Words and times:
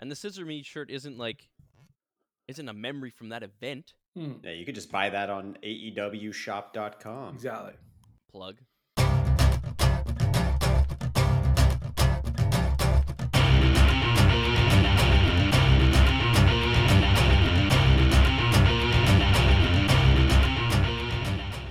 And 0.00 0.10
the 0.10 0.16
Scissor 0.16 0.46
Me 0.46 0.62
shirt 0.62 0.90
isn't 0.90 1.18
like 1.18 1.50
isn't 2.48 2.68
a 2.68 2.72
memory 2.72 3.10
from 3.10 3.28
that 3.28 3.42
event. 3.42 3.92
Hmm, 4.16 4.32
Yeah, 4.42 4.52
you 4.52 4.64
could 4.64 4.74
just 4.74 4.90
buy 4.90 5.10
that 5.10 5.30
on 5.30 5.56
AEWshop.com. 5.62 7.34
exactly. 7.34 7.74
Plug. 8.32 8.56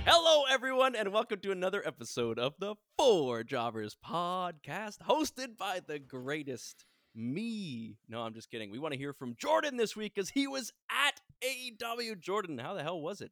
Hello, 0.06 0.44
everyone, 0.50 0.94
and 0.96 1.12
welcome 1.12 1.40
to 1.40 1.50
another 1.52 1.86
episode 1.86 2.38
of 2.38 2.54
the 2.58 2.74
Four 2.96 3.42
Jobbers 3.44 3.96
podcast, 4.04 4.98
hosted 5.08 5.56
by 5.56 5.80
the 5.84 5.98
greatest 5.98 6.84
me. 7.14 7.96
No, 8.08 8.22
I'm 8.22 8.34
just 8.34 8.50
kidding. 8.50 8.70
We 8.70 8.78
want 8.78 8.92
to 8.92 8.98
hear 8.98 9.12
from 9.12 9.34
Jordan 9.38 9.76
this 9.76 9.96
week 9.96 10.14
because 10.14 10.30
he 10.30 10.46
was 10.46 10.72
at 10.90 11.20
AEW. 11.42 12.20
Jordan, 12.20 12.58
how 12.58 12.74
the 12.74 12.82
hell 12.82 13.00
was 13.00 13.20
it? 13.20 13.30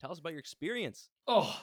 Tell 0.00 0.12
us 0.12 0.18
about 0.18 0.32
your 0.32 0.38
experience. 0.38 1.08
Oh, 1.26 1.58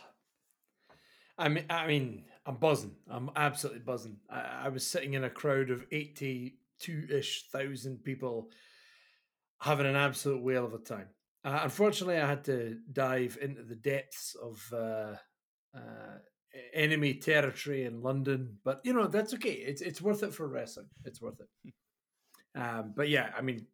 I 1.38 1.50
mean, 1.50 1.66
I 1.70 1.88
mean, 1.88 2.26
I'm 2.46 2.56
buzzing. 2.56 2.96
I'm 3.10 3.30
absolutely 3.36 3.82
buzzing. 3.82 4.18
I, 4.30 4.66
I 4.66 4.70
was 4.70 4.86
sitting 4.86 5.14
in 5.14 5.24
a 5.24 5.30
crowd 5.30 5.70
of 5.70 5.86
eighty-two 5.92 7.08
ish 7.10 7.48
thousand 7.52 8.04
people, 8.04 8.50
having 9.60 9.86
an 9.86 9.96
absolute 9.96 10.42
whale 10.42 10.66
of 10.66 10.74
a 10.74 10.80
time. 10.80 11.08
Uh, 11.44 11.60
unfortunately, 11.64 12.18
I 12.18 12.28
had 12.28 12.46
to 12.46 12.78
dive 12.92 13.38
into 13.42 13.64
the 13.64 13.76
depths 13.76 14.36
of 14.42 14.62
uh, 14.74 15.16
uh, 15.76 16.18
enemy 16.74 17.14
territory 17.16 17.86
in 17.86 18.02
London, 18.02 18.58
but 18.64 18.82
you 18.84 18.94
know 18.94 19.08
that's 19.08 19.34
okay. 19.34 19.52
It's 19.52 19.82
it's 19.82 20.02
worth 20.02 20.24
it 20.24 20.34
for 20.34 20.48
wrestling. 20.48 20.88
It's 21.04 21.22
worth 21.22 21.40
it. 21.40 21.74
um, 22.60 22.94
but 22.96 23.10
yeah, 23.10 23.32
I 23.38 23.42
mean, 23.42 23.68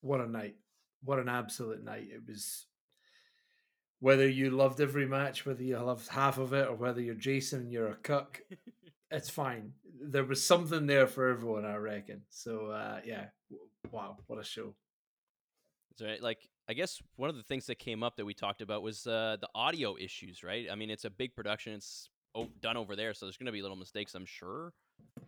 what 0.00 0.20
a 0.20 0.26
night! 0.26 0.56
What 1.02 1.18
an 1.18 1.28
absolute 1.28 1.84
night! 1.84 2.08
It 2.10 2.22
was 2.26 2.66
whether 4.00 4.28
you 4.28 4.50
loved 4.50 4.80
every 4.80 5.06
match, 5.06 5.46
whether 5.46 5.62
you 5.62 5.78
loved 5.78 6.08
half 6.08 6.38
of 6.38 6.52
it, 6.52 6.68
or 6.68 6.74
whether 6.74 7.00
you're 7.00 7.14
Jason 7.14 7.60
and 7.60 7.72
you're 7.72 7.88
a 7.88 7.96
cuck, 7.96 8.40
it's 9.10 9.30
fine. 9.30 9.72
There 10.00 10.24
was 10.24 10.44
something 10.44 10.86
there 10.86 11.06
for 11.06 11.28
everyone, 11.28 11.64
I 11.64 11.76
reckon. 11.76 12.22
So 12.28 12.66
uh, 12.66 13.00
yeah, 13.04 13.26
wow, 13.90 14.18
what 14.26 14.38
a 14.38 14.44
show! 14.44 14.74
So, 15.96 16.04
right, 16.04 16.22
like, 16.22 16.46
I 16.68 16.74
guess 16.74 17.00
one 17.16 17.30
of 17.30 17.36
the 17.36 17.42
things 17.42 17.66
that 17.66 17.78
came 17.78 18.02
up 18.02 18.16
that 18.16 18.26
we 18.26 18.34
talked 18.34 18.60
about 18.60 18.82
was 18.82 19.06
uh, 19.06 19.36
the 19.40 19.48
audio 19.54 19.96
issues, 19.96 20.42
right? 20.42 20.66
I 20.70 20.74
mean, 20.74 20.90
it's 20.90 21.06
a 21.06 21.10
big 21.10 21.34
production; 21.34 21.72
it's 21.72 22.10
o- 22.36 22.48
done 22.60 22.76
over 22.76 22.94
there, 22.96 23.14
so 23.14 23.26
there's 23.26 23.36
going 23.36 23.46
to 23.46 23.52
be 23.52 23.62
little 23.62 23.76
mistakes, 23.76 24.14
I'm 24.14 24.26
sure. 24.26 24.72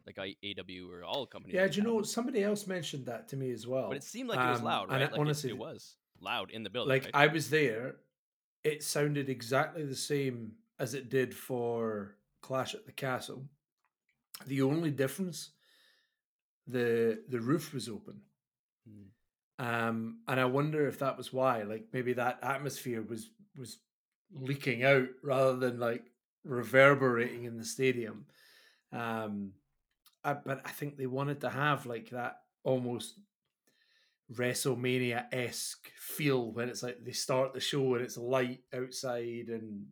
Like 0.06 0.18
I, 0.18 0.34
AW 0.44 0.90
or 0.90 1.04
all 1.04 1.26
companies. 1.26 1.54
Yeah, 1.54 1.66
do 1.66 1.76
you 1.78 1.82
know 1.82 2.02
somebody 2.02 2.42
else 2.42 2.66
mentioned 2.66 3.06
that 3.06 3.28
to 3.28 3.36
me 3.36 3.50
as 3.52 3.66
well? 3.66 3.88
But 3.88 3.96
it 3.98 4.04
seemed 4.04 4.28
like 4.28 4.38
it 4.38 4.50
was 4.50 4.60
Um, 4.60 4.64
loud, 4.64 4.82
and 4.84 4.92
right? 4.92 5.00
I- 5.00 5.04
Like 5.06 5.14
it- 5.14 5.18
honestly, 5.20 5.50
it, 5.50 5.58
was 5.58 5.96
loud 6.20 6.50
in 6.50 6.62
the 6.62 6.70
building. 6.70 6.90
like 6.90 7.04
right? 7.04 7.14
I 7.14 7.26
was 7.26 7.50
there, 7.50 7.96
it 8.64 8.82
sounded 8.82 9.28
exactly 9.28 9.84
the 9.84 9.94
same 9.96 10.52
as 10.78 10.94
it 10.94 11.08
did 11.10 11.34
for 11.34 12.16
Clash 12.42 12.74
at 12.74 12.86
the 12.86 12.92
Castle. 12.92 13.48
The 14.46 14.62
only 14.62 14.90
difference, 14.90 15.50
the 16.66 17.22
the 17.28 17.40
roof 17.40 17.72
was 17.74 17.88
open. 17.88 18.20
Hmm. 18.86 19.64
Um, 19.64 20.18
and 20.28 20.38
I 20.40 20.44
wonder 20.44 20.86
if 20.86 20.98
that 21.00 21.16
was 21.16 21.32
why, 21.32 21.62
like 21.62 21.88
maybe 21.92 22.12
that 22.14 22.38
atmosphere 22.42 23.02
was 23.02 23.30
was 23.56 23.78
leaking 24.32 24.84
out 24.84 25.08
rather 25.22 25.56
than 25.56 25.78
like 25.80 26.04
reverberating 26.44 27.44
in 27.44 27.56
the 27.58 27.64
stadium. 27.64 28.26
Um, 28.92 29.52
I, 30.24 30.34
but 30.34 30.62
I 30.64 30.70
think 30.70 30.96
they 30.96 31.06
wanted 31.06 31.40
to 31.42 31.50
have 31.50 31.86
like 31.86 32.10
that 32.10 32.38
almost 32.64 33.18
WrestleMania 34.32 35.24
esque 35.32 35.90
feel 35.98 36.52
when 36.52 36.68
it's 36.68 36.82
like 36.82 36.98
they 37.02 37.12
start 37.12 37.54
the 37.54 37.60
show 37.60 37.94
and 37.94 38.04
it's 38.04 38.18
light 38.18 38.60
outside 38.74 39.46
and 39.48 39.86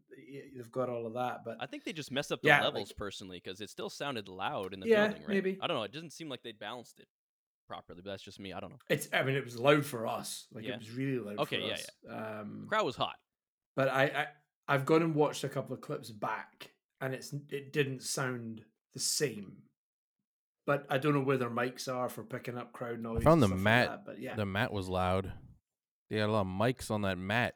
they've 0.55 0.71
got 0.71 0.91
all 0.91 1.07
of 1.07 1.15
that. 1.15 1.39
But 1.45 1.57
I 1.59 1.67
think 1.67 1.85
they 1.85 1.93
just 1.95 2.13
messed 2.13 2.33
up 2.33 2.43
the 2.43 2.49
Yeah, 2.49 2.63
levels 2.63 2.91
like- 2.91 2.97
personally 2.97 3.41
because 3.43 3.61
it 3.61 3.71
still 3.71 3.89
sounded 3.89 4.29
loud 4.29 4.75
in 4.75 4.81
the 4.81 4.89
Yeah, 4.89 5.07
building, 5.07 5.23
right? 5.23 5.29
maybe. 5.35 5.59
I 5.61 5.67
don't 5.67 5.77
know. 5.77 5.85
It 5.85 5.93
doesn't 5.93 6.13
seem 6.13 6.29
like 6.29 6.43
they 6.43 6.53
balanced 6.53 7.01
it 7.01 7.09
properly, 7.67 8.03
but 8.05 8.11
that's 8.11 8.23
just 8.23 8.39
me. 8.39 8.53
I 8.53 8.61
don't 8.61 8.71
know. 8.71 8.79
it's 8.91 9.09
I 9.13 9.23
mean 9.23 9.37
it 9.37 9.45
was 9.45 9.59
loud 9.59 9.87
for 9.87 10.07
us, 10.07 10.47
like 10.53 10.65
Yeah. 10.65 10.75
it 10.75 10.79
was 10.81 10.91
really 10.91 11.19
loud. 11.19 11.39
Okay, 11.39 11.61
for 11.61 11.67
yeah, 11.67 11.73
us. 11.75 11.87
yeah. 12.05 12.41
Um, 12.41 12.67
crowd 12.69 12.85
was 12.85 12.97
hot. 12.97 13.17
but 13.75 13.89
I, 13.89 14.05
I 14.05 14.27
I've 14.69 14.85
gone 14.87 15.03
and 15.03 15.15
watched 15.15 15.45
a 15.45 15.49
couple 15.49 15.75
of 15.75 15.81
clips 15.81 16.11
back, 16.11 16.71
and 17.01 17.15
it's 17.15 17.33
it 17.51 17.73
didn't 17.73 18.03
sound 18.03 18.63
the 18.95 19.01
same. 19.01 19.59
But 20.67 20.85
I 20.91 20.99
don't 20.99 21.15
know 21.15 21.21
where 21.21 21.39
their 21.39 21.51
mics 21.51 21.87
are 21.93 22.09
for 22.09 22.25
picking 22.25 22.59
up 22.59 22.73
crowd 22.73 23.01
noise. 23.01 23.21
I 23.21 23.25
found 23.25 23.43
the 23.43 23.47
stuff 23.47 23.57
like 23.59 23.63
mat- 23.65 23.89
that, 23.89 24.05
but 24.05 24.21
yeah, 24.21 24.35
The 24.35 24.45
mat 24.47 24.73
was 24.73 24.89
loud. 24.89 25.33
They 26.11 26.17
had 26.19 26.29
a 26.29 26.33
lot 26.33 26.41
of 26.43 26.47
mics 26.49 26.91
on 26.91 27.03
that 27.03 27.19
mat. 27.19 27.55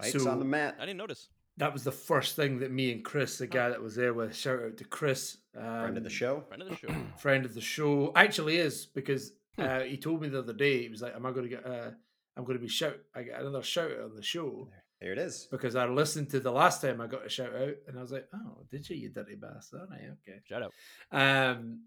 Mics 0.00 0.20
So- 0.20 0.30
on 0.30 0.38
the 0.38 0.44
mat. 0.44 0.76
I 0.78 0.86
didn't 0.86 0.98
notice. 0.98 1.28
that 1.56 1.72
was 1.72 1.84
the 1.84 1.92
first 1.92 2.34
thing 2.34 2.58
that 2.58 2.72
me 2.72 2.90
and 2.90 3.04
Chris, 3.04 3.38
the 3.38 3.46
guy 3.46 3.68
that 3.68 3.80
was 3.80 3.94
there 3.94 4.12
with, 4.12 4.34
shout 4.34 4.60
out 4.60 4.76
to 4.78 4.84
Chris, 4.84 5.36
um, 5.56 5.62
Friend 5.62 5.96
of 5.98 6.02
the 6.04 6.10
show. 6.10 6.40
Friend 6.48 6.62
of 6.62 6.68
the 6.68 6.76
show. 6.76 6.88
friend 7.18 7.44
of 7.44 7.54
the 7.54 7.60
show. 7.60 8.12
Actually, 8.16 8.56
is 8.56 8.86
because 8.86 9.32
Hmm. 9.56 9.62
uh, 9.62 9.80
he 9.80 9.96
told 9.96 10.20
me 10.20 10.28
the 10.28 10.40
other 10.40 10.52
day 10.52 10.82
he 10.82 10.88
was 10.88 11.00
like, 11.00 11.14
"Am 11.14 11.24
I 11.24 11.30
going 11.30 11.44
to 11.44 11.48
get? 11.48 11.64
Uh, 11.64 11.92
I'm 12.36 12.42
going 12.44 12.58
to 12.58 12.62
be 12.62 12.66
shout. 12.68 12.96
I 13.14 13.22
get 13.22 13.38
another 13.40 13.62
shout 13.62 13.92
out 13.92 14.00
on 14.00 14.16
the 14.16 14.22
show." 14.22 14.68
There 15.04 15.12
it 15.12 15.18
is. 15.18 15.46
Because 15.50 15.76
I 15.76 15.86
listened 15.86 16.30
to 16.30 16.40
the 16.40 16.50
last 16.50 16.80
time 16.80 16.98
I 17.02 17.06
got 17.06 17.26
a 17.26 17.28
shout 17.28 17.54
out, 17.54 17.74
and 17.86 17.98
I 17.98 18.00
was 18.00 18.10
like, 18.10 18.26
"Oh, 18.34 18.64
did 18.70 18.88
you, 18.88 18.96
you 18.96 19.10
dirty 19.10 19.34
bastard?" 19.34 19.80
All 19.82 19.86
right, 19.90 20.00
okay. 20.26 20.38
Shout 20.48 20.62
out. 20.62 20.72
Um, 21.12 21.82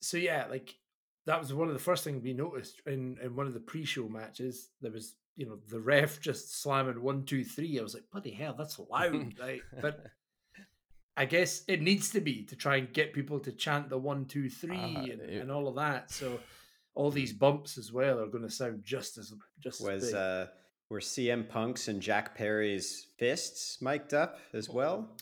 so 0.00 0.16
yeah, 0.16 0.46
like 0.48 0.72
that 1.26 1.40
was 1.40 1.52
one 1.52 1.66
of 1.66 1.74
the 1.74 1.80
first 1.80 2.04
things 2.04 2.22
we 2.22 2.34
noticed 2.34 2.80
in 2.86 3.18
in 3.20 3.34
one 3.34 3.48
of 3.48 3.54
the 3.54 3.58
pre-show 3.58 4.08
matches. 4.08 4.68
There 4.80 4.92
was, 4.92 5.16
you 5.36 5.46
know, 5.46 5.58
the 5.68 5.80
ref 5.80 6.20
just 6.20 6.62
slamming 6.62 7.02
one, 7.02 7.24
two, 7.24 7.42
three. 7.42 7.80
I 7.80 7.82
was 7.82 7.94
like, 7.94 8.04
bloody 8.12 8.30
hell, 8.30 8.54
that's 8.56 8.78
loud, 8.78 9.34
right? 9.40 9.62
But 9.82 10.04
I 11.16 11.24
guess 11.24 11.64
it 11.66 11.82
needs 11.82 12.10
to 12.10 12.20
be 12.20 12.44
to 12.44 12.54
try 12.54 12.76
and 12.76 12.92
get 12.92 13.12
people 13.12 13.40
to 13.40 13.50
chant 13.50 13.88
the 13.88 13.98
one, 13.98 14.26
two, 14.26 14.48
three, 14.48 14.76
Uh, 14.76 15.00
and, 15.00 15.20
it- 15.20 15.40
and 15.42 15.50
all 15.50 15.66
of 15.66 15.74
that. 15.76 16.12
So 16.12 16.38
all 16.94 17.10
these 17.10 17.32
bumps 17.32 17.76
as 17.76 17.90
well 17.92 18.20
are 18.20 18.28
going 18.28 18.44
to 18.44 18.50
sound 18.50 18.84
just 18.84 19.18
as 19.18 19.32
just 19.58 19.80
as 19.80 19.86
Was 19.86 20.04
big. 20.06 20.14
uh 20.14 20.46
were 20.90 21.00
CM 21.00 21.48
Punk's 21.48 21.88
and 21.88 22.00
Jack 22.00 22.34
Perry's 22.34 23.08
fists 23.18 23.80
mic'd 23.80 24.14
up 24.14 24.38
as 24.52 24.68
well? 24.68 25.16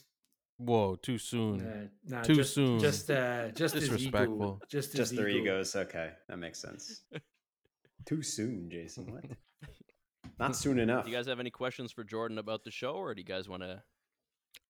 Whoa, 0.59 0.97
too 0.97 1.19
soon. 1.19 1.61
Uh, 1.61 1.89
nah, 2.07 2.23
Too 2.23 2.37
just, 2.37 2.55
soon. 2.55 2.79
Just, 2.79 3.11
uh, 3.11 3.49
just 3.51 3.75
his 3.75 3.85
ego. 3.85 3.97
Disrespectful. 3.97 4.61
Just, 4.69 4.93
his 4.93 4.99
Just 4.99 5.17
their 5.17 5.29
ego. 5.29 5.57
egos. 5.57 5.75
Okay, 5.75 6.11
that 6.29 6.39
makes 6.39 6.61
sense. 6.61 7.03
Too 8.07 8.23
soon, 8.23 8.69
Jason. 8.71 9.13
What? 9.13 9.25
Not 10.39 10.57
soon 10.57 10.79
enough. 10.79 11.05
Do 11.05 11.11
you 11.11 11.17
guys 11.17 11.27
have 11.27 11.41
any 11.41 11.51
questions 11.51 11.91
for 11.93 12.05
Jordan 12.05 12.39
about 12.39 12.65
the 12.65 12.71
show, 12.71 12.95
or 12.95 13.15
do 13.15 13.21
you 13.21 13.27
guys 13.27 13.49
want 13.49 13.63
to? 13.63 13.83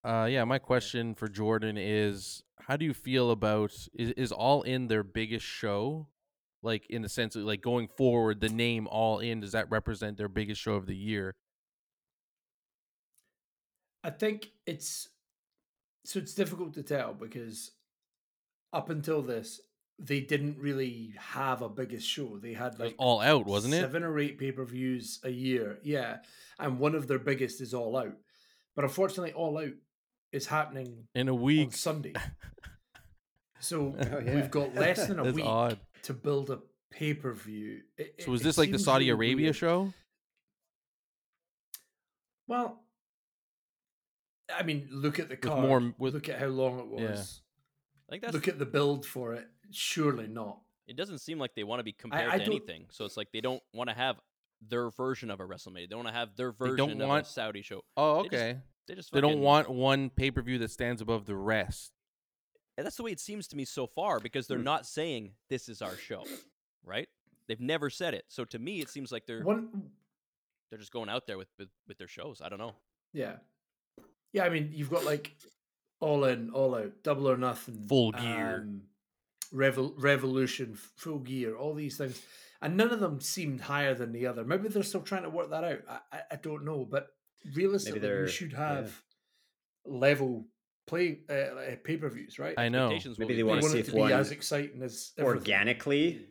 Uh, 0.08 0.26
yeah, 0.26 0.44
my 0.44 0.58
question 0.58 1.14
for 1.14 1.28
Jordan 1.28 1.76
is: 1.78 2.42
How 2.60 2.76
do 2.76 2.84
you 2.84 2.94
feel 2.94 3.30
about 3.30 3.72
is, 3.94 4.10
is 4.10 4.32
All 4.32 4.62
In 4.62 4.88
their 4.88 5.02
biggest 5.02 5.46
show? 5.46 6.08
Like 6.64 6.86
in 6.88 7.02
the 7.02 7.08
sense 7.08 7.36
of 7.36 7.42
like 7.44 7.60
going 7.60 7.88
forward, 7.96 8.40
the 8.40 8.48
name 8.48 8.86
All 8.90 9.18
In 9.20 9.40
does 9.40 9.52
that 9.52 9.70
represent 9.70 10.16
their 10.16 10.28
biggest 10.28 10.60
show 10.60 10.74
of 10.74 10.86
the 10.86 10.96
year? 10.96 11.34
I 14.02 14.10
think 14.10 14.48
it's 14.66 15.08
so 16.04 16.18
it's 16.18 16.34
difficult 16.34 16.74
to 16.74 16.82
tell 16.82 17.14
because 17.14 17.70
up 18.72 18.90
until 18.90 19.22
this, 19.22 19.60
they 19.98 20.20
didn't 20.20 20.58
really 20.58 21.14
have 21.18 21.62
a 21.62 21.68
biggest 21.68 22.06
show. 22.08 22.36
They 22.38 22.52
had 22.52 22.78
like 22.78 22.94
All 22.98 23.20
Out, 23.20 23.46
wasn't 23.46 23.74
it? 23.74 23.80
seven 23.80 24.02
or 24.02 24.18
eight 24.18 24.38
pay 24.38 24.52
per 24.52 24.64
views 24.64 25.20
a 25.24 25.30
year. 25.30 25.78
Yeah, 25.82 26.18
and 26.58 26.78
one 26.78 26.94
of 26.94 27.06
their 27.08 27.18
biggest 27.18 27.60
is 27.60 27.72
All 27.72 27.96
Out, 27.96 28.14
but 28.76 28.84
unfortunately, 28.84 29.32
All 29.32 29.56
Out 29.58 29.72
is 30.32 30.46
happening 30.46 31.04
In 31.14 31.28
a 31.28 31.34
on 31.34 31.40
week. 31.42 31.72
Sunday. 31.74 32.12
So 33.60 33.94
Oh, 33.98 34.18
yeah. 34.18 34.34
we've 34.34 34.50
got 34.50 34.74
less 34.74 35.06
than 35.06 35.18
a 35.18 35.24
That's 35.24 35.36
week 35.36 35.46
odd. 35.46 35.78
To 36.04 36.14
build 36.14 36.50
a 36.50 36.60
pay 36.90 37.12
per 37.14 37.32
view. 37.32 37.80
So 38.20 38.30
was 38.30 38.42
this 38.42 38.56
like 38.58 38.70
the 38.70 38.78
Saudi 38.78 39.08
Arabia 39.10 39.52
show? 39.52 39.92
Well, 42.46 42.80
I 44.54 44.62
mean, 44.62 44.88
look 44.90 45.18
at 45.18 45.28
the 45.28 45.36
With 45.48 45.58
more- 45.58 45.94
with- 45.98 46.14
look 46.14 46.28
at 46.28 46.38
how 46.38 46.46
long 46.46 46.78
it 46.78 46.86
was. 46.86 47.00
Yeah. 47.00 48.06
I 48.08 48.10
think 48.10 48.22
that's. 48.22 48.34
Look 48.34 48.48
at 48.48 48.58
the 48.58 48.66
build 48.66 49.06
for 49.06 49.34
it. 49.34 49.48
Surely 49.70 50.26
not. 50.28 50.60
it 50.86 50.96
doesn't 50.96 51.16
seem 51.18 51.38
like 51.38 51.54
they 51.54 51.64
want 51.64 51.80
to 51.80 51.84
be 51.84 51.92
compared 51.94 52.28
I 52.30 52.36
to 52.36 52.44
anything. 52.44 52.86
So 52.90 53.06
it's 53.06 53.16
like 53.16 53.32
they 53.32 53.40
don't 53.40 53.62
want 53.72 53.88
to 53.88 53.96
have 53.96 54.20
their 54.60 54.90
version 54.90 55.30
of 55.30 55.40
a 55.40 55.44
WrestleMania. 55.44 55.88
They 55.88 55.94
want 55.96 56.08
to 56.08 56.12
have 56.12 56.36
their 56.36 56.50
They 56.52 56.56
version 56.58 56.76
don't 56.76 57.00
of 57.00 57.08
want- 57.08 57.26
a 57.26 57.28
Saudi 57.30 57.62
show. 57.62 57.80
Oh, 57.96 58.16
They 58.24 58.28
just 58.28 58.34
okay. 58.34 58.60
They 58.86 58.94
just 58.94 59.12
They 59.12 59.22
don't 59.22 59.40
want 59.40 59.70
one 59.70 60.10
pay 60.10 60.30
per 60.30 60.42
view 60.42 60.58
that 60.58 60.70
stands 60.70 61.00
above 61.00 61.24
the 61.24 61.34
rest. 61.34 61.93
And 62.76 62.84
that's 62.84 62.96
the 62.96 63.02
way 63.04 63.12
it 63.12 63.20
seems 63.20 63.46
to 63.48 63.56
me 63.56 63.64
so 63.64 63.86
far 63.86 64.18
because 64.20 64.46
they're 64.48 64.58
Hmm. 64.58 64.64
not 64.64 64.86
saying 64.86 65.32
this 65.48 65.68
is 65.68 65.80
our 65.82 65.96
show, 65.96 66.24
right? 66.84 67.08
They've 67.46 67.60
never 67.60 67.88
said 67.90 68.14
it. 68.14 68.24
So 68.28 68.44
to 68.46 68.58
me, 68.58 68.80
it 68.80 68.88
seems 68.88 69.12
like 69.12 69.26
they're 69.26 69.42
One, 69.42 69.90
they're 70.70 70.78
just 70.78 70.92
going 70.92 71.08
out 71.08 71.26
there 71.26 71.38
with 71.38 71.48
with, 71.58 71.68
with 71.86 71.98
their 71.98 72.08
shows. 72.08 72.40
I 72.40 72.48
don't 72.48 72.58
know. 72.58 72.74
yeah, 73.12 73.36
yeah. 74.32 74.44
I 74.44 74.48
mean, 74.48 74.70
you've 74.72 74.90
got 74.90 75.04
like 75.04 75.36
all 76.00 76.24
in, 76.24 76.50
all 76.50 76.74
out, 76.74 77.02
double 77.02 77.28
or 77.30 77.36
nothing, 77.36 77.86
Full 77.86 78.12
gear. 78.12 78.56
um, 78.62 78.82
Revol- 79.52 79.94
Revolution, 79.96 80.74
Full 80.74 81.20
Gear, 81.20 81.54
all 81.56 81.74
these 81.74 81.96
things, 81.96 82.20
and 82.60 82.76
none 82.76 82.90
of 82.90 82.98
them 82.98 83.20
seemed 83.20 83.60
higher 83.60 83.94
than 83.94 84.10
the 84.10 84.26
other. 84.26 84.42
Maybe 84.44 84.68
they're 84.68 84.82
still 84.82 85.02
trying 85.02 85.22
to 85.22 85.30
work 85.30 85.50
that 85.50 85.62
out. 85.64 85.80
I, 85.88 85.98
I, 86.16 86.20
I 86.32 86.36
don't 86.36 86.64
know, 86.64 86.84
but 86.84 87.14
realistically, 87.54 88.00
you 88.08 88.26
should 88.26 88.50
yeah. 88.52 88.74
have 88.78 89.02
level 89.86 90.46
play 90.86 91.20
uh, 91.28 91.76
pay 91.82 91.96
per 91.96 92.08
views, 92.08 92.38
right? 92.38 92.54
I 92.58 92.68
know. 92.68 92.86
Expectations 92.86 93.18
will 93.18 93.26
Maybe 93.26 93.34
be 93.34 93.36
they 93.36 93.40
You 93.40 93.46
wanna 93.46 93.62
see 93.62 93.78
if 93.80 93.92
be 93.92 93.98
one 93.98 94.12
as 94.12 94.30
exciting 94.30 94.82
as 94.82 95.12
everything. 95.18 95.38
organically 95.38 96.26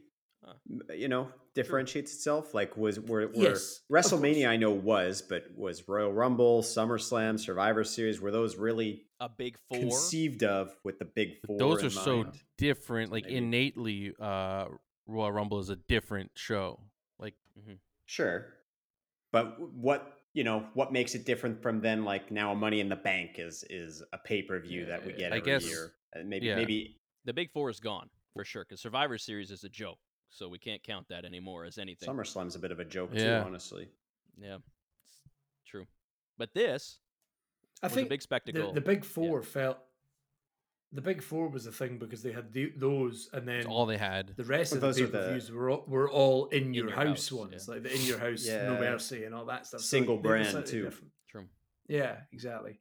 Huh. 0.46 0.54
you 0.94 1.08
know 1.08 1.30
differentiates 1.56 2.14
itself 2.14 2.54
like 2.54 2.76
was 2.76 3.00
were, 3.00 3.28
were 3.28 3.32
Yes, 3.34 3.80
wrestlemania 3.90 4.50
i 4.50 4.58
know 4.58 4.72
was 4.72 5.22
but 5.22 5.46
was 5.56 5.88
royal 5.88 6.12
rumble 6.12 6.62
summerslam 6.62 7.40
survivor 7.40 7.86
series 7.86 8.20
were 8.20 8.30
those 8.30 8.58
really 8.58 9.06
a 9.22 9.30
big 9.30 9.58
four. 9.70 9.80
conceived 9.80 10.44
of 10.44 10.76
with 10.84 11.00
the 11.00 11.06
big 11.06 11.36
four 11.48 11.58
Those 11.58 11.80
in 11.80 11.88
are 11.88 11.90
so 11.92 12.24
mind? 12.24 12.40
different. 12.58 13.12
Like 13.14 13.24
Maybe. 13.24 13.38
innately, 13.38 14.14
uh, 14.20 14.66
Royal 15.08 15.32
Rumble 15.32 15.60
is 15.60 15.70
a 15.70 15.78
different 15.78 16.32
show. 16.36 16.82
Like 17.20 17.36
mm-hmm. 17.58 17.76
sure 18.06 18.48
but 19.32 19.60
what 19.74 20.20
you 20.34 20.44
know 20.44 20.66
what 20.74 20.92
makes 20.92 21.16
it 21.16 21.26
different 21.26 21.62
from 21.62 21.80
then 21.80 22.04
like 22.04 22.32
now 22.32 22.52
a 22.52 22.56
money 22.56 22.80
in 22.80 22.90
the 22.90 22.96
bank 22.96 23.36
is 23.38 23.64
is 23.70 24.02
a 24.14 24.18
pay-per-view 24.18 24.86
that 24.86 25.06
we 25.06 25.14
get 25.14 25.32
I 25.32 25.38
every 25.38 25.52
guess- 25.52 25.66
year 25.70 25.94
and 26.14 26.30
maybe 26.30 26.48
yeah. 26.48 26.56
maybe 26.56 26.98
the 27.26 27.34
big 27.34 27.52
four 27.52 27.70
is 27.70 27.80
gone 27.80 28.10
for 28.34 28.44
sure 28.44 28.64
because 28.68 28.82
Survivor 28.82 29.18
Series 29.18 29.52
is 29.52 29.64
a 29.64 29.70
joke, 29.70 30.00
so 30.30 30.50
we 30.50 30.58
can't 30.60 30.82
count 30.84 31.08
that 31.10 31.24
anymore 31.24 31.64
as 31.66 31.78
anything. 31.78 32.06
summerslam's 32.08 32.56
a 32.56 32.60
bit 32.60 32.72
of 32.72 32.80
a 32.80 32.86
joke 32.86 33.12
Yeah. 33.14 33.40
too 33.42 33.46
honestly 33.48 33.88
Yeah, 34.42 34.56
it's 35.08 35.20
true. 35.68 35.86
But 36.38 36.54
this 36.54 37.00
I 37.84 37.88
was 37.88 37.94
think 37.94 38.08
a 38.08 38.10
big 38.10 38.20
the, 38.20 38.24
spectacle. 38.24 38.74
the 38.74 38.82
big 38.82 39.06
four 39.06 39.42
felt 39.44 39.78
the 40.94 41.02
big 41.02 41.24
four 41.24 41.50
was 41.50 41.66
the 41.66 41.72
thing 41.72 41.98
because 41.98 42.22
they 42.22 42.32
had 42.32 42.54
the, 42.54 42.72
those, 42.78 43.28
and 43.34 43.48
then 43.48 43.58
it's 43.58 43.66
all 43.68 43.86
they 43.88 43.98
had. 43.98 44.34
the 44.38 44.44
rest 44.44 44.72
But 44.72 44.76
of 44.78 44.82
the 44.82 44.88
those 44.88 45.02
are 45.02 45.08
pay 45.08 45.12
per 45.12 45.30
views 45.32 45.52
were 45.52 45.70
all, 45.72 45.84
were 45.88 46.10
all 46.10 46.46
in, 46.48 46.74
your, 46.74 46.88
your 46.90 46.96
house, 46.96 47.08
house, 47.30 47.32
ones, 47.32 47.66
yeah. 47.68 47.74
like 47.74 47.84
the 47.84 47.94
in 47.96 48.02
your 48.04 48.20
house, 48.20 48.46
Yeah. 48.46 48.68
no 48.74 48.80
mercy, 48.80 49.24
and 49.26 49.34
all 49.34 49.46
that 49.46 49.66
stuff. 49.66 49.82
Single 49.82 50.16
they 50.22 50.30
were 50.30 50.44
brand, 50.44 50.66
too. 50.68 50.84
different. 50.84 51.12
True. 51.30 51.46
Yeah, 51.88 52.18
exactly. 52.32 52.80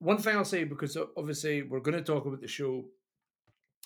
One 0.00 0.18
thing 0.18 0.36
I'll 0.36 0.44
say 0.44 0.64
because 0.64 0.96
obviously 1.16 1.62
we're 1.62 1.80
going 1.80 1.96
to 1.96 2.02
talk 2.02 2.26
about 2.26 2.40
the 2.42 2.48
show, 2.48 2.84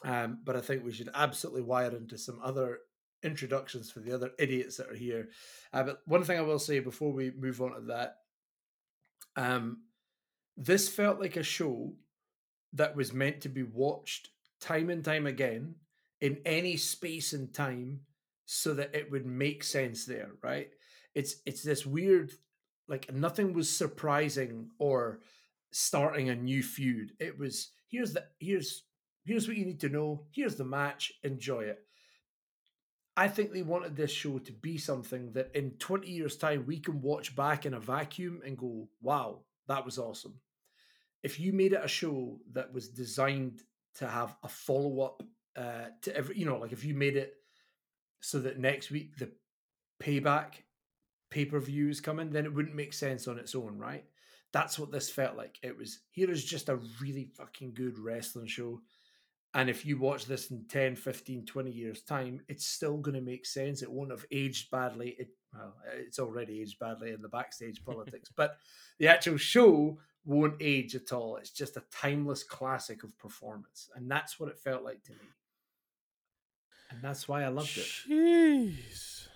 um, 0.04 0.38
but 0.44 0.56
I 0.56 0.60
think 0.60 0.84
we 0.84 0.92
should 0.92 1.10
absolutely 1.14 1.62
wire 1.62 1.94
into 1.94 2.18
some 2.18 2.40
other 2.42 2.78
introductions 3.22 3.90
for 3.90 4.00
the 4.00 4.12
other 4.12 4.30
idiots 4.38 4.76
that 4.78 4.88
are 4.90 4.94
here. 4.96 5.28
Uh, 5.72 5.84
but 5.84 5.98
one 6.06 6.24
thing 6.24 6.38
I 6.38 6.42
will 6.42 6.58
say 6.58 6.80
before 6.80 7.12
we 7.12 7.30
move 7.30 7.60
on 7.62 7.72
to 7.74 7.80
that, 7.82 8.16
um, 9.36 9.82
this 10.56 10.88
felt 10.88 11.20
like 11.20 11.36
a 11.36 11.42
show 11.44 11.92
that 12.72 12.96
was 12.96 13.12
meant 13.12 13.40
to 13.42 13.48
be 13.48 13.62
watched 13.62 14.30
time 14.60 14.90
and 14.90 15.04
time 15.04 15.26
again 15.26 15.74
in 16.20 16.38
any 16.44 16.76
space 16.76 17.32
and 17.32 17.52
time 17.54 18.00
so 18.46 18.74
that 18.74 18.94
it 18.94 19.10
would 19.10 19.26
make 19.26 19.62
sense 19.62 20.04
there 20.04 20.30
right? 20.42 20.70
It's 21.14 21.36
it's 21.46 21.62
this 21.62 21.86
weird 21.86 22.32
like 22.88 23.12
nothing 23.12 23.52
was 23.52 23.68
surprising 23.70 24.70
or 24.78 25.20
starting 25.70 26.30
a 26.30 26.34
new 26.34 26.62
feud. 26.62 27.12
It 27.18 27.38
was 27.38 27.70
here's 27.88 28.14
the 28.14 28.24
here's 28.38 28.84
here's 29.24 29.46
what 29.46 29.56
you 29.56 29.66
need 29.66 29.80
to 29.80 29.88
know. 29.88 30.26
Here's 30.32 30.56
the 30.56 30.64
match. 30.64 31.12
Enjoy 31.22 31.62
it. 31.62 31.80
I 33.16 33.26
think 33.26 33.52
they 33.52 33.62
wanted 33.62 33.96
this 33.96 34.12
show 34.12 34.38
to 34.38 34.52
be 34.52 34.78
something 34.78 35.32
that 35.32 35.50
in 35.52 35.72
20 35.72 36.08
years 36.08 36.36
time 36.36 36.64
we 36.66 36.78
can 36.78 37.02
watch 37.02 37.34
back 37.34 37.66
in 37.66 37.74
a 37.74 37.80
vacuum 37.80 38.40
and 38.46 38.56
go 38.56 38.88
wow 39.02 39.40
that 39.66 39.84
was 39.84 39.98
awesome 39.98 40.34
if 41.22 41.40
you 41.40 41.52
made 41.52 41.72
it 41.72 41.84
a 41.84 41.88
show 41.88 42.38
that 42.52 42.72
was 42.72 42.88
designed 42.88 43.62
to 43.96 44.06
have 44.06 44.36
a 44.42 44.48
follow 44.48 45.00
up 45.00 45.22
uh, 45.56 45.86
to 46.02 46.16
every, 46.16 46.38
you 46.38 46.46
know, 46.46 46.58
like 46.58 46.72
if 46.72 46.84
you 46.84 46.94
made 46.94 47.16
it 47.16 47.34
so 48.20 48.38
that 48.40 48.58
next 48.58 48.90
week 48.90 49.16
the 49.16 49.30
payback 50.02 50.54
pay 51.30 51.44
per 51.44 51.60
view 51.60 51.88
is 51.88 52.00
coming, 52.00 52.30
then 52.30 52.44
it 52.44 52.54
wouldn't 52.54 52.76
make 52.76 52.92
sense 52.92 53.28
on 53.28 53.38
its 53.38 53.54
own, 53.54 53.76
right? 53.76 54.04
That's 54.52 54.78
what 54.78 54.90
this 54.90 55.10
felt 55.10 55.36
like. 55.36 55.58
It 55.62 55.76
was 55.76 56.00
here 56.10 56.30
is 56.30 56.44
just 56.44 56.68
a 56.68 56.80
really 57.00 57.24
fucking 57.36 57.74
good 57.74 57.98
wrestling 57.98 58.46
show. 58.46 58.80
And 59.54 59.68
if 59.68 59.84
you 59.84 59.98
watch 59.98 60.26
this 60.26 60.50
in 60.50 60.64
10, 60.68 60.94
15, 60.96 61.46
20 61.46 61.70
years' 61.70 62.02
time, 62.02 62.40
it's 62.48 62.66
still 62.66 62.98
going 62.98 63.14
to 63.14 63.20
make 63.20 63.46
sense. 63.46 63.82
It 63.82 63.90
won't 63.90 64.10
have 64.10 64.26
aged 64.30 64.70
badly. 64.70 65.16
It, 65.18 65.28
well, 65.54 65.74
it's 65.96 66.18
already 66.18 66.60
aged 66.60 66.78
badly 66.78 67.12
in 67.12 67.22
the 67.22 67.28
backstage 67.28 67.84
politics, 67.86 68.30
but 68.34 68.56
the 68.98 69.08
actual 69.08 69.38
show 69.38 69.98
won't 70.28 70.54
age 70.60 70.94
at 70.94 71.10
all. 71.12 71.36
It's 71.36 71.50
just 71.50 71.76
a 71.76 71.82
timeless 71.90 72.42
classic 72.44 73.02
of 73.02 73.18
performance. 73.18 73.88
And 73.96 74.10
that's 74.10 74.38
what 74.38 74.50
it 74.50 74.58
felt 74.58 74.84
like 74.84 75.02
to 75.04 75.12
me. 75.12 75.18
And 76.90 77.00
that's 77.02 77.26
why 77.26 77.42
I 77.44 77.48
loved 77.48 77.76
it. 77.78 77.86
Jeez. 78.08 79.26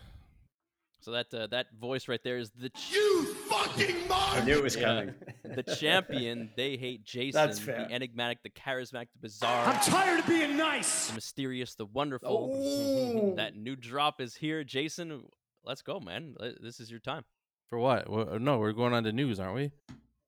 So 1.00 1.10
that 1.10 1.34
uh, 1.34 1.48
that 1.48 1.66
voice 1.80 2.06
right 2.06 2.20
there 2.22 2.36
is 2.38 2.50
the 2.50 2.68
ch- 2.68 2.92
You 2.92 3.24
fucking 3.50 3.96
i 4.10 4.44
knew 4.44 4.56
it 4.58 4.62
was 4.62 4.76
Yeah. 4.76 4.82
coming 4.84 5.14
the 5.42 5.62
champion. 5.64 6.50
They 6.56 6.76
hate 6.76 7.04
Jason. 7.04 7.32
That's 7.40 7.58
fair. 7.58 7.86
The 7.88 7.92
enigmatic, 7.92 8.38
the 8.44 8.50
charismatic, 8.50 9.08
the 9.14 9.18
bizarre, 9.22 9.66
I'm 9.66 9.80
tired 9.80 10.20
of 10.20 10.26
being 10.28 10.56
nice. 10.56 11.08
the 11.08 11.14
mysterious, 11.14 11.74
the 11.74 11.86
wonderful. 11.86 12.50
Oh. 12.54 13.34
that 13.36 13.56
new 13.56 13.74
drop 13.76 14.20
is 14.20 14.36
here, 14.36 14.62
Jason. 14.62 15.24
Let's 15.64 15.82
go, 15.82 15.98
man. 16.00 16.36
This 16.62 16.78
is 16.80 16.90
your 16.90 17.00
time. 17.00 17.24
For 17.68 17.78
what? 17.78 18.08
Wha- 18.08 18.38
No, 18.38 18.58
we're 18.58 18.72
going 18.72 18.92
on 18.94 19.02
to 19.04 19.12
news, 19.12 19.40
aren't 19.40 19.56
we? 19.56 19.70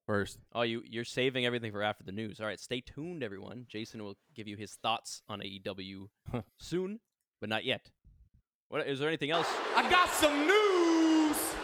First. 0.07 0.39
Oh, 0.53 0.63
you 0.63 0.83
you're 0.85 1.05
saving 1.05 1.47
everything 1.47 1.73
for 1.73 1.83
after 1.83 2.05
the 2.05 2.13
news. 2.13 2.39
All 2.41 2.47
right, 2.47 2.61
stay 2.61 2.81
tuned, 2.83 3.23
everyone. 3.23 3.65
Jason 3.69 4.03
will 4.05 4.17
give 4.35 4.47
you 4.47 4.57
his 4.57 4.73
thoughts 4.83 5.23
on 5.29 5.41
AEW 5.41 6.09
soon, 6.59 7.01
but 7.41 7.49
not 7.49 7.65
yet. 7.65 7.91
What 8.69 8.87
is 8.87 8.99
there 8.99 9.09
anything 9.09 9.31
else? 9.31 9.47
I 9.75 9.89
got 9.91 10.11
some 10.11 10.47
news. 10.47 11.55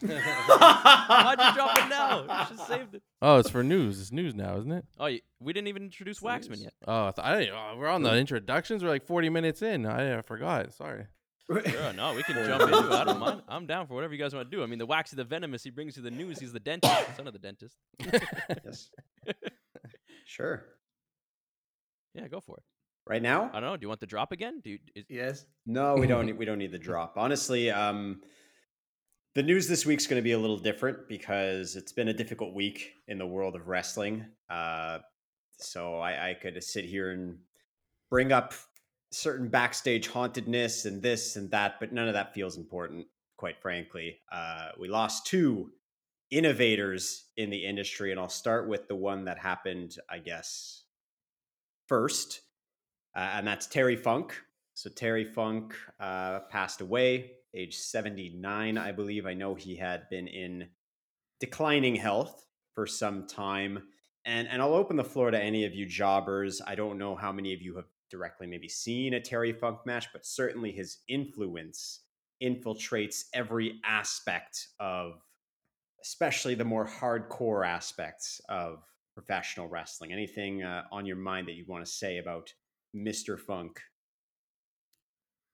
Why'd 0.00 1.38
you 1.40 1.54
drop 1.54 1.78
it 1.78 1.88
now? 1.88 2.18
You 2.22 2.46
should 2.46 2.58
have 2.58 2.66
saved 2.68 2.94
it. 2.94 3.02
Oh, 3.20 3.38
it's 3.38 3.50
for 3.50 3.62
news. 3.62 4.00
It's 4.00 4.12
news 4.12 4.34
now, 4.34 4.58
isn't 4.58 4.72
it? 4.72 4.84
Oh, 4.98 5.06
you, 5.06 5.20
we 5.40 5.52
didn't 5.52 5.68
even 5.68 5.84
introduce 5.84 6.20
Waxman 6.20 6.62
yet. 6.62 6.74
Oh, 6.86 7.06
I 7.06 7.10
th- 7.12 7.24
I 7.26 7.38
didn't, 7.40 7.54
oh, 7.54 7.76
we're 7.78 7.88
on 7.88 8.02
the 8.02 8.14
introductions. 8.16 8.82
We're 8.82 8.90
like 8.90 9.06
40 9.06 9.28
minutes 9.30 9.62
in. 9.62 9.86
I, 9.86 10.18
I 10.18 10.22
forgot. 10.22 10.72
Sorry. 10.72 11.06
Sure, 11.66 11.92
no, 11.92 12.14
we 12.14 12.22
can 12.22 12.34
jump 12.46 12.62
into 12.62 12.78
it. 12.78 12.92
I 12.92 13.04
don't 13.04 13.18
mind. 13.18 13.42
I'm 13.48 13.66
down 13.66 13.86
for 13.86 13.94
whatever 13.94 14.14
you 14.14 14.20
guys 14.20 14.34
want 14.34 14.50
to 14.50 14.56
do. 14.56 14.62
I 14.62 14.66
mean, 14.66 14.78
the 14.78 14.86
waxy, 14.86 15.16
the 15.16 15.24
venomous, 15.24 15.62
he 15.62 15.70
brings 15.70 15.96
you 15.96 16.02
the 16.02 16.10
news. 16.10 16.38
He's 16.38 16.52
the 16.52 16.60
dentist, 16.60 17.06
the 17.08 17.14
son 17.14 17.26
of 17.26 17.32
the 17.32 17.38
dentist. 17.38 17.76
yes 18.00 18.90
sure 20.24 20.64
Yeah, 22.14 22.28
go 22.28 22.40
for 22.40 22.56
it. 22.56 22.62
right 23.06 23.22
now 23.22 23.50
I 23.52 23.60
don't 23.60 23.70
know. 23.70 23.76
Do 23.76 23.84
you 23.84 23.88
want 23.88 24.00
the 24.00 24.06
drop 24.06 24.32
again? 24.32 24.60
Do 24.62 24.70
you, 24.70 24.78
is, 24.94 25.04
yes. 25.08 25.44
No, 25.66 25.94
we 25.94 26.06
don't. 26.06 26.26
Need, 26.26 26.38
we 26.38 26.44
don't 26.44 26.58
need 26.58 26.72
the 26.72 26.78
drop. 26.78 27.14
Honestly, 27.16 27.70
um, 27.70 28.20
the 29.34 29.42
news 29.42 29.66
this 29.68 29.86
week's 29.86 30.06
going 30.06 30.20
to 30.20 30.24
be 30.24 30.32
a 30.32 30.38
little 30.38 30.58
different 30.58 31.08
because 31.08 31.76
it's 31.76 31.92
been 31.92 32.08
a 32.08 32.12
difficult 32.12 32.54
week 32.54 32.92
in 33.08 33.18
the 33.18 33.26
world 33.26 33.56
of 33.56 33.68
wrestling. 33.68 34.24
Uh, 34.50 34.98
so 35.58 35.98
I, 35.98 36.30
I 36.30 36.34
could 36.34 36.62
sit 36.62 36.84
here 36.84 37.10
and 37.10 37.38
bring 38.10 38.32
up 38.32 38.52
certain 39.12 39.48
backstage 39.48 40.08
hauntedness 40.08 40.84
and 40.84 41.02
this 41.02 41.36
and 41.36 41.50
that, 41.50 41.78
but 41.80 41.92
none 41.92 42.08
of 42.08 42.14
that 42.14 42.34
feels 42.34 42.56
important. 42.56 43.06
Quite 43.36 43.60
frankly, 43.60 44.18
uh, 44.30 44.70
we 44.78 44.88
lost 44.88 45.26
two 45.26 45.70
innovators 46.30 47.26
in 47.36 47.50
the 47.50 47.64
industry, 47.64 48.10
and 48.10 48.18
I'll 48.18 48.28
start 48.28 48.68
with 48.68 48.88
the 48.88 48.96
one 48.96 49.24
that 49.26 49.38
happened, 49.38 49.96
I 50.08 50.18
guess, 50.18 50.84
first, 51.86 52.40
uh, 53.14 53.30
and 53.34 53.46
that's 53.46 53.66
Terry 53.66 53.96
Funk. 53.96 54.34
So 54.74 54.88
Terry 54.88 55.24
Funk 55.24 55.74
uh, 56.00 56.40
passed 56.50 56.80
away, 56.80 57.32
age 57.54 57.76
79, 57.76 58.78
I 58.78 58.92
believe. 58.92 59.26
I 59.26 59.34
know 59.34 59.54
he 59.54 59.76
had 59.76 60.08
been 60.08 60.26
in 60.26 60.68
declining 61.40 61.96
health 61.96 62.46
for 62.74 62.86
some 62.86 63.26
time. 63.26 63.82
And, 64.24 64.48
and 64.48 64.62
I'll 64.62 64.74
open 64.74 64.96
the 64.96 65.04
floor 65.04 65.30
to 65.30 65.38
any 65.38 65.64
of 65.64 65.74
you 65.74 65.84
jobbers. 65.84 66.62
I 66.66 66.74
don't 66.74 66.96
know 66.96 67.14
how 67.14 67.32
many 67.32 67.52
of 67.52 67.60
you 67.60 67.76
have 67.76 67.91
directly 68.12 68.46
maybe 68.46 68.68
seen 68.68 69.14
a 69.14 69.20
Terry 69.20 69.52
Funk 69.52 69.78
match, 69.84 70.06
but 70.12 70.24
certainly 70.24 70.70
his 70.70 70.98
influence 71.08 72.00
infiltrates 72.40 73.24
every 73.34 73.80
aspect 73.84 74.68
of, 74.78 75.14
especially 76.02 76.54
the 76.54 76.64
more 76.64 76.86
hardcore 76.86 77.66
aspects 77.66 78.40
of 78.48 78.84
professional 79.14 79.68
wrestling. 79.68 80.12
Anything 80.12 80.62
uh, 80.62 80.82
on 80.92 81.06
your 81.06 81.16
mind 81.16 81.48
that 81.48 81.54
you 81.54 81.64
want 81.66 81.84
to 81.84 81.90
say 81.90 82.18
about 82.18 82.52
Mr. 82.94 83.38
Funk? 83.38 83.80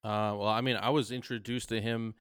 Uh, 0.05 0.35
well, 0.37 0.49
I 0.49 0.61
mean, 0.61 0.77
I 0.77 0.91
was 0.91 1.13
introduced 1.13 1.69
to 1.71 1.81
him 1.81 2.15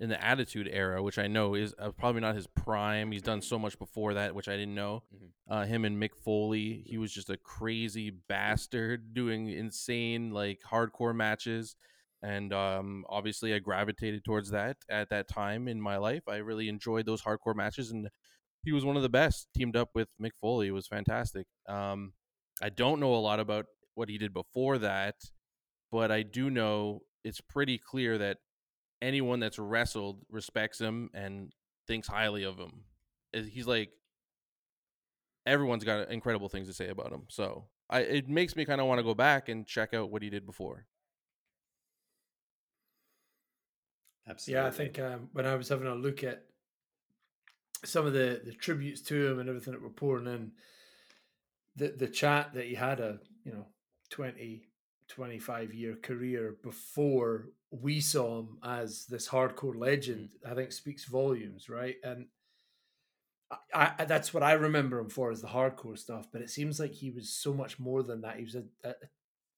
in 0.00 0.08
the 0.08 0.22
Attitude 0.24 0.68
Era, 0.72 1.02
which 1.02 1.18
I 1.18 1.26
know 1.28 1.54
is 1.54 1.74
uh, 1.78 1.90
probably 1.92 2.22
not 2.22 2.34
his 2.34 2.46
prime. 2.48 3.12
He's 3.12 3.22
done 3.22 3.42
so 3.42 3.58
much 3.58 3.78
before 3.78 4.14
that, 4.14 4.34
which 4.34 4.48
I 4.48 4.56
didn't 4.56 4.74
know. 4.74 5.04
Mhm. 5.14 5.30
Uh, 5.48 5.66
him 5.66 5.84
and 5.84 6.02
Mick 6.02 6.16
Foley, 6.24 6.82
he 6.86 6.98
was 6.98 7.12
just 7.12 7.30
a 7.30 7.36
crazy 7.36 8.10
bastard 8.10 9.14
doing 9.14 9.48
insane, 9.50 10.30
like 10.32 10.60
hardcore 10.68 11.14
matches. 11.14 11.76
And 12.22 12.52
um, 12.52 13.04
obviously, 13.08 13.54
I 13.54 13.58
gravitated 13.60 14.24
towards 14.24 14.50
that 14.50 14.78
at 14.90 15.10
that 15.10 15.28
time 15.28 15.68
in 15.68 15.80
my 15.80 15.96
life. 15.98 16.22
I 16.28 16.36
really 16.36 16.68
enjoyed 16.68 17.06
those 17.06 17.22
hardcore 17.22 17.54
matches, 17.54 17.90
and 17.90 18.08
he 18.64 18.72
was 18.72 18.84
one 18.84 18.96
of 18.96 19.02
the 19.02 19.08
best. 19.08 19.48
Teamed 19.54 19.76
up 19.76 19.90
with 19.94 20.08
Mick 20.20 20.32
Foley, 20.40 20.68
it 20.68 20.72
was 20.72 20.86
fantastic. 20.86 21.46
Um, 21.68 22.12
I 22.62 22.68
don't 22.70 23.00
know 23.00 23.14
a 23.14 23.16
lot 23.16 23.40
about 23.40 23.66
what 23.94 24.08
he 24.10 24.18
did 24.18 24.32
before 24.34 24.78
that. 24.78 25.16
but 25.92 26.10
I 26.10 26.22
do 26.22 26.50
know 26.50 27.00
it's 27.24 27.40
pretty 27.40 27.78
clear 27.78 28.18
that 28.18 28.38
anyone 29.02 29.40
that's 29.40 29.58
wrestled 29.58 30.18
respects 30.30 30.80
him 30.80 31.10
and 31.14 31.52
thinks 31.86 32.08
highly 32.08 32.44
of 32.44 32.58
him. 32.58 32.84
He's 33.32 33.66
like 33.66 33.90
everyone's 35.46 35.84
got 35.84 36.10
incredible 36.10 36.48
things 36.48 36.68
to 36.68 36.74
say 36.74 36.88
about 36.88 37.12
him. 37.12 37.22
So 37.28 37.66
I 37.88 38.00
it 38.00 38.28
makes 38.28 38.56
me 38.56 38.64
kind 38.64 38.80
of 38.80 38.86
want 38.86 38.98
to 38.98 39.04
go 39.04 39.14
back 39.14 39.48
and 39.48 39.66
check 39.66 39.94
out 39.94 40.10
what 40.10 40.22
he 40.22 40.30
did 40.30 40.46
before. 40.46 40.86
Absolutely. 44.28 44.62
Yeah, 44.62 44.68
I 44.68 44.70
think 44.70 44.98
um, 44.98 45.28
when 45.32 45.46
I 45.46 45.56
was 45.56 45.68
having 45.68 45.88
a 45.88 45.94
look 45.94 46.22
at 46.22 46.44
some 47.84 48.06
of 48.06 48.12
the, 48.12 48.40
the 48.44 48.52
tributes 48.52 49.00
to 49.02 49.26
him 49.26 49.38
and 49.40 49.48
everything 49.48 49.72
that 49.72 49.82
were 49.82 49.90
pouring 49.90 50.26
in, 50.26 50.52
the 51.76 51.88
the 51.88 52.08
chat 52.08 52.54
that 52.54 52.66
he 52.66 52.74
had 52.74 53.00
a 53.00 53.18
you 53.44 53.52
know 53.52 53.66
20, 54.10 54.62
25 55.10 55.74
year 55.74 55.96
career 55.96 56.56
before 56.62 57.50
we 57.70 58.00
saw 58.00 58.40
him 58.40 58.58
as 58.64 59.06
this 59.06 59.28
hardcore 59.28 59.76
legend, 59.76 60.28
mm-hmm. 60.28 60.52
I 60.52 60.54
think 60.54 60.72
speaks 60.72 61.04
volumes, 61.04 61.68
right? 61.68 61.96
And 62.02 62.26
I, 63.74 63.92
I 63.98 64.04
that's 64.04 64.32
what 64.32 64.42
I 64.42 64.52
remember 64.52 64.98
him 64.98 65.10
for 65.10 65.30
is 65.30 65.42
the 65.42 65.48
hardcore 65.48 65.98
stuff. 65.98 66.28
But 66.32 66.42
it 66.42 66.50
seems 66.50 66.80
like 66.80 66.92
he 66.92 67.10
was 67.10 67.30
so 67.30 67.52
much 67.52 67.78
more 67.78 68.02
than 68.02 68.20
that. 68.22 68.36
He 68.36 68.44
was 68.44 68.54
a, 68.54 68.64
a 68.84 68.94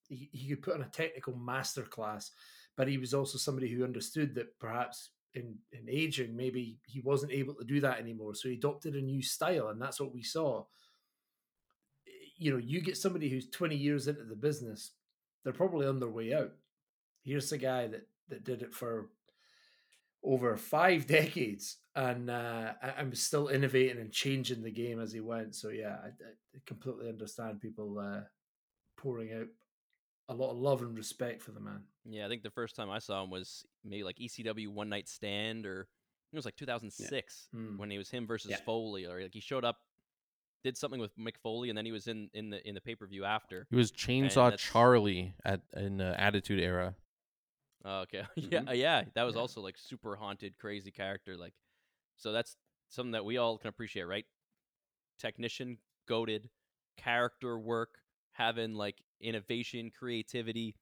he, 0.08 0.28
he 0.32 0.48
could 0.48 0.62
put 0.62 0.74
on 0.74 0.82
a 0.82 0.88
technical 0.88 1.34
masterclass 1.34 2.30
but 2.76 2.88
he 2.88 2.98
was 2.98 3.14
also 3.14 3.38
somebody 3.38 3.68
who 3.68 3.84
understood 3.84 4.34
that 4.34 4.58
perhaps 4.58 5.10
in 5.34 5.56
in 5.72 5.88
aging 5.88 6.36
maybe 6.36 6.78
he 6.86 7.00
wasn't 7.00 7.32
able 7.32 7.54
to 7.54 7.64
do 7.64 7.80
that 7.80 7.98
anymore 7.98 8.34
so 8.34 8.48
he 8.48 8.54
adopted 8.54 8.94
a 8.94 9.00
new 9.00 9.22
style 9.22 9.68
and 9.68 9.80
that's 9.80 10.00
what 10.00 10.14
we 10.14 10.22
saw 10.22 10.64
you 12.36 12.50
know 12.50 12.58
you 12.58 12.80
get 12.80 12.96
somebody 12.96 13.28
who's 13.28 13.48
20 13.48 13.76
years 13.76 14.08
into 14.08 14.24
the 14.24 14.36
business 14.36 14.92
they're 15.44 15.52
probably 15.52 15.86
on 15.86 15.98
their 16.00 16.08
way 16.08 16.32
out 16.34 16.52
here's 17.24 17.50
the 17.50 17.58
guy 17.58 17.86
that 17.86 18.06
that 18.28 18.44
did 18.44 18.62
it 18.62 18.74
for 18.74 19.08
over 20.24 20.56
five 20.56 21.06
decades 21.18 21.78
and 21.96 22.30
uh 22.30 22.72
and 22.96 23.10
was 23.10 23.20
still 23.22 23.48
innovating 23.48 23.98
and 24.00 24.12
changing 24.12 24.62
the 24.62 24.70
game 24.70 25.00
as 25.00 25.12
he 25.12 25.20
went 25.20 25.54
so 25.54 25.68
yeah 25.68 25.96
i, 26.04 26.08
I 26.08 26.58
completely 26.66 27.08
understand 27.08 27.60
people 27.60 27.98
uh 27.98 28.20
pouring 28.96 29.32
out 29.32 29.46
a 30.28 30.34
lot 30.34 30.50
of 30.52 30.56
love 30.58 30.82
and 30.82 30.96
respect 30.96 31.42
for 31.42 31.50
the 31.50 31.60
man 31.60 31.82
Yeah, 32.04 32.24
I 32.24 32.28
think 32.28 32.42
the 32.44 32.50
first 32.50 32.76
time 32.76 32.88
I 32.90 33.00
saw 33.00 33.22
him 33.24 33.30
was 33.30 33.66
maybe 33.84 34.04
like 34.04 34.16
ECW 34.18 34.68
One 34.68 34.88
Night 34.88 35.08
Stand, 35.08 35.66
or 35.66 35.88
it 36.32 36.36
was 36.36 36.44
like 36.44 36.56
2006 36.56 37.48
Mm. 37.54 37.76
when 37.76 37.90
he 37.90 37.98
was 37.98 38.08
him 38.08 38.26
versus 38.26 38.52
Yeah. 38.52 38.58
Foley, 38.64 39.04
or 39.04 39.20
like 39.20 39.34
he 39.34 39.40
showed 39.40 39.64
up, 39.64 39.78
did 40.64 40.76
something 40.76 41.00
with 41.00 41.16
Mick 41.18 41.36
Foley, 41.42 41.68
and 41.68 41.76
then 41.76 41.84
he 41.86 41.92
was 41.92 42.06
in 42.06 42.30
in 42.34 42.50
the 42.50 42.66
in 42.66 42.74
the 42.74 42.80
pay 42.80 42.94
per 42.94 43.06
view 43.06 43.24
after. 43.24 43.66
He 43.70 43.76
was 43.76 43.90
Chainsaw 43.92 44.56
Charlie 44.56 45.34
at 45.44 45.60
in 45.76 45.96
the 45.98 46.18
Attitude 46.20 46.60
Era. 46.60 46.94
Oh, 47.84 48.00
okay, 48.02 48.22
yeah, 48.36 48.60
Mhm. 48.60 48.68
uh, 48.68 48.72
yeah, 48.72 49.04
that 49.14 49.24
was 49.24 49.34
Yeah. 49.34 49.40
also 49.40 49.60
like 49.60 49.76
super 49.76 50.16
haunted, 50.16 50.56
crazy 50.58 50.90
character. 50.90 51.36
Like, 51.36 51.54
so 52.16 52.30
that's 52.32 52.56
something 52.88 53.12
that 53.12 53.24
we 53.24 53.38
all 53.38 53.58
can 53.58 53.68
appreciate, 53.68 54.04
right? 54.04 54.26
Technician, 55.18 55.78
goaded, 56.06 56.50
character 56.96 57.58
work, 57.58 57.98
having 58.32 58.74
like 58.74 59.02
innovation, 59.20 59.90
creativity, 59.90 60.76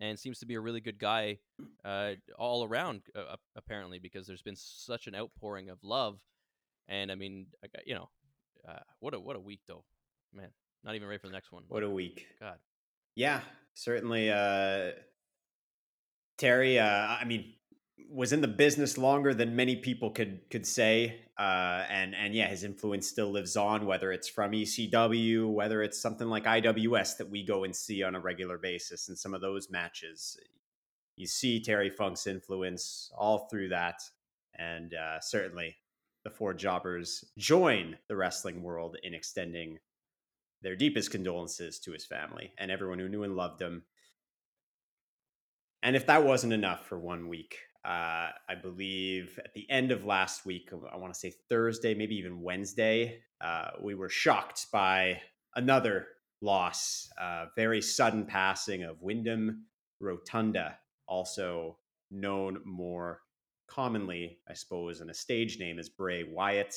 and 0.00 0.18
seems 0.18 0.38
to 0.40 0.46
be 0.46 0.54
a 0.54 0.60
really 0.60 0.80
good 0.80 0.98
guy 0.98 1.38
uh, 1.84 2.12
all 2.38 2.64
around. 2.64 3.02
Uh, 3.14 3.36
apparently, 3.56 3.98
because 3.98 4.26
there's 4.26 4.42
been 4.42 4.56
such 4.56 5.06
an 5.06 5.14
outpouring 5.14 5.70
of 5.70 5.82
love, 5.84 6.20
and 6.88 7.10
I 7.10 7.14
mean, 7.14 7.46
you 7.86 7.94
know, 7.94 8.10
uh, 8.68 8.80
what 9.00 9.14
a 9.14 9.20
what 9.20 9.36
a 9.36 9.40
week 9.40 9.60
though, 9.66 9.84
man. 10.32 10.48
Not 10.84 10.94
even 10.94 11.08
ready 11.08 11.18
for 11.18 11.28
the 11.28 11.32
next 11.32 11.50
one. 11.52 11.64
What 11.68 11.82
a 11.82 11.90
week. 11.90 12.26
God. 12.40 12.58
Yeah, 13.14 13.40
certainly. 13.74 14.30
Uh, 14.30 14.90
Terry, 16.36 16.78
uh, 16.78 16.84
I 16.84 17.24
mean, 17.24 17.54
was 18.10 18.32
in 18.32 18.40
the 18.40 18.48
business 18.48 18.98
longer 18.98 19.32
than 19.34 19.56
many 19.56 19.76
people 19.76 20.10
could 20.10 20.40
could 20.50 20.66
say, 20.66 21.20
uh, 21.38 21.84
and 21.88 22.14
and 22.14 22.34
yeah, 22.34 22.48
his 22.48 22.64
influence 22.64 23.08
still 23.08 23.30
lives 23.30 23.56
on. 23.56 23.86
Whether 23.86 24.12
it's 24.12 24.28
from 24.28 24.52
ECW, 24.52 25.50
whether 25.50 25.82
it's 25.82 25.98
something 26.00 26.28
like 26.28 26.44
IWS 26.44 27.16
that 27.18 27.30
we 27.30 27.44
go 27.44 27.64
and 27.64 27.74
see 27.74 28.02
on 28.02 28.14
a 28.14 28.20
regular 28.20 28.58
basis, 28.58 29.08
and 29.08 29.18
some 29.18 29.32
of 29.34 29.40
those 29.40 29.70
matches, 29.70 30.36
you 31.16 31.26
see 31.26 31.60
Terry 31.60 31.90
Funk's 31.90 32.26
influence 32.26 33.10
all 33.16 33.48
through 33.50 33.68
that, 33.68 34.02
and 34.58 34.94
uh, 34.94 35.20
certainly 35.20 35.76
the 36.24 36.30
four 36.30 36.54
jobbers 36.54 37.24
join 37.38 37.96
the 38.08 38.16
wrestling 38.16 38.62
world 38.62 38.96
in 39.02 39.14
extending 39.14 39.78
their 40.62 40.74
deepest 40.74 41.10
condolences 41.10 41.78
to 41.80 41.92
his 41.92 42.06
family 42.06 42.52
and 42.58 42.70
everyone 42.70 42.98
who 42.98 43.08
knew 43.08 43.22
and 43.22 43.36
loved 43.36 43.60
him. 43.60 43.82
And 45.82 45.94
if 45.94 46.06
that 46.06 46.24
wasn't 46.24 46.54
enough 46.54 46.86
for 46.86 46.98
one 46.98 47.28
week, 47.28 47.58
uh, 47.84 48.32
I 48.48 48.54
believe 48.62 49.38
at 49.44 49.52
the 49.52 49.70
end 49.70 49.92
of 49.92 50.06
last 50.06 50.46
week, 50.46 50.70
I 50.90 50.96
want 50.96 51.12
to 51.12 51.20
say 51.20 51.34
Thursday, 51.50 51.94
maybe 51.94 52.16
even 52.16 52.40
Wednesday, 52.40 53.20
uh, 53.42 53.72
we 53.82 53.94
were 53.94 54.08
shocked 54.08 54.68
by 54.72 55.20
another 55.54 56.06
loss, 56.40 57.10
uh, 57.20 57.46
very 57.54 57.82
sudden 57.82 58.24
passing 58.24 58.84
of 58.84 59.02
Windham 59.02 59.66
Rotunda, 60.00 60.78
also 61.06 61.76
known 62.10 62.60
more 62.64 63.20
commonly, 63.66 64.38
I 64.48 64.54
suppose, 64.54 65.00
in 65.00 65.10
a 65.10 65.14
stage 65.14 65.58
name 65.58 65.78
is 65.78 65.88
Bray 65.88 66.24
Wyatt 66.24 66.74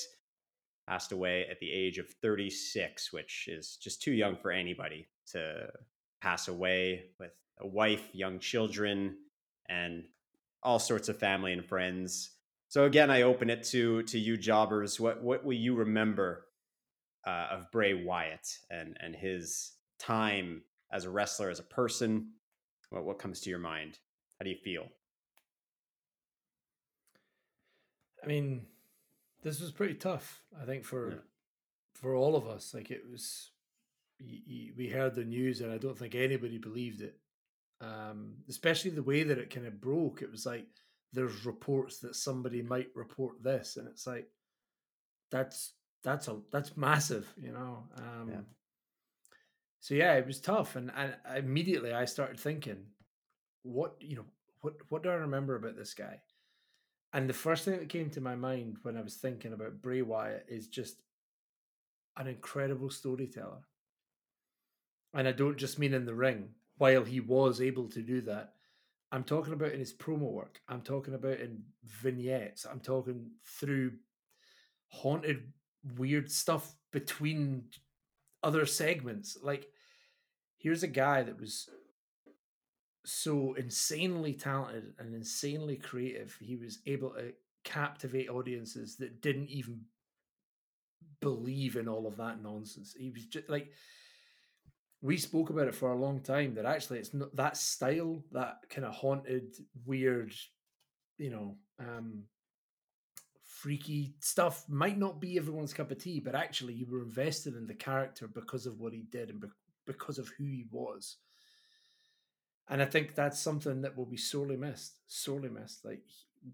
passed 0.87 1.11
away 1.11 1.45
at 1.51 1.59
the 1.59 1.71
age 1.71 1.97
of 1.97 2.09
36, 2.21 3.11
which 3.11 3.47
is 3.47 3.77
just 3.81 4.01
too 4.01 4.13
young 4.13 4.37
for 4.37 4.51
anybody 4.51 5.07
to 5.31 5.67
pass 6.21 6.47
away 6.47 7.05
with 7.19 7.31
a 7.59 7.67
wife, 7.67 8.09
young 8.13 8.39
children, 8.39 9.17
and 9.69 10.05
all 10.63 10.79
sorts 10.79 11.09
of 11.09 11.17
family 11.17 11.53
and 11.53 11.65
friends. 11.65 12.31
So 12.69 12.85
again, 12.85 13.09
I 13.09 13.23
open 13.23 13.49
it 13.49 13.63
to 13.65 14.03
to 14.03 14.19
you 14.19 14.37
jobbers. 14.37 14.99
What 14.99 15.23
what 15.23 15.43
will 15.43 15.53
you 15.53 15.75
remember 15.75 16.45
uh, 17.25 17.47
of 17.51 17.71
Bray 17.71 17.93
Wyatt 17.93 18.47
and 18.69 18.97
and 18.99 19.15
his 19.15 19.73
time 19.99 20.63
as 20.91 21.05
a 21.05 21.09
wrestler, 21.09 21.49
as 21.49 21.59
a 21.59 21.63
person? 21.63 22.31
What 22.89 23.05
what 23.05 23.19
comes 23.19 23.41
to 23.41 23.49
your 23.49 23.59
mind? 23.59 23.97
How 24.39 24.43
do 24.43 24.49
you 24.49 24.57
feel? 24.57 24.87
I 28.23 28.27
mean, 28.27 28.67
this 29.43 29.61
was 29.61 29.71
pretty 29.71 29.95
tough. 29.95 30.43
I 30.59 30.65
think 30.65 30.83
for 30.85 31.11
Yeah. 31.11 31.21
for 31.93 32.15
all 32.15 32.35
of 32.35 32.47
us. 32.47 32.73
Like 32.73 32.91
it 32.91 33.09
was, 33.09 33.51
we 34.19 34.89
heard 34.89 35.15
the 35.15 35.25
news, 35.25 35.61
and 35.61 35.71
I 35.71 35.77
don't 35.77 35.97
think 35.97 36.15
anybody 36.15 36.57
believed 36.57 37.01
it. 37.01 37.19
Um, 37.81 38.43
especially 38.49 38.91
the 38.91 39.03
way 39.03 39.23
that 39.23 39.37
it 39.37 39.49
kind 39.51 39.67
of 39.67 39.81
broke. 39.81 40.21
It 40.21 40.31
was 40.31 40.45
like 40.45 40.67
there's 41.13 41.45
reports 41.45 41.99
that 41.99 42.15
somebody 42.15 42.61
might 42.61 42.89
report 42.95 43.41
this, 43.43 43.77
and 43.77 43.87
it's 43.87 44.07
like 44.07 44.29
that's 45.31 45.73
that's 46.03 46.27
a 46.27 46.41
that's 46.51 46.77
massive, 46.77 47.31
you 47.37 47.51
know. 47.51 47.87
Um, 47.97 48.45
So 49.79 49.93
yeah, 49.95 50.15
it 50.15 50.25
was 50.27 50.41
tough, 50.41 50.75
and 50.75 50.91
and 50.95 51.15
immediately 51.35 51.93
I 51.93 52.05
started 52.05 52.39
thinking, 52.39 52.85
what 53.63 53.95
you 54.01 54.15
know, 54.17 54.25
what 54.61 54.75
what 54.89 55.03
do 55.03 55.09
I 55.09 55.15
remember 55.15 55.55
about 55.55 55.75
this 55.75 55.93
guy? 55.93 56.21
And 57.13 57.29
the 57.29 57.33
first 57.33 57.65
thing 57.65 57.79
that 57.79 57.89
came 57.89 58.09
to 58.11 58.21
my 58.21 58.35
mind 58.35 58.77
when 58.83 58.97
I 58.97 59.01
was 59.01 59.15
thinking 59.15 59.53
about 59.53 59.81
Bray 59.81 60.01
Wyatt 60.01 60.45
is 60.49 60.67
just 60.67 61.01
an 62.17 62.27
incredible 62.27 62.89
storyteller. 62.89 63.63
And 65.13 65.27
I 65.27 65.31
don't 65.31 65.57
just 65.57 65.79
mean 65.79 65.93
in 65.93 66.05
the 66.05 66.13
ring, 66.13 66.49
while 66.77 67.03
he 67.03 67.19
was 67.19 67.61
able 67.61 67.87
to 67.89 68.01
do 68.01 68.21
that. 68.21 68.53
I'm 69.11 69.23
talking 69.23 69.53
about 69.53 69.71
in 69.71 69.79
his 69.79 69.93
promo 69.93 70.31
work. 70.31 70.59
I'm 70.67 70.81
talking 70.81 71.13
about 71.13 71.39
in 71.39 71.63
vignettes. 71.83 72.65
I'm 72.69 72.81
talking 72.81 73.31
through 73.45 73.93
haunted, 74.89 75.53
weird 75.97 76.29
stuff 76.29 76.75
between 76.91 77.63
other 78.43 78.65
segments. 78.65 79.37
Like, 79.41 79.67
here's 80.57 80.83
a 80.83 80.87
guy 80.87 81.23
that 81.23 81.39
was 81.39 81.69
so 83.07 83.53
insanely 83.53 84.33
talented 84.33 84.93
and 84.99 85.15
insanely 85.15 85.77
creative. 85.77 86.37
He 86.41 86.55
was 86.55 86.79
able 86.85 87.11
to 87.11 87.33
captivate 87.63 88.29
audiences 88.29 88.97
that 88.97 89.21
didn't 89.21 89.49
even 89.49 89.81
believe 91.21 91.75
in 91.75 91.87
all 91.87 92.05
of 92.05 92.17
that 92.17 92.41
nonsense. 92.41 92.95
He 92.97 93.09
was 93.09 93.25
just 93.25 93.49
like 93.49 93.71
we 95.01 95.17
spoke 95.17 95.49
about 95.49 95.67
it 95.67 95.75
for 95.75 95.91
a 95.91 95.97
long 95.97 96.19
time 96.21 96.55
that 96.55 96.65
actually 96.65 96.99
it's 96.99 97.13
not 97.13 97.35
that 97.35 97.55
style, 97.55 98.23
that 98.31 98.61
kind 98.69 98.85
of 98.85 98.93
haunted, 98.93 99.55
weird, 99.85 100.33
you 101.17 101.29
know, 101.29 101.55
um 101.79 102.23
freaky 103.43 104.13
stuff 104.19 104.65
might 104.67 104.97
not 104.97 105.19
be 105.19 105.37
everyone's 105.37 105.73
cup 105.73 105.91
of 105.91 105.97
tea, 105.97 106.19
but 106.19 106.35
actually 106.35 106.73
you 106.73 106.85
were 106.89 107.01
invested 107.01 107.55
in 107.55 107.65
the 107.65 107.73
character 107.73 108.27
because 108.27 108.65
of 108.65 108.79
what 108.79 108.93
he 108.93 109.03
did 109.11 109.29
and 109.29 109.39
be- 109.39 109.47
because 109.85 110.19
of 110.19 110.27
who 110.37 110.45
he 110.45 110.65
was. 110.69 111.17
And 112.69 112.81
I 112.81 112.85
think 112.85 113.15
that's 113.15 113.39
something 113.39 113.81
that 113.81 113.97
will 113.97 114.05
be 114.05 114.17
sorely 114.17 114.57
missed, 114.57 114.97
sorely 115.07 115.49
missed. 115.49 115.85
Like 115.85 116.01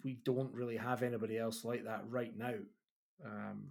we 0.03 0.20
don't 0.24 0.53
really 0.53 0.77
have 0.77 1.03
anybody 1.03 1.38
else 1.38 1.65
like 1.65 1.86
that 1.86 2.03
right 2.08 2.38
now. 2.38 2.53
Um, 3.25 3.63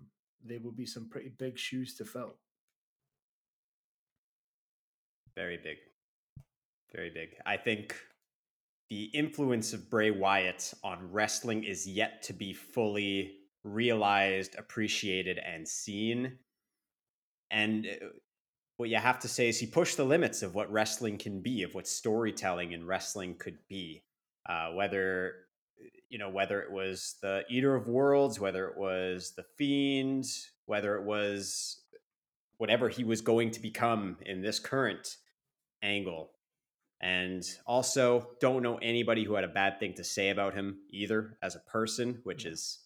there 0.44 0.60
will 0.60 0.72
be 0.72 0.86
some 0.86 1.08
pretty 1.08 1.28
big 1.28 1.58
shoes 1.58 1.94
to 1.96 2.04
fill. 2.04 2.34
Very 5.34 5.56
big. 5.56 5.78
Very 6.94 7.10
big. 7.10 7.30
I 7.46 7.56
think 7.56 7.96
the 8.90 9.04
influence 9.04 9.72
of 9.72 9.88
Bray 9.88 10.10
Wyatt 10.10 10.74
on 10.84 11.10
wrestling 11.10 11.64
is 11.64 11.86
yet 11.86 12.22
to 12.24 12.32
be 12.32 12.52
fully 12.52 13.38
realized, 13.64 14.56
appreciated, 14.58 15.38
and 15.38 15.66
seen. 15.66 16.38
And 17.50 17.86
uh, 17.86 18.06
what 18.82 18.90
you 18.90 18.96
have 18.96 19.20
to 19.20 19.28
say 19.28 19.48
is 19.48 19.60
he 19.60 19.66
pushed 19.66 19.96
the 19.96 20.04
limits 20.04 20.42
of 20.42 20.56
what 20.56 20.72
wrestling 20.72 21.16
can 21.16 21.38
be, 21.40 21.62
of 21.62 21.72
what 21.72 21.86
storytelling 21.86 22.72
in 22.72 22.84
wrestling 22.84 23.36
could 23.36 23.56
be. 23.68 24.02
Uh, 24.48 24.70
whether 24.72 25.34
you 26.08 26.18
know 26.18 26.28
whether 26.28 26.60
it 26.60 26.72
was 26.72 27.14
the 27.22 27.44
Eater 27.48 27.76
of 27.76 27.86
Worlds, 27.86 28.40
whether 28.40 28.66
it 28.66 28.76
was 28.76 29.34
the 29.36 29.44
Fiend, 29.56 30.24
whether 30.66 30.96
it 30.96 31.04
was 31.04 31.80
whatever 32.58 32.88
he 32.88 33.04
was 33.04 33.20
going 33.20 33.52
to 33.52 33.60
become 33.60 34.16
in 34.26 34.42
this 34.42 34.58
current 34.58 35.16
angle. 35.84 36.32
And 37.00 37.44
also, 37.64 38.30
don't 38.40 38.64
know 38.64 38.78
anybody 38.82 39.22
who 39.22 39.34
had 39.34 39.44
a 39.44 39.48
bad 39.48 39.78
thing 39.78 39.94
to 39.94 40.02
say 40.02 40.30
about 40.30 40.54
him 40.54 40.78
either 40.90 41.38
as 41.40 41.54
a 41.54 41.60
person, 41.70 42.18
which 42.24 42.46
is 42.46 42.80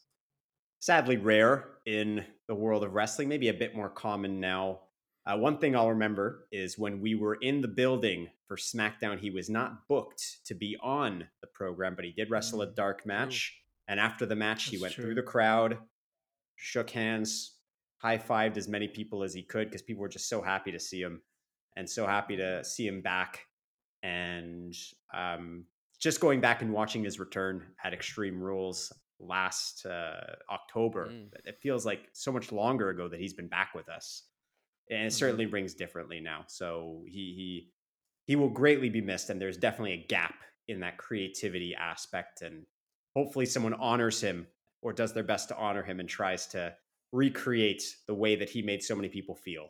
sadly 0.79 1.17
rare 1.17 1.69
in 1.87 2.23
the 2.49 2.55
world 2.55 2.85
of 2.85 2.93
wrestling, 2.93 3.31
maybe 3.31 3.49
a 3.49 3.55
bit 3.55 3.75
more 3.75 3.89
common 3.89 4.41
now. 4.41 4.81
Uh, 5.27 5.37
one 5.37 5.59
thing 5.59 5.75
I'll 5.75 5.89
remember 5.91 6.47
is 6.53 6.79
when 6.79 7.01
we 7.01 7.15
were 7.17 7.35
in 7.37 7.61
the 7.61 7.69
building 7.69 8.29
for 8.47 8.57
SmackDown, 8.57 9.19
he 9.19 9.31
was 9.31 9.51
not 9.51 9.89
booked 9.89 10.45
to 10.47 10.55
be 10.55 10.77
on 10.83 11.27
the 11.41 11.49
program, 11.49 11.97
but 11.97 12.05
he 12.05 12.13
did 12.13 12.31
wrestle 12.31 12.63
a 12.63 12.67
Mm, 12.69 12.75
dark 12.77 13.05
match. 13.07 13.61
And 13.89 13.99
after 13.99 14.25
the 14.27 14.37
match, 14.37 14.65
he 14.65 14.79
went 14.79 14.95
true. 14.95 15.05
through 15.05 15.15
the 15.17 15.23
crowd, 15.23 15.79
shook 16.55 16.91
hands, 16.91 17.57
high 17.99 18.19
fived 18.19 18.57
as 18.57 18.69
many 18.69 18.87
people 18.89 19.23
as 19.25 19.35
he 19.35 19.43
could 19.43 19.69
because 19.69 19.83
people 19.83 20.03
were 20.03 20.09
just 20.09 20.29
so 20.29 20.41
happy 20.43 20.71
to 20.73 20.79
see 20.79 21.01
him 21.03 21.23
and 21.77 21.89
so 21.91 22.07
happy 22.07 22.37
to 22.37 22.63
see 22.65 22.87
him 22.87 23.01
back. 23.03 23.47
And 24.03 24.75
um, 25.13 25.65
just 25.99 26.21
going 26.21 26.41
back 26.41 26.63
and 26.63 26.73
watching 26.73 27.03
his 27.03 27.19
return 27.19 27.65
at 27.85 27.93
Extreme 27.93 28.41
Rules 28.41 28.93
last 29.19 29.85
uh, 29.87 30.21
October, 30.51 31.09
Mm. 31.09 31.29
it 31.45 31.59
feels 31.61 31.85
like 31.85 32.09
so 32.13 32.31
much 32.31 32.53
longer 32.53 32.91
ago 32.91 33.09
that 33.09 33.19
he's 33.19 33.35
been 33.35 33.49
back 33.49 33.75
with 33.75 33.89
us, 33.89 34.23
and 34.91 35.07
it 35.07 35.13
certainly 35.13 35.47
rings 35.47 35.75
differently 35.75 36.21
now. 36.21 36.45
So 36.47 37.03
he 37.07 37.35
he 37.35 37.71
he 38.27 38.37
will 38.37 38.51
greatly 38.51 38.91
be 38.91 39.01
missed, 39.01 39.31
and 39.31 39.41
there's 39.41 39.57
definitely 39.57 39.93
a 39.93 40.07
gap 40.09 40.35
in 40.69 40.81
that 40.81 40.99
creativity 40.99 41.75
aspect, 41.75 42.43
and 42.43 42.65
hopefully 43.15 43.47
someone 43.47 43.75
honors 43.75 44.21
him 44.21 44.47
or 44.83 44.93
does 44.93 45.13
their 45.13 45.23
best 45.23 45.49
to 45.49 45.57
honor 45.57 45.83
him 45.83 46.01
and 46.01 46.09
tries 46.09 46.47
to 46.49 46.75
recreate 47.13 47.83
the 48.07 48.15
way 48.15 48.37
that 48.37 48.51
he 48.51 48.63
made 48.63 48.83
so 48.83 48.95
many 48.95 49.09
people 49.09 49.35
feel. 49.35 49.69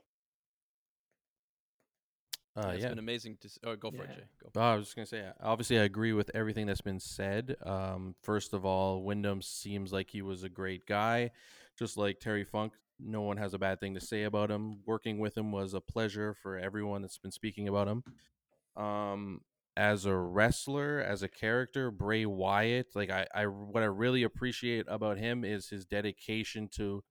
Uh, 2.57 2.71
it's 2.71 2.83
yeah. 2.83 2.89
been 2.89 2.99
amazing 2.99 3.37
to. 3.39 3.51
Oh, 3.65 3.77
go 3.77 3.91
for 3.91 4.05
it, 4.05 4.15
Jay. 4.15 4.23
Go. 4.43 4.51
Oh, 4.57 4.61
I 4.63 4.77
was 4.77 4.87
just 4.87 4.97
gonna 4.97 5.07
say, 5.07 5.25
obviously, 5.43 5.79
I 5.79 5.83
agree 5.83 6.15
with 6.15 6.31
everything 6.35 6.67
that's 6.67 6.81
been 6.81 7.01
said. 7.01 7.55
Um, 7.63 8.15
first 8.23 8.55
of 8.55 8.65
all, 8.65 9.03
Windham 9.03 9.43
seems 9.43 9.93
like 9.93 10.11
he 10.11 10.23
was 10.23 10.43
a 10.43 10.49
great 10.49 10.87
guy, 10.87 11.33
just 11.79 11.99
like 11.99 12.19
Terry 12.19 12.45
Funk. 12.45 12.73
No 12.99 13.21
one 13.23 13.37
has 13.37 13.55
a 13.55 13.59
bad 13.59 13.81
thing 13.81 13.95
to 13.95 14.01
say 14.01 14.25
about 14.25 14.51
him. 14.51 14.81
Working 14.87 15.19
with 15.19 15.37
him 15.37 15.53
was 15.53 15.75
a 15.75 15.81
pleasure 15.81 16.35
for 16.35 16.59
everyone 16.59 17.03
that's 17.03 17.19
been 17.19 17.31
speaking 17.31 17.69
about 17.69 17.89
him. 17.89 18.03
Um, 18.77 19.41
as 19.77 20.07
a 20.07 20.17
wrestler, 20.17 21.01
as 21.01 21.23
a 21.23 21.29
character, 21.29 21.91
Bray 21.91 22.25
Wyatt, 22.25 22.89
like 22.95 23.11
I, 23.11 23.27
I, 23.35 23.45
what 23.45 23.83
I 23.83 23.87
really 23.87 24.23
appreciate 24.23 24.87
about 24.89 25.19
him 25.19 25.45
is 25.45 25.69
his 25.69 25.85
dedication 25.85 26.69
to 26.77 27.05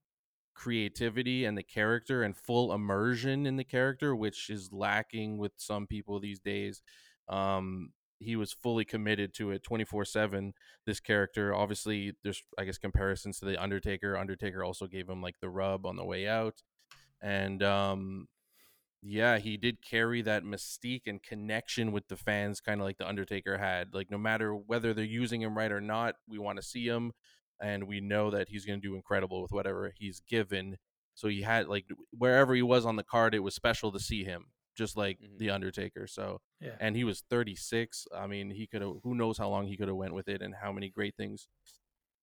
creativity 0.54 1.44
and 1.44 1.56
the 1.56 1.62
character 1.62 2.22
and 2.22 2.36
full 2.36 2.72
immersion 2.72 3.46
in 3.46 3.56
the 3.56 3.64
character, 3.64 4.16
which 4.16 4.50
is 4.50 4.72
lacking 4.72 5.38
with 5.38 5.52
some 5.56 5.86
people 5.86 6.18
these 6.18 6.40
days. 6.40 6.82
Um, 7.28 7.90
he 8.18 8.36
was 8.36 8.52
fully 8.52 8.84
committed 8.84 9.34
to 9.34 9.50
it 9.50 9.62
24 9.62 10.04
7. 10.04 10.54
This 10.86 11.00
character, 11.00 11.54
obviously, 11.54 12.14
there's, 12.22 12.42
I 12.58 12.64
guess, 12.64 12.78
comparisons 12.78 13.38
to 13.38 13.44
The 13.46 13.62
Undertaker. 13.62 14.16
Undertaker 14.16 14.64
also 14.64 14.86
gave 14.86 15.08
him 15.08 15.22
like 15.22 15.40
the 15.40 15.50
rub 15.50 15.86
on 15.86 15.96
the 15.96 16.04
way 16.04 16.26
out. 16.26 16.62
And, 17.20 17.62
um, 17.62 18.28
yeah, 19.02 19.38
he 19.38 19.56
did 19.56 19.82
carry 19.82 20.22
that 20.22 20.44
mystique 20.44 21.02
and 21.06 21.22
connection 21.22 21.92
with 21.92 22.08
the 22.08 22.16
fans, 22.16 22.60
kind 22.60 22.80
of 22.80 22.86
like 22.86 22.98
the 22.98 23.08
Undertaker 23.08 23.58
had. 23.58 23.94
Like, 23.94 24.10
no 24.10 24.18
matter 24.18 24.54
whether 24.54 24.92
they're 24.94 25.04
using 25.04 25.42
him 25.42 25.56
right 25.56 25.70
or 25.70 25.80
not, 25.80 26.16
we 26.28 26.38
want 26.38 26.58
to 26.58 26.66
see 26.66 26.86
him 26.86 27.12
and 27.60 27.84
we 27.84 28.00
know 28.00 28.30
that 28.30 28.48
he's 28.48 28.64
going 28.64 28.80
to 28.80 28.86
do 28.86 28.94
incredible 28.94 29.42
with 29.42 29.52
whatever 29.52 29.92
he's 29.96 30.20
given. 30.20 30.76
So 31.14 31.28
he 31.28 31.42
had 31.42 31.68
like 31.68 31.86
wherever 32.10 32.54
he 32.54 32.62
was 32.62 32.84
on 32.84 32.96
the 32.96 33.02
card, 33.02 33.34
it 33.34 33.40
was 33.40 33.54
special 33.54 33.92
to 33.92 34.00
see 34.00 34.24
him, 34.24 34.46
just 34.76 34.96
like 34.96 35.18
Mhm. 35.20 35.38
the 35.38 35.50
Undertaker. 35.50 36.06
So 36.06 36.40
Yeah. 36.60 36.76
and 36.80 36.94
he 36.96 37.04
was 37.04 37.22
36. 37.22 38.06
I 38.14 38.26
mean, 38.26 38.50
he 38.50 38.66
could 38.66 38.82
have. 38.82 38.96
Who 39.02 39.14
knows 39.14 39.38
how 39.38 39.48
long 39.48 39.66
he 39.66 39.76
could 39.76 39.88
have 39.88 39.96
went 39.96 40.14
with 40.14 40.28
it 40.28 40.42
and 40.42 40.54
how 40.54 40.72
many 40.72 40.88
great 40.90 41.16
things 41.16 41.48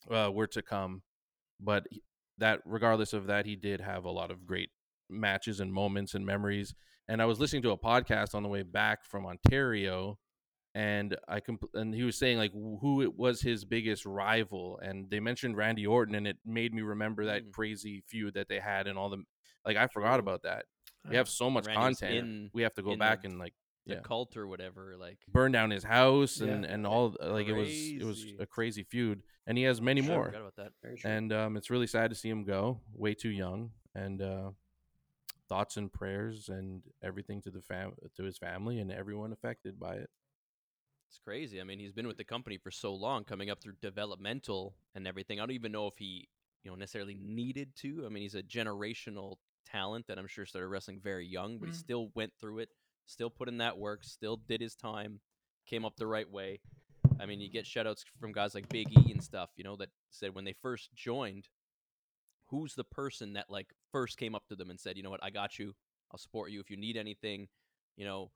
uh, 0.10 0.30
were 0.34 0.48
to 0.48 0.62
come. 0.62 1.02
But 1.60 1.88
that, 2.38 2.62
regardless 2.66 3.14
of 3.14 3.28
that, 3.28 3.46
he 3.46 3.56
did 3.56 3.80
have 3.82 4.06
a 4.06 4.12
lot 4.12 4.32
of 4.32 4.46
great 4.46 4.70
matches 5.10 5.60
and 5.60 5.72
moments 5.74 6.14
and 6.14 6.26
memories. 6.26 6.74
And 7.08 7.22
I 7.22 7.26
was 7.26 7.40
listening 7.40 7.62
to 7.64 7.72
a 7.72 7.78
podcast 7.78 8.34
on 8.36 8.44
the 8.44 8.50
way 8.50 8.64
back 8.64 9.06
from 9.06 9.26
Ontario, 9.26 10.20
and 10.76 11.16
I 11.28 11.40
comp- 11.40 11.74
and 11.74 11.94
he 11.94 12.04
was 12.04 12.18
saying 12.18 12.38
like 12.38 12.52
who 12.54 13.02
it 13.02 13.16
was 13.16 13.42
his 13.42 13.64
biggest 13.66 14.06
rival, 14.06 14.80
and 14.80 15.10
they 15.10 15.20
mentioned 15.20 15.56
Randy 15.56 15.86
Orton, 15.86 16.16
and 16.16 16.28
it 16.28 16.38
made 16.46 16.74
me 16.74 16.82
remember 16.82 17.26
that 17.26 17.44
Mm. 17.46 17.52
crazy 17.54 18.02
feud 18.08 18.34
that 18.34 18.48
they 18.50 18.60
had 18.60 18.88
and 18.88 18.98
all 18.98 19.10
the 19.10 19.24
like. 19.66 19.78
I 19.78 19.88
forgot 19.88 20.20
about 20.20 20.44
that. 20.44 20.66
We 21.10 21.16
have 21.18 21.28
so 21.30 21.50
much 21.50 21.66
Randy 21.68 21.88
was 21.90 22.00
content. 22.00 22.18
in 22.26 22.50
we 22.54 22.62
have 22.64 22.74
to 22.76 22.82
go 22.82 22.92
in 22.92 23.00
back 23.00 23.22
the- 23.24 23.30
and 23.30 23.40
like 23.40 23.54
The 23.86 23.96
yeah. 23.96 24.00
cult 24.02 24.38
or 24.38 24.48
whatever, 24.48 24.96
like 24.98 25.20
burn 25.28 25.52
down 25.52 25.70
his 25.72 25.84
house 25.84 26.40
and 26.40 26.64
and 26.66 26.88
all 26.88 27.16
like 27.22 27.48
it 27.48 27.54
was 27.54 27.70
it 27.70 28.04
was 28.04 28.26
a 28.40 28.46
crazy 28.46 28.84
feud, 28.84 29.22
and 29.46 29.58
he 29.58 29.66
has 29.66 29.82
many 29.82 30.02
I 30.02 30.08
more. 30.08 30.26
forgot 30.28 30.42
about 30.42 30.56
that. 30.56 30.72
Very 30.82 30.98
true. 30.98 31.10
And 31.10 31.34
um, 31.34 31.58
it's 31.58 31.70
really 31.70 31.88
sad 31.88 32.10
to 32.12 32.16
see 32.16 32.30
him 32.30 32.44
go, 32.46 32.80
way 32.94 33.14
too 33.14 33.30
young. 33.30 33.72
And 33.96 34.22
uh, 34.22 34.52
thoughts 35.50 35.76
and 35.78 35.92
prayers 35.92 36.48
and 36.50 36.82
everything 37.04 37.42
to 37.42 37.52
the 37.52 37.62
fam 37.62 37.92
to 38.16 38.24
his 38.24 38.38
family 38.38 38.80
and 38.80 38.92
everyone 38.92 39.34
affected 39.34 39.78
by 39.80 39.96
it. 39.96 40.10
It's 41.10 41.20
crazy. 41.20 41.62
I 41.62 41.64
mean, 41.64 41.78
he's 41.78 41.92
been 41.92 42.08
with 42.08 42.18
the 42.18 42.24
company 42.24 42.58
for 42.58 42.72
so 42.72 42.94
long, 42.96 43.24
coming 43.24 43.50
up 43.52 43.62
through 43.62 43.74
developmental 43.82 44.74
and 44.96 45.06
everything. 45.08 45.40
I 45.40 45.44
don't 45.44 45.52
even 45.52 45.72
know 45.72 45.86
if 45.88 45.94
he, 45.98 46.28
you 46.64 46.72
know, 46.72 46.76
necessarily 46.76 47.14
needed 47.22 47.76
to. 47.82 48.04
I 48.06 48.10
mean, 48.10 48.24
he's 48.24 48.34
a 48.34 48.42
generational 48.42 49.36
talent 49.74 50.08
that 50.08 50.20
I'm 50.20 50.28
sure 50.28 50.46
started 50.46 50.68
wrestling 50.68 51.00
very 51.00 51.26
young, 51.26 51.58
but 51.58 51.68
he 51.68 51.74
Mm. 51.74 51.80
still 51.80 52.10
went 52.16 52.34
through 52.40 52.60
it, 52.60 52.70
still 53.06 53.30
put 53.30 53.48
in 53.48 53.58
that 53.58 53.78
work, 53.78 54.04
still 54.04 54.38
did 54.38 54.62
his 54.62 54.76
time, 54.76 55.20
came 55.66 55.84
up 55.86 55.96
the 55.98 56.08
right 56.08 56.30
way. 56.30 56.62
I 57.20 57.26
mean, 57.26 57.42
you 57.42 57.50
get 57.50 57.66
shoutouts 57.66 58.04
from 58.20 58.32
guys 58.32 58.54
like 58.56 58.70
Big 58.70 58.92
E 58.92 59.12
and 59.12 59.24
stuff, 59.24 59.52
you 59.56 59.64
know, 59.64 59.76
that 59.78 59.90
said 60.10 60.36
when 60.36 60.46
they 60.46 60.54
first 60.54 60.94
joined, 60.94 61.50
who's 62.48 62.76
the 62.76 62.84
person 62.84 63.34
that 63.34 63.50
like 63.50 63.74
first 63.92 64.18
came 64.18 64.36
up 64.36 64.46
to 64.48 64.56
them 64.56 64.70
and 64.70 64.80
said, 64.80 64.98
you 64.98 65.04
know 65.04 65.10
what, 65.10 65.24
I 65.24 65.30
got 65.30 65.58
you. 65.60 65.76
I'll 66.12 66.20
support 66.20 66.52
you 66.52 66.60
if 66.60 66.70
you 66.70 66.78
need 66.78 66.98
anything. 66.98 67.48
You 67.96 68.06
know, 68.06 68.32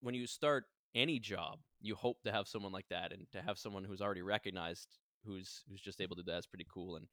when 0.00 0.14
you 0.14 0.26
start 0.26 0.64
any 0.94 1.18
job, 1.18 1.60
you 1.80 1.94
hope 1.94 2.22
to 2.22 2.32
have 2.32 2.48
someone 2.48 2.72
like 2.72 2.88
that, 2.88 3.12
and 3.12 3.30
to 3.32 3.42
have 3.42 3.58
someone 3.58 3.84
who's 3.84 4.00
already 4.00 4.22
recognized, 4.22 4.98
who's 5.24 5.62
who's 5.68 5.80
just 5.80 6.00
able 6.00 6.16
to 6.16 6.22
do 6.22 6.30
that 6.32 6.38
is 6.38 6.46
pretty 6.46 6.66
cool. 6.68 6.96
And 6.96 7.06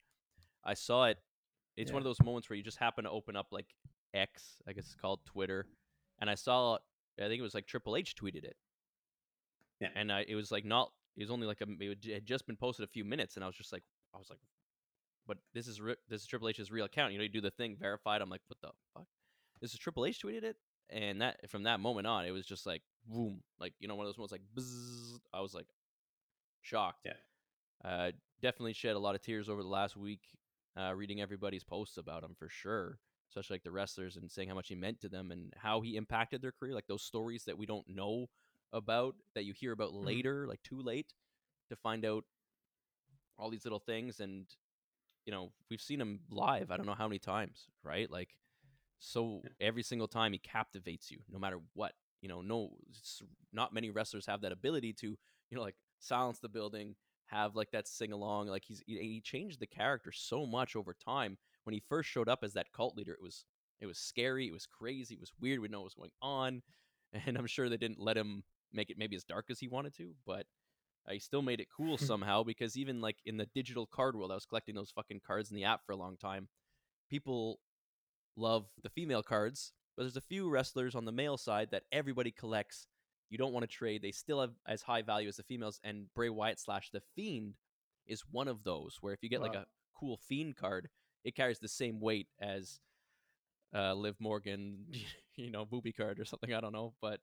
I 0.64 0.74
saw 0.74 1.04
it. 1.06 1.18
It's 1.76 1.92
one 1.92 2.00
of 2.00 2.04
those 2.04 2.20
moments 2.22 2.48
where 2.50 2.56
you 2.56 2.62
just 2.62 2.78
happen 2.78 3.04
to 3.04 3.10
open 3.10 3.36
up 3.36 3.46
like 3.50 3.66
X, 4.14 4.56
I 4.68 4.72
guess 4.72 4.84
it's 4.84 4.94
called 4.94 5.20
Twitter, 5.24 5.66
and 6.20 6.28
I 6.28 6.34
saw. 6.34 6.78
I 7.18 7.28
think 7.28 7.38
it 7.38 7.42
was 7.42 7.54
like 7.54 7.66
Triple 7.66 7.96
H 7.96 8.14
tweeted 8.14 8.44
it. 8.44 8.56
Yeah. 9.80 9.88
And 9.94 10.12
I, 10.12 10.24
it 10.26 10.34
was 10.34 10.50
like 10.50 10.64
not. 10.64 10.92
It 11.16 11.22
was 11.22 11.30
only 11.30 11.46
like 11.46 11.60
a. 11.60 11.66
It 11.80 12.04
had 12.12 12.26
just 12.26 12.46
been 12.46 12.56
posted 12.56 12.84
a 12.84 12.88
few 12.88 13.04
minutes, 13.04 13.36
and 13.36 13.44
I 13.44 13.46
was 13.46 13.56
just 13.56 13.72
like, 13.72 13.82
I 14.14 14.18
was 14.18 14.28
like, 14.30 14.38
but 15.26 15.38
this 15.54 15.66
is 15.66 15.80
re- 15.80 15.96
this 16.08 16.22
is 16.22 16.26
Triple 16.26 16.48
H's 16.48 16.70
real 16.70 16.84
account. 16.84 17.12
You 17.12 17.18
know, 17.18 17.24
you 17.24 17.30
do 17.30 17.40
the 17.40 17.50
thing 17.50 17.76
verified. 17.78 18.22
I'm 18.22 18.30
like, 18.30 18.42
what 18.48 18.60
the 18.60 18.70
fuck? 18.94 19.06
This 19.60 19.72
is 19.72 19.78
Triple 19.78 20.06
H 20.06 20.22
tweeted 20.22 20.44
it, 20.44 20.56
and 20.90 21.20
that 21.20 21.48
from 21.50 21.64
that 21.64 21.80
moment 21.80 22.06
on, 22.06 22.24
it 22.24 22.30
was 22.30 22.46
just 22.46 22.66
like 22.66 22.82
boom, 23.06 23.42
like 23.58 23.74
you 23.78 23.88
know, 23.88 23.94
one 23.94 24.06
of 24.06 24.08
those 24.08 24.18
moments 24.18 24.32
like 24.32 24.42
bzzz. 24.56 25.18
I 25.32 25.40
was 25.40 25.54
like 25.54 25.68
shocked. 26.60 27.06
Yeah. 27.06 27.12
Uh, 27.84 28.12
definitely 28.40 28.72
shed 28.72 28.94
a 28.94 28.98
lot 28.98 29.14
of 29.14 29.22
tears 29.22 29.48
over 29.48 29.62
the 29.62 29.68
last 29.68 29.96
week, 29.96 30.20
uh, 30.76 30.94
reading 30.94 31.20
everybody's 31.20 31.64
posts 31.64 31.96
about 31.96 32.24
him 32.24 32.34
for 32.38 32.48
sure. 32.48 32.98
Especially 33.30 33.54
like 33.54 33.62
the 33.62 33.72
wrestlers 33.72 34.16
and 34.16 34.30
saying 34.30 34.48
how 34.48 34.54
much 34.54 34.68
he 34.68 34.74
meant 34.74 35.00
to 35.00 35.08
them 35.08 35.30
and 35.30 35.54
how 35.56 35.80
he 35.80 35.96
impacted 35.96 36.42
their 36.42 36.52
career. 36.52 36.74
Like 36.74 36.86
those 36.86 37.02
stories 37.02 37.44
that 37.44 37.56
we 37.56 37.64
don't 37.64 37.88
know 37.88 38.26
about 38.72 39.14
that 39.34 39.44
you 39.44 39.54
hear 39.54 39.72
about 39.72 39.94
later, 39.94 40.46
like 40.46 40.62
too 40.62 40.80
late 40.82 41.14
to 41.70 41.76
find 41.76 42.04
out 42.04 42.24
all 43.38 43.48
these 43.48 43.64
little 43.64 43.78
things. 43.78 44.20
And 44.20 44.46
you 45.24 45.32
know, 45.32 45.52
we've 45.70 45.80
seen 45.80 46.00
him 46.00 46.20
live. 46.30 46.70
I 46.70 46.76
don't 46.76 46.86
know 46.86 46.94
how 46.94 47.08
many 47.08 47.18
times, 47.18 47.68
right? 47.82 48.10
Like, 48.10 48.36
so 48.98 49.42
every 49.60 49.82
single 49.82 50.08
time 50.08 50.32
he 50.32 50.38
captivates 50.38 51.10
you, 51.10 51.18
no 51.30 51.38
matter 51.38 51.60
what. 51.74 51.92
You 52.20 52.28
know, 52.28 52.40
no, 52.40 52.70
not 53.52 53.74
many 53.74 53.90
wrestlers 53.90 54.26
have 54.26 54.42
that 54.42 54.52
ability 54.52 54.92
to, 54.94 55.06
you 55.06 55.56
know, 55.56 55.60
like 55.60 55.74
silence 55.98 56.38
the 56.38 56.48
building, 56.48 56.94
have 57.32 57.56
like 57.56 57.70
that 57.72 57.88
sing 57.88 58.12
along. 58.12 58.48
Like 58.48 58.64
he's 58.66 58.82
he, 58.86 59.20
changed 59.24 59.60
the 59.60 59.66
character 59.66 60.12
so 60.12 60.46
much 60.46 60.76
over 60.76 60.94
time. 60.94 61.38
When 61.64 61.74
he 61.74 61.82
first 61.88 62.08
showed 62.08 62.28
up 62.28 62.40
as 62.42 62.52
that 62.54 62.72
cult 62.72 62.96
leader, 62.96 63.12
it 63.12 63.22
was 63.22 63.44
it 63.80 63.86
was 63.86 63.98
scary, 63.98 64.46
it 64.46 64.52
was 64.52 64.66
crazy, 64.66 65.14
it 65.14 65.20
was 65.20 65.32
weird. 65.40 65.60
We 65.60 65.66
didn't 65.66 65.72
know 65.72 65.80
what 65.80 65.86
was 65.86 65.94
going 65.94 66.10
on. 66.20 66.62
and 67.26 67.36
I'm 67.36 67.46
sure 67.46 67.68
they 67.68 67.76
didn't 67.76 68.00
let 68.00 68.16
him 68.16 68.44
make 68.72 68.90
it 68.90 68.98
maybe 68.98 69.16
as 69.16 69.24
dark 69.24 69.46
as 69.50 69.58
he 69.58 69.68
wanted 69.68 69.94
to, 69.96 70.12
but 70.26 70.46
uh, 71.08 71.12
he 71.12 71.18
still 71.18 71.42
made 71.42 71.60
it 71.60 71.68
cool 71.74 71.98
somehow 71.98 72.42
because 72.42 72.76
even 72.76 73.00
like 73.00 73.16
in 73.26 73.36
the 73.36 73.48
digital 73.54 73.86
card 73.86 74.16
world, 74.16 74.30
I 74.30 74.34
was 74.34 74.46
collecting 74.46 74.74
those 74.74 74.90
fucking 74.90 75.20
cards 75.26 75.50
in 75.50 75.56
the 75.56 75.64
app 75.64 75.84
for 75.84 75.92
a 75.92 75.96
long 75.96 76.16
time. 76.16 76.48
People 77.10 77.60
love 78.36 78.66
the 78.82 78.90
female 78.90 79.22
cards, 79.22 79.72
but 79.96 80.04
there's 80.04 80.16
a 80.16 80.22
few 80.22 80.48
wrestlers 80.48 80.94
on 80.94 81.04
the 81.04 81.12
male 81.12 81.36
side 81.36 81.68
that 81.72 81.84
everybody 81.92 82.30
collects. 82.30 82.86
You 83.32 83.38
don't 83.38 83.54
want 83.54 83.64
to 83.64 83.66
trade. 83.76 84.02
They 84.02 84.12
still 84.12 84.40
have 84.42 84.52
as 84.68 84.82
high 84.82 85.02
value 85.02 85.28
as 85.28 85.36
the 85.38 85.42
females, 85.42 85.80
and 85.82 86.06
Bray 86.14 86.28
Wyatt 86.28 86.60
slash 86.60 86.90
the 86.90 87.00
Fiend 87.16 87.54
is 88.06 88.22
one 88.30 88.46
of 88.48 88.62
those. 88.62 88.98
Where 89.00 89.14
if 89.14 89.22
you 89.22 89.30
get 89.30 89.40
like 89.40 89.54
a 89.54 89.66
cool 89.98 90.18
Fiend 90.28 90.56
card, 90.56 90.90
it 91.24 91.34
carries 91.34 91.58
the 91.58 91.68
same 91.68 92.00
weight 92.00 92.28
as 92.40 92.80
uh, 93.74 93.94
Liv 93.94 94.16
Morgan, 94.20 94.86
you 95.36 95.50
know, 95.50 95.64
booby 95.64 95.92
card 95.92 96.20
or 96.20 96.24
something. 96.26 96.52
I 96.52 96.60
don't 96.60 96.72
know, 96.74 96.94
but 97.00 97.20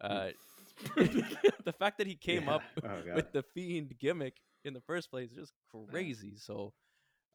uh, 0.00 0.28
the 1.64 1.72
fact 1.78 1.98
that 1.98 2.06
he 2.06 2.16
came 2.16 2.46
Yeah. 2.46 2.54
up 2.54 2.64
Oh, 2.84 3.02
with 3.14 3.32
the 3.32 3.42
Fiend 3.42 3.94
gimmick 3.98 4.36
in 4.64 4.72
the 4.74 4.80
first 4.80 5.10
place 5.10 5.30
is 5.30 5.36
just 5.36 5.52
crazy. 5.88 6.34
So, 6.38 6.72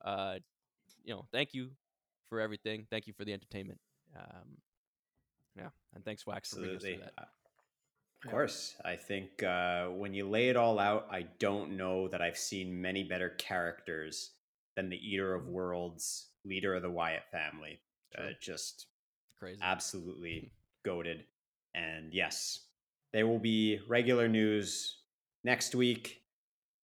uh, 0.04 0.40
you 1.04 1.14
know, 1.14 1.26
thank 1.32 1.54
you 1.54 1.72
for 2.30 2.40
everything. 2.40 2.88
Thank 2.90 3.08
you 3.08 3.14
for 3.14 3.26
the 3.26 3.34
entertainment. 3.34 3.80
Um, 4.18 4.58
yeah, 5.56 5.70
and 5.94 6.04
thanks 6.04 6.26
Wax 6.26 6.50
for 6.50 6.56
bringing 6.58 6.76
us 6.78 6.84
Absolutely. 6.84 7.00
that. 7.00 7.14
Of 8.26 8.32
course. 8.32 8.76
I 8.84 8.96
think 8.98 9.44
uh, 9.44 9.88
when 9.88 10.14
you 10.14 10.28
lay 10.28 10.50
it 10.50 10.58
all 10.58 10.78
out, 10.78 11.08
I 11.10 11.28
don't 11.40 11.78
know 11.78 12.10
that 12.10 12.22
I've 12.22 12.38
seen 12.38 12.82
many 12.82 13.04
better 13.04 13.30
characters 13.30 14.32
than 14.76 14.90
the 14.90 14.98
Eater 14.98 15.34
of 15.34 15.48
Worlds, 15.48 16.28
leader 16.44 16.76
of 16.76 16.82
the 16.82 16.90
Wyatt 16.90 17.24
family. 17.32 17.80
Uh, 18.18 18.32
just 18.42 18.88
Crazy. 19.40 19.60
absolutely 19.62 20.52
goaded. 20.84 21.24
And 21.74 22.14
yes, 22.14 22.66
there 23.14 23.28
will 23.28 23.40
be 23.40 23.80
regular 23.88 24.28
news 24.28 24.98
next 25.46 25.74
week, 25.74 26.22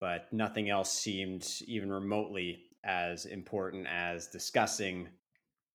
but 0.01 0.33
nothing 0.33 0.71
else 0.71 0.93
seemed 0.93 1.47
even 1.67 1.93
remotely 1.93 2.63
as 2.83 3.27
important 3.27 3.87
as 3.89 4.29
discussing 4.29 5.09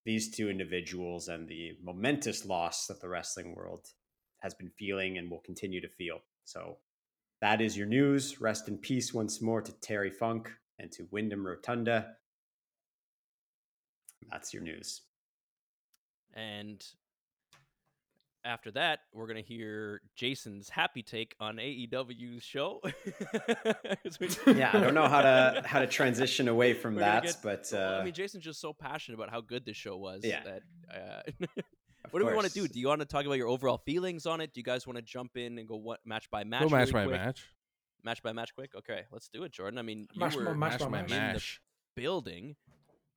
these 0.05 0.35
two 0.35 0.49
individuals 0.49 1.27
and 1.27 1.47
the 1.47 1.77
momentous 1.83 2.45
loss 2.45 2.87
that 2.87 2.99
the 3.01 3.09
wrestling 3.09 3.53
world 3.55 3.87
has 4.41 4.53
been 4.53 4.69
feeling 4.69 5.17
and 5.17 5.29
will 5.29 5.39
continue 5.39 5.81
to 5.81 5.87
feel. 5.89 6.19
So 6.43 6.77
that 7.41 7.61
is 7.61 7.77
your 7.77 7.87
news. 7.87 8.41
Rest 8.41 8.67
in 8.67 8.77
peace 8.77 9.13
once 9.13 9.41
more 9.41 9.61
to 9.61 9.71
Terry 9.81 10.11
Funk 10.11 10.51
and 10.79 10.91
to 10.93 11.07
Windham 11.11 11.45
Rotunda. 11.45 12.15
That's 14.29 14.53
your 14.53 14.63
news. 14.63 15.01
And 16.33 16.83
after 18.43 18.71
that, 18.71 18.99
we're 19.13 19.27
gonna 19.27 19.41
hear 19.41 20.01
Jason's 20.15 20.69
happy 20.69 21.03
take 21.03 21.35
on 21.39 21.57
AEW's 21.57 22.43
show. 22.43 22.79
yeah, 24.47 24.71
I 24.73 24.79
don't 24.79 24.93
know 24.95 25.07
how 25.07 25.21
to 25.21 25.61
how 25.65 25.79
to 25.79 25.87
transition 25.87 26.47
away 26.47 26.73
from 26.81 26.95
We're 26.95 27.01
that, 27.01 27.23
get- 27.23 27.37
but 27.43 27.69
well, 27.71 27.97
uh, 27.97 28.01
I 28.01 28.03
mean, 28.03 28.13
Jason's 28.13 28.43
just 28.43 28.61
so 28.61 28.73
passionate 28.73 29.15
about 29.17 29.29
how 29.29 29.41
good 29.41 29.65
this 29.65 29.77
show 29.77 29.97
was. 29.97 30.21
Yeah. 30.23 30.41
That, 30.43 30.61
uh, 30.91 31.45
of 32.05 32.13
what 32.13 32.19
do 32.19 32.25
we 32.25 32.33
want 32.33 32.47
to 32.47 32.53
do? 32.53 32.67
Do 32.67 32.79
you 32.79 32.87
want 32.87 32.99
to 33.01 33.05
talk 33.05 33.25
about 33.25 33.35
your 33.37 33.47
overall 33.47 33.77
feelings 33.77 34.25
on 34.25 34.41
it? 34.41 34.53
Do 34.53 34.59
you 34.59 34.63
guys 34.63 34.85
want 34.87 34.97
to 34.97 35.01
jump 35.03 35.37
in 35.37 35.57
and 35.57 35.67
go 35.67 35.75
what 35.75 35.99
match 36.05 36.29
by 36.29 36.43
match? 36.43 36.61
Go 36.63 36.69
match 36.69 36.91
really 36.91 37.05
by 37.05 37.05
quick? 37.07 37.21
match. 37.21 37.45
Match 38.03 38.23
by 38.23 38.33
match, 38.33 38.55
quick. 38.55 38.71
Okay, 38.75 39.03
let's 39.11 39.29
do 39.29 39.43
it, 39.43 39.51
Jordan. 39.51 39.77
I 39.77 39.83
mean, 39.83 40.07
you 40.13 40.19
Match 40.19 40.35
were 40.35 40.55
match 40.55 40.71
Match 40.71 40.79
by 40.79 40.85
by 40.85 41.01
match. 41.01 41.09
mash. 41.11 41.61
building. 41.95 42.55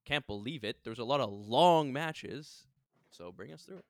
Can't 0.04 0.26
believe 0.26 0.64
it. 0.64 0.76
There's 0.84 0.98
a 0.98 1.04
lot 1.04 1.20
of 1.20 1.30
long 1.32 1.92
matches. 1.92 2.66
So 3.10 3.32
bring 3.32 3.52
us 3.52 3.62
through 3.62 3.78
it. 3.78 3.84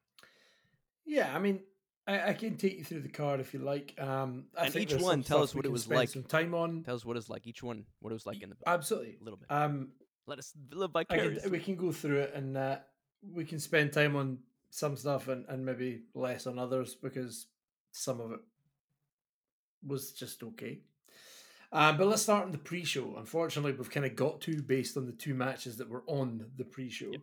Yeah, 1.05 1.35
I 1.35 1.39
mean, 1.41 1.61
I, 2.07 2.29
I 2.31 2.33
can 2.35 2.57
take 2.57 2.79
you 2.79 2.85
through 2.85 3.01
the 3.01 3.09
card 3.09 3.41
if 3.41 3.53
you 3.53 3.59
like. 3.61 3.95
Um, 3.99 4.45
I 4.57 4.67
And 4.67 4.73
think 4.73 4.93
each 4.93 5.01
one, 5.01 5.23
tell 5.25 5.43
us 5.43 5.55
what 5.55 5.65
it 5.65 5.69
can 5.69 5.73
was 5.73 5.83
spend 5.83 5.99
like. 5.99 6.09
Some 6.11 6.23
time 6.23 6.55
on. 6.55 6.85
Tell 6.85 6.95
us 6.95 7.05
what 7.05 7.17
it's 7.17 7.29
like. 7.29 7.47
Each 7.47 7.63
one, 7.63 7.85
what 8.01 8.11
it 8.11 8.15
was 8.15 8.27
like 8.27 8.43
in 8.43 8.51
the 8.51 8.57
Absolutely. 8.67 9.17
a 9.21 9.25
little 9.25 9.39
bit. 9.39 9.51
Um, 9.51 9.89
Let 10.29 10.39
us 10.39 10.53
live 10.71 10.91
I 10.95 11.03
can, 11.05 11.17
vicariously. 11.19 11.51
we 11.51 11.59
can 11.59 11.75
go 11.77 11.91
through 11.91 12.21
it 12.21 12.33
and 12.35 12.57
uh, 12.57 12.77
we 13.33 13.45
can 13.45 13.59
spend 13.59 13.93
time 13.93 14.15
on 14.15 14.39
some 14.75 14.97
stuff 14.97 15.29
and, 15.29 15.45
and 15.49 15.65
maybe 15.65 16.03
less 16.17 16.49
on 16.49 16.59
others 16.59 16.97
because 17.01 17.47
some 17.93 18.21
of 18.21 18.33
it 18.33 18.41
was 19.87 20.11
just 20.11 20.43
okay. 20.43 20.81
Uh, 21.71 21.93
but 21.93 22.09
let's 22.09 22.23
start 22.23 22.45
on 22.45 22.51
the 22.51 22.59
pre-show. 22.59 23.15
Unfortunately, 23.17 23.71
we've 23.73 23.89
kind 23.91 24.05
of 24.05 24.17
got 24.17 24.41
to 24.41 24.61
based 24.63 24.97
on 24.97 25.07
the 25.07 25.13
two 25.13 25.33
matches 25.33 25.77
that 25.77 25.89
were 25.89 26.03
on 26.09 26.45
the 26.57 26.65
pre-show. 26.65 27.13
Yep. 27.13 27.21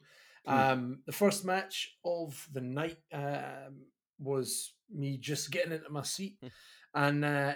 Um, 0.48 1.00
the 1.06 1.12
first 1.12 1.44
match 1.44 1.98
of 2.06 2.48
the 2.54 2.62
night 2.62 3.00
um, 3.12 3.88
was 4.18 4.72
me 4.90 5.18
just 5.18 5.52
getting 5.52 5.74
into 5.74 5.90
my 5.90 6.04
seat, 6.04 6.38
Hmm. 6.42 6.48
and 6.96 7.26
uh, 7.26 7.54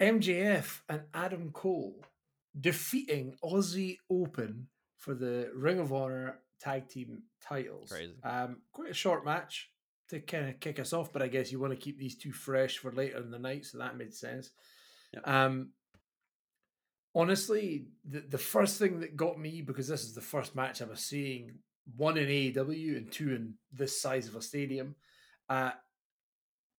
MJF 0.00 0.80
and 0.88 1.02
Adam 1.12 1.50
Cole 1.52 2.04
defeating 2.58 3.36
Aussie 3.44 3.98
Open 4.10 4.68
for 4.96 5.12
the 5.14 5.50
Ring 5.54 5.78
of 5.78 5.92
Honor 5.92 6.38
tag 6.60 6.88
team 6.88 7.22
titles. 7.42 7.90
Crazy. 7.90 8.14
Um, 8.22 8.58
quite 8.72 8.90
a 8.90 8.94
short 8.94 9.24
match 9.24 9.70
to 10.10 10.20
kind 10.20 10.48
of 10.48 10.60
kick 10.60 10.78
us 10.78 10.92
off, 10.92 11.12
but 11.12 11.22
I 11.22 11.28
guess 11.28 11.52
you 11.52 11.60
want 11.60 11.72
to 11.72 11.78
keep 11.78 11.98
these 11.98 12.16
two 12.16 12.32
fresh 12.32 12.78
for 12.78 12.90
later 12.90 13.18
in 13.18 13.30
the 13.30 13.38
night, 13.38 13.66
so 13.66 13.78
that 13.78 13.96
made 13.96 14.14
sense. 14.14 14.50
Yep. 15.12 15.28
Um, 15.28 15.70
honestly, 17.14 17.86
the, 18.08 18.20
the 18.20 18.38
first 18.38 18.78
thing 18.78 19.00
that 19.00 19.16
got 19.16 19.38
me 19.38 19.62
because 19.62 19.88
this 19.88 20.04
is 20.04 20.14
the 20.14 20.20
first 20.20 20.54
match 20.54 20.80
I 20.80 20.86
was 20.86 21.00
seeing 21.00 21.58
one 21.96 22.16
in 22.16 22.28
AEW 22.28 22.96
and 22.96 23.10
two 23.10 23.34
in 23.34 23.54
this 23.72 24.00
size 24.00 24.28
of 24.28 24.36
a 24.36 24.42
stadium, 24.42 24.94
uh, 25.48 25.70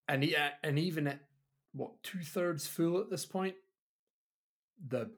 and 0.08 0.24
yeah, 0.24 0.50
and 0.64 0.80
even 0.80 1.08
at 1.08 1.20
what 1.74 2.02
two 2.04 2.22
thirds 2.22 2.68
full 2.68 3.00
at 3.00 3.10
this 3.10 3.26
point, 3.26 3.56
the 4.88 5.12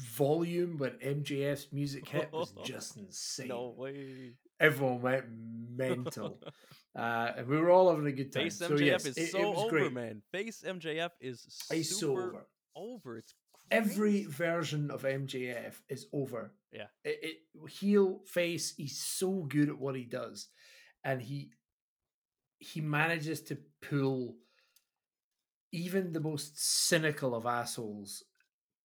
volume 0.00 0.78
when 0.78 0.92
MJF's 0.92 1.72
music 1.72 2.08
hit 2.08 2.32
was 2.32 2.52
just 2.64 2.96
insane. 2.96 3.48
no 3.48 3.74
way. 3.76 4.34
Everyone 4.58 5.00
went 5.00 5.24
mental, 5.74 6.40
uh, 6.96 7.32
and 7.36 7.46
we 7.46 7.56
were 7.56 7.70
all 7.70 7.90
having 7.90 8.06
a 8.06 8.12
good 8.12 8.32
time. 8.32 8.44
Face 8.44 8.58
so 8.58 8.70
MJF 8.70 8.86
yes, 8.86 9.06
is 9.06 9.16
it, 9.16 9.30
so 9.30 9.38
it 9.38 9.48
was 9.48 9.58
over, 9.58 9.70
great. 9.70 9.92
man. 9.92 10.22
Face 10.32 10.62
MJF 10.66 11.10
is 11.20 11.46
super 11.70 12.20
over. 12.20 12.46
over. 12.76 13.16
It's 13.18 13.34
Every 13.70 14.24
version 14.24 14.90
of 14.90 15.02
MJF 15.02 15.74
is 15.88 16.06
over. 16.12 16.52
Yeah. 16.72 16.86
It, 17.04 17.18
it 17.22 17.70
heel 17.70 18.20
face. 18.26 18.74
He's 18.76 18.98
so 18.98 19.46
good 19.48 19.68
at 19.68 19.78
what 19.78 19.94
he 19.94 20.04
does, 20.04 20.48
and 21.04 21.22
he 21.22 21.52
he 22.58 22.80
manages 22.80 23.40
to 23.42 23.58
pull 23.80 24.36
even 25.72 26.12
the 26.12 26.20
most 26.20 26.58
cynical 26.58 27.34
of 27.34 27.46
assholes 27.46 28.24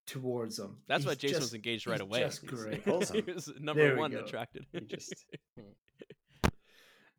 towards 0.05 0.59
him. 0.59 0.77
That's 0.87 1.05
why 1.05 1.11
He's 1.13 1.19
Jason 1.19 1.39
was 1.41 1.53
engaged 1.53 1.87
right 1.87 1.95
he's 1.99 2.01
away. 2.01 2.19
Just 2.21 2.41
He's- 2.41 2.53
great. 2.53 2.83
Pulls 2.85 3.09
he 3.09 3.21
was 3.21 3.51
number 3.59 3.81
There 3.87 3.97
one 3.97 4.13
attracted. 4.13 4.65
He 4.71 4.81
just 4.81 5.25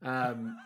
Um, 0.02 0.56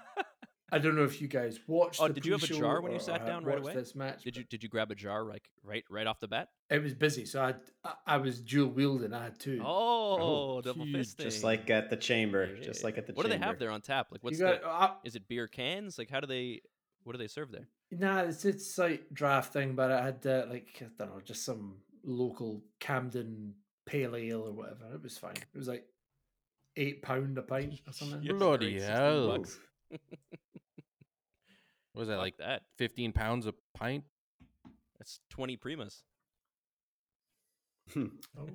I 0.73 0.79
don't 0.79 0.95
know 0.97 1.05
if 1.05 1.21
you 1.21 1.27
guys 1.29 1.59
watched. 1.67 2.01
Oh, 2.01 2.09
the 2.09 2.15
did 2.15 2.27
you 2.27 2.33
have 2.33 2.43
a 2.43 2.47
jar 2.47 2.81
when 2.81 2.93
you 2.93 3.01
sat 3.01 3.27
down 3.27 3.45
right 3.45 3.57
watched 3.61 3.75
away? 3.75 3.75
This 3.83 3.95
match, 3.95 4.23
did 4.23 4.37
you 4.37 4.45
did 4.45 4.63
you 4.63 4.69
grab 4.69 4.91
a 4.91 4.95
jar 4.95 5.25
like 5.25 5.51
right 5.65 5.85
right 5.91 6.07
off 6.07 6.21
the 6.21 6.29
bat? 6.29 6.49
It 6.69 6.83
was 6.83 6.95
busy, 6.95 7.25
so 7.25 7.43
I 7.43 7.55
I, 7.85 7.95
I 8.07 8.17
was 8.19 8.41
dual 8.41 8.69
wielding. 8.69 9.13
I 9.13 9.25
had 9.25 9.39
two. 9.41 9.61
Oh, 9.65 10.61
double 10.61 10.85
huge, 10.85 10.97
fisting. 11.09 11.23
just 11.23 11.43
like 11.43 11.71
at 11.71 11.91
the 11.91 11.97
chamber, 11.97 12.57
just 12.59 12.81
Yeah. 12.81 12.87
like 12.87 12.99
at 12.99 13.07
the 13.07 13.15
What 13.15 13.25
do 13.25 13.29
they 13.31 13.39
have 13.39 13.59
there 13.59 13.71
on 13.71 13.81
tap? 13.81 14.09
Like, 14.13 14.23
what's 14.23 14.39
you 14.39 14.45
got, 14.45 14.61
the? 14.63 14.69
uh, 14.69 14.93
Is 15.05 15.17
it 15.17 15.27
beer 15.27 15.49
cans? 15.49 15.99
Like, 15.99 16.11
how 16.11 16.21
do 16.21 16.27
they? 16.27 16.61
What 17.03 17.13
do 17.13 17.19
they 17.19 17.29
serve 17.29 17.51
there? 17.51 17.67
Nah, 17.91 18.21
it's 18.21 18.45
it's 18.45 18.79
like 18.79 19.07
draft 19.13 19.53
thing, 19.53 19.75
but 19.75 19.91
I 19.91 20.05
had 20.05 20.27
uh, 20.27 20.45
like 20.51 20.69
I 20.83 20.85
don't 21.05 21.15
know, 21.17 21.21
just 21.25 21.45
some 21.45 21.77
local 22.05 22.63
Camden 22.81 23.55
pale 23.87 24.17
ale 24.17 24.43
or 24.43 24.53
whatever. 24.53 24.95
It 24.95 25.03
was 25.03 25.19
fine. 25.19 25.35
It 25.37 25.59
was 25.59 25.69
like 25.69 25.85
eight 26.77 27.03
pound 27.03 27.37
a 27.39 27.43
pint 27.43 27.81
or 27.87 27.93
something. 27.93 28.23
Yeah, 28.23 28.33
Bloody 28.35 28.81
hell. 28.81 29.45
What 31.93 32.03
was 32.03 32.09
that 32.09 32.15
Fuck 32.15 32.23
like 32.23 32.37
that? 32.39 32.63
15 32.79 33.13
pounds 33.13 33.47
a 33.49 33.55
pint? 33.75 34.05
That's 34.99 35.19
twenty 35.29 35.57
primas. 35.57 36.03
Oh. 37.97 38.47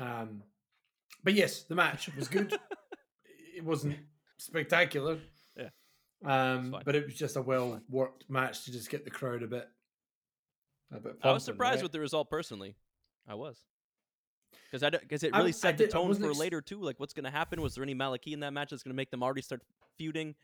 um, 0.00 0.42
but 1.24 1.34
yes, 1.34 1.64
the 1.64 1.74
match 1.74 2.08
was 2.16 2.28
good. 2.28 2.56
it 3.56 3.64
wasn't 3.64 3.96
spectacular. 4.38 5.18
Yeah. 5.56 5.70
Um, 6.24 6.76
but 6.84 6.94
it 6.94 7.04
was 7.06 7.14
just 7.16 7.36
a 7.36 7.42
well 7.42 7.80
worked 7.90 8.24
match 8.28 8.64
to 8.64 8.72
just 8.72 8.90
get 8.90 9.04
the 9.04 9.10
crowd 9.10 9.42
a 9.42 9.48
bit. 9.48 9.68
Uh, 10.94 11.10
A 11.22 11.28
I 11.28 11.32
was 11.32 11.44
surprised 11.44 11.76
right? 11.76 11.82
with 11.82 11.92
the 11.92 12.00
result 12.00 12.30
personally. 12.30 12.76
I 13.28 13.34
was. 13.34 13.58
Because 14.70 14.82
I 14.82 14.90
because 14.90 15.22
it 15.22 15.32
really 15.34 15.48
I 15.48 15.52
set 15.52 15.76
the 15.78 15.84
did- 15.86 15.94
I 15.94 15.98
tone 15.98 16.14
for 16.14 16.30
ex- 16.30 16.38
later 16.38 16.60
too. 16.60 16.80
Like, 16.80 17.00
what's 17.00 17.12
going 17.14 17.24
to 17.24 17.30
happen? 17.30 17.60
Was 17.62 17.74
there 17.74 17.82
any 17.84 17.94
Maliki 17.94 18.32
in 18.32 18.40
that 18.40 18.52
match 18.52 18.70
that's 18.70 18.82
going 18.82 18.92
to 18.92 18.96
make 18.96 19.10
them 19.10 19.22
already 19.22 19.42
start 19.42 19.62
feuding? 19.96 20.34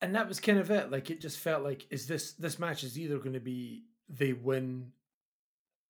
and 0.00 0.14
that 0.14 0.28
was 0.28 0.38
kind 0.38 0.58
of 0.58 0.70
it. 0.70 0.90
Like 0.92 1.10
it 1.10 1.20
just 1.20 1.38
felt 1.38 1.64
like 1.64 1.86
is 1.90 2.06
this 2.06 2.32
this 2.34 2.58
match 2.58 2.84
is 2.84 2.98
either 2.98 3.18
going 3.18 3.32
to 3.32 3.40
be 3.40 3.84
they 4.08 4.32
win, 4.32 4.92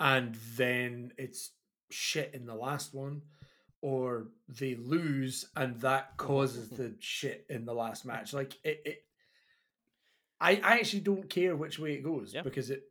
and 0.00 0.34
then 0.56 1.12
it's 1.18 1.50
shit 1.90 2.30
in 2.34 2.46
the 2.46 2.54
last 2.54 2.94
one, 2.94 3.20
or 3.82 4.28
they 4.48 4.74
lose 4.76 5.46
and 5.56 5.78
that 5.80 6.16
causes 6.16 6.68
the 6.70 6.94
shit 7.00 7.44
in 7.50 7.64
the 7.66 7.74
last 7.74 8.06
match. 8.06 8.32
Like 8.32 8.54
it, 8.64 8.82
it 8.84 9.04
I, 10.40 10.52
I 10.64 10.78
actually 10.78 11.00
don't 11.00 11.28
care 11.28 11.54
which 11.56 11.78
way 11.78 11.92
it 11.94 12.02
goes 12.02 12.32
Yeah. 12.32 12.42
because 12.42 12.70
it 12.70 12.84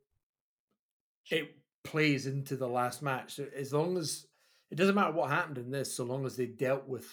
it 1.32 1.56
plays 1.84 2.26
into 2.28 2.56
the 2.56 2.68
last 2.68 3.02
match. 3.02 3.40
As 3.40 3.74
long 3.74 3.98
as 3.98 4.26
it 4.72 4.76
doesn't 4.76 4.96
matter 4.96 5.14
what 5.14 5.30
happened 5.30 5.58
in 5.58 5.72
this, 5.72 5.96
so 5.96 6.04
long 6.04 6.26
as 6.26 6.36
they 6.36 6.46
dealt 6.46 6.88
with 6.88 7.06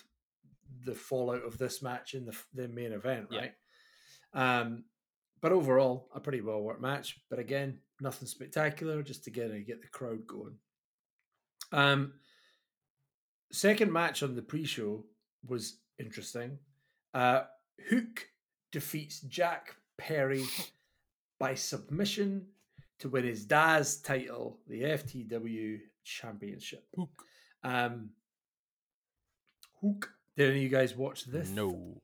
the 0.85 0.95
fallout 0.95 1.45
of 1.45 1.59
this 1.59 1.83
match 1.83 2.15
in 2.15 2.25
the 2.27 2.37
the 2.55 2.69
main 2.69 2.93
event, 2.93 3.29
Yeah. 3.31 3.39
right? 3.41 3.53
Um, 4.33 4.85
but 5.41 5.53
overall, 5.53 6.09
a 6.15 6.21
pretty 6.21 6.41
well 6.41 6.61
worked 6.63 6.81
match. 6.81 7.21
But 7.31 7.39
again, 7.39 7.79
nothing 8.01 8.27
spectacular, 8.27 9.03
just 9.03 9.25
to 9.25 9.31
get 9.31 9.51
uh, 9.51 9.59
get 9.67 9.81
the 9.83 9.89
crowd 9.89 10.27
going. 10.27 10.57
Um, 11.73 12.15
second 13.53 13.93
match 13.93 14.23
on 14.23 14.35
the 14.35 14.43
pre-show 14.43 15.05
was 15.47 15.79
interesting. 15.99 16.59
Uh, 17.13 17.43
Hook 17.89 18.27
defeats 18.73 19.21
Jack 19.21 19.77
Perry 19.99 20.45
by 21.39 21.55
submission 21.55 22.47
to 23.01 23.09
win 23.09 23.25
his 23.25 23.45
Daz 23.45 23.99
title, 24.01 24.59
the 24.69 24.83
FTW 24.83 25.79
Championship. 26.05 26.85
Hook. 26.97 27.23
Um, 27.63 28.11
Hook. 29.81 30.11
Did 30.37 30.51
any 30.51 30.59
of 30.59 30.63
you 30.65 30.69
guys 30.69 30.97
watch 30.97 31.25
this? 31.25 31.51
No. 31.51 32.01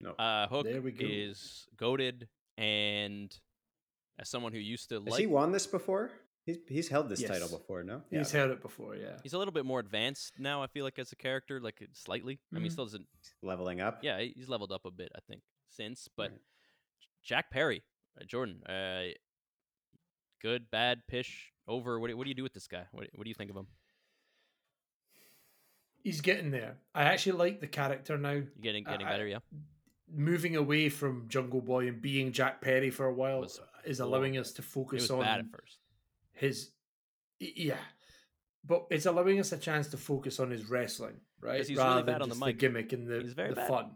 No. 0.00 0.12
Uh, 0.12 0.46
Hook 0.48 0.64
There 0.66 0.80
we 0.82 0.92
go. 0.92 1.04
is 1.06 1.66
goaded, 1.76 2.28
and 2.58 3.34
as 4.18 4.28
someone 4.28 4.52
who 4.52 4.58
used 4.58 4.88
to 4.90 4.96
Has 4.96 5.04
like, 5.06 5.20
he 5.20 5.26
won 5.26 5.52
this 5.52 5.66
before? 5.66 6.10
He's 6.44 6.58
he's 6.68 6.88
held 6.88 7.08
this 7.08 7.22
title 7.22 7.48
before, 7.48 7.82
no? 7.82 8.02
He's 8.08 8.30
held 8.30 8.50
it 8.52 8.62
before, 8.62 8.94
yeah. 8.94 9.16
he's 9.22 9.32
a 9.32 9.38
little 9.38 9.52
bit 9.52 9.64
more 9.64 9.80
advanced 9.80 10.34
now. 10.38 10.62
I 10.62 10.68
feel 10.68 10.84
like 10.84 10.98
as 10.98 11.10
a 11.12 11.16
character, 11.16 11.60
like 11.60 11.78
uh, 11.82 11.86
slightly. 11.92 12.38
I 12.52 12.54
mean, 12.54 12.62
he 12.64 12.68
Mhm. 12.68 12.72
still 12.72 12.84
doesn't. 12.84 13.06
leveling 13.42 13.80
up. 13.80 14.04
Yeah, 14.04 14.20
he's 14.20 14.48
leveled 14.48 14.70
up 14.70 14.84
a 14.84 14.90
bit, 14.92 15.10
I 15.16 15.18
think, 15.28 15.42
since. 15.70 16.08
But 16.16 16.30
Right. 16.30 16.40
Jack 17.24 17.50
Perry, 17.50 17.82
uh, 18.20 18.24
Jordan, 18.24 18.62
uh, 18.64 19.08
good, 20.46 20.70
bad, 20.70 21.00
pish, 21.08 21.52
over. 21.66 21.98
What 21.98 22.08
do, 22.10 22.16
what 22.16 22.24
do 22.24 22.28
you 22.30 22.34
do 22.36 22.42
with 22.44 22.54
this 22.54 22.68
guy? 22.68 22.84
What, 22.92 23.06
what 23.14 23.24
do 23.24 23.28
you 23.28 23.34
think 23.34 23.50
of 23.50 23.56
him? 23.56 23.66
He's 26.04 26.20
getting 26.20 26.50
there. 26.52 26.76
I 26.94 27.02
actually 27.04 27.32
like 27.38 27.60
the 27.60 27.66
character 27.66 28.16
now. 28.16 28.30
You 28.32 28.46
getting 28.60 28.84
getting 28.84 29.06
I- 29.06 29.10
better? 29.10 29.26
Yeah. 29.26 29.38
Moving 30.14 30.54
away 30.54 30.88
from 30.88 31.24
Jungle 31.28 31.60
Boy 31.60 31.88
and 31.88 32.00
being 32.00 32.30
Jack 32.30 32.60
Perry 32.60 32.90
for 32.90 33.06
a 33.06 33.12
while 33.12 33.40
Was 33.40 33.60
is 33.84 33.98
allowing 33.98 34.38
us 34.38 34.52
to 34.52 34.62
focus 34.62 35.10
on 35.10 35.18
bad 35.20 35.40
at 35.40 35.46
first. 35.50 35.78
his 36.32 36.70
yeah 37.40 37.76
but 38.64 38.86
it's 38.90 39.06
allowing 39.06 39.38
us 39.40 39.50
a 39.52 39.58
chance 39.58 39.88
to 39.88 39.96
focus 39.96 40.38
on 40.40 40.50
his 40.50 40.70
wrestling 40.70 41.16
right 41.40 41.58
he's 41.58 41.70
really 41.70 41.82
rather 41.82 42.02
bad 42.04 42.14
than 42.16 42.22
on 42.22 42.28
the 42.28 42.34
mic. 42.46 42.58
gimmick 42.58 42.92
and 42.92 43.06
the, 43.08 43.18
the 43.20 43.34
bad. 43.54 43.66
fun 43.68 43.90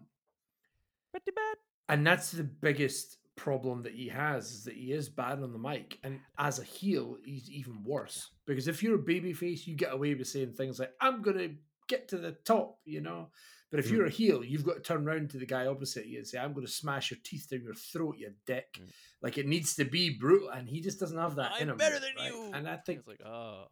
Pretty 1.12 1.30
bad. 1.34 1.56
and 1.88 2.04
that's 2.06 2.32
the 2.32 2.42
biggest 2.44 3.18
problem 3.40 3.82
that 3.82 3.94
he 3.94 4.06
has 4.08 4.50
is 4.50 4.64
that 4.64 4.74
he 4.74 4.92
is 4.92 5.08
bad 5.08 5.42
on 5.42 5.50
the 5.52 5.58
mic 5.58 5.98
and 6.04 6.20
as 6.38 6.58
a 6.58 6.64
heel 6.64 7.16
he's 7.24 7.48
even 7.50 7.82
worse 7.82 8.28
because 8.46 8.68
if 8.68 8.82
you're 8.82 8.96
a 9.00 9.02
babyface 9.12 9.66
you 9.66 9.74
get 9.74 9.94
away 9.94 10.12
with 10.14 10.26
saying 10.28 10.52
things 10.52 10.78
like 10.78 10.92
i'm 11.00 11.22
gonna 11.22 11.48
get 11.88 12.06
to 12.06 12.18
the 12.18 12.32
top 12.44 12.78
you 12.84 13.00
know 13.00 13.30
but 13.70 13.80
if 13.80 13.86
Mm. 13.86 13.92
you're 13.92 14.04
a 14.06 14.10
heel 14.10 14.44
you've 14.44 14.64
got 14.66 14.74
to 14.74 14.80
turn 14.82 15.08
around 15.08 15.30
to 15.30 15.38
the 15.38 15.46
guy 15.46 15.64
opposite 15.66 16.04
you 16.06 16.18
and 16.18 16.26
say 16.28 16.38
i'm 16.38 16.52
gonna 16.52 16.66
smash 16.82 17.10
your 17.10 17.18
teeth 17.24 17.46
down 17.50 17.62
your 17.62 17.72
throat 17.74 18.16
you 18.18 18.30
dick 18.44 18.78
Mm. 18.78 18.90
like 19.22 19.38
it 19.38 19.46
needs 19.46 19.74
to 19.76 19.84
be 19.86 20.10
brutal 20.10 20.50
and 20.50 20.68
he 20.68 20.82
just 20.82 21.00
doesn't 21.00 21.16
have 21.18 21.36
that 21.36 21.52
in 21.60 21.62
I'm 21.62 21.70
him 21.70 21.76
better 21.78 21.98
than 21.98 22.10
right? 22.18 22.32
you. 22.34 22.50
and 22.52 22.68
i 22.68 22.76
think 22.76 22.98
It's 22.98 23.08
like, 23.08 23.22
oh, 23.26 23.68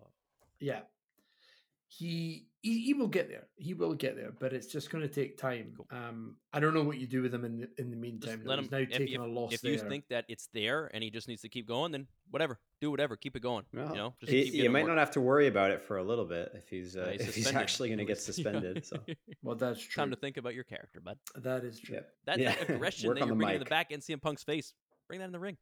yeah 0.61 0.81
he 1.89 2.48
he, 2.63 2.81
he 2.81 2.93
will 2.95 3.07
get 3.07 3.29
there 3.29 3.47
he 3.57 3.73
will 3.73 3.95
get 3.95 4.17
there 4.17 4.33
but 4.41 4.53
it's 4.53 4.67
just 4.67 4.91
going 4.91 5.03
to 5.03 5.09
take 5.09 5.39
time 5.39 5.73
Cool. 5.77 5.87
um 5.93 6.35
i 6.53 6.59
don't 6.59 6.75
know 6.75 6.83
what 6.83 6.99
you 6.99 7.07
do 7.07 7.23
with 7.23 7.33
him 7.33 7.45
in 7.45 7.57
the 7.57 7.69
in 7.79 7.89
the 7.91 7.97
meantime 7.97 8.43
though. 8.45 8.51
let 8.51 8.59
he's 8.59 8.67
him. 8.69 8.73
now 8.73 8.79
if 8.79 8.91
taking 8.91 9.15
if, 9.15 9.21
a 9.21 9.25
loss 9.25 9.53
if 9.53 9.61
there 9.61 9.73
you 9.73 9.79
think 9.79 10.05
that 10.11 10.25
it's 10.29 10.49
there 10.53 10.91
and 10.93 11.05
he 11.05 11.11
just 11.11 11.29
needs 11.29 11.43
to 11.43 11.49
keep 11.49 11.69
going, 11.69 11.93
then 11.93 12.07
whatever, 12.31 12.59
do 12.81 12.91
whatever, 12.91 13.17
keep 13.17 13.37
it 13.37 13.41
going. 13.41 13.65
Well, 13.73 13.89
you 13.91 13.95
know, 13.95 14.15
just 14.21 14.33
he- 14.33 14.45
keep 14.45 14.55
you 14.55 14.71
might 14.71 14.81
more- 14.81 14.89
not 14.89 14.99
have 14.99 15.13
to 15.13 15.21
worry 15.21 15.47
about 15.47 15.71
it 15.71 15.83
for 15.83 15.99
a 15.99 16.03
little 16.03 16.25
bit 16.25 16.51
if 16.55 16.69
he's 16.69 16.97
Uh, 16.97 17.11
he's 17.13 17.29
if 17.29 17.35
he's 17.37 17.55
actually 17.55 17.89
going 17.91 17.99
to 17.99 18.05
get 18.05 18.17
least. 18.17 18.29
Yeah. 18.39 18.45
suspended. 18.45 18.85
So 18.85 18.99
well 19.43 19.55
that's 19.57 19.81
true 19.81 20.03
Time 20.03 20.11
to 20.11 20.17
think 20.17 20.37
about 20.37 20.55
your 20.55 20.65
character, 20.65 21.01
bud. 21.01 21.17
that 21.37 21.63
is 21.65 21.79
true 21.79 21.95
yep. 21.97 22.11
That, 22.27 22.39
Yeah. 22.41 22.55
that 22.57 22.71
aggression 22.71 23.09
Work 23.09 23.19
that 23.19 23.27
you're 23.27 23.35
the 23.35 23.37
bringing 23.37 23.55
in 23.55 23.61
the 23.61 23.67
back 23.67 23.93
and 23.93 24.03
CM 24.03 24.21
Punk's 24.21 24.43
face, 24.43 24.75
bring 25.07 25.21
that 25.21 25.27
in 25.27 25.33
the 25.33 25.39
ring. 25.39 25.57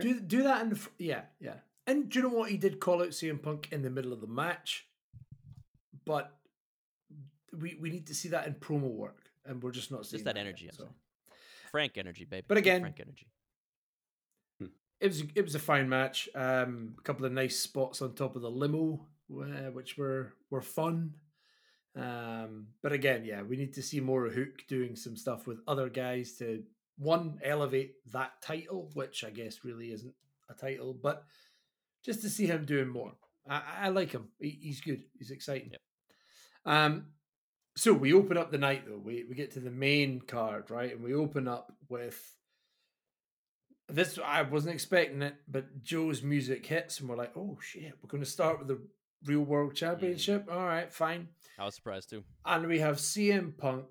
do 0.00 0.20
do 0.20 0.42
that 0.42 0.62
in 0.62 0.70
the 0.70 0.80
yeah 0.98 1.22
yeah 1.40 1.54
and 1.86 2.08
do 2.10 2.18
you 2.18 2.28
know 2.28 2.34
what 2.34 2.50
he 2.50 2.56
did 2.56 2.80
call 2.80 3.00
out 3.02 3.08
CM 3.10 3.40
Punk 3.42 3.68
in 3.72 3.82
the 3.82 3.90
middle 3.90 4.12
of 4.12 4.20
the 4.20 4.26
match 4.26 4.86
but 6.04 6.36
we 7.52 7.76
we 7.80 7.90
need 7.90 8.06
to 8.08 8.14
see 8.14 8.28
that 8.30 8.46
in 8.46 8.54
promo 8.54 8.90
work 8.90 9.30
and 9.46 9.62
we're 9.62 9.70
just 9.70 9.90
not 9.90 10.06
seeing 10.06 10.18
just 10.18 10.24
that 10.24 10.36
yet, 10.36 10.46
energy, 10.46 10.68
I'm 10.68 10.76
so. 10.76 10.88
Frank 11.70 11.96
energy, 11.96 12.24
baby. 12.24 12.44
But 12.48 12.58
again- 12.58 12.80
Frank 12.80 13.00
energy. 13.00 13.26
it 15.00 15.08
was 15.08 15.22
it 15.34 15.42
was 15.42 15.54
a 15.54 15.58
fine 15.60 15.88
match. 15.88 16.28
Um, 16.34 16.94
a 16.98 17.02
couple 17.02 17.26
of 17.26 17.32
nice 17.32 17.58
spots 17.58 18.00
on 18.02 18.14
top 18.14 18.36
of 18.36 18.42
the 18.42 18.50
limo, 18.50 19.06
uh, 19.32 19.70
which 19.72 19.96
were 19.98 20.32
were 20.50 20.62
fun. 20.62 21.14
Um, 21.96 22.68
but 22.82 22.92
again, 22.92 23.24
yeah, 23.24 23.42
we 23.42 23.56
need 23.56 23.74
to 23.74 23.82
see 23.82 24.00
more 24.00 24.26
of 24.26 24.34
Hook 24.34 24.64
doing 24.68 24.96
some 24.96 25.16
stuff 25.16 25.46
with 25.46 25.58
other 25.68 25.88
guys 25.88 26.36
to 26.38 26.64
one 26.98 27.38
elevate 27.42 27.94
that 28.12 28.40
title, 28.42 28.90
which 28.94 29.24
I 29.24 29.30
guess 29.30 29.64
really 29.64 29.92
isn't 29.92 30.14
a 30.50 30.54
title, 30.54 30.92
but 30.94 31.24
just 32.04 32.22
to 32.22 32.28
see 32.28 32.46
him 32.46 32.64
doing 32.64 32.88
more. 32.88 33.12
I, 33.48 33.62
I 33.82 33.88
like 33.90 34.12
him. 34.12 34.28
He, 34.40 34.58
he's 34.62 34.80
good. 34.80 35.04
He's 35.18 35.30
exciting. 35.30 35.70
Yep. 35.72 35.80
Um, 36.66 37.06
so 37.76 37.92
we 37.92 38.12
open 38.12 38.36
up 38.36 38.50
the 38.50 38.58
night 38.58 38.84
though. 38.86 39.00
We 39.02 39.24
we 39.28 39.34
get 39.34 39.52
to 39.52 39.60
the 39.60 39.70
main 39.70 40.20
card, 40.20 40.70
right? 40.70 40.92
And 40.92 41.02
we 41.02 41.14
open 41.14 41.48
up 41.48 41.72
with 41.88 42.20
this. 43.88 44.18
I 44.24 44.42
wasn't 44.42 44.74
expecting 44.74 45.22
it, 45.22 45.34
but 45.48 45.82
Joe's 45.82 46.22
music 46.22 46.64
hits, 46.66 47.00
and 47.00 47.08
we're 47.08 47.16
like, 47.16 47.36
"Oh 47.36 47.58
shit, 47.60 47.92
we're 48.02 48.08
going 48.08 48.22
to 48.22 48.30
start 48.30 48.58
with 48.58 48.68
the 48.68 48.80
Real 49.24 49.40
World 49.40 49.74
Championship." 49.74 50.46
All 50.50 50.64
right, 50.64 50.92
fine. 50.92 51.28
I 51.58 51.64
was 51.64 51.74
surprised 51.74 52.10
too. 52.10 52.24
And 52.44 52.66
we 52.66 52.78
have 52.78 52.96
CM 52.96 53.56
Punk 53.56 53.86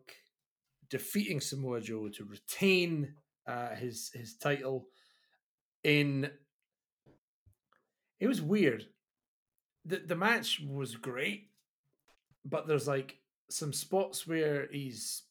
defeating 0.90 1.42
Samoa 1.42 1.82
Joe 1.82 2.08
to 2.10 2.24
retain 2.24 3.16
uh, 3.48 3.76
his 3.76 4.12
his 4.14 4.38
title. 4.38 4.88
In 5.84 6.32
it 8.20 8.28
was 8.28 8.42
weird. 8.42 8.86
the 9.84 9.98
The 9.98 10.16
match 10.16 10.62
was 10.66 10.96
great, 10.96 11.50
but 12.46 12.68
there's 12.68 12.88
like 12.88 13.18
some 13.50 13.74
spots 13.74 14.28
where 14.28 14.68
he's, 14.72 15.24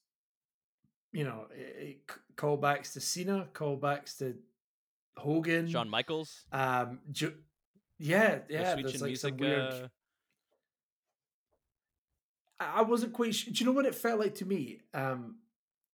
you 1.12 1.25
know, 1.25 1.46
eh, 1.57 1.85
eh, 1.85 2.12
callbacks 2.37 2.92
to 2.94 3.01
Cena, 3.01 3.48
callbacks 3.53 4.18
to 4.18 4.35
Hogan, 5.16 5.68
Shawn 5.68 5.88
Michaels. 5.88 6.44
um, 6.53 7.01
jo- 7.11 7.33
yeah, 7.98 8.40
yeah. 8.48 8.75
There's 8.75 9.01
like 9.01 9.11
music. 9.11 9.16
some 9.31 9.37
weird. 9.37 9.61
uh, 9.61 9.88
I 12.61 12.79
I 12.79 12.83
wasn't 12.83 13.12
quite 13.12 13.35
sure. 13.35 13.53
Do 13.53 13.59
you 13.61 13.66
know 13.66 13.72
what 13.77 13.87
it 13.87 13.94
felt 13.94 14.20
like 14.20 14.35
to 14.37 14.44
me? 14.46 14.81
Um, 14.94 15.37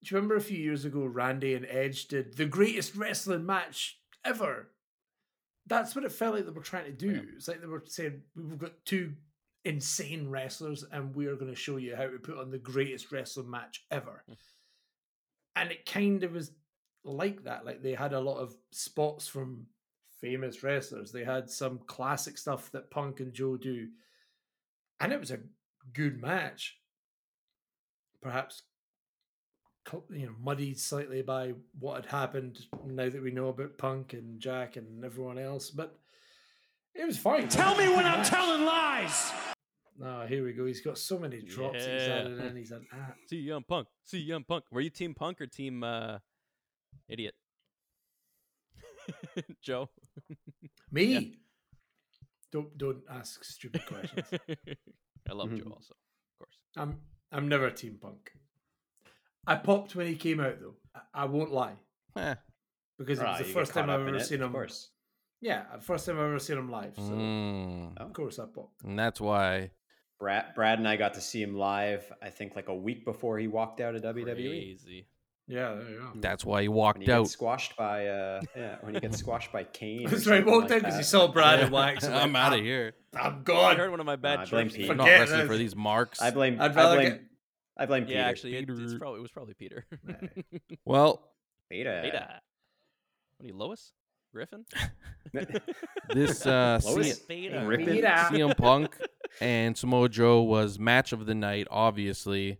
do 0.03 0.15
you 0.15 0.17
remember 0.17 0.37
a 0.37 0.41
few 0.41 0.59
years 0.59 0.85
ago, 0.85 1.05
Randy 1.05 1.55
and 1.55 1.67
Edge 1.69 2.07
did 2.07 2.37
the 2.37 2.47
greatest 2.47 2.95
wrestling 2.95 3.45
match 3.45 3.99
ever? 4.25 4.69
That's 5.67 5.95
what 5.95 6.05
it 6.05 6.13
felt 6.13 6.37
like 6.37 6.47
they 6.47 6.53
were 6.53 6.63
trying 6.63 6.87
to 6.87 6.93
do. 6.93 7.11
Yeah. 7.11 7.21
It's 7.37 7.49
like 7.49 7.61
they 7.61 7.67
were 7.67 7.83
saying, 7.85 8.23
we've 8.37 8.59
got 8.59 8.73
two 8.85 9.15
insane 9.65 10.29
wrestlers 10.31 10.85
and 10.93 11.15
we 11.15 11.27
are 11.27 11.37
going 11.37 11.51
to 11.53 11.59
show 11.59 11.77
you 11.77 11.97
how 11.97 12.07
to 12.07 12.19
put 12.19 12.39
on 12.39 12.51
the 12.51 12.59
greatest 12.59 13.13
wrestling 13.13 13.51
match 13.51 13.85
ever. 13.91 14.23
Hmm. 14.27 14.35
and 15.57 15.71
it 15.71 15.87
kind 15.87 16.23
of 16.23 16.33
was 16.33 16.53
like 17.05 17.45
that. 17.45 17.65
Like 17.65 17.83
they 17.83 17.95
had 17.95 18.13
a 18.13 18.21
lot 18.21 18.39
of 18.39 18.55
spots 18.71 19.27
from 19.27 19.67
famous 20.21 20.63
wrestlers. 20.63 21.13
They 21.13 21.25
had 21.25 21.51
some 21.51 21.81
classic 21.87 22.39
stuff 22.39 22.71
that 22.73 22.91
Punk 22.91 23.21
and 23.21 23.33
Joe 23.33 23.57
do. 23.57 23.89
And 25.01 25.13
it 25.13 25.21
was 25.21 25.31
a 25.31 25.41
good 25.93 26.21
match. 26.21 26.79
Perhaps 28.21 28.63
you 30.11 30.27
know 30.27 30.35
muddied 30.39 30.79
slightly 30.79 31.23
by 31.23 31.55
what 31.79 31.97
had 31.97 32.07
happened 32.07 32.59
now 32.85 33.09
that 33.09 33.23
we 33.23 33.31
know 33.31 33.49
about 33.49 33.79
Punk 33.79 34.13
and 34.13 34.39
Jack 34.39 34.77
and 34.77 35.05
everyone 35.05 35.39
else, 35.39 35.71
but 35.71 35.97
it 36.95 37.07
was 37.07 37.19
fine. 37.19 37.49
Tell 37.49 37.77
me 37.77 37.89
when 37.89 38.05
I'm 38.07 38.25
telling 38.25 38.65
lies. 38.65 39.33
Oh, 40.03 40.27
here 40.27 40.45
we 40.45 40.53
go. 40.53 40.65
He's 40.67 40.81
got 40.81 40.97
so 40.99 41.19
many 41.19 41.41
drops 41.43 41.85
that 41.85 41.93
he's 41.99 42.09
Yeah. 42.09 42.15
added 42.15 42.39
in. 42.41 42.57
He's 42.57 42.71
an 42.71 42.87
ah. 42.93 43.15
CM 43.33 43.67
Punk. 43.67 43.89
CM 44.13 44.47
Punk. 44.47 44.65
Were 44.71 44.81
you 44.81 44.91
Team 44.91 45.15
Punk 45.15 45.41
or 45.41 45.47
Team 45.47 45.83
uh, 45.83 46.19
Idiot? 47.09 47.35
Joe. 49.63 49.89
Me. 50.93 51.39
Don't 52.53 52.77
don't 52.79 53.03
ask 53.11 53.45
stupid 53.45 53.85
questions. 53.87 54.27
I 55.29 55.33
love 55.35 55.51
Joe 55.51 55.65
Mhm. 55.65 55.73
also, 55.73 55.95
of 55.95 56.39
course. 56.39 56.59
I'm 56.77 57.01
I'm 57.33 57.49
never 57.49 57.71
Team 57.71 57.99
Punk. 58.01 58.33
I 59.47 59.57
popped 59.57 59.95
when 59.97 60.07
he 60.07 60.15
came 60.17 60.41
out 60.41 60.61
though. 60.61 60.77
I, 60.95 61.23
I 61.23 61.25
won't 61.27 61.51
lie 61.53 61.75
Eh. 62.17 62.35
because 62.99 63.19
it 63.19 63.25
was 63.25 63.39
the 63.39 63.45
first 63.45 63.73
time 63.75 63.91
I've 63.91 64.01
ever 64.01 64.17
it, 64.17 64.25
seen 64.25 64.41
Of 64.43 64.49
him. 64.51 64.53
Course. 65.43 65.49
Yeah, 65.73 65.79
first 65.81 66.07
time 66.07 66.17
I've 66.19 66.25
ever 66.27 66.39
seen 66.39 66.59
him 66.59 66.71
live. 66.71 66.95
So 66.97 67.03
Mm. 67.03 67.97
of 67.99 68.13
course 68.13 68.39
I 68.39 68.45
popped. 68.47 68.85
And 68.85 68.99
that's 68.99 69.21
why 69.21 69.71
Brad, 70.21 70.55
Brad 70.55 70.79
and 70.79 70.89
I 70.89 70.97
got 70.97 71.15
to 71.15 71.21
see 71.21 71.43
him 71.43 71.57
live. 71.57 72.11
I 72.23 72.31
think 72.31 72.57
like 72.57 72.69
a 72.69 72.75
week 72.75 73.05
before 73.05 73.39
he 73.39 73.47
walked 73.49 73.81
out 73.81 73.95
of 73.95 74.03
WWE. 74.03 74.35
Crazy. 74.35 75.07
Yeah, 75.51 75.75
there 75.77 75.89
you 75.89 75.99
go. 75.99 76.11
That's 76.17 76.45
why 76.45 76.61
he 76.63 76.69
walked 76.69 77.03
he 77.03 77.11
out. 77.11 77.29
squashed 77.29 77.75
by 77.77 78.07
uh 78.09 78.41
yeah, 78.57 78.77
when 78.83 78.95
he 78.95 79.01
gets 79.01 79.17
squashed 79.25 79.51
by 79.53 79.65
Kane. 79.65 80.03
That's 80.05 80.27
right. 80.27 80.39
something 80.39 80.53
Walked 80.53 80.71
like 80.71 80.79
in 80.79 80.79
because 80.81 80.95
he 80.97 81.01
that. 81.01 81.05
saw 81.05 81.29
Brad 81.29 81.61
and 81.61 81.71
Yeah. 81.73 81.79
Wax. 81.79 82.05
and 82.05 82.15
I'm 82.15 82.37
out 82.45 82.53
of 82.53 82.61
here. 82.61 82.93
I'm 83.15 83.43
gone. 83.45 83.73
I 83.73 83.79
heard 83.79 83.91
one 83.91 84.01
of 84.01 84.07
my 84.07 84.17
bad 84.17 84.41
I 84.41 84.45
blame. 84.45 84.69
Pete. 84.69 84.91
I'm 84.91 84.97
not 84.99 85.05
Forget 85.05 85.21
wrestling 85.21 85.47
for 85.47 85.57
these 85.57 85.75
marks. 85.75 86.21
I 86.21 86.31
blame 86.33 86.61
I'd 86.61 86.77
I 86.77 86.95
blame 86.97 87.09
get- 87.13 87.23
I 87.81 87.87
blame 87.87 88.03
Yeah, 88.03 88.09
Peter. 88.09 88.21
actually, 88.29 88.57
it, 88.57 88.69
it's 88.69 88.95
probably, 88.99 89.21
it 89.21 89.23
was 89.23 89.31
probably 89.31 89.55
Peter. 89.55 89.87
well, 90.85 91.31
Peter. 91.71 92.01
Peter. 92.03 92.27
What 93.37 93.45
are 93.45 93.47
you, 93.47 93.57
Lois? 93.57 93.93
Griffin? 94.39 94.65
this 96.15 96.47
uh, 96.47 96.79
C- 96.79 96.89
Lois? 96.91 97.21
Rippin'? 97.29 97.87
Peter. 97.87 98.09
CM 98.09 98.57
Punk 98.57 98.97
and 99.41 99.77
Samoa 99.77 100.09
Joe 100.09 100.43
was 100.43 100.79
match 100.79 101.13
of 101.13 101.27
the 101.27 101.35
night, 101.35 101.67
obviously. 101.71 102.59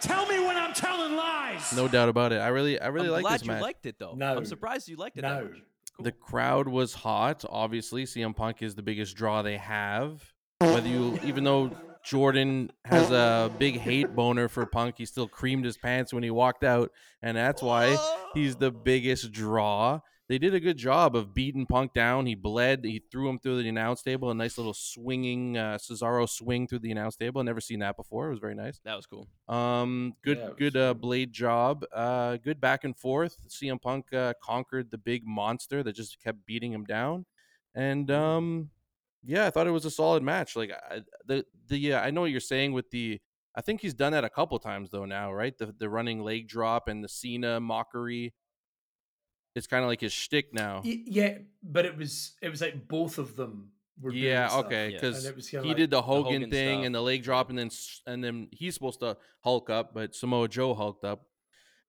Tell 0.00 0.26
me 0.26 0.38
when 0.38 0.56
I'm 0.56 0.74
telling 0.74 1.16
lies. 1.16 1.74
No 1.74 1.88
doubt 1.88 2.10
about 2.10 2.32
it. 2.32 2.36
I 2.36 2.48
really 2.48 2.78
I 2.78 2.88
really 2.88 3.06
I'm 3.06 3.12
like 3.14 3.22
glad 3.22 3.34
this 3.40 3.46
you 3.46 3.52
match. 3.52 3.62
liked 3.62 3.86
it, 3.86 3.98
though. 3.98 4.14
No. 4.14 4.36
I'm 4.36 4.44
surprised 4.44 4.86
you 4.88 4.96
liked 4.96 5.16
it 5.16 5.22
No. 5.22 5.28
that 5.34 5.44
much. 5.44 5.62
Cool. 5.96 6.04
The 6.04 6.12
crowd 6.12 6.68
was 6.68 6.92
hot. 6.92 7.44
Obviously, 7.48 8.04
CM 8.04 8.36
Punk 8.36 8.62
is 8.62 8.74
the 8.74 8.82
biggest 8.82 9.16
draw 9.16 9.40
they 9.40 9.56
have. 9.56 10.22
Whether 10.60 10.88
you, 10.88 11.18
even 11.24 11.42
though 11.44 11.70
Jordan 12.04 12.70
has 12.84 13.10
a 13.10 13.50
big 13.58 13.78
hate 13.78 14.14
boner 14.14 14.48
for 14.48 14.66
Punk, 14.66 14.96
he 14.98 15.06
still 15.06 15.26
creamed 15.26 15.64
his 15.64 15.78
pants 15.78 16.12
when 16.12 16.22
he 16.22 16.30
walked 16.30 16.64
out, 16.64 16.92
and 17.22 17.36
that's 17.36 17.62
why 17.62 17.96
he's 18.34 18.56
the 18.56 18.70
biggest 18.70 19.32
draw. 19.32 20.00
They 20.28 20.36
did 20.36 20.54
a 20.54 20.60
good 20.60 20.76
job 20.76 21.16
of 21.16 21.32
beating 21.32 21.64
Punk 21.64 21.94
down. 21.94 22.26
He 22.26 22.34
bled. 22.34 22.84
He 22.84 23.02
threw 23.10 23.30
him 23.30 23.38
through 23.38 23.62
the 23.62 23.68
announce 23.68 24.02
table. 24.02 24.30
A 24.30 24.34
nice 24.34 24.58
little 24.58 24.74
swinging 24.74 25.56
uh, 25.56 25.78
Cesaro 25.78 26.28
swing 26.28 26.66
through 26.66 26.80
the 26.80 26.90
announce 26.90 27.16
table. 27.16 27.42
Never 27.42 27.62
seen 27.62 27.78
that 27.78 27.96
before. 27.96 28.26
It 28.26 28.30
was 28.30 28.38
very 28.38 28.54
nice. 28.54 28.78
That 28.84 28.96
was 28.96 29.06
cool. 29.06 29.26
Um, 29.48 30.12
good, 30.22 30.36
Yeah, 30.36 30.50
good 30.58 30.76
uh, 30.76 30.92
blade 30.92 31.32
job. 31.32 31.86
Uh, 31.94 32.36
good 32.36 32.60
back 32.60 32.84
and 32.84 32.94
forth. 32.94 33.38
CM 33.48 33.80
Punk 33.80 34.12
uh, 34.12 34.34
conquered 34.42 34.90
the 34.90 34.98
big 34.98 35.26
monster 35.26 35.82
that 35.82 35.94
just 35.94 36.22
kept 36.22 36.44
beating 36.44 36.72
him 36.72 36.84
down, 36.84 37.24
and 37.74 38.10
um, 38.10 38.68
yeah, 39.24 39.46
I 39.46 39.50
thought 39.50 39.66
it 39.66 39.70
was 39.72 39.86
a 39.86 39.90
solid 39.90 40.22
match. 40.22 40.56
Like 40.56 40.72
I, 40.72 41.00
the 41.24 41.46
the 41.68 41.94
uh, 41.94 42.00
I 42.00 42.10
know 42.10 42.20
what 42.20 42.30
you're 42.30 42.40
saying 42.40 42.72
with 42.72 42.90
the. 42.90 43.18
I 43.54 43.62
think 43.62 43.80
he's 43.80 43.94
done 43.94 44.12
that 44.12 44.24
a 44.24 44.30
couple 44.30 44.58
times 44.58 44.90
though 44.90 45.06
now, 45.06 45.32
right? 45.32 45.56
The 45.56 45.74
the 45.78 45.88
running 45.88 46.22
leg 46.22 46.48
drop 46.48 46.86
and 46.86 47.02
the 47.02 47.08
Cena 47.08 47.60
mockery. 47.60 48.34
It's 49.54 49.66
kind 49.66 49.82
of 49.82 49.88
like 49.88 50.00
his 50.00 50.12
shtick 50.12 50.52
now. 50.54 50.82
Y- 50.84 51.02
Yeah, 51.06 51.38
but 51.62 51.84
it 51.84 51.96
was 51.96 52.32
it 52.42 52.48
was 52.48 52.60
like 52.60 52.86
both 52.88 53.18
of 53.18 53.36
them 53.36 53.72
were 54.00 54.10
doing 54.12 54.22
Yeah, 54.24 54.48
okay, 54.64 54.90
because 54.92 55.24
it 55.24 55.34
he 55.36 55.58
like 55.68 55.76
did 55.76 55.90
the 55.90 56.02
Hogan, 56.02 56.34
Hogan 56.42 56.50
thing 56.50 56.78
stuff. 56.80 56.86
and 56.86 56.94
the 56.94 57.00
leg 57.00 57.22
drop, 57.22 57.50
and 57.50 57.58
then 57.58 57.70
and 58.06 58.22
then 58.22 58.48
he's 58.52 58.74
supposed 58.74 59.00
to 59.00 59.16
Hulk 59.40 59.70
up, 59.70 59.92
but 59.94 60.14
Samoa 60.14 60.48
Joe 60.48 60.74
hulked 60.74 61.04
up, 61.04 61.26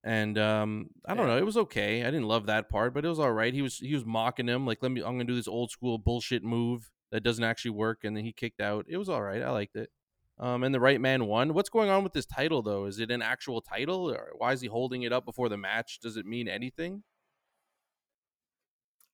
and 0.04 0.38
um, 0.38 0.89
I 1.06 1.13
don't 1.13 1.28
Yeah. 1.28 1.34
know, 1.34 1.38
it 1.39 1.45
was 1.45 1.58
okay. 1.58 2.02
I 2.02 2.06
didn't 2.06 2.28
love 2.28 2.45
that 2.48 2.69
part, 2.69 2.93
but 2.93 3.06
it 3.06 3.10
was 3.10 3.19
all 3.19 3.32
right. 3.32 3.54
He 3.54 3.62
was 3.62 3.78
he 3.78 3.93
was 3.93 4.06
mocking 4.06 4.48
him 4.48 4.65
like, 4.65 4.80
let 4.82 4.91
me, 4.91 5.02
I'm 5.02 5.13
gonna 5.13 5.26
do 5.26 5.36
this 5.36 5.48
old 5.48 5.69
school 5.72 5.98
bullshit 5.98 6.43
move 6.43 6.91
that 7.12 7.22
doesn't 7.24 7.43
actually 7.43 7.72
work, 7.72 8.04
and 8.04 8.15
then 8.17 8.24
he 8.24 8.32
kicked 8.32 8.62
out. 8.62 8.86
It 8.88 8.98
was 8.98 9.10
all 9.10 9.22
right. 9.22 9.41
I 9.41 9.52
liked 9.52 9.76
it. 9.76 9.89
Um, 10.39 10.63
and 10.63 10.74
the 10.74 10.80
right 10.80 11.02
man 11.02 11.26
won. 11.26 11.54
What's 11.54 11.69
going 11.69 11.89
on 11.89 12.04
with 12.04 12.13
this 12.13 12.26
title 12.26 12.62
though? 12.62 12.86
Is 12.86 12.98
it 13.00 13.12
an 13.12 13.22
actual 13.22 13.62
title, 13.62 14.10
or 14.10 14.30
why 14.38 14.54
is 14.54 14.62
he 14.62 14.67
holding 14.67 15.04
it 15.04 15.12
up 15.12 15.26
before 15.26 15.50
the 15.50 15.58
match? 15.58 16.00
Does 16.02 16.15
it 16.17 16.26
mean 16.26 16.48
anything? 16.48 17.04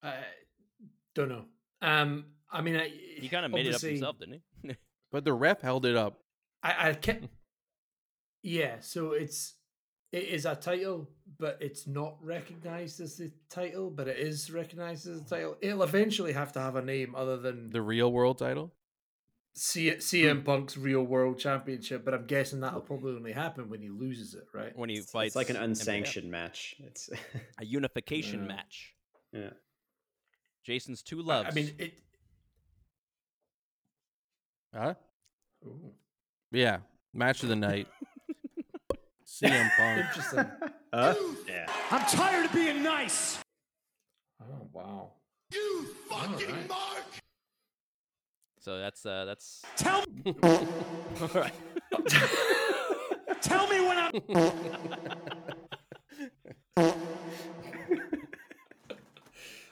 I 0.07 0.15
don't 1.15 1.29
know. 1.29 1.45
Um, 1.81 2.25
I 2.51 2.61
mean, 2.61 2.75
I, 2.75 2.89
He 3.17 3.27
kind 3.29 3.45
of 3.45 3.51
made 3.51 3.65
it 3.67 3.75
up 3.75 3.81
himself, 3.81 4.19
didn't 4.19 4.41
he? 4.63 4.75
But 5.11 5.23
the 5.23 5.33
ref 5.33 5.61
held 5.61 5.85
it 5.85 5.95
up. 5.95 6.19
I, 6.63 6.89
I 6.89 6.93
can't. 6.93 7.29
Yeah, 8.43 8.75
so 8.79 9.13
it's 9.13 9.55
it 10.11 10.25
is 10.25 10.45
a 10.45 10.55
title, 10.55 11.09
but 11.39 11.57
it's 11.61 11.87
not 11.87 12.17
recognized 12.21 12.99
as 13.01 13.17
the 13.17 13.31
title, 13.49 13.89
but 13.89 14.07
it 14.07 14.17
is 14.19 14.51
recognized 14.51 15.07
as 15.07 15.21
a 15.21 15.25
title. 15.25 15.57
It'll 15.61 15.81
eventually 15.83 16.31
have 16.33 16.51
to 16.53 16.59
have 16.59 16.75
a 16.75 16.81
name 16.83 17.15
other 17.15 17.37
than 17.37 17.71
The 17.71 17.81
real 17.81 18.11
world 18.11 18.37
title. 18.37 18.71
C- 19.57 19.89
CM 19.95 20.43
Punk's 20.45 20.77
Real 20.77 21.01
World 21.03 21.39
Championship. 21.39 22.05
But 22.05 22.13
I'm 22.13 22.27
guessing 22.27 22.59
that'll 22.59 22.81
probably 22.81 23.15
only 23.15 23.31
happen 23.31 23.67
when 23.69 23.81
he 23.81 23.89
loses 23.89 24.35
it, 24.35 24.43
right? 24.53 24.77
when 24.77 24.89
he 24.89 24.97
It's, 24.97 25.09
fights. 25.11 25.29
it's 25.29 25.35
like 25.37 25.49
an 25.49 25.55
MJF. 25.55 25.63
unsanctioned 25.63 26.29
match. 26.29 26.75
It's 26.79 27.09
A 27.57 27.65
unification 27.65 28.41
Yeah. 28.47 28.47
match. 28.47 28.93
yeah. 29.31 29.49
Jason's 30.65 31.01
two 31.03 31.21
loves. 31.21 31.47
I 31.49 31.51
mean, 31.53 31.71
it. 31.77 31.93
Huh? 34.75 34.95
ooh, 35.65 35.93
Yeah, 36.51 36.79
match 37.13 37.43
of 37.43 37.49
the 37.49 37.55
night. 37.55 37.87
CM 39.27 39.69
Punk. 39.77 40.05
interesting. 40.07 40.45
Uh, 40.91 41.13
yeah. 41.47 41.65
I'm 41.91 42.01
tired 42.07 42.45
of 42.45 42.53
being 42.53 42.81
nice. 42.81 43.37
Oh 44.41 44.67
wow. 44.73 45.11
You 45.53 45.85
fucking 46.09 46.47
Alright. 46.47 46.69
mark. 46.69 47.03
so 48.59 48.79
that's 48.79 49.05
uh 49.05 49.25
that's 49.25 49.61
Tell 49.75 50.03
Me- 50.25 50.35
all 50.43 51.29
right. 51.35 51.53
tell 53.41 53.67
me 53.67 53.79
when 53.87 53.97
I'm 53.97 54.13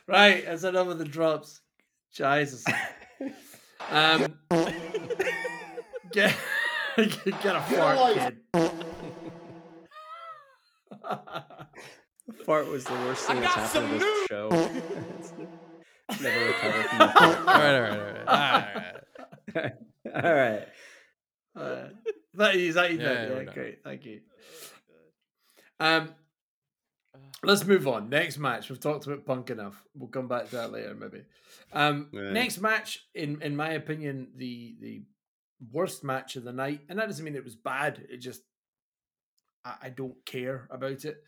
Right, 0.07 0.45
that's 0.45 0.63
enough 0.63 0.87
of 0.87 0.97
the 0.99 1.05
drops. 1.05 1.59
Jesus. 2.13 2.63
Um, 3.91 4.39
get, 6.13 6.33
get 6.95 7.55
a 7.55 7.61
fart, 7.61 8.13
kid. 8.13 8.37
Fart 12.45 12.67
was 12.69 12.85
the 12.85 12.93
worst 12.93 13.27
thing 13.27 13.41
that's 13.41 13.53
happened 13.53 13.69
some 13.69 13.87
to 13.89 13.93
this 13.93 14.03
news. 14.03 14.27
show. 14.29 14.47
It's 16.09 16.21
never 16.21 16.45
recovered 16.45 16.85
from 16.85 16.99
the 16.99 17.07
fart. 17.09 17.37
all 17.39 17.45
right, 17.45 17.75
all 17.75 17.81
right, 17.81 17.91
all 17.91 17.97
right. 18.05 18.27
All 19.55 19.61
right. 19.61 19.73
All 20.23 20.33
right. 20.33 20.67
Uh, 21.55 21.89
that 22.35 22.55
is 22.55 22.75
that 22.75 22.91
you 22.91 22.99
Yeah, 22.99 23.13
done? 23.13 23.27
yeah, 23.29 23.39
Yeah, 23.43 23.53
great, 23.53 23.83
thank 23.83 24.05
you. 24.05 24.21
Um, 25.79 26.09
let's 27.43 27.65
move 27.65 27.87
on. 27.87 28.09
Next 28.09 28.37
match. 28.37 28.69
We've 28.69 28.79
talked 28.79 29.05
about 29.05 29.25
Punk 29.25 29.49
enough. 29.49 29.83
We'll 29.95 30.09
come 30.09 30.27
back 30.27 30.49
to 30.49 30.55
that 30.57 30.71
later, 30.71 30.95
maybe. 30.95 31.23
Um, 31.71 32.09
Yeah. 32.11 32.31
next 32.31 32.59
match, 32.61 33.07
in 33.13 33.41
in 33.41 33.55
my 33.55 33.69
opinion, 33.71 34.31
the 34.35 34.75
the 34.79 35.03
worst 35.71 36.03
match 36.03 36.35
of 36.35 36.43
the 36.43 36.51
night, 36.53 36.81
and 36.89 36.99
that 36.99 37.07
doesn't 37.07 37.23
mean 37.23 37.35
it 37.35 37.43
was 37.43 37.55
bad. 37.55 38.05
It 38.09 38.17
just 38.17 38.41
I, 39.65 39.75
I 39.83 39.89
don't 39.89 40.23
care 40.25 40.67
about 40.69 41.05
it. 41.05 41.23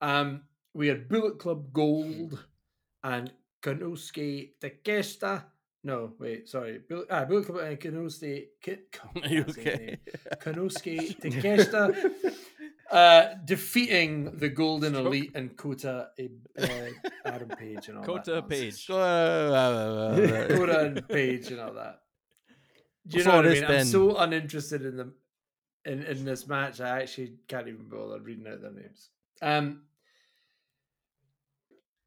Um, 0.00 0.42
we 0.74 0.88
had 0.88 1.08
Bullet 1.08 1.38
Club 1.38 1.72
Gold 1.72 2.44
and 3.04 3.32
Konosuke 3.62 4.52
Takeshita. 4.62 5.44
No, 5.82 6.12
wait, 6.18 6.46
sorry. 6.48 6.80
Bullet, 6.88 7.06
ah, 7.10 7.24
Bullet 7.24 7.46
Club 7.46 7.58
and 7.60 7.80
Konosuke. 7.80 8.44
Ki- 8.62 8.76
Are 9.22 9.28
you 9.28 9.44
can't 9.44 9.54
say 9.54 9.62
his 9.62 9.68
okay? 9.68 9.86
name. 9.86 9.96
Konosuke 10.42 11.20
Takeshita 11.20 12.12
uh, 12.90 13.34
defeating 13.44 14.36
the 14.38 14.48
Golden 14.48 14.94
Stroke. 14.94 15.06
Elite 15.06 15.30
and 15.34 15.56
Kota 15.56 16.08
uh, 16.58 16.66
Adam 17.24 17.48
Page 17.48 17.88
and 17.88 17.98
all 17.98 18.02
that. 18.04 18.06
Kota 18.06 18.30
nonsense. 18.32 18.48
Page. 18.48 18.86
Kota 20.56 20.80
and 20.80 21.08
Page 21.08 21.50
and 21.52 21.60
all 21.60 21.74
that. 21.74 22.00
Do 23.06 23.18
you 23.18 23.24
So 23.24 23.30
know 23.30 23.36
what 23.36 23.46
I 23.46 23.54
mean? 23.54 23.64
I'm 23.64 23.84
so 23.86 24.16
uninterested 24.16 24.84
in 24.84 24.96
them 24.96 25.14
in, 25.84 26.02
in 26.02 26.24
this 26.24 26.46
match. 26.46 26.80
I 26.80 27.00
actually 27.00 27.34
can't 27.48 27.68
even 27.68 27.88
bother 27.88 28.20
reading 28.20 28.46
out 28.46 28.60
their 28.60 28.72
names. 28.72 29.10
Um, 29.42 29.82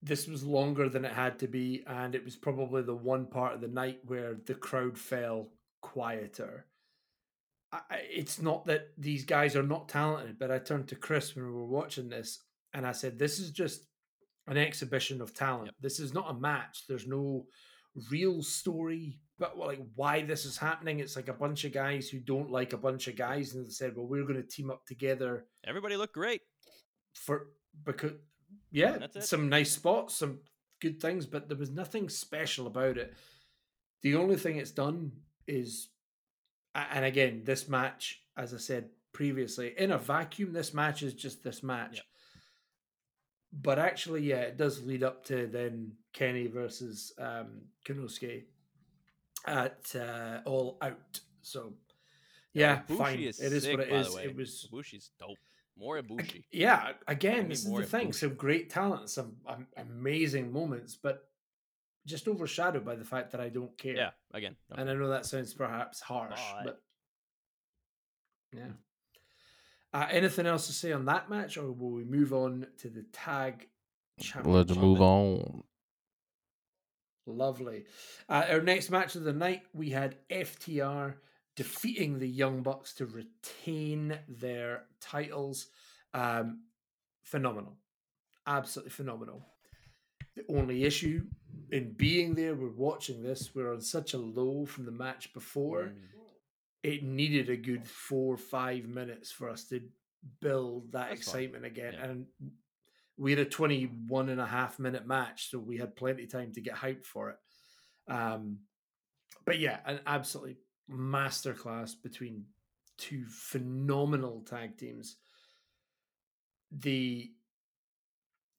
this 0.02 0.28
was 0.28 0.44
longer 0.44 0.90
than 0.90 1.06
it 1.06 1.14
had 1.14 1.40
to 1.40 1.48
be, 1.48 1.84
and 1.88 2.14
it 2.14 2.26
was 2.26 2.36
probably 2.36 2.82
the 2.82 2.96
one 2.96 3.26
part 3.26 3.54
of 3.54 3.62
the 3.62 3.68
night 3.70 4.00
where 4.06 4.36
the 4.46 4.54
crowd 4.54 4.98
fell 4.98 5.48
quieter. 5.82 6.66
I, 7.90 8.02
it's 8.10 8.42
not 8.42 8.66
that 8.66 8.90
these 8.98 9.26
guys 9.26 9.56
are 9.56 9.64
not 9.64 9.90
talented, 9.90 10.38
but 10.40 10.52
I 10.52 10.60
turned 10.60 10.88
to 10.90 10.96
Chris 10.96 11.36
when 11.36 11.46
we 11.46 11.52
were 11.52 11.66
watching 11.66 12.10
this, 12.10 12.40
and 12.74 12.86
I 12.86 12.92
said, 12.92 13.18
"This 13.18 13.40
is 13.40 13.52
just 13.52 13.88
an 14.48 14.58
exhibition 14.58 15.22
of 15.22 15.34
talent. 15.34 15.68
Yep. 15.68 15.76
This 15.82 16.00
is 16.00 16.14
not 16.14 16.30
a 16.30 16.34
match. 16.40 16.84
There's 16.88 17.08
no 17.08 17.46
real 18.12 18.44
story, 18.44 19.20
but 19.40 19.58
like 19.58 19.80
why 19.96 20.24
this 20.24 20.46
is 20.46 20.58
happening. 20.58 21.00
It's 21.00 21.16
like 21.16 21.30
a 21.30 21.34
bunch 21.34 21.64
of 21.64 21.72
guys 21.74 22.10
who 22.10 22.20
don't 22.20 22.52
like 22.52 22.74
a 22.74 22.78
bunch 22.78 23.08
of 23.08 23.16
guys, 23.16 23.54
and 23.54 23.66
they 23.66 23.70
said, 23.70 23.96
"Well, 23.96 24.08
we're 24.08 24.26
going 24.26 24.42
to 24.42 24.48
team 24.48 24.70
up 24.70 24.86
together 24.86 25.46
Everybody 25.66 25.96
looked 25.98 26.14
great. 26.14 26.42
for 27.14 27.48
because 27.86 28.14
yeah, 28.72 29.08
some 29.20 29.50
nice 29.50 29.72
spots, 29.72 30.16
some 30.16 30.40
good 30.82 31.02
things, 31.02 31.26
but 31.26 31.48
there 31.48 31.58
was 31.58 31.72
nothing 31.72 32.10
special 32.10 32.68
about 32.68 32.98
it. 32.98 33.14
The 34.02 34.16
only 34.16 34.36
thing 34.36 34.58
it's 34.58 34.72
done 34.72 35.12
is, 35.48 35.90
and 36.76 37.06
again, 37.06 37.42
this 37.44 37.68
match, 37.68 38.22
as 38.38 38.54
I 38.54 38.58
said 38.58 38.90
previously, 39.12 39.74
in 39.78 39.92
a 39.92 39.98
vacuum, 39.98 40.54
this 40.54 40.74
match 40.74 41.04
is 41.04 41.14
just 41.14 41.44
this 41.44 41.62
match. 41.64 41.96
Yep. 41.96 42.04
But 43.62 43.80
actually, 43.80 44.24
yeah, 44.24 44.42
it 44.42 44.58
does 44.58 44.82
lead 44.84 45.04
up 45.04 45.24
to 45.26 45.46
then 45.48 45.92
Kenny 46.14 46.48
versus 46.48 47.14
um, 47.20 47.62
Konosuke 47.86 48.44
at 49.46 49.96
uh, 49.96 50.40
All 50.46 50.78
Out. 50.82 51.20
So, 51.42 51.74
Yeah, 52.54 52.82
yeah, 52.88 52.96
fine. 52.98 53.20
is 53.20 53.40
It 53.40 53.54
is 53.54 53.64
sick, 53.64 53.78
what 53.78 53.88
it 53.88 53.94
is. 53.94 54.16
It 54.16 54.36
was 54.36 54.68
Ibushi's 54.72 55.12
dope. 55.20 55.38
More 55.78 56.02
Ibushi. 56.02 56.44
yeah. 56.52 56.94
Again, 57.08 57.50
this 57.50 57.66
is 57.66 57.72
the 57.72 57.84
thing. 57.84 58.10
Ibushi. 58.10 58.16
Some 58.16 58.34
great 58.36 58.70
talent, 58.70 59.10
some 59.10 59.36
um, 59.48 59.68
amazing 59.78 60.52
moments, 60.52 60.96
but 60.96 61.28
just 62.06 62.28
overshadowed 62.28 62.84
by 62.86 62.96
the 62.96 63.06
fact 63.06 63.32
that 63.32 63.42
I 63.42 63.50
don't 63.50 63.78
care. 63.78 63.96
Yeah, 63.96 64.10
again. 64.34 64.56
no. 64.70 64.76
And 64.78 64.90
I 64.90 64.94
know 64.94 65.10
that 65.10 65.26
sounds 65.26 65.54
perhaps 65.54 66.00
harsh, 66.02 66.40
But- 66.64 66.66
but 66.66 68.60
yeah. 68.60 68.72
Uh, 69.94 70.08
anything 70.10 70.46
else 70.48 70.66
to 70.68 70.74
say 70.74 70.92
on 70.92 71.06
that 71.06 71.30
match, 71.30 71.56
or 71.58 71.72
will 71.72 71.92
we 71.92 72.04
move 72.04 72.34
on 72.34 72.66
to 72.80 72.90
the 72.90 73.04
tag 73.14 73.68
championship? 74.20 74.70
Let's 74.70 74.76
move 74.80 75.02
on. 75.02 75.64
Lovely. 77.26 77.86
Uh, 78.28 78.46
our 78.50 78.62
next 78.62 78.90
match 78.90 79.16
of 79.16 79.24
the 79.24 79.34
night, 79.34 79.62
we 79.74 79.92
had 79.92 80.18
FTR 80.30 81.16
defeating 81.56 82.20
the 82.20 82.28
Young 82.28 82.64
Bucks 82.64 82.94
to 82.96 83.06
retain 83.06 84.18
their 84.28 84.86
titles. 85.00 85.68
Um, 86.14 86.64
phenomenal. 87.24 87.78
Absolutely 88.48 88.90
phenomenal. 88.92 89.46
The 90.36 90.44
only 90.50 90.84
issue 90.84 91.26
in 91.72 91.94
being 91.94 92.36
there, 92.36 92.56
we're 92.56 92.70
watching 92.70 93.24
this, 93.24 93.52
we're 93.54 93.74
on 93.74 93.82
such 93.82 94.14
a 94.14 94.18
low 94.18 94.66
from 94.66 94.86
the 94.86 94.92
match 94.92 95.34
before. 95.34 95.86
Mm. 95.86 95.94
It 96.84 97.04
needed 97.04 97.50
a 97.50 97.56
good 97.56 97.88
four 97.88 98.34
or 98.34 98.38
five 98.38 98.86
minutes 98.86 99.32
for 99.32 99.50
us 99.50 99.66
to 99.70 99.82
build 100.42 100.92
that 100.92 101.10
That's 101.10 101.32
fine. 101.32 101.44
excitement 101.44 101.66
again. 101.66 101.94
Yeah. 101.94 102.06
And 102.06 102.26
we 103.18 103.32
had 103.32 103.40
a 103.40 103.46
21 103.46 104.30
and 104.30 104.42
a 104.42 104.46
half 104.46 104.80
minute 104.80 105.08
match, 105.08 105.50
so 105.50 105.60
we 105.60 105.78
had 105.78 105.96
plenty 105.96 106.24
of 106.24 106.32
time 106.32 106.52
to 106.54 106.62
get 106.62 106.76
hyped 106.76 107.06
for 107.06 107.30
it. 107.32 107.38
Um, 108.12 108.60
but 109.46 109.60
yeah, 109.60 109.80
an 109.86 110.00
absolutely 110.06 110.58
masterclass 110.90 111.94
between 112.02 112.46
two 112.98 113.26
phenomenal 113.30 114.42
tag 114.42 114.78
teams. 114.78 115.18
The 116.72 117.32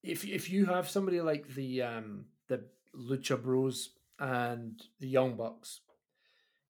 if 0.02 0.24
if 0.24 0.50
you 0.50 0.66
have 0.66 0.88
somebody 0.88 1.20
like 1.20 1.48
the 1.48 1.82
um 1.82 2.26
the 2.48 2.64
Lucha 2.98 3.40
Bros 3.40 3.90
and 4.18 4.80
the 5.00 5.08
Young 5.08 5.36
Bucks, 5.36 5.80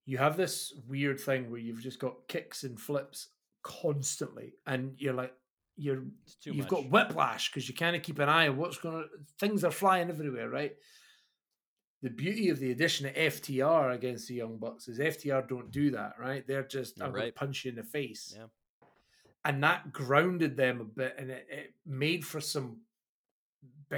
you 0.06 0.18
have 0.18 0.36
this 0.36 0.72
weird 0.88 1.20
thing 1.20 1.50
where 1.50 1.60
you've 1.60 1.82
just 1.82 1.98
got 1.98 2.28
kicks 2.28 2.62
and 2.64 2.78
flips 2.78 3.28
constantly, 3.62 4.54
and 4.66 4.94
you're 4.98 5.14
like 5.14 5.32
you're 5.76 6.04
too 6.40 6.52
you've 6.52 6.58
much. 6.58 6.68
got 6.68 6.88
whiplash 6.90 7.50
because 7.50 7.68
you 7.68 7.74
kind 7.74 7.96
of 7.96 8.02
keep 8.02 8.20
an 8.20 8.28
eye 8.28 8.46
on 8.46 8.56
what's 8.56 8.78
going 8.78 8.94
to 9.02 9.08
things 9.40 9.64
are 9.64 9.72
flying 9.72 10.08
everywhere 10.08 10.48
right 10.48 10.76
the 12.00 12.10
beauty 12.10 12.48
of 12.48 12.60
the 12.60 12.70
addition 12.70 13.06
of 13.06 13.14
ftr 13.14 13.92
against 13.92 14.28
the 14.28 14.34
young 14.34 14.56
bucks 14.56 14.86
is 14.86 15.00
ftr 15.00 15.48
don't 15.48 15.72
do 15.72 15.90
that 15.90 16.12
right 16.16 16.46
they're 16.46 16.62
just 16.62 17.02
i'm 17.02 17.12
right. 17.12 17.34
punch 17.34 17.64
you 17.64 17.70
in 17.70 17.74
the 17.76 17.82
face 17.82 18.36
Yeah. 18.38 18.44
and 19.44 19.64
that 19.64 19.92
grounded 19.92 20.56
them 20.56 20.80
a 20.80 20.84
bit 20.84 21.16
and 21.18 21.28
it, 21.32 21.44
it 21.50 21.74
made 21.84 22.24
for 22.24 22.40
some 22.40 22.76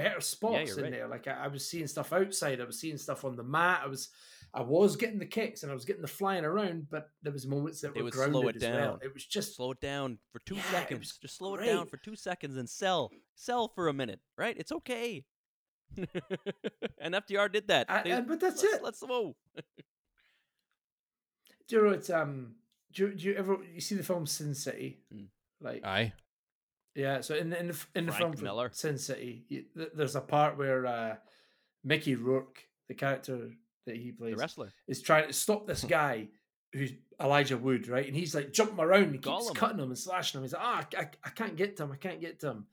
better 0.03 0.21
spots 0.21 0.69
you're 0.69 0.77
in 0.79 0.83
right. 0.85 0.91
there 0.93 1.07
like 1.07 1.27
I, 1.27 1.45
I 1.45 1.47
was 1.47 1.67
seeing 1.69 1.87
stuff 1.87 2.13
outside 2.13 2.61
i 2.61 2.65
was 2.65 2.79
seeing 2.79 2.97
stuff 2.97 3.25
on 3.25 3.35
the 3.35 3.43
mat 3.43 3.81
i 3.83 3.87
was 3.87 4.09
i 4.53 4.61
was 4.61 4.95
getting 4.95 5.19
the 5.19 5.25
kicks 5.25 5.63
and 5.63 5.71
i 5.71 5.75
was 5.75 5.85
getting 5.85 6.01
the 6.01 6.07
flying 6.07 6.45
around 6.45 6.87
but 6.89 7.09
there 7.23 7.33
was 7.33 7.45
moments 7.45 7.81
that 7.81 7.89
it 7.89 7.97
were 7.97 8.05
would 8.05 8.13
grounded 8.13 8.33
slow 8.41 8.47
it 8.49 8.55
as 8.57 8.61
well 8.63 8.91
down. 8.91 8.99
it 9.03 9.13
was 9.13 9.25
just 9.25 9.55
slow 9.55 9.71
it 9.71 9.79
down 9.81 10.17
for 10.31 10.39
two 10.45 10.55
Yeah, 10.55 10.71
seconds. 10.71 11.17
Just 11.21 11.37
slow 11.37 11.55
it 11.55 11.65
down 11.65 11.87
for 11.87 11.97
two 11.97 12.15
seconds 12.15 12.55
and 12.57 12.69
sell. 12.69 13.11
Sell 13.35 13.67
for 13.67 13.87
a 13.87 13.93
minute, 13.93 14.19
right? 14.37 14.55
It's 14.57 14.71
okay. 14.71 15.25
and 15.97 17.13
FTR 17.15 17.51
did 17.51 17.67
that. 17.67 17.87
I- 17.89 18.03
They- 18.03 18.11
and- 18.11 18.27
but 18.27 18.39
that's 18.39 18.61
let's, 18.63 18.75
it. 18.75 18.83
Let's 18.83 19.01
whoa. 19.01 19.35
Do 21.67 21.75
you 21.75 21.83
know 21.83 21.89
it's 21.89 22.09
um? 22.09 22.55
Do 22.93 23.07
you, 23.07 23.13
do 23.15 23.23
you 23.25 23.33
ever 23.35 23.57
you 23.73 23.81
see 23.81 23.95
the 23.95 24.03
film 24.03 24.25
Sin 24.25 24.55
City? 24.55 24.99
Mm. 25.13 25.27
Like 25.61 25.85
Aye. 25.85 26.13
Yeah, 26.97 27.21
so 27.21 27.35
in 27.35 27.51
the 27.51 27.59
in 27.59 27.71
in 27.95 28.05
the 28.07 28.11
Frank 28.11 28.35
film 28.35 28.43
Miller. 28.43 28.69
Sin 28.73 28.97
City, 28.97 29.45
you, 29.47 29.65
th- 29.77 29.91
there's 29.95 30.15
a 30.15 30.21
part 30.21 30.57
where 30.57 30.85
uh, 30.85 31.15
Mickey 31.83 32.15
Rourke, 32.15 32.63
the 32.87 32.95
character 32.95 33.51
that 33.85 33.95
he 33.95 34.11
plays, 34.11 34.35
The 34.35 34.41
wrestler. 34.41 34.73
is 34.87 35.01
trying 35.01 35.27
to 35.27 35.33
stop 35.33 35.67
this 35.67 35.83
guy 35.99 36.27
who's 36.73 36.91
Elijah 37.21 37.57
Wood, 37.57 37.87
right? 37.87 38.07
And 38.07 38.15
he's 38.15 38.33
like 38.35 38.51
jumping 38.51 38.79
around, 38.83 39.03
and 39.03 39.11
he 39.13 39.19
keeps 39.19 39.49
Gollum. 39.49 39.55
cutting 39.55 39.79
him 39.79 39.89
and 39.89 39.97
slashing 39.97 40.39
him. 40.39 40.43
He's 40.43 40.53
like, 40.53 40.61
ah, 40.63 40.87
I, 40.97 41.01
I, 41.01 41.09
I 41.23 41.29
can't 41.29 41.55
get 41.55 41.77
to 41.77 41.83
him, 41.83 41.91
I 41.91 41.97
can't 41.97 42.19
get 42.19 42.39
to 42.41 42.47
him. 42.49 42.65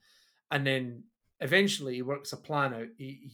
And 0.51 0.65
then 0.65 1.03
eventually 1.39 1.95
he 1.95 2.01
works 2.01 2.33
a 2.33 2.37
plan 2.37 2.73
out. 2.73 2.87
He, 2.97 3.19
he 3.23 3.31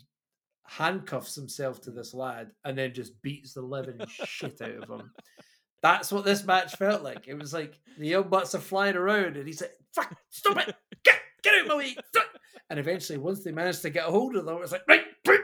handcuffs 0.64 1.36
himself 1.36 1.82
to 1.82 1.92
this 1.92 2.14
lad 2.14 2.52
and 2.64 2.78
then 2.78 2.94
just 2.94 3.22
beats 3.22 3.54
the 3.54 3.62
living 3.62 4.00
shit 4.08 4.62
out 4.62 4.72
of 4.84 4.90
him. 4.90 5.12
That's 5.82 6.12
what 6.12 6.26
this 6.26 6.44
match 6.44 6.76
felt 6.76 7.02
like. 7.02 7.28
It 7.28 7.34
was 7.38 7.54
like 7.54 7.80
the 7.98 8.08
young 8.08 8.30
Bucks 8.30 8.54
are 8.56 8.60
flying 8.60 8.96
around, 8.96 9.38
and 9.38 9.48
he's 9.48 9.62
like, 9.62 9.74
"Fuck, 9.96 10.16
stop 10.30 10.58
it, 10.58 10.76
get, 11.04 11.16
get 11.44 11.56
out 11.56 11.62
of 11.62 11.68
my 11.68 11.76
way!" 11.78 11.96
stop." 12.10 12.26
And 12.70 12.80
eventually, 12.80 13.18
once 13.18 13.44
they 13.44 13.52
managed 13.52 13.82
to 13.82 13.90
get 13.90 14.08
a 14.08 14.12
hold 14.12 14.36
of 14.36 14.46
them, 14.46 14.56
it 14.58 14.62
was 14.62 14.72
like, 14.72 14.88
"Right, 14.88 15.04
right, 15.28 15.40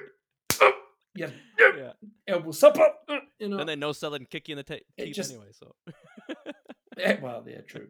up, 0.61 0.75
yeah, 1.15 1.29
Yeah. 1.59 1.91
elbows 2.27 2.61
up, 2.63 2.77
up, 2.79 3.03
uh," 3.09 3.17
you 3.39 3.49
know." 3.49 3.57
And 3.59 3.67
Then 3.69 3.79
no 3.79 3.91
selling 3.93 4.25
kick 4.29 4.47
you 4.47 4.53
in 4.53 4.57
the 4.57 4.63
ta- 4.63 4.83
teeth 4.97 5.15
just- 5.15 5.31
anyway. 5.31 5.47
So 5.53 5.75
Yeah, 6.97 7.19
well, 7.21 7.43
yeah, 7.47 7.61
true. 7.61 7.87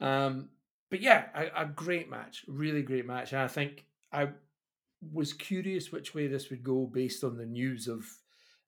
Um, 0.00 0.48
but 0.90 1.00
yeah, 1.00 1.26
a, 1.34 1.62
a 1.62 1.66
great 1.66 2.08
match, 2.10 2.44
really 2.48 2.82
great 2.82 3.06
match. 3.06 3.32
And 3.32 3.42
I 3.42 3.48
think 3.48 3.84
I 4.12 4.28
was 5.12 5.32
curious 5.32 5.92
which 5.92 6.14
way 6.14 6.26
this 6.26 6.50
would 6.50 6.62
go 6.64 6.86
based 6.86 7.22
on 7.24 7.36
the 7.36 7.46
news 7.46 7.86
of 7.88 8.04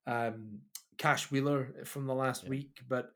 um, 0.06 0.60
Cash 0.98 1.30
Wheeler 1.30 1.84
from 1.84 2.06
the 2.06 2.14
last 2.14 2.44
Yeah. 2.44 2.50
week, 2.50 2.80
but 2.88 3.12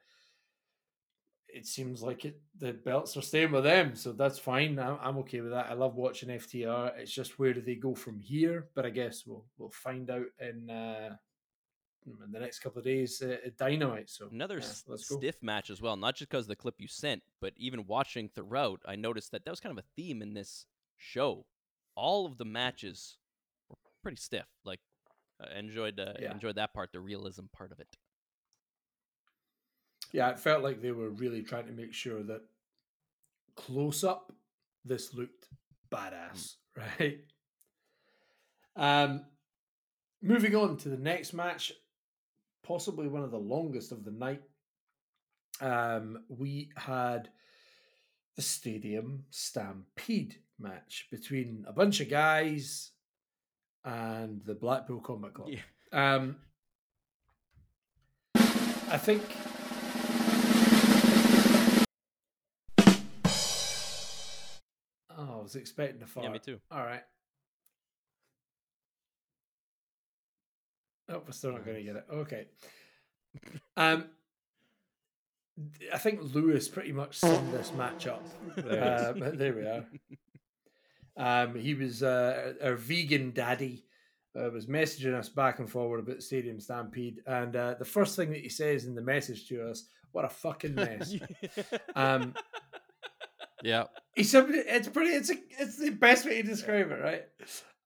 it 1.49 1.66
seems 1.66 2.03
like 2.03 2.24
it 2.24 2.41
the 2.59 2.72
belts 2.72 3.16
are 3.16 3.22
staying 3.22 3.53
with 3.53 3.64
them, 3.64 3.95
so 3.95 4.12
that's 4.12 4.39
fine. 4.39 4.79
I'm, 4.79 4.99
I'm 5.01 5.18
okay 5.18 5.41
with 5.41 5.53
that. 5.53 5.70
I 5.70 5.74
love 5.74 5.95
watching 5.95 6.29
FTR. 6.29 6.99
It's 6.99 7.12
just 7.12 7.39
where 7.39 7.55
do 7.55 7.61
they 7.61 7.77
go 7.77 7.95
from 7.95 8.18
here? 8.20 8.68
But 8.74 8.85
I 8.87 8.91
guess 8.91 9.24
we'll 9.27 9.47
we'll 9.59 9.70
find 9.70 10.11
out 10.11 10.27
in. 10.41 10.70
Uh, 10.70 11.16
in 12.07 12.31
the 12.31 12.39
next 12.39 12.61
couple 12.61 12.79
of 12.79 12.85
days 12.85 13.20
uh, 13.20 13.37
at 13.45 13.57
Dynamite. 13.57 14.09
So 14.09 14.29
another 14.31 14.59
yeah, 14.61 14.95
stiff 14.97 15.43
match 15.43 15.70
as 15.70 15.83
well. 15.83 15.97
Not 15.97 16.14
just 16.14 16.31
because 16.31 16.45
of 16.45 16.49
the 16.51 16.55
clip 16.55 16.77
you 16.79 16.87
sent, 16.87 17.20
but 17.41 17.53
even 17.57 17.85
watching 17.87 18.29
throughout, 18.29 18.81
I 18.87 18.95
noticed 18.95 19.33
that 19.33 19.45
that 19.45 19.51
was 19.51 19.59
kind 19.59 19.77
of 19.77 19.85
a 19.85 19.89
theme 19.97 20.22
in 20.22 20.33
this 20.33 20.66
show. 20.97 21.47
All 21.97 22.24
of 22.27 22.39
the 22.39 22.45
matches 22.45 23.18
were 23.68 23.77
pretty 24.03 24.18
stiff. 24.18 24.47
Like 24.64 24.79
I 25.41 25.59
enjoyed 25.59 25.99
uh, 26.01 26.14
Yeah. 26.18 26.32
enjoyed 26.32 26.57
that 26.57 26.72
part, 26.72 26.93
the 26.93 27.01
realism 27.01 27.47
part 27.53 27.72
of 27.72 27.80
it. 27.80 27.89
Yeah, 30.12 30.30
it 30.30 30.39
felt 30.39 30.62
like 30.62 30.80
they 30.80 30.93
were 30.93 31.11
really 31.11 31.43
trying 31.43 31.66
to 31.66 31.72
make 31.72 31.93
sure 31.93 32.22
that 32.22 32.43
close 33.57 34.05
up 34.05 34.32
this 34.84 35.12
looked 35.14 35.49
badass, 35.91 36.55
right? 36.76 37.20
Um 38.76 39.24
moving 40.22 40.55
on 40.55 40.76
to 40.78 40.89
the 40.89 40.97
next 40.97 41.32
match, 41.32 41.72
possibly 42.62 43.09
one 43.09 43.22
of 43.22 43.30
the 43.30 43.39
longest 43.39 43.93
of 43.93 44.05
the 44.05 44.11
night. 44.11 44.43
Um 45.61 46.24
we 46.28 46.70
had 46.76 47.30
the 48.37 48.43
stadium 48.43 49.24
stampede 49.30 50.37
match 50.59 51.09
between 51.11 51.64
a 51.66 51.72
bunch 51.72 52.01
of 52.01 52.09
guys 52.11 52.93
and 53.87 54.43
the 54.45 54.55
Blackpool 54.55 55.01
Combat 55.01 55.32
Club. 55.32 55.49
Yeah. 55.49 55.61
Um, 55.93 56.37
I 58.34 58.99
think. 58.99 59.22
Oh, 65.18 65.39
I 65.39 65.43
was 65.43 65.57
expecting 65.57 66.01
to 66.01 66.07
fart. 66.07 66.26
Yeah, 66.26 66.32
me 66.32 66.39
too. 66.39 66.59
All 66.70 66.84
right. 66.84 67.03
Oh, 71.09 71.22
we're 71.24 71.32
still 71.32 71.53
not 71.53 71.64
going 71.64 71.76
to 71.78 71.82
get 71.84 71.97
it. 71.97 72.05
Okay. 72.12 72.47
Um, 73.76 74.07
I 75.93 75.99
think 75.99 76.20
Lewis 76.34 76.68
pretty 76.68 76.93
much 76.93 77.16
summed 77.18 77.53
this 77.53 77.72
match 77.72 78.07
up. 78.07 78.22
There 78.57 78.82
Uh, 78.82 79.12
there 79.34 79.53
we 79.55 79.62
are. 79.62 79.84
Um, 81.16 81.54
he 81.54 81.74
was 81.74 82.02
uh, 82.02 82.54
our 82.62 82.74
vegan 82.76 83.32
daddy. 83.32 83.84
Uh, 84.38 84.50
was 84.50 84.66
messaging 84.66 85.14
us 85.14 85.30
back 85.30 85.60
and 85.60 85.70
forward 85.70 85.98
about 86.00 86.16
the 86.16 86.20
Stadium 86.22 86.60
Stampede, 86.60 87.20
and 87.26 87.56
uh, 87.56 87.74
the 87.78 87.86
first 87.86 88.16
thing 88.16 88.28
that 88.28 88.40
he 88.40 88.50
says 88.50 88.84
in 88.84 88.94
the 88.94 89.00
message 89.00 89.48
to 89.48 89.66
us, 89.66 89.88
"What 90.12 90.26
a 90.26 90.28
fucking 90.28 90.74
mess." 90.84 91.14
um, 91.94 92.34
Yeah. 93.62 93.84
he 94.14 94.24
said, 94.24 94.44
"It's 94.50 94.88
pretty. 94.88 95.12
It's 95.12 95.30
a, 95.30 95.36
it's 95.58 95.78
the 95.78 95.88
best 95.90 96.26
way 96.26 96.42
to 96.42 96.48
describe 96.48 96.90
it, 96.90 97.00
right?" 97.00 97.24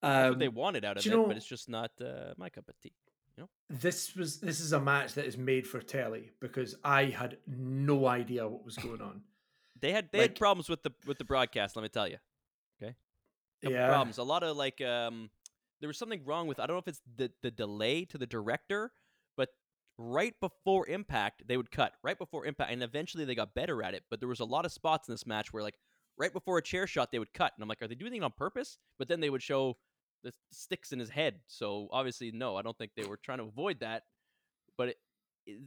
Um, 0.02 0.38
they 0.38 0.48
wanted 0.48 0.84
out 0.84 0.96
of 0.96 1.06
it, 1.06 1.10
know- 1.10 1.26
but 1.26 1.36
it's 1.36 1.46
just 1.46 1.68
not 1.68 1.92
uh, 2.04 2.34
my 2.36 2.48
cup 2.48 2.68
of 2.68 2.74
tea. 2.80 2.92
You 3.36 3.44
know? 3.44 3.48
this 3.68 4.16
was 4.16 4.40
this 4.40 4.58
is 4.58 4.72
a 4.72 4.80
match 4.80 5.14
that 5.14 5.26
is 5.26 5.38
made 5.38 5.68
for 5.68 5.80
telly 5.80 6.30
because 6.40 6.74
I 6.82 7.04
had 7.04 7.36
no 7.46 8.06
idea 8.06 8.48
what 8.48 8.64
was 8.64 8.76
going 8.76 9.00
on. 9.00 9.22
They 9.80 9.92
had 9.92 10.08
they 10.10 10.18
Like- 10.18 10.30
had 10.30 10.36
problems 10.38 10.68
with 10.68 10.82
the 10.82 10.90
with 11.06 11.18
the 11.18 11.24
broadcast. 11.24 11.76
Let 11.76 11.82
me 11.84 11.88
tell 11.90 12.08
you, 12.08 12.16
Couple 12.16 12.29
yeah, 13.68 13.86
problems. 13.86 14.18
A 14.18 14.22
lot 14.22 14.42
of 14.42 14.56
like 14.56 14.80
um, 14.80 15.30
there 15.80 15.88
was 15.88 15.98
something 15.98 16.24
wrong 16.24 16.46
with. 16.46 16.58
I 16.58 16.66
don't 16.66 16.74
know 16.74 16.80
if 16.80 16.88
it's 16.88 17.02
the 17.16 17.30
the 17.42 17.50
delay 17.50 18.04
to 18.06 18.18
the 18.18 18.26
director, 18.26 18.92
but 19.36 19.50
right 20.00 20.34
before 20.40 20.88
impact 20.88 21.42
they 21.46 21.58
would 21.58 21.70
cut 21.70 21.92
right 22.02 22.16
before 22.16 22.46
impact 22.46 22.72
and 22.72 22.82
eventually 22.82 23.26
they 23.26 23.34
got 23.34 23.54
better 23.54 23.82
at 23.82 23.92
it 23.92 24.02
but 24.08 24.18
there 24.18 24.30
was 24.30 24.40
a 24.40 24.44
lot 24.44 24.64
of 24.64 24.72
spots 24.72 25.06
in 25.06 25.12
this 25.12 25.26
match 25.26 25.52
where 25.52 25.62
like 25.62 25.74
right 26.16 26.32
before 26.32 26.56
a 26.56 26.62
chair 26.62 26.86
shot 26.86 27.12
they 27.12 27.18
would 27.18 27.34
cut 27.34 27.52
and 27.54 27.62
i'm 27.62 27.68
like 27.68 27.82
are 27.82 27.86
they 27.86 27.94
doing 27.94 28.14
it 28.14 28.22
on 28.22 28.32
purpose 28.34 28.78
but 28.98 29.08
then 29.08 29.20
they 29.20 29.28
would 29.28 29.42
show 29.42 29.76
the 30.24 30.32
sticks 30.50 30.92
in 30.92 30.98
his 30.98 31.10
head 31.10 31.40
so 31.46 31.86
obviously 31.92 32.30
no 32.32 32.56
i 32.56 32.62
don't 32.62 32.78
think 32.78 32.92
they 32.96 33.04
were 33.04 33.18
trying 33.18 33.38
to 33.38 33.44
avoid 33.44 33.78
that 33.80 34.04
but 34.78 34.88
it, 34.88 34.96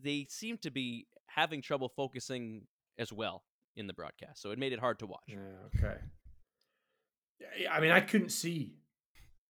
they 0.01 0.25
seem 0.29 0.57
to 0.57 0.71
be 0.71 1.05
having 1.27 1.61
trouble 1.61 1.91
focusing 1.95 2.63
as 2.97 3.13
well 3.13 3.43
in 3.75 3.85
the 3.85 3.93
broadcast 3.93 4.41
so 4.41 4.49
it 4.49 4.57
made 4.57 4.73
it 4.73 4.79
hard 4.79 4.97
to 4.97 5.05
watch 5.05 5.21
Yeah, 5.27 5.37
okay. 5.75 5.97
Yeah, 7.43 7.63
yeah, 7.63 7.73
I 7.73 7.79
mean, 7.79 7.91
I 7.91 8.01
couldn't 8.01 8.29
see 8.29 8.73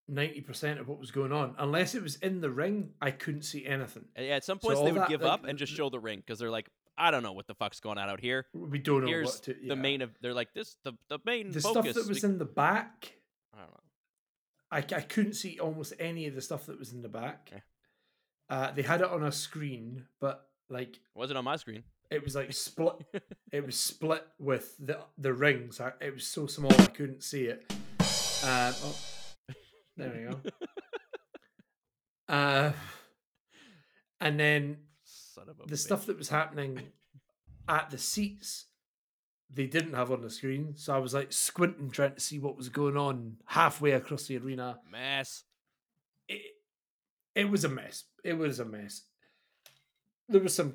ninety 0.08 0.40
percent 0.40 0.80
of 0.80 0.88
what 0.88 0.98
was 0.98 1.10
going 1.10 1.32
on 1.32 1.54
unless 1.58 1.94
it 1.94 2.02
was 2.02 2.16
in 2.16 2.40
the 2.40 2.50
ring. 2.50 2.90
I 3.00 3.10
couldn't 3.10 3.42
see 3.42 3.64
anything. 3.66 4.04
Yeah, 4.18 4.36
at 4.36 4.44
some 4.44 4.58
So 4.60 4.68
points 4.68 4.78
all 4.80 4.84
they 4.86 4.92
would 4.92 5.02
that, 5.02 5.08
give 5.08 5.22
like, 5.22 5.32
up 5.32 5.44
and 5.44 5.58
just 5.58 5.72
show 5.72 5.88
the 5.90 6.00
ring 6.00 6.18
because 6.24 6.38
they're 6.38 6.50
like 6.50 6.68
i 6.96 7.10
don't 7.10 7.24
know 7.24 7.32
what 7.32 7.48
the 7.48 7.54
fuck's 7.54 7.80
going 7.80 7.98
on 7.98 8.08
out 8.08 8.20
here 8.20 8.46
We 8.54 8.78
don't 8.78 9.00
know 9.00 9.08
here's 9.08 9.34
what 9.34 9.42
to. 9.44 9.56
the 9.66 9.74
main 9.74 10.00
of 10.00 10.10
they're 10.20 10.32
like 10.32 10.54
this 10.54 10.76
the, 10.84 10.92
the 11.08 11.18
main 11.24 11.50
the 11.50 11.60
focus 11.60 11.90
stuff 11.90 11.94
that 11.96 12.08
was 12.08 12.22
in 12.22 12.38
the 12.38 12.44
back. 12.44 13.14
i 13.52 13.58
don't 13.58 13.70
know 13.70 13.80
I, 14.70 14.78
I 14.78 15.00
couldn't 15.02 15.34
see 15.34 15.58
almost 15.58 15.92
any 15.98 16.28
of 16.28 16.36
the 16.36 16.40
stuff 16.40 16.66
that 16.66 16.78
was 16.78 16.92
in 16.92 17.02
the 17.02 17.08
back. 17.08 17.50
Uh, 18.48 18.72
they 18.72 18.82
had 18.82 19.00
it 19.00 19.08
on 19.08 19.22
a 19.22 19.30
screen, 19.30 20.04
but 20.20 20.48
like 20.68 21.00
wasn't 21.16 21.36
on 21.38 21.44
my 21.44 21.56
screen 21.56 21.82
it 22.10 22.24
was 22.24 22.34
like 22.34 22.52
split. 22.52 22.94
it 23.52 23.64
was 23.64 23.76
split 23.76 24.26
with 24.38 24.74
the 24.78 24.98
the 25.18 25.32
rings. 25.32 25.80
I, 25.80 25.92
it 26.00 26.14
was 26.14 26.26
so 26.26 26.46
small 26.46 26.72
I 26.72 26.86
couldn't 26.86 27.22
see 27.22 27.44
it. 27.44 27.72
Uh, 28.44 28.72
oh, 28.84 28.96
there 29.96 30.12
we 30.12 30.30
go. 30.30 30.40
Uh, 32.28 32.72
and 34.20 34.38
then 34.38 34.76
son 35.04 35.48
of 35.48 35.58
a 35.60 35.66
the 35.66 35.74
bitch. 35.76 35.78
stuff 35.78 36.04
that 36.06 36.18
was 36.18 36.28
happening 36.28 36.80
at 37.68 37.90
the 37.90 37.96
seats 37.98 38.66
they 39.50 39.66
didn't 39.66 39.94
have 39.94 40.10
on 40.10 40.20
the 40.20 40.28
screen 40.30 40.74
so 40.76 40.94
i 40.94 40.98
was 40.98 41.14
like 41.14 41.32
squinting 41.32 41.90
trying 41.90 42.14
to 42.14 42.20
see 42.20 42.38
what 42.38 42.56
was 42.56 42.68
going 42.68 42.96
on 42.96 43.36
halfway 43.46 43.92
across 43.92 44.26
the 44.26 44.36
arena 44.36 44.78
mess 44.90 45.44
it, 46.28 46.40
it 47.34 47.48
was 47.50 47.64
a 47.64 47.68
mess 47.68 48.04
it 48.24 48.34
was 48.36 48.58
a 48.60 48.64
mess 48.64 49.02
there 50.28 50.40
were 50.40 50.48
some 50.48 50.74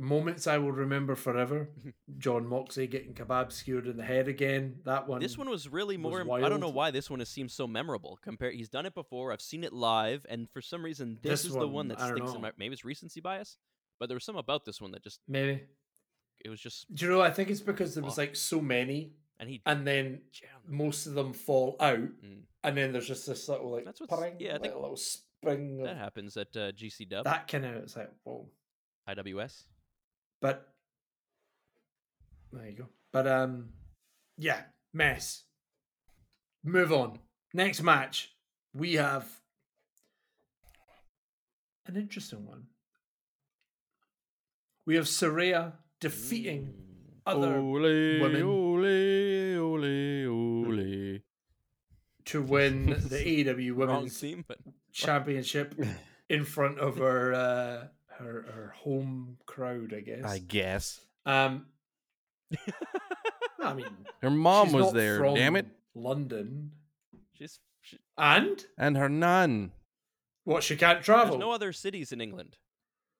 moments 0.00 0.46
i 0.46 0.56
will 0.56 0.72
remember 0.72 1.14
forever 1.14 1.68
jon 2.16 2.46
moxley 2.46 2.86
getting 2.86 3.12
kebab 3.12 3.52
skewered 3.52 3.86
in 3.86 3.96
the 3.96 4.02
head 4.02 4.28
again 4.28 4.76
that 4.84 5.06
one 5.06 5.20
This 5.20 5.36
one 5.36 5.48
was 5.50 5.68
really 5.68 5.96
was 5.98 6.02
more. 6.02 6.20
im- 6.22 6.30
I 6.44 6.48
don't 6.48 6.60
know 6.60 6.70
why 6.70 6.90
this 6.90 7.10
one 7.10 7.18
has 7.18 7.28
seemed 7.28 7.50
so 7.50 7.66
memorable. 7.66 8.18
Compared, 8.22 8.54
he's 8.54 8.68
done 8.70 8.86
it 8.86 8.94
before. 8.94 9.30
I've 9.32 9.42
seen 9.42 9.62
it 9.62 9.72
live, 9.74 10.24
and 10.28 10.48
for 10.50 10.62
some 10.62 10.82
reason, 10.82 11.18
this, 11.22 11.42
This 11.42 11.44
is 11.50 11.52
the 11.52 11.58
one 11.68 11.72
one, 11.72 11.88
that 11.88 12.00
sticks 12.00 12.32
in 12.32 12.40
my. 12.40 12.50
Maybe 12.56 12.72
it's 12.72 12.84
recency 12.84 13.20
bias, 13.20 13.58
but 13.98 14.08
there 14.08 14.16
was 14.16 14.24
some 14.24 14.36
about 14.36 14.64
this 14.64 14.80
one 14.80 14.92
that 14.92 15.02
just. 15.04 15.20
maybe 15.28 15.64
It 16.44 16.48
was 16.48 16.60
just, 16.60 16.86
do 16.94 17.04
you 17.04 17.10
know 17.12 17.20
i 17.20 17.30
think 17.30 17.50
it's 17.50 17.60
because 17.60 17.94
there 17.94 18.02
was 18.04 18.16
like 18.16 18.34
so 18.34 18.60
many 18.62 19.12
and 19.38 19.48
he. 19.50 19.60
and 19.66 19.86
then 19.86 20.22
most 20.66 21.06
of 21.06 21.12
them 21.14 21.32
fall 21.34 21.76
out, 21.80 21.98
Mm. 22.24 22.42
and 22.64 22.76
then 22.76 22.92
there's 22.92 23.06
just 23.08 23.26
this 23.26 23.48
little 23.48 23.70
like 23.70 23.84
That's 23.84 24.00
what's- 24.00 24.14
purring, 24.14 24.36
yeah, 24.38 24.50
I 24.50 24.52
like 24.54 24.62
think 24.62 24.74
a 24.74 24.78
little 24.78 24.96
spring. 24.96 25.82
that 25.82 25.92
Of 25.92 25.98
happens 25.98 26.36
at 26.38 26.56
uh, 26.56 26.72
GC 26.72 27.08
Dub, 27.10 27.24
that 27.24 27.46
kind 27.48 27.66
of 27.66 27.74
it's 27.82 27.96
like 27.96 28.10
whoa, 28.24 28.48
IWS. 29.08 29.64
But 30.40 30.68
there 32.52 32.68
you 32.68 32.76
go. 32.76 32.86
But 33.12 33.26
um, 33.26 33.70
yeah, 34.38 34.62
mess. 34.92 35.44
Move 36.64 36.92
on. 36.92 37.18
Next 37.54 37.82
match, 37.82 38.32
we 38.74 38.94
have 38.94 39.26
an 41.86 41.96
interesting 41.96 42.46
one. 42.46 42.66
We 44.86 44.96
have 44.96 45.06
Saraya 45.06 45.72
defeating 46.00 46.74
other 47.26 47.56
ole, 47.56 47.80
women. 47.80 48.42
ole, 48.42 49.58
ole, 49.58 50.26
ole. 50.28 51.18
to 52.26 52.42
win 52.42 52.86
the 52.86 53.44
AEW 53.44 53.72
Women's 53.72 54.24
Championship 54.92 55.74
in 56.28 56.44
front 56.44 56.78
of 56.78 56.98
her 56.98 57.34
uh, 57.34 57.86
her 58.20 58.42
her 58.54 58.74
home 58.76 59.38
crowd, 59.46 59.92
I 59.96 60.00
guess. 60.00 60.24
I 60.24 60.38
guess 60.38 61.00
Um, 61.26 61.66
I 63.62 63.74
mean, 63.74 63.86
her 64.22 64.30
mom 64.30 64.66
she's 64.68 64.74
was 64.74 64.84
not 64.86 64.94
there. 64.94 65.18
from 65.18 65.34
Damn 65.34 65.56
it, 65.56 65.66
London, 65.94 66.72
she's. 67.34 67.58
She, 67.82 67.98
and 68.18 68.62
and 68.76 68.96
her 68.98 69.08
nun. 69.08 69.72
what? 70.44 70.62
She 70.62 70.76
can't 70.76 70.98
there's 70.98 71.06
travel. 71.06 71.38
no 71.38 71.50
other 71.50 71.72
cities 71.72 72.12
in 72.12 72.20
England. 72.20 72.56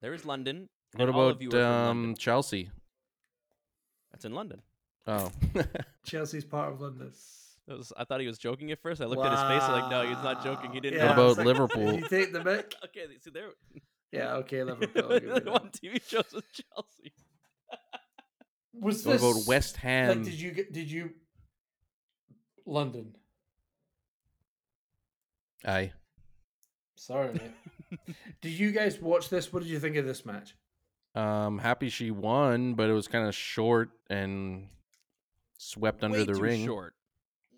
There 0.02 0.12
is 0.12 0.24
London. 0.26 0.68
What 0.96 1.08
and 1.08 1.16
all 1.16 1.28
of 1.28 1.40
you 1.42 1.48
about 1.48 1.88
um 1.90 2.14
Chelsea? 2.18 2.70
That's 4.12 4.24
in 4.26 4.34
London. 4.34 4.60
Oh, 5.06 5.30
Chelsea's 6.04 6.44
part 6.44 6.72
of 6.72 6.80
London. 6.80 7.10
That 7.68 7.78
was, 7.78 7.92
I 7.96 8.04
thought 8.04 8.20
he 8.20 8.26
was 8.26 8.36
joking 8.38 8.70
at 8.72 8.80
first. 8.82 9.00
I 9.00 9.06
looked 9.06 9.24
at 9.24 9.30
his 9.32 9.40
face. 9.40 9.62
I'm 9.62 9.80
like, 9.82 9.90
no, 9.90 10.02
he's 10.06 10.22
not 10.22 10.44
joking. 10.44 10.72
He 10.72 10.80
didn't. 10.80 10.98
Yeah, 10.98 11.14
know. 11.14 11.24
What 11.28 11.32
about 11.32 11.36
like, 11.38 11.46
Liverpool? 11.58 11.86
Did 11.92 12.00
you 12.00 12.08
take 12.08 12.32
the 12.32 12.44
mic? 12.44 12.74
okay, 12.84 13.06
see 13.20 13.30
there. 13.30 13.50
Yeah, 14.12 14.34
okay, 14.36 14.64
Liverpool. 14.64 15.12
I'll 15.12 15.20
give 15.20 15.44
you 15.44 15.50
One 15.52 15.70
that. 15.72 15.72
TV 15.72 16.02
shows 16.08 16.32
with 16.34 16.44
Chelsea. 16.52 17.12
Was 18.72 19.04
what 19.04 19.12
this 19.12 19.22
about 19.22 19.46
West 19.46 19.76
Ham? 19.78 20.08
Like, 20.08 20.24
did 20.24 20.40
you 20.40 20.50
get? 20.52 20.72
Did 20.72 20.90
you? 20.90 21.10
London. 22.66 23.16
Aye. 25.64 25.92
Sorry, 26.94 27.32
mate. 27.32 28.16
did 28.40 28.52
you 28.52 28.72
guys 28.72 29.00
watch 29.00 29.28
this? 29.28 29.52
What 29.52 29.62
did 29.62 29.68
you 29.70 29.80
think 29.80 29.96
of 29.96 30.06
this 30.06 30.24
match? 30.24 30.54
Um, 31.14 31.58
happy 31.58 31.88
she 31.88 32.10
won, 32.10 32.74
but 32.74 32.88
it 32.88 32.92
was 32.92 33.08
kind 33.08 33.26
of 33.26 33.34
short 33.34 33.90
and 34.08 34.68
swept 35.58 36.04
under 36.04 36.18
Way 36.18 36.24
the 36.24 36.34
too 36.34 36.40
ring. 36.40 36.66
short. 36.66 36.94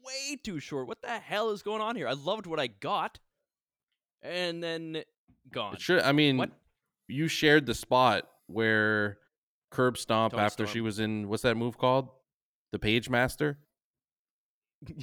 Way 0.05 0.37
too 0.43 0.59
short. 0.59 0.89
What 0.89 1.03
the 1.03 1.19
hell 1.19 1.51
is 1.51 1.63
going 1.63 1.83
on 1.83 1.97
here? 1.97 2.09
I 2.09 2.13
loved 2.15 2.47
what 2.47 2.59
I 2.59 2.69
got, 2.69 3.19
and 4.23 4.63
then 4.63 5.03
gone. 5.53 5.75
It 5.75 5.81
should. 5.81 6.01
I 6.03 6.13
mean, 6.13 6.37
What? 6.37 6.51
you 7.09 7.29
shared 7.29 7.67
the 7.67 7.75
spot 7.75 8.29
where 8.47 9.19
curb 9.71 9.97
stomp 9.99 10.35
after 10.35 10.67
she 10.67 10.81
was 10.81 10.99
in. 10.99 11.29
What's 11.29 11.43
that 11.43 11.57
move 11.57 11.79
called? 11.79 12.09
The 12.73 12.79
Page 12.79 13.09
Master. 13.11 13.59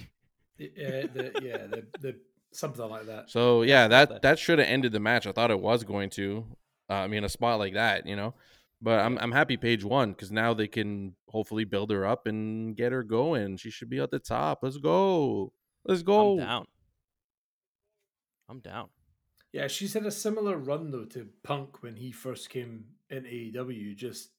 Yeah, 0.57 1.03
the, 1.13 1.31
yeah, 1.41 1.67
the, 1.67 1.85
the 2.01 2.15
something 2.51 2.85
like 2.89 3.05
that. 3.05 3.29
So 3.29 3.61
yeah, 3.61 3.87
that 3.87 4.23
that 4.23 4.37
should 4.39 4.59
have 4.59 4.67
ended 4.67 4.91
the 4.91 4.99
match. 4.99 5.25
I 5.25 5.31
thought 5.31 5.51
it 5.51 5.59
was 5.61 5.85
going 5.85 6.09
to. 6.11 6.45
Uh, 6.89 6.95
I 6.95 7.07
mean, 7.07 7.23
a 7.23 7.29
spot 7.29 7.59
like 7.59 7.75
that, 7.75 8.05
you 8.05 8.17
know. 8.17 8.33
But 8.81 8.99
I'm 8.99 9.17
I'm 9.19 9.31
happy 9.31 9.55
Page 9.55 9.85
won 9.85 10.11
because 10.11 10.33
now 10.33 10.53
they 10.53 10.67
can 10.67 11.15
hopefully 11.29 11.63
build 11.63 11.91
her 11.91 12.05
up 12.05 12.27
and 12.27 12.75
get 12.75 12.91
her 12.91 13.03
going. 13.03 13.55
She 13.55 13.71
should 13.71 13.89
be 13.89 13.99
at 13.99 14.11
the 14.11 14.19
top. 14.19 14.59
Let's 14.61 14.75
go. 14.75 15.53
Let's 15.85 16.03
go. 16.03 16.33
I'm 16.33 16.45
down. 16.45 16.65
I'm 18.49 18.59
down. 18.59 18.89
Yeah, 19.51 19.67
she's 19.67 19.93
had 19.93 20.05
a 20.05 20.11
similar 20.11 20.57
run 20.57 20.91
though 20.91 21.05
to 21.05 21.27
Punk 21.43 21.81
when 21.81 21.95
he 21.95 22.11
first 22.11 22.49
came 22.49 22.85
in 23.09 23.23
AEW. 23.23 23.95
Just 23.95 24.29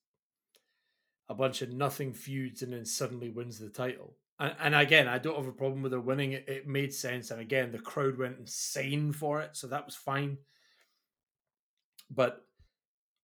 a 1.29 1.35
bunch 1.35 1.63
of 1.63 1.73
nothing 1.73 2.13
feuds 2.13 2.63
and 2.63 2.73
then 2.73 2.85
suddenly 2.85 3.31
wins 3.31 3.59
the 3.59 3.69
title. 3.69 4.15
And, 4.39 4.55
and 4.61 4.75
again, 4.75 5.07
I 5.09 5.19
don't 5.19 5.37
have 5.37 5.47
a 5.47 5.53
problem 5.53 5.83
with 5.83 5.93
her 5.93 6.01
winning. 6.01 6.33
It, 6.33 6.49
it 6.49 6.67
made 6.67 6.93
sense, 6.93 7.31
and 7.31 7.41
again, 7.41 7.73
the 7.73 7.79
crowd 7.79 8.19
went 8.19 8.39
insane 8.39 9.13
for 9.13 9.41
it, 9.41 9.57
so 9.57 9.67
that 9.69 9.85
was 9.85 9.95
fine. 9.95 10.39
But 12.11 12.45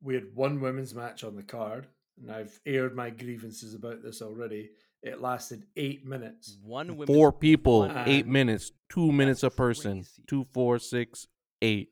we 0.03 0.14
had 0.14 0.34
one 0.34 0.61
women's 0.61 0.95
match 0.95 1.24
on 1.24 1.34
the 1.34 1.43
card, 1.43 1.89
and 2.20 2.30
I've 2.30 2.61
aired 2.66 2.95
my 2.95 3.11
grievances 3.11 3.74
about 3.74 4.03
this 4.03 4.22
already. 4.22 4.70
It 5.03 5.20
lasted 5.20 5.64
eight 5.76 6.07
minutes. 6.07 6.59
One 6.62 6.97
women. 6.97 7.07
Four 7.14 7.32
people, 7.32 7.80
one- 7.80 8.03
eight 8.07 8.26
minutes, 8.26 8.72
two 8.89 9.11
minutes 9.11 9.43
a 9.43 9.51
person. 9.51 9.99
crazy. 9.99 10.22
Two, 10.26 10.47
four, 10.53 10.78
six, 10.78 11.26
eight. 11.63 11.91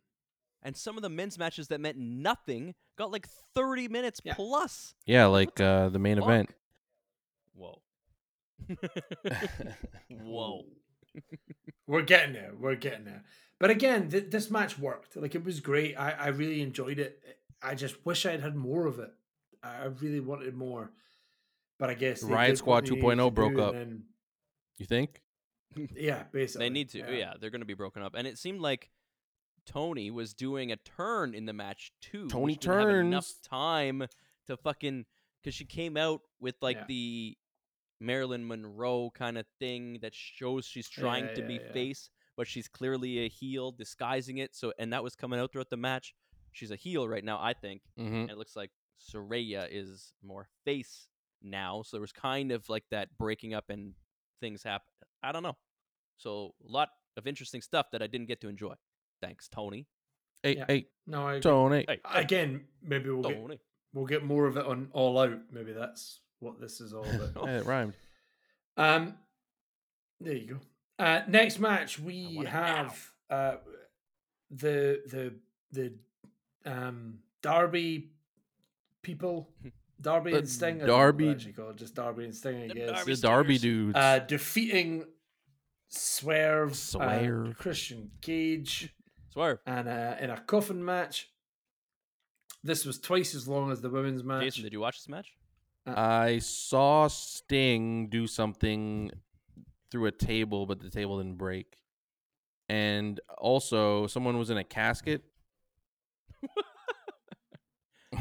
And 0.62 0.76
some 0.76 0.96
of 0.96 1.02
the 1.02 1.10
men's 1.10 1.38
matches 1.38 1.68
that 1.68 1.80
meant 1.80 1.98
nothing 1.98 2.74
got 2.96 3.10
like 3.10 3.26
30 3.54 3.88
minutes 3.88 4.20
Yeah. 4.24 4.34
plus. 4.34 4.94
Yeah, 5.06 5.26
like 5.26 5.60
uh, 5.60 5.90
the 5.90 5.98
main 5.98 6.18
event. 6.18 6.50
Whoa. 7.54 7.82
Whoa. 10.10 10.64
We're 11.86 12.02
getting 12.02 12.32
there. 12.32 12.52
We're 12.58 12.76
getting 12.76 13.04
there. 13.04 13.24
But 13.60 13.70
again, 13.70 14.08
th- 14.10 14.30
this 14.30 14.50
match 14.50 14.78
worked. 14.78 15.16
Like 15.16 15.34
it 15.34 15.44
was 15.44 15.60
great. 15.60 15.96
I, 15.98 16.10
I 16.12 16.26
really 16.28 16.62
enjoyed 16.62 16.98
it. 16.98 17.20
I 17.62 17.74
just 17.74 18.04
wish 18.04 18.26
I'd 18.26 18.40
had 18.40 18.56
more 18.56 18.86
of 18.86 18.98
it. 18.98 19.10
I 19.62 19.82
I 19.82 19.84
really 19.86 20.20
wanted 20.20 20.54
more. 20.54 20.90
But 21.78 21.90
I 21.90 21.94
guess 21.94 22.22
Riot 22.22 22.58
Squad 22.58 22.72
what 22.74 22.84
they 22.86 22.90
needed 22.94 23.04
2.0 23.18 23.34
broke 23.34 23.58
up. 23.58 23.74
and 23.74 24.02
You 24.78 24.86
think? 24.86 25.20
yeah, 25.94 26.22
basically. 26.32 26.66
They 26.66 26.70
need 26.70 26.88
to. 26.90 26.98
Yeah. 26.98 27.34
they're 27.40 27.50
going 27.50 27.60
to 27.62 27.66
be 27.66 27.74
broken 27.74 28.02
up. 28.02 28.14
And 28.16 28.26
it 28.26 28.38
seemed 28.38 28.60
like 28.60 28.90
Toni 29.66 30.10
was 30.10 30.34
doing 30.34 30.72
a 30.72 30.76
turn 30.76 31.34
in 31.34 31.46
the 31.46 31.52
match 31.52 31.92
too. 32.00 32.28
Tony 32.28 32.52
which 32.54 32.60
didn't 32.60 32.78
have 32.78 32.88
enough 32.88 33.32
time 33.42 34.06
to 34.46 34.56
fucking 34.56 35.06
because 35.42 35.54
she 35.54 35.64
came 35.64 35.96
out 35.96 36.20
with 36.40 36.56
like 36.60 36.76
Yeah. 36.78 36.84
the 36.88 37.38
Marilyn 38.00 38.46
Monroe 38.46 39.10
kind 39.14 39.38
of 39.38 39.46
thing 39.58 39.98
that 40.02 40.14
shows 40.14 40.66
she's 40.66 40.88
trying 40.88 41.26
Yeah, 41.28 41.34
to 41.34 41.40
yeah, 41.42 41.46
be 41.48 41.54
yeah. 41.54 41.72
face, 41.72 42.10
but 42.36 42.46
she's 42.46 42.68
clearly 42.68 43.24
a 43.24 43.28
heel, 43.28 43.72
disguising 43.72 44.38
it. 44.38 44.54
So 44.54 44.72
and 44.78 44.92
that 44.92 45.02
was 45.02 45.14
coming 45.14 45.38
out 45.40 45.52
throughout 45.52 45.70
the 45.70 45.76
match. 45.76 46.14
she's 46.52 46.70
a 46.70 46.76
heel 46.76 47.08
right 47.08 47.24
now, 47.24 47.38
I 47.40 47.52
think. 47.52 47.82
hmm 47.96 48.14
And 48.14 48.30
it 48.30 48.36
looks 48.38 48.54
like 48.56 48.70
Saraya 49.00 49.66
is 49.70 50.12
more 50.22 50.48
face 50.64 51.08
now. 51.42 51.82
So 51.82 51.96
there 51.96 52.00
was 52.00 52.12
kind 52.12 52.52
of 52.52 52.68
like 52.68 52.84
that 52.90 53.16
breaking 53.18 53.54
up 53.54 53.70
and 53.70 53.94
things 54.40 54.62
happen. 54.62 54.86
I 55.22 55.32
don't 55.32 55.42
know. 55.42 55.56
So 56.16 56.54
a 56.66 56.70
lot 56.70 56.90
of 57.16 57.26
interesting 57.26 57.60
stuff 57.60 57.86
that 57.92 58.02
I 58.02 58.06
didn't 58.06 58.28
get 58.28 58.40
to 58.42 58.48
enjoy. 58.48 58.74
Thanks, 59.24 59.48
Tony. 59.48 59.86
Hey, 60.42 60.56
Yeah. 60.56 60.64
hey, 60.68 60.86
No, 61.06 61.26
I 61.26 61.30
agree. 61.34 61.40
Tony. 61.42 61.84
Hey, 61.88 62.00
again. 62.12 62.66
Maybe 62.82 63.08
we'll 63.10 63.22
get 63.22 63.60
we'll 63.94 64.06
get 64.06 64.24
more 64.24 64.46
of 64.46 64.56
it 64.56 64.66
on 64.66 64.88
All 64.92 65.18
Out. 65.18 65.40
Maybe 65.50 65.72
that's 65.72 66.20
what 66.40 66.60
this 66.60 66.80
is 66.80 66.92
all 66.92 67.04
about. 67.06 67.48
Hey, 67.48 67.56
it 67.56 67.64
rhymed. 67.64 67.94
Um, 68.76 69.14
there 70.20 70.34
you 70.34 70.46
go. 70.54 70.60
Uh, 70.98 71.22
next 71.28 71.58
match 71.58 71.98
we 71.98 72.34
want 72.36 72.48
it 72.48 72.52
now. 72.52 72.64
have 72.66 73.10
uh, 73.30 73.54
the 74.50 75.02
the 75.06 75.34
the 75.72 75.94
um 76.66 77.20
Derby 77.42 78.10
people, 79.02 79.48
Darby 80.00 80.32
The 80.32 80.38
and 80.38 80.48
Sting. 80.48 80.82
I 80.82 80.86
don't 80.86 80.88
know 80.88 80.94
what 81.06 81.18
they 81.18 81.24
Darby- 81.24 81.30
actually 81.30 81.52
called 81.52 81.76
just 81.78 81.94
Darby 81.94 82.24
and 82.24 82.34
Sting. 82.34 82.64
I 82.64 82.68
The 82.68 82.74
guess. 82.74 82.90
Darby 82.90 83.14
The 83.14 83.20
Derby 83.28 83.58
Stingers. 83.58 83.60
dudes. 83.62 83.96
Uh, 83.96 84.18
defeating 84.20 85.04
Swerve, 85.88 86.72
uh, 86.72 86.74
Swerve. 86.74 87.58
Christian 87.58 88.10
Cage, 88.20 88.92
Swerve. 89.34 89.58
and 89.66 89.88
uh, 89.88 90.14
in 90.20 90.30
a 90.30 90.40
coffin 90.40 90.82
match. 90.84 91.28
This 92.62 92.86
was 92.86 92.98
twice 92.98 93.34
as 93.34 93.46
long 93.46 93.70
as 93.70 93.82
the 93.82 93.90
women's 93.90 94.24
match. 94.24 94.44
Jason, 94.44 94.62
did 94.62 94.72
you 94.72 94.80
watch 94.80 94.96
this 94.98 95.08
match? 95.08 95.32
I 95.86 96.38
saw 96.38 97.08
Sting 97.08 98.08
do 98.08 98.26
something 98.26 99.10
through 99.90 100.06
a 100.06 100.12
table, 100.12 100.64
but 100.64 100.80
the 100.80 100.88
table 100.88 101.18
didn't 101.18 101.36
break. 101.36 101.76
And 102.70 103.20
also, 103.36 104.06
someone 104.06 104.38
was 104.38 104.48
in 104.48 104.56
a 104.56 104.64
casket. 104.64 105.22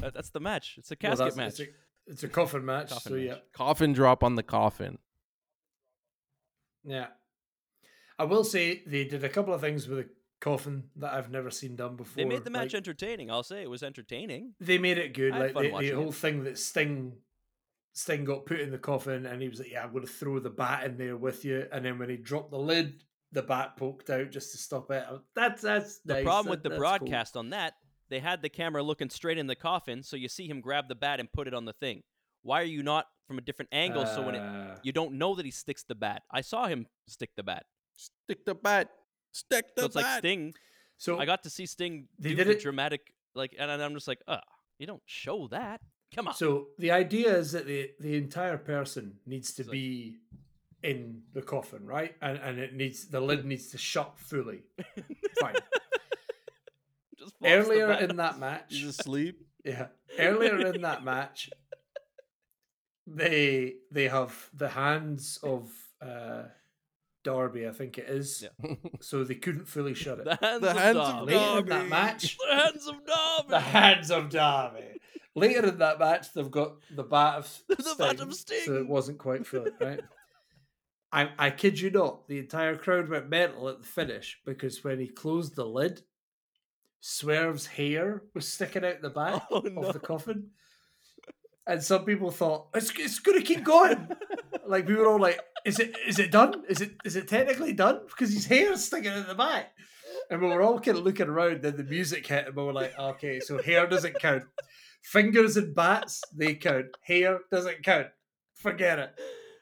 That- 0.01 0.13
that's 0.15 0.31
the 0.31 0.39
match. 0.39 0.75
It's 0.77 0.91
a 0.91 0.95
casket 0.95 1.19
that's- 1.19 1.37
match. 1.37 1.47
It's 1.47 1.59
a, 1.59 1.65
it's 2.07 2.23
a 2.23 2.27
coffin 2.27 2.65
match. 2.65 2.89
Coffin 2.89 3.11
so 3.11 3.15
match. 3.15 3.25
yeah, 3.27 3.35
Coffin 3.53 3.93
drop 3.93 4.23
on 4.23 4.35
the 4.35 4.43
coffin. 4.43 4.97
Yeah. 6.83 7.07
I 8.19 8.25
will 8.25 8.43
say 8.43 8.81
they 8.85 9.05
did 9.05 9.23
a 9.23 9.29
couple 9.29 9.53
of 9.53 9.61
things 9.61 9.87
with 9.87 9.99
a 9.99 10.05
coffin 10.43 10.83
that 10.97 11.13
I've 11.13 11.31
never 11.31 11.49
seen 11.49 11.75
done 11.75 11.95
before. 11.95 12.15
They 12.17 12.25
made 12.25 12.43
the 12.43 12.49
match 12.51 12.73
Like, 12.73 12.75
entertaining. 12.75 13.31
I'll 13.31 13.43
say 13.43 13.61
it 13.63 13.69
was 13.69 13.81
entertaining. 13.83 14.53
they 14.59 14.77
made 14.77 14.97
it 14.97 15.13
good. 15.13 15.31
I 15.33 15.37
had 15.37 15.55
Like 15.55 15.71
fun 15.71 15.81
the, 15.81 15.89
the 15.89 15.95
whole 15.95 16.09
it. 16.09 16.15
thing 16.15 16.43
that 16.43 16.57
Sting 16.59 17.13
Sting 17.93 18.25
got 18.25 18.45
put 18.45 18.59
in 18.59 18.71
the 18.71 18.77
coffin 18.77 19.25
and 19.25 19.41
he 19.41 19.47
was 19.49 19.59
like, 19.59 19.71
Yeah, 19.71 19.83
I'm 19.83 19.93
gonna 19.93 20.07
throw 20.07 20.39
the 20.39 20.49
bat 20.49 20.83
in 20.83 20.97
there 20.97 21.15
with 21.17 21.45
you. 21.45 21.67
And 21.71 21.85
then 21.85 21.97
when 21.99 22.09
he 22.09 22.17
dropped 22.17 22.51
the 22.51 22.57
lid, 22.59 23.03
the 23.31 23.43
bat 23.43 23.77
poked 23.77 24.09
out 24.09 24.31
just 24.31 24.51
to 24.51 24.57
stop 24.57 24.91
it. 24.91 25.05
That's 25.35 25.61
that's 25.61 25.99
The 25.99 26.15
nice. 26.15 26.23
problem 26.23 26.45
That- 26.45 26.49
with 26.51 26.63
the 26.63 26.69
that's 26.69 26.79
cool. 26.81 26.87
broadcast 26.99 27.37
on 27.37 27.49
that, 27.51 27.73
they 28.09 28.19
had 28.19 28.41
the 28.41 28.49
camera 28.49 28.83
looking 28.83 29.09
straight 29.09 29.37
in 29.37 29.47
the 29.47 29.55
coffin, 29.55 30.03
so 30.03 30.15
you 30.17 30.27
see 30.27 30.47
him 30.47 30.59
grab 30.61 30.87
the 30.87 30.95
bat 30.95 31.19
and 31.19 31.31
put 31.31 31.47
it 31.47 31.53
on 31.53 31.65
the 31.65 31.73
thing. 31.73 32.03
Why 32.41 32.61
are 32.61 32.65
you 32.65 32.83
not 32.83 33.07
from 33.27 33.37
a 33.37 33.41
different 33.41 33.69
angle 33.71 34.05
so 34.05 34.21
when 34.25 34.35
it 34.35 34.39
Uh, 34.39 34.77
you 34.83 34.91
don't 34.91 35.13
know 35.13 35.33
that 35.35 35.45
he 35.45 35.51
sticks 35.51 35.83
the 35.83 35.95
bat? 35.95 36.23
I 36.29 36.41
saw 36.41 36.67
him 36.67 36.87
stick 37.07 37.29
the 37.37 37.43
bat. 37.43 37.65
Stick 37.95 38.43
the 38.45 38.53
bat. 38.55 38.89
Stick 39.33 39.75
the 39.75 39.81
So 39.81 39.85
it's 39.87 39.95
like. 39.95 40.17
Sting. 40.19 40.53
so 40.97 41.19
I 41.19 41.25
got 41.25 41.43
to 41.43 41.49
see 41.49 41.65
Sting 41.65 42.07
They 42.17 42.29
do 42.29 42.35
did 42.37 42.47
the 42.47 42.51
it- 42.51 42.61
dramatic 42.61 43.01
like, 43.35 43.53
and 43.59 43.69
I'm 43.71 43.93
just 43.95 44.07
like, 44.07 44.21
uh, 44.27 44.37
you 44.79 44.85
don't 44.87 45.01
show 45.05 45.47
that. 45.49 45.81
Come 46.15 46.27
on. 46.29 46.35
So 46.35 46.67
the 46.77 46.91
idea 46.91 47.35
is 47.35 47.51
that 47.53 47.65
the 47.65 47.91
the 47.99 48.15
entire 48.15 48.57
person 48.59 49.17
needs 49.25 49.53
to 49.55 49.61
It's 49.63 49.69
like- 49.69 49.73
be 49.73 50.17
in 50.83 51.23
the 51.33 51.41
coffin, 51.41 51.85
right? 51.85 52.13
And 52.21 52.37
and 52.37 52.59
it 52.59 52.73
needs 52.75 53.07
the 53.09 53.19
lid 53.21 53.43
needs 53.51 53.67
to 53.71 53.77
shut 53.77 54.13
fully. 54.19 54.61
Fine. 55.41 55.55
Just 57.19 57.33
Earlier 57.43 57.91
in 57.93 58.17
that 58.17 58.37
match, 58.39 58.65
He's 58.69 58.87
asleep. 58.99 59.35
yeah. 59.65 59.87
Earlier 60.19 60.57
in 60.73 60.81
that 60.81 61.03
match, 61.03 61.49
they 63.07 63.75
they 63.91 64.07
have 64.07 64.49
the 64.53 64.69
hands 64.69 65.39
of 65.43 65.71
uh 66.01 66.43
Darby, 67.23 67.67
I 67.67 67.71
think 67.71 67.97
it 67.97 68.05
is. 68.09 68.45
Yeah. 68.63 68.75
So 69.01 69.23
they 69.23 69.35
couldn't 69.35 69.67
fully 69.67 69.93
shut 70.03 70.19
it. 70.19 70.25
the 70.25 70.35
hands 70.41 70.61
The 70.61 70.69
of 70.71 70.77
hands 70.77 70.97
of 70.97 71.03
Darby. 71.03 71.33
Later 71.33 71.59
in 71.59 71.65
that 71.69 71.87
match, 71.89 72.37
The 72.37 72.55
hands 72.55 72.87
of 72.87 73.05
Darby. 73.05 73.47
the 73.49 73.59
hands 73.59 74.11
of 74.11 74.29
Darby. 74.29 74.83
Later 75.35 75.67
in 75.67 75.77
that 75.79 75.99
match, 75.99 76.31
they've 76.33 76.51
got 76.51 76.73
the 76.95 77.03
bat 77.03 77.35
of 77.39 77.47
Sting, 77.47 77.75
The 77.77 77.95
bat 77.97 78.19
of 78.19 78.33
Sting. 78.33 78.61
So 78.65 78.75
it 78.77 78.87
wasn't 78.87 79.17
quite 79.17 79.47
full, 79.47 79.65
right? 79.81 80.01
I 81.11 81.29
I 81.37 81.49
kid 81.51 81.79
you 81.79 81.89
not, 81.91 82.27
the 82.27 82.39
entire 82.39 82.75
crowd 82.75 83.09
went 83.09 83.29
mental 83.29 83.69
at 83.69 83.79
the 83.79 83.85
finish 83.87 84.39
because 84.45 84.83
when 84.83 84.99
he 84.99 85.07
closed 85.07 85.55
the 85.55 85.65
lid, 85.65 86.01
Swerve's 87.01 87.65
hair 87.67 88.23
was 88.33 88.47
sticking 88.47 88.85
out 88.85 89.01
the 89.01 89.09
back 89.09 89.43
Oh, 89.51 89.59
no. 89.59 89.83
of 89.83 89.93
the 89.93 89.99
coffin. 89.99 90.51
And 91.65 91.81
some 91.81 92.03
people 92.03 92.29
thought 92.29 92.67
it's 92.75 92.91
it's 92.97 93.19
gonna 93.19 93.41
keep 93.41 93.63
going. 93.63 94.09
like 94.67 94.87
we 94.87 94.95
were 94.95 95.07
all 95.07 95.19
like, 95.19 95.39
"Is 95.65 95.79
it 95.79 95.95
is 96.05 96.19
it 96.19 96.31
done? 96.31 96.63
Is 96.67 96.81
it 96.81 96.95
is 97.05 97.15
it 97.15 97.27
technically 97.27 97.73
done?" 97.73 98.01
Because 98.07 98.33
his 98.33 98.45
hair's 98.45 98.83
sticking 98.83 99.11
out 99.11 99.27
the 99.27 99.35
back. 99.35 99.73
And 100.29 100.41
we 100.41 100.47
were 100.47 100.61
all 100.61 100.79
kind 100.79 100.97
of 100.97 101.03
looking 101.03 101.27
around. 101.27 101.61
Then 101.61 101.77
the 101.77 101.83
music 101.83 102.27
hit, 102.27 102.47
and 102.47 102.55
we 102.55 102.63
were 102.63 102.73
like, 102.73 102.97
"Okay, 102.97 103.39
so 103.39 103.61
hair 103.61 103.87
doesn't 103.87 104.19
count. 104.19 104.43
Fingers 105.03 105.57
and 105.57 105.73
bats 105.73 106.21
they 106.35 106.55
count. 106.55 106.87
Hair 107.01 107.39
doesn't 107.49 107.83
count. 107.83 108.07
Forget 108.55 108.99
it." 108.99 109.19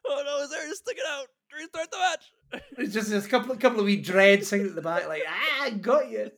Oh 0.08 0.24
no, 0.26 0.42
his 0.42 0.54
hair 0.54 0.72
is 0.72 0.80
sticking 0.80 1.04
out. 1.08 1.28
Restart 1.56 1.92
the 1.92 1.98
match. 1.98 2.64
It's 2.78 2.94
just 2.94 3.12
a 3.12 3.30
couple, 3.30 3.56
couple 3.58 3.80
of 3.80 3.86
wee 3.86 3.98
dreads 3.98 4.50
hanging 4.50 4.68
at 4.68 4.76
the 4.76 4.82
back, 4.82 5.08
like 5.08 5.24
ah, 5.28 5.70
got 5.82 6.10
you. 6.10 6.32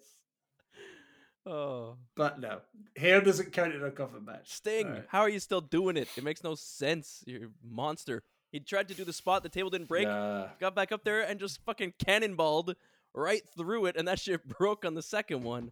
Oh, 1.46 1.98
But 2.16 2.40
no, 2.40 2.62
hair 2.96 3.20
doesn't 3.22 3.52
count 3.52 3.74
in 3.76 3.84
a 3.84 3.92
coffin 3.92 4.24
match. 4.24 4.50
Sting, 4.54 4.88
Alright. 4.88 5.04
how 5.10 5.22
are 5.22 5.30
you 5.30 5.40
still 5.40 5.60
doing 5.62 5.98
it? 5.98 6.08
It 6.16 6.24
makes 6.24 6.44
no 6.44 6.56
sense. 6.56 7.22
You're 7.26 7.46
a 7.46 7.50
monster. 7.64 8.24
He 8.52 8.60
tried 8.60 8.88
to 8.90 8.94
do 8.94 9.04
the 9.04 9.12
spot, 9.14 9.44
the 9.44 9.50
table 9.50 9.70
didn't 9.70 9.88
break. 9.90 10.08
Nah. 10.08 10.48
Got 10.60 10.76
back 10.76 10.92
up 10.92 11.04
there 11.04 11.22
and 11.22 11.40
just 11.40 11.60
fucking 11.66 11.94
cannonballed 12.06 12.76
right 13.14 13.42
through 13.58 13.88
it, 13.88 13.98
and 13.98 14.08
that 14.08 14.20
shit 14.22 14.48
broke 14.48 14.86
on 14.86 14.94
the 14.94 15.02
second 15.02 15.44
one. 15.44 15.72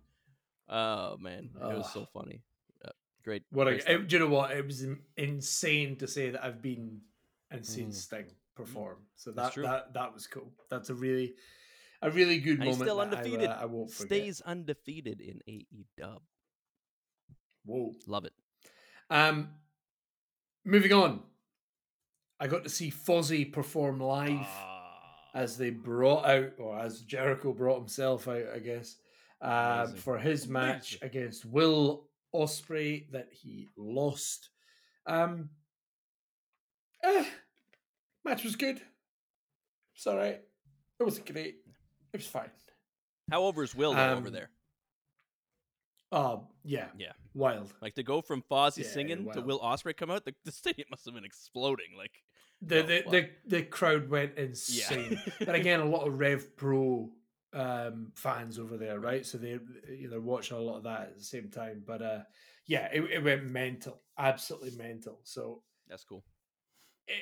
Oh 0.67 1.17
man, 1.17 1.49
it 1.61 1.77
was 1.77 1.91
so 1.93 2.07
funny. 2.13 2.41
Uh, 2.83 2.89
great. 3.23 3.43
What 3.51 3.65
great 3.65 3.83
a, 3.87 3.93
it, 3.95 4.07
do 4.07 4.15
you 4.15 4.19
know 4.19 4.29
what? 4.29 4.51
It 4.51 4.65
was 4.65 4.85
insane 5.17 5.95
to 5.97 6.07
say 6.07 6.31
that 6.31 6.43
I've 6.43 6.61
been 6.61 7.01
and 7.49 7.65
seen 7.65 7.89
Mm. 7.89 7.93
Sting 7.93 8.25
perform. 8.55 8.97
So 9.15 9.31
that 9.31 9.53
that 9.55 9.93
that 9.93 10.13
was 10.13 10.27
cool. 10.27 10.51
That's 10.69 10.89
a 10.89 10.95
really 10.95 11.35
a 12.01 12.09
really 12.11 12.39
good 12.39 12.59
And 12.59 12.63
he's 12.67 12.77
moment. 12.79 12.89
still 12.89 12.97
that 12.97 13.07
I, 13.13 13.17
undefeated. 13.17 13.49
uh, 13.49 13.57
I 13.61 13.65
won't 13.65 13.91
forget. 13.91 14.07
Stays 14.07 14.41
undefeated 14.41 15.21
in 15.21 15.39
AE 15.47 15.85
Dub. 15.97 16.21
Whoa. 17.65 17.93
Love 18.07 18.25
it. 18.25 18.33
Um, 19.09 19.49
moving 20.65 20.93
on. 20.93 21.21
I 22.39 22.47
got 22.47 22.63
to 22.63 22.69
see 22.69 22.89
Fozzy 22.89 23.51
perform 23.51 23.99
live 23.99 24.39
Ah. 24.41 25.29
as 25.35 25.57
they 25.57 25.69
brought 25.69 26.25
out, 26.25 26.53
or 26.57 26.79
as 26.79 27.01
Jericho 27.01 27.53
brought 27.53 27.77
himself 27.77 28.27
out, 28.27 28.45
I 28.55 28.59
guess, 28.59 28.95
um, 29.41 29.95
for 29.95 30.17
his 30.17 30.47
match 30.47 30.97
Amazing. 31.01 31.07
against 31.07 31.45
Will 31.45 32.07
Ospreay 32.33 33.11
that 33.11 33.29
he 33.31 33.69
lost. 33.77 34.49
Um, 35.05 35.49
eh, 37.03 37.25
match 38.25 38.43
was 38.43 38.55
good. 38.55 38.81
It's 39.95 40.07
all 40.07 40.17
right. 40.17 40.41
It 40.99 41.03
wasn't 41.03 41.31
great. 41.31 41.57
It 42.13 42.17
was 42.17 42.27
fine. 42.27 42.49
How 43.29 43.43
over 43.43 43.63
is 43.63 43.73
Will 43.75 43.93
though 43.93 44.11
over 44.11 44.27
Um, 44.27 44.33
there? 44.33 44.49
Oh, 46.11 46.47
yeah. 46.63 46.87
Yeah. 46.97 47.13
Wild. 47.33 47.73
Like 47.81 47.95
to 47.95 48.03
go 48.03 48.21
from 48.21 48.43
Fozzy 48.51 48.79
yeah, 48.79 48.89
singing 48.89 49.31
to. 49.31 49.41
Will 49.41 49.59
Ospreay 49.59 49.95
come 49.95 50.11
out, 50.11 50.25
the, 50.25 50.35
the 50.43 50.51
stadium 50.51 50.87
must 50.91 51.05
have 51.05 51.13
been 51.13 51.23
exploding. 51.23 51.95
Like 51.97 52.11
The 52.61 52.79
Oh, 52.79 52.87
the, 52.87 53.03
the 53.09 53.29
the 53.47 53.63
crowd 53.63 54.09
went 54.09 54.37
insane. 54.37 55.17
but 55.39 55.55
again, 55.55 55.79
a 55.79 55.85
lot 55.85 56.05
of 56.07 56.19
Rev 56.19 56.57
Pro 56.57 57.09
um, 57.53 58.11
fans 58.15 58.59
over 58.59 58.77
there, 58.77 58.99
right? 58.99 59.25
So 59.25 59.37
they 59.37 59.59
they're 60.09 60.19
watching 60.19 60.57
a 60.57 60.61
lot 60.61 60.77
of 60.77 60.83
that 60.83 61.01
at 61.01 61.17
the 61.17 61.23
same 61.23 61.49
time. 61.49 61.83
But 61.85 62.01
uh, 62.01 62.19
yeah, 62.65 62.89
it, 62.91 63.01
it 63.03 63.23
went 63.23 63.49
mental, 63.49 64.01
absolutely 64.17 64.71
mental. 64.71 65.21
So 65.23 65.63
that's 65.87 66.03
cool. 66.03 66.23
it, 67.07 67.15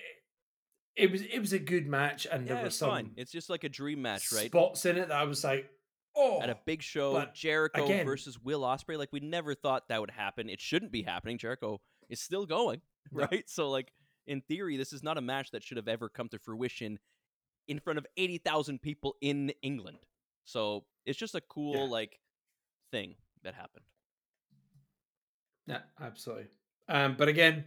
it 1.00 1.12
was 1.12 1.22
it 1.22 1.40
was 1.40 1.54
a 1.54 1.60
good 1.60 1.88
match, 1.88 2.28
and 2.32 2.46
Yeah, 2.48 2.56
there 2.56 2.66
it's 2.68 2.76
some 2.76 2.90
fine. 2.90 3.12
It's 3.18 3.32
just 3.32 3.50
like 3.50 3.64
a 3.64 3.70
dream 3.70 4.02
match, 4.02 4.32
right? 4.32 4.48
spots 4.48 4.86
in 4.86 4.98
it 4.98 5.08
that 5.10 5.18
I 5.18 5.24
was 5.24 5.44
like, 5.44 5.70
oh, 6.16 6.42
At 6.42 6.50
a 6.50 6.58
big 6.66 6.82
show, 6.82 7.26
Jericho 7.34 7.86
again- 7.86 8.06
versus 8.06 8.38
Will 8.40 8.62
Ospreay. 8.62 8.98
Like 8.98 9.12
we 9.14 9.20
never 9.20 9.56
thought 9.56 9.88
that 9.90 10.00
would 10.02 10.12
happen. 10.12 10.50
It 10.50 10.60
shouldn't 10.62 10.92
be 10.92 11.02
happening. 11.04 11.38
Jericho 11.38 11.80
is 12.10 12.20
still 12.20 12.46
going, 12.46 12.82
No. 13.12 13.26
right? 13.32 13.50
So 13.50 13.70
like 13.70 13.92
in 14.28 14.42
theory, 14.42 14.78
this 14.78 14.94
is 14.94 15.02
not 15.04 15.18
a 15.18 15.22
match 15.22 15.52
that 15.52 15.64
should 15.64 15.78
have 15.78 15.88
ever 15.88 16.10
come 16.10 16.30
to 16.30 16.40
fruition 16.40 17.00
in 17.68 17.80
front 17.80 17.98
of 18.00 18.06
eighty 18.18 18.38
thousand 18.38 18.82
people 18.82 19.16
in 19.22 19.52
England. 19.62 19.98
So 20.46 20.86
it's 21.06 21.18
just 21.18 21.36
a 21.36 21.42
cool 21.42 21.76
Yeah. 21.76 21.84
like 21.92 22.20
thing 22.92 23.16
that 23.44 23.54
happened. 23.56 23.86
Yeah, 25.68 25.82
absolutely. 26.02 26.48
Um, 26.88 27.16
but 27.18 27.28
again, 27.28 27.66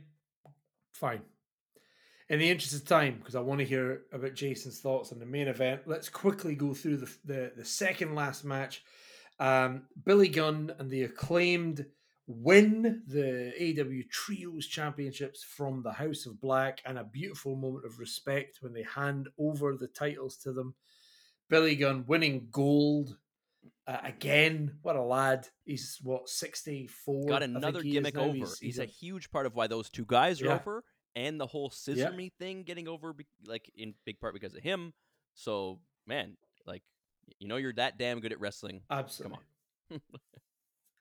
fine. 0.93 1.23
In 2.29 2.39
the 2.39 2.51
interest 2.51 2.75
of 2.75 2.87
time, 2.87 3.17
because 3.19 3.35
I 3.35 3.41
want 3.41 3.61
to 3.61 3.67
hear 3.67 4.03
about 4.13 4.35
Jason's 4.35 4.81
thoughts 4.81 5.13
on 5.13 5.19
the 5.19 5.27
main 5.27 5.49
event, 5.49 5.83
let's 5.87 6.09
quickly 6.09 6.55
go 6.55 6.73
through 6.75 6.99
the 6.99 7.15
the, 7.25 7.53
the 7.57 7.65
second 7.65 8.15
last 8.15 8.45
match. 8.45 8.83
Um, 9.39 9.83
Billy 10.05 10.29
Gunn 10.29 10.73
and 10.79 10.91
the 10.91 11.03
acclaimed 11.03 11.87
win 12.27 13.03
the 13.07 13.53
AW 13.61 14.03
Trios 14.11 14.67
Championships 14.67 15.43
from 15.43 15.83
the 15.83 15.93
House 15.93 16.27
of 16.27 16.41
Black, 16.41 16.81
and 16.85 16.99
a 16.99 17.05
beautiful 17.05 17.57
moment 17.57 17.85
of 17.85 17.99
respect 17.99 18.59
when 18.61 18.73
they 18.73 18.85
hand 18.85 19.29
over 19.39 19.77
the 19.77 19.89
titles 19.89 20.37
to 20.39 20.53
them. 20.53 20.75
Billy 21.49 21.77
Gunn 21.77 22.05
winning 22.07 22.49
gold 22.51 23.17
uh, 23.87 23.99
again. 24.05 24.77
What 24.83 24.97
a 24.97 25.03
lad! 25.03 25.49
He's 25.65 25.99
what 26.03 26.29
sixty 26.29 26.87
four. 26.87 27.27
Got 27.27 27.43
another 27.43 27.83
gimmick 27.83 28.17
over. 28.17 28.33
He's, 28.33 28.59
he's 28.59 28.79
a, 28.79 28.85
huge 28.85 29.31
part 29.31 29.47
of 29.47 29.55
why 29.55 29.67
those 29.67 29.91
two 29.91 30.05
guys 30.07 30.41
are 30.41 30.47
yeah. 30.47 30.55
over, 30.55 30.85
and 31.15 31.41
the 31.41 31.47
whole 31.47 31.71
scissor 31.71 32.01
yeah. 32.01 32.11
me 32.11 32.33
thing 32.39 32.63
getting 32.63 32.89
over, 32.89 33.15
like 33.47 33.71
in 33.77 33.95
big 34.05 34.21
part 34.21 34.35
because 34.35 34.55
of 34.55 34.63
him. 34.63 34.93
So 35.35 35.81
man, 36.07 36.37
like 36.67 36.83
you 37.39 37.49
know, 37.49 37.57
you're 37.57 37.73
that 37.75 37.99
damn 37.99 38.21
good 38.21 38.33
at 38.33 38.41
wrestling. 38.41 38.81
Absolutely. 38.91 39.39
Come 39.91 40.01
on. 40.01 40.01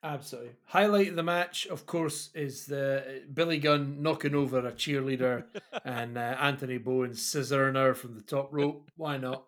Absolutely. 0.04 0.52
Highlight 0.66 1.10
of 1.10 1.16
the 1.16 1.24
match, 1.24 1.68
of 1.68 1.86
course, 1.86 2.32
is 2.34 2.66
the 2.66 3.00
uh, 3.00 3.12
Billy 3.32 3.60
Gunn 3.60 4.02
knocking 4.02 4.34
over 4.34 4.60
a 4.60 4.72
cheerleader 4.72 5.44
and 5.86 6.18
uh, 6.18 6.38
Anthony 6.40 6.80
Bowens 6.80 7.22
scissoring 7.22 7.76
her 7.76 7.94
from 7.94 8.16
the 8.16 8.24
top 8.24 8.50
rope. 8.52 8.90
Why 8.96 9.18
not? 9.18 9.46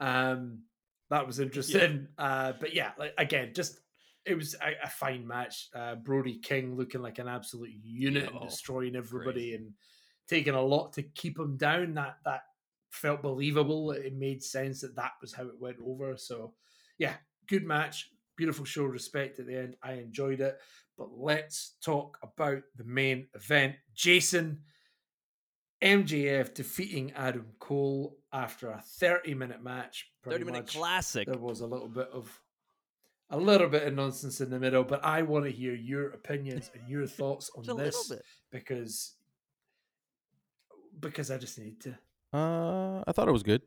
Um, 0.00 0.62
that 1.10 1.26
was 1.26 1.40
interesting. 1.40 2.08
Yeah. 2.18 2.24
Uh, 2.24 2.52
but 2.58 2.74
yeah, 2.74 2.92
like 2.98 3.12
again, 3.18 3.52
just 3.54 3.78
it 4.24 4.34
was 4.34 4.54
a, 4.54 4.86
a 4.86 4.88
fine 4.88 5.26
match. 5.26 5.68
Uh, 5.74 5.94
Brody 5.96 6.38
King 6.38 6.76
looking 6.76 7.02
like 7.02 7.18
an 7.18 7.28
absolute 7.28 7.72
unit 7.82 8.30
and 8.30 8.40
destroying 8.40 8.96
everybody 8.96 9.50
crazy. 9.50 9.54
and 9.56 9.72
taking 10.32 10.54
a 10.54 10.62
lot 10.62 10.92
to 10.94 11.02
keep 11.02 11.38
him 11.38 11.56
down. 11.56 11.94
That 11.94 12.18
that 12.24 12.42
felt 12.90 13.22
believable. 13.22 13.92
It 13.92 14.14
made 14.14 14.42
sense 14.42 14.80
that 14.80 14.96
that 14.96 15.12
was 15.20 15.32
how 15.32 15.44
it 15.44 15.60
went 15.60 15.78
over. 15.84 16.16
So 16.16 16.54
yeah, 16.98 17.14
good 17.48 17.64
match 17.64 18.10
beautiful 18.36 18.64
show, 18.64 18.84
respect 18.84 19.38
at 19.38 19.46
the 19.46 19.56
end. 19.56 19.76
I 19.82 19.92
enjoyed 19.94 20.40
it. 20.40 20.58
But 20.98 21.10
let's 21.16 21.76
talk 21.80 22.18
about 22.22 22.62
the 22.76 22.84
main 22.84 23.28
event. 23.34 23.76
Jason, 23.94 24.62
MJF 25.82 26.54
defeating 26.54 27.12
Adam 27.12 27.46
Cole 27.58 28.16
after 28.32 28.70
a 28.70 28.82
30 28.98 29.34
minute 29.34 29.62
match. 29.62 30.10
30 30.24 30.44
minute 30.44 30.58
much. 30.62 30.76
classic. 30.76 31.28
There 31.28 31.38
was 31.38 31.60
a 31.60 31.66
little 31.66 31.88
bit 31.88 32.08
of 32.12 32.38
a 33.30 33.38
little 33.38 33.68
bit 33.68 33.84
of 33.84 33.94
nonsense 33.94 34.42
in 34.42 34.50
the 34.50 34.58
middle, 34.58 34.84
but 34.84 35.04
I 35.04 35.22
want 35.22 35.46
to 35.46 35.50
hear 35.50 35.74
your 35.74 36.10
opinions 36.10 36.70
and 36.74 36.86
your 36.88 37.06
thoughts 37.18 37.50
on 37.56 37.76
this 37.76 38.12
because 38.50 39.14
because 41.00 41.30
I 41.30 41.38
just 41.38 41.58
need 41.58 41.80
to. 41.80 41.98
Uh, 42.32 43.02
I 43.06 43.12
thought 43.12 43.28
it 43.28 43.32
was 43.32 43.42
good. 43.42 43.62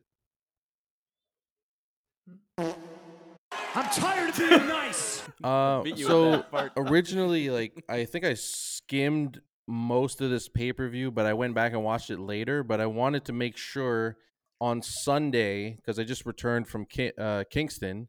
I'm 2.58 3.90
tired 3.92 4.30
of 4.30 4.38
being 4.38 4.68
nice. 4.68 5.24
Uh, 5.44 5.84
so 5.98 6.44
originally, 6.78 7.50
like, 7.52 7.84
I 7.90 8.06
think 8.06 8.26
I 8.26 8.34
skimmed 8.34 9.42
most 9.68 10.22
of 10.22 10.30
this 10.32 10.48
pay 10.48 10.72
per 10.72 10.88
view, 10.88 11.12
but 11.12 11.26
I 11.26 11.34
went 11.34 11.54
back 11.54 11.74
and 11.74 11.84
watched 11.84 12.10
it 12.10 12.20
later. 12.20 12.64
But 12.64 12.80
I 12.82 12.86
wanted 12.86 13.26
to 13.26 13.34
make 13.34 13.58
sure 13.58 14.18
on 14.62 14.82
Sunday 14.82 15.76
because 15.76 16.00
I 16.00 16.04
just 16.04 16.26
returned 16.26 16.68
from 16.68 16.86
Ki- 16.86 17.12
uh, 17.18 17.44
Kingston, 17.52 18.08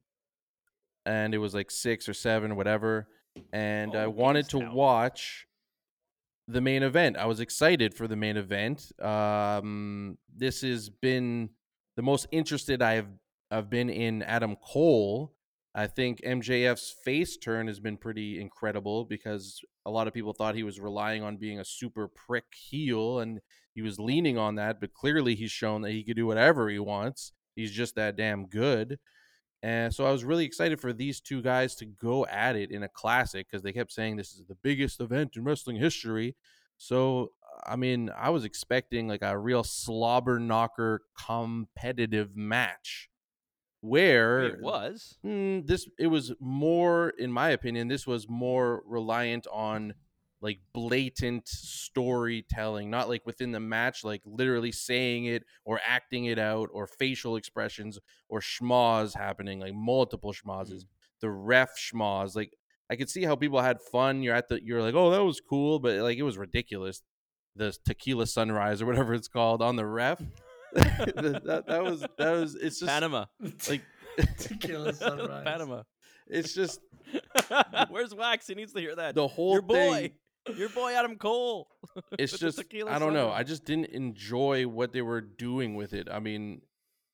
and 1.04 1.34
it 1.34 1.38
was 1.38 1.52
like 1.52 1.70
six 1.70 2.08
or 2.08 2.14
seven, 2.14 2.56
whatever. 2.56 3.08
And 3.52 3.94
oh, 3.94 4.04
I 4.04 4.06
wanted 4.06 4.48
to 4.50 4.58
watch 4.58 5.45
the 6.48 6.60
main 6.60 6.82
event. 6.82 7.16
I 7.16 7.26
was 7.26 7.40
excited 7.40 7.94
for 7.94 8.06
the 8.06 8.16
main 8.16 8.36
event. 8.36 8.92
Um, 9.00 10.18
this 10.34 10.62
has 10.62 10.88
been 10.88 11.50
the 11.96 12.02
most 12.02 12.26
interested 12.30 12.82
I 12.82 12.94
have 12.94 13.08
I've 13.50 13.70
been 13.70 13.90
in 13.90 14.22
Adam 14.22 14.56
Cole 14.56 15.36
I 15.76 15.86
think 15.86 16.22
MJF's 16.22 16.94
face 17.04 17.36
turn 17.36 17.66
has 17.66 17.80
been 17.80 17.98
pretty 17.98 18.40
incredible 18.40 19.04
because 19.04 19.60
a 19.84 19.90
lot 19.90 20.08
of 20.08 20.14
people 20.14 20.32
thought 20.32 20.54
he 20.54 20.62
was 20.62 20.80
relying 20.80 21.22
on 21.22 21.36
being 21.36 21.60
a 21.60 21.66
super 21.66 22.08
prick 22.08 22.46
heel 22.54 23.20
and 23.20 23.40
he 23.74 23.82
was 23.82 24.00
leaning 24.00 24.38
on 24.38 24.54
that, 24.54 24.80
but 24.80 24.94
clearly 24.94 25.34
he's 25.34 25.50
shown 25.50 25.82
that 25.82 25.90
he 25.90 26.02
could 26.02 26.16
do 26.16 26.26
whatever 26.26 26.70
he 26.70 26.78
wants. 26.78 27.32
He's 27.54 27.72
just 27.72 27.94
that 27.96 28.16
damn 28.16 28.46
good. 28.46 28.98
And 29.62 29.92
so 29.94 30.06
I 30.06 30.12
was 30.12 30.24
really 30.24 30.44
excited 30.44 30.80
for 30.80 30.92
these 30.92 31.20
two 31.20 31.42
guys 31.42 31.74
to 31.76 31.86
go 31.86 32.26
at 32.26 32.56
it 32.56 32.70
in 32.70 32.82
a 32.82 32.88
classic 32.88 33.46
because 33.50 33.62
they 33.62 33.72
kept 33.72 33.92
saying 33.92 34.16
this 34.16 34.34
is 34.34 34.44
the 34.46 34.54
biggest 34.54 35.00
event 35.00 35.36
in 35.36 35.44
wrestling 35.44 35.76
history. 35.76 36.36
So, 36.78 37.32
I 37.66 37.76
mean, 37.76 38.10
I 38.16 38.30
was 38.30 38.44
expecting 38.44 39.08
like 39.08 39.22
a 39.22 39.38
real 39.38 39.64
slobber 39.64 40.38
knocker 40.38 41.02
competitive 41.18 42.36
match 42.36 43.08
where 43.80 44.40
it 44.40 44.60
was 44.60 45.18
mm, 45.24 45.64
this 45.66 45.88
it 45.98 46.08
was 46.08 46.32
more 46.40 47.10
in 47.18 47.30
my 47.30 47.50
opinion 47.50 47.86
this 47.88 48.06
was 48.06 48.28
more 48.28 48.82
reliant 48.86 49.46
on 49.52 49.94
like 50.40 50.58
blatant 50.72 51.48
storytelling 51.48 52.90
not 52.90 53.08
like 53.08 53.24
within 53.24 53.52
the 53.52 53.60
match 53.60 54.04
like 54.04 54.20
literally 54.24 54.72
saying 54.72 55.24
it 55.24 55.44
or 55.64 55.80
acting 55.86 56.26
it 56.26 56.38
out 56.38 56.68
or 56.72 56.86
facial 56.86 57.36
expressions 57.36 57.98
or 58.28 58.40
schmoz 58.40 59.16
happening 59.16 59.58
like 59.58 59.74
multiple 59.74 60.32
schmozes 60.32 60.82
mm. 60.82 60.86
the 61.20 61.30
ref 61.30 61.70
schmoz 61.78 62.36
like 62.36 62.52
i 62.90 62.96
could 62.96 63.08
see 63.08 63.24
how 63.24 63.34
people 63.34 63.60
had 63.60 63.80
fun 63.80 64.22
you're 64.22 64.34
at 64.34 64.48
the 64.48 64.62
you're 64.62 64.82
like 64.82 64.94
oh 64.94 65.10
that 65.10 65.24
was 65.24 65.40
cool 65.40 65.78
but 65.78 65.96
like 65.96 66.18
it 66.18 66.22
was 66.22 66.36
ridiculous 66.36 67.02
the 67.54 67.74
tequila 67.86 68.26
sunrise 68.26 68.82
or 68.82 68.86
whatever 68.86 69.14
it's 69.14 69.28
called 69.28 69.62
on 69.62 69.76
the 69.76 69.86
ref 69.86 70.20
that, 70.76 71.64
that 71.66 71.82
was 71.82 72.04
that 72.18 72.30
was 72.32 72.54
it's 72.54 72.80
just 72.80 72.90
Panama. 72.90 73.24
Like 73.68 73.82
tequila 74.38 74.92
sunrise. 74.92 75.44
Panama. 75.44 75.82
It's 76.26 76.52
just 76.52 76.80
where's 77.88 78.14
Wax? 78.14 78.46
He 78.46 78.54
needs 78.54 78.72
to 78.74 78.80
hear 78.80 78.94
that. 78.94 79.14
The 79.14 79.26
whole 79.26 79.54
your 79.54 79.62
boy, 79.62 79.92
thing, 79.92 80.12
your 80.54 80.68
boy 80.68 80.92
Adam 80.94 81.16
Cole. 81.16 81.68
It's 82.18 82.38
just 82.38 82.62
I 82.88 82.98
don't 82.98 83.14
know. 83.14 83.30
I 83.30 83.42
just 83.42 83.64
didn't 83.64 83.86
enjoy 83.86 84.66
what 84.66 84.92
they 84.92 85.02
were 85.02 85.20
doing 85.20 85.74
with 85.74 85.92
it. 85.92 86.08
I 86.10 86.18
mean, 86.18 86.62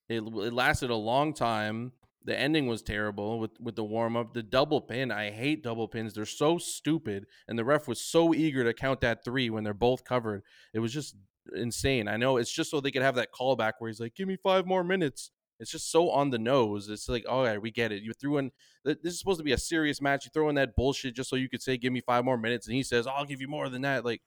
it 0.09 0.21
it 0.21 0.53
lasted 0.53 0.89
a 0.89 0.95
long 0.95 1.33
time. 1.33 1.93
The 2.25 2.37
ending 2.37 2.67
was 2.67 2.81
terrible 2.81 3.39
with 3.39 3.51
with 3.59 3.75
the 3.75 3.83
warm 3.83 4.17
up. 4.17 4.33
The 4.33 4.43
double 4.43 4.81
pin, 4.81 5.11
I 5.11 5.31
hate 5.31 5.63
double 5.63 5.87
pins. 5.87 6.13
They're 6.13 6.25
so 6.25 6.57
stupid, 6.57 7.27
and 7.47 7.57
the 7.57 7.65
ref 7.65 7.87
was 7.87 7.99
so 7.99 8.33
eager 8.33 8.63
to 8.63 8.73
count 8.73 9.01
that 9.01 9.23
three 9.23 9.49
when 9.49 9.63
they're 9.63 9.73
both 9.73 10.03
covered. 10.03 10.43
It 10.73 10.79
was 10.79 10.93
just 10.93 11.15
insane. 11.55 12.07
I 12.07 12.17
know 12.17 12.37
it's 12.37 12.51
just 12.51 12.71
so 12.71 12.79
they 12.81 12.91
could 12.91 13.01
have 13.01 13.15
that 13.15 13.31
callback 13.31 13.73
where 13.79 13.89
he's 13.89 13.99
like, 13.99 14.15
"Give 14.15 14.27
me 14.27 14.37
five 14.37 14.65
more 14.65 14.83
minutes." 14.83 15.31
It's 15.63 15.71
just 15.71 15.91
so 15.91 16.11
on 16.11 16.29
the 16.29 16.37
nose. 16.37 16.89
It's 16.89 17.09
like, 17.09 17.25
oh 17.27 17.37
all 17.37 17.45
right, 17.45 17.61
we 17.61 17.71
get 17.71 17.91
it. 17.91 18.03
You 18.03 18.13
threw 18.13 18.37
in 18.37 18.51
this 18.85 18.97
is 19.03 19.19
supposed 19.19 19.39
to 19.39 19.43
be 19.43 19.53
a 19.53 19.57
serious 19.57 20.01
match. 20.01 20.25
You 20.25 20.31
throw 20.33 20.49
in 20.49 20.55
that 20.55 20.75
bullshit 20.75 21.15
just 21.15 21.29
so 21.29 21.35
you 21.35 21.49
could 21.49 21.61
say, 21.61 21.77
"Give 21.77 21.93
me 21.93 22.01
five 22.01 22.25
more 22.25 22.37
minutes," 22.37 22.67
and 22.67 22.75
he 22.75 22.83
says, 22.83 23.07
"I'll 23.07 23.25
give 23.25 23.41
you 23.41 23.47
more 23.47 23.69
than 23.69 23.81
that." 23.83 24.05
Like, 24.05 24.21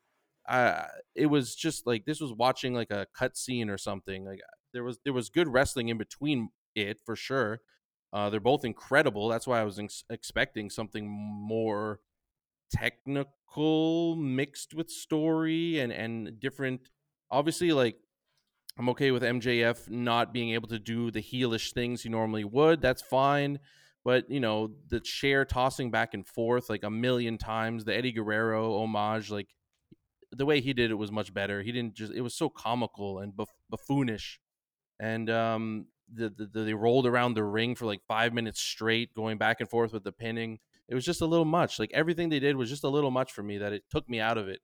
it 1.15 1.27
was 1.27 1.55
just 1.55 1.87
like 1.87 2.05
this 2.05 2.21
was 2.21 2.33
watching 2.33 2.75
like 2.75 2.91
a 2.91 3.07
cut 3.17 3.37
scene 3.37 3.71
or 3.71 3.79
something. 3.79 4.25
Like 4.25 4.41
there 4.73 4.85
was 4.85 4.99
there 5.05 5.13
was 5.13 5.29
good 5.29 5.49
wrestling 5.49 5.89
in 5.89 5.99
between 5.99 6.51
it 6.75 7.01
for 7.05 7.17
sure. 7.17 7.61
Uh, 8.13 8.31
they're 8.31 8.41
both 8.41 8.65
incredible. 8.65 9.29
That's 9.29 9.47
why 9.47 9.61
I 9.61 9.65
was 9.65 9.79
ex- 9.79 10.05
expecting 10.11 10.71
something 10.71 11.09
more 11.09 12.01
technical 12.71 14.17
mixed 14.17 14.75
with 14.75 14.91
story 14.91 15.79
and 15.79 15.93
and 15.93 16.41
different 16.41 16.89
obviously 17.31 17.73
like 17.73 17.97
I'm 18.79 18.89
okay 18.91 19.11
with 19.11 19.23
MJF 19.23 19.89
not 19.89 20.33
being 20.35 20.51
able 20.51 20.69
to 20.69 20.79
do 20.79 21.11
the 21.11 21.23
heelish 21.23 21.73
things 21.73 22.03
he 22.03 22.09
normally 22.09 22.45
would. 22.45 22.81
That's 22.83 23.03
fine. 23.03 23.59
But, 24.05 24.31
you 24.31 24.39
know, 24.39 24.71
the 24.89 25.01
chair 25.01 25.45
tossing 25.45 25.91
back 25.91 26.15
and 26.15 26.27
forth 26.27 26.69
like 26.69 26.85
a 26.85 26.91
million 26.91 27.39
times, 27.39 27.85
the 27.85 27.97
Eddie 27.97 28.13
Guerrero 28.13 28.75
homage, 28.79 29.31
like 29.31 29.49
the 30.31 30.47
way 30.47 30.61
he 30.61 30.75
did 30.75 30.91
it 30.91 30.95
was 30.95 31.11
much 31.11 31.33
better. 31.33 31.63
He 31.63 31.73
didn't 31.73 31.95
just, 31.95 32.13
it 32.13 32.21
was 32.21 32.35
so 32.35 32.49
comical 32.49 33.19
and 33.19 33.35
buff- 33.35 33.49
buffoonish. 33.71 34.39
And 35.01 35.29
um, 35.31 35.87
the, 36.13 36.29
the, 36.29 36.61
they 36.61 36.75
rolled 36.75 37.07
around 37.07 37.35
the 37.35 37.45
ring 37.45 37.75
for 37.75 37.87
like 37.87 38.03
five 38.07 38.33
minutes 38.35 38.61
straight, 38.61 39.15
going 39.15 39.39
back 39.39 39.61
and 39.61 39.69
forth 39.69 39.93
with 39.93 40.05
the 40.05 40.13
pinning. 40.13 40.59
It 40.89 40.95
was 40.95 41.05
just 41.05 41.23
a 41.23 41.27
little 41.27 41.45
much. 41.45 41.79
Like 41.79 41.91
everything 41.93 42.29
they 42.29 42.39
did 42.39 42.57
was 42.57 42.69
just 42.69 42.85
a 42.85 42.89
little 42.89 43.11
much 43.11 43.33
for 43.33 43.43
me 43.43 43.59
that 43.59 43.73
it 43.73 43.85
took 43.91 44.09
me 44.09 44.21
out 44.21 44.39
of 44.39 44.49
it 44.49 44.61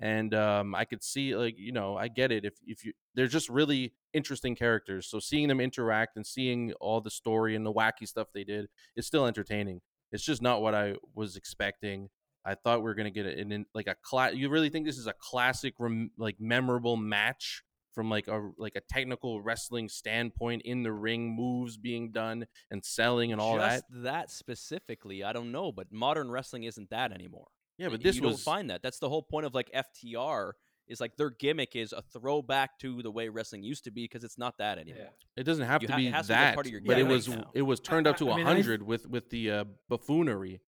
and 0.00 0.34
um, 0.34 0.74
I 0.74 0.84
could 0.84 1.02
see 1.02 1.34
like 1.36 1.54
you 1.58 1.72
know 1.72 1.96
I 1.96 2.08
get 2.08 2.32
it 2.32 2.44
if 2.44 2.54
if 2.66 2.84
you 2.84 2.92
they're 3.14 3.26
just 3.26 3.48
really 3.48 3.92
interesting 4.12 4.54
characters. 4.54 5.06
So 5.06 5.18
seeing 5.18 5.48
them 5.48 5.60
interact 5.60 6.16
and 6.16 6.26
seeing 6.26 6.72
all 6.80 7.00
the 7.00 7.10
story 7.10 7.56
and 7.56 7.64
the 7.64 7.72
wacky 7.72 8.06
stuff 8.06 8.28
they 8.34 8.44
did 8.44 8.66
is 8.96 9.06
still 9.06 9.26
entertaining. 9.26 9.80
It's 10.12 10.24
just 10.24 10.42
not 10.42 10.62
what 10.62 10.74
I 10.74 10.94
was 11.14 11.36
expecting. 11.36 12.08
I 12.44 12.54
thought 12.54 12.78
we 12.78 12.84
were 12.84 12.94
gonna 12.94 13.10
get 13.10 13.26
it 13.26 13.38
in 13.38 13.66
like 13.74 13.88
a 13.88 13.96
class. 14.02 14.34
You 14.34 14.48
really 14.48 14.68
think 14.68 14.86
this 14.86 14.98
is 14.98 15.06
a 15.06 15.14
classic, 15.14 15.74
rem- 15.78 16.12
like 16.16 16.36
memorable 16.38 16.96
match 16.96 17.62
from 17.92 18.10
like 18.10 18.28
a 18.28 18.50
like 18.58 18.76
a 18.76 18.82
technical 18.82 19.40
wrestling 19.40 19.88
standpoint 19.88 20.62
in 20.64 20.82
the 20.82 20.92
ring, 20.92 21.34
moves 21.34 21.76
being 21.78 22.12
done 22.12 22.46
and 22.70 22.84
selling 22.84 23.32
and 23.32 23.40
all 23.40 23.56
just 23.56 23.84
that. 23.90 24.02
That 24.02 24.30
specifically, 24.30 25.24
I 25.24 25.32
don't 25.32 25.50
know, 25.50 25.72
but 25.72 25.90
modern 25.90 26.30
wrestling 26.30 26.64
isn't 26.64 26.90
that 26.90 27.10
anymore. 27.10 27.48
Yeah, 27.78 27.88
but 27.90 28.02
this 28.02 28.16
you 28.16 28.22
was 28.22 28.32
don't 28.36 28.40
find 28.54 28.70
that. 28.70 28.82
That's 28.82 28.98
the 28.98 29.08
whole 29.08 29.22
point 29.22 29.46
of 29.46 29.54
like 29.54 29.70
FTR 29.72 30.52
is 30.88 31.00
like 31.00 31.16
their 31.16 31.30
gimmick 31.30 31.74
is 31.76 31.92
a 31.92 32.00
throwback 32.12 32.78
to 32.78 33.02
the 33.02 33.10
way 33.10 33.28
wrestling 33.28 33.62
used 33.62 33.84
to 33.84 33.90
be 33.90 34.04
because 34.04 34.22
it's 34.24 34.38
not 34.38 34.56
that 34.58 34.78
anymore. 34.78 35.02
Yeah. 35.04 35.40
It 35.40 35.44
doesn't 35.44 35.66
have 35.66 35.82
You 35.82 35.88
to 35.88 35.92
ha- 35.94 35.98
be 35.98 36.06
has 36.10 36.26
to 36.28 36.32
be 36.32 36.36
that, 36.36 36.54
part 36.54 36.66
of 36.66 36.72
your 36.72 36.80
but 36.84 36.98
it 36.98 37.06
was 37.06 37.28
now. 37.28 37.50
it 37.54 37.62
was 37.62 37.80
turned 37.80 38.06
I- 38.06 38.10
up 38.10 38.16
to 38.18 38.30
I 38.30 38.34
a 38.34 38.36
mean, 38.36 38.46
hundred 38.46 38.82
with 38.82 39.08
with 39.08 39.28
the 39.30 39.50
uh, 39.50 39.64
buffoonery. 39.88 40.60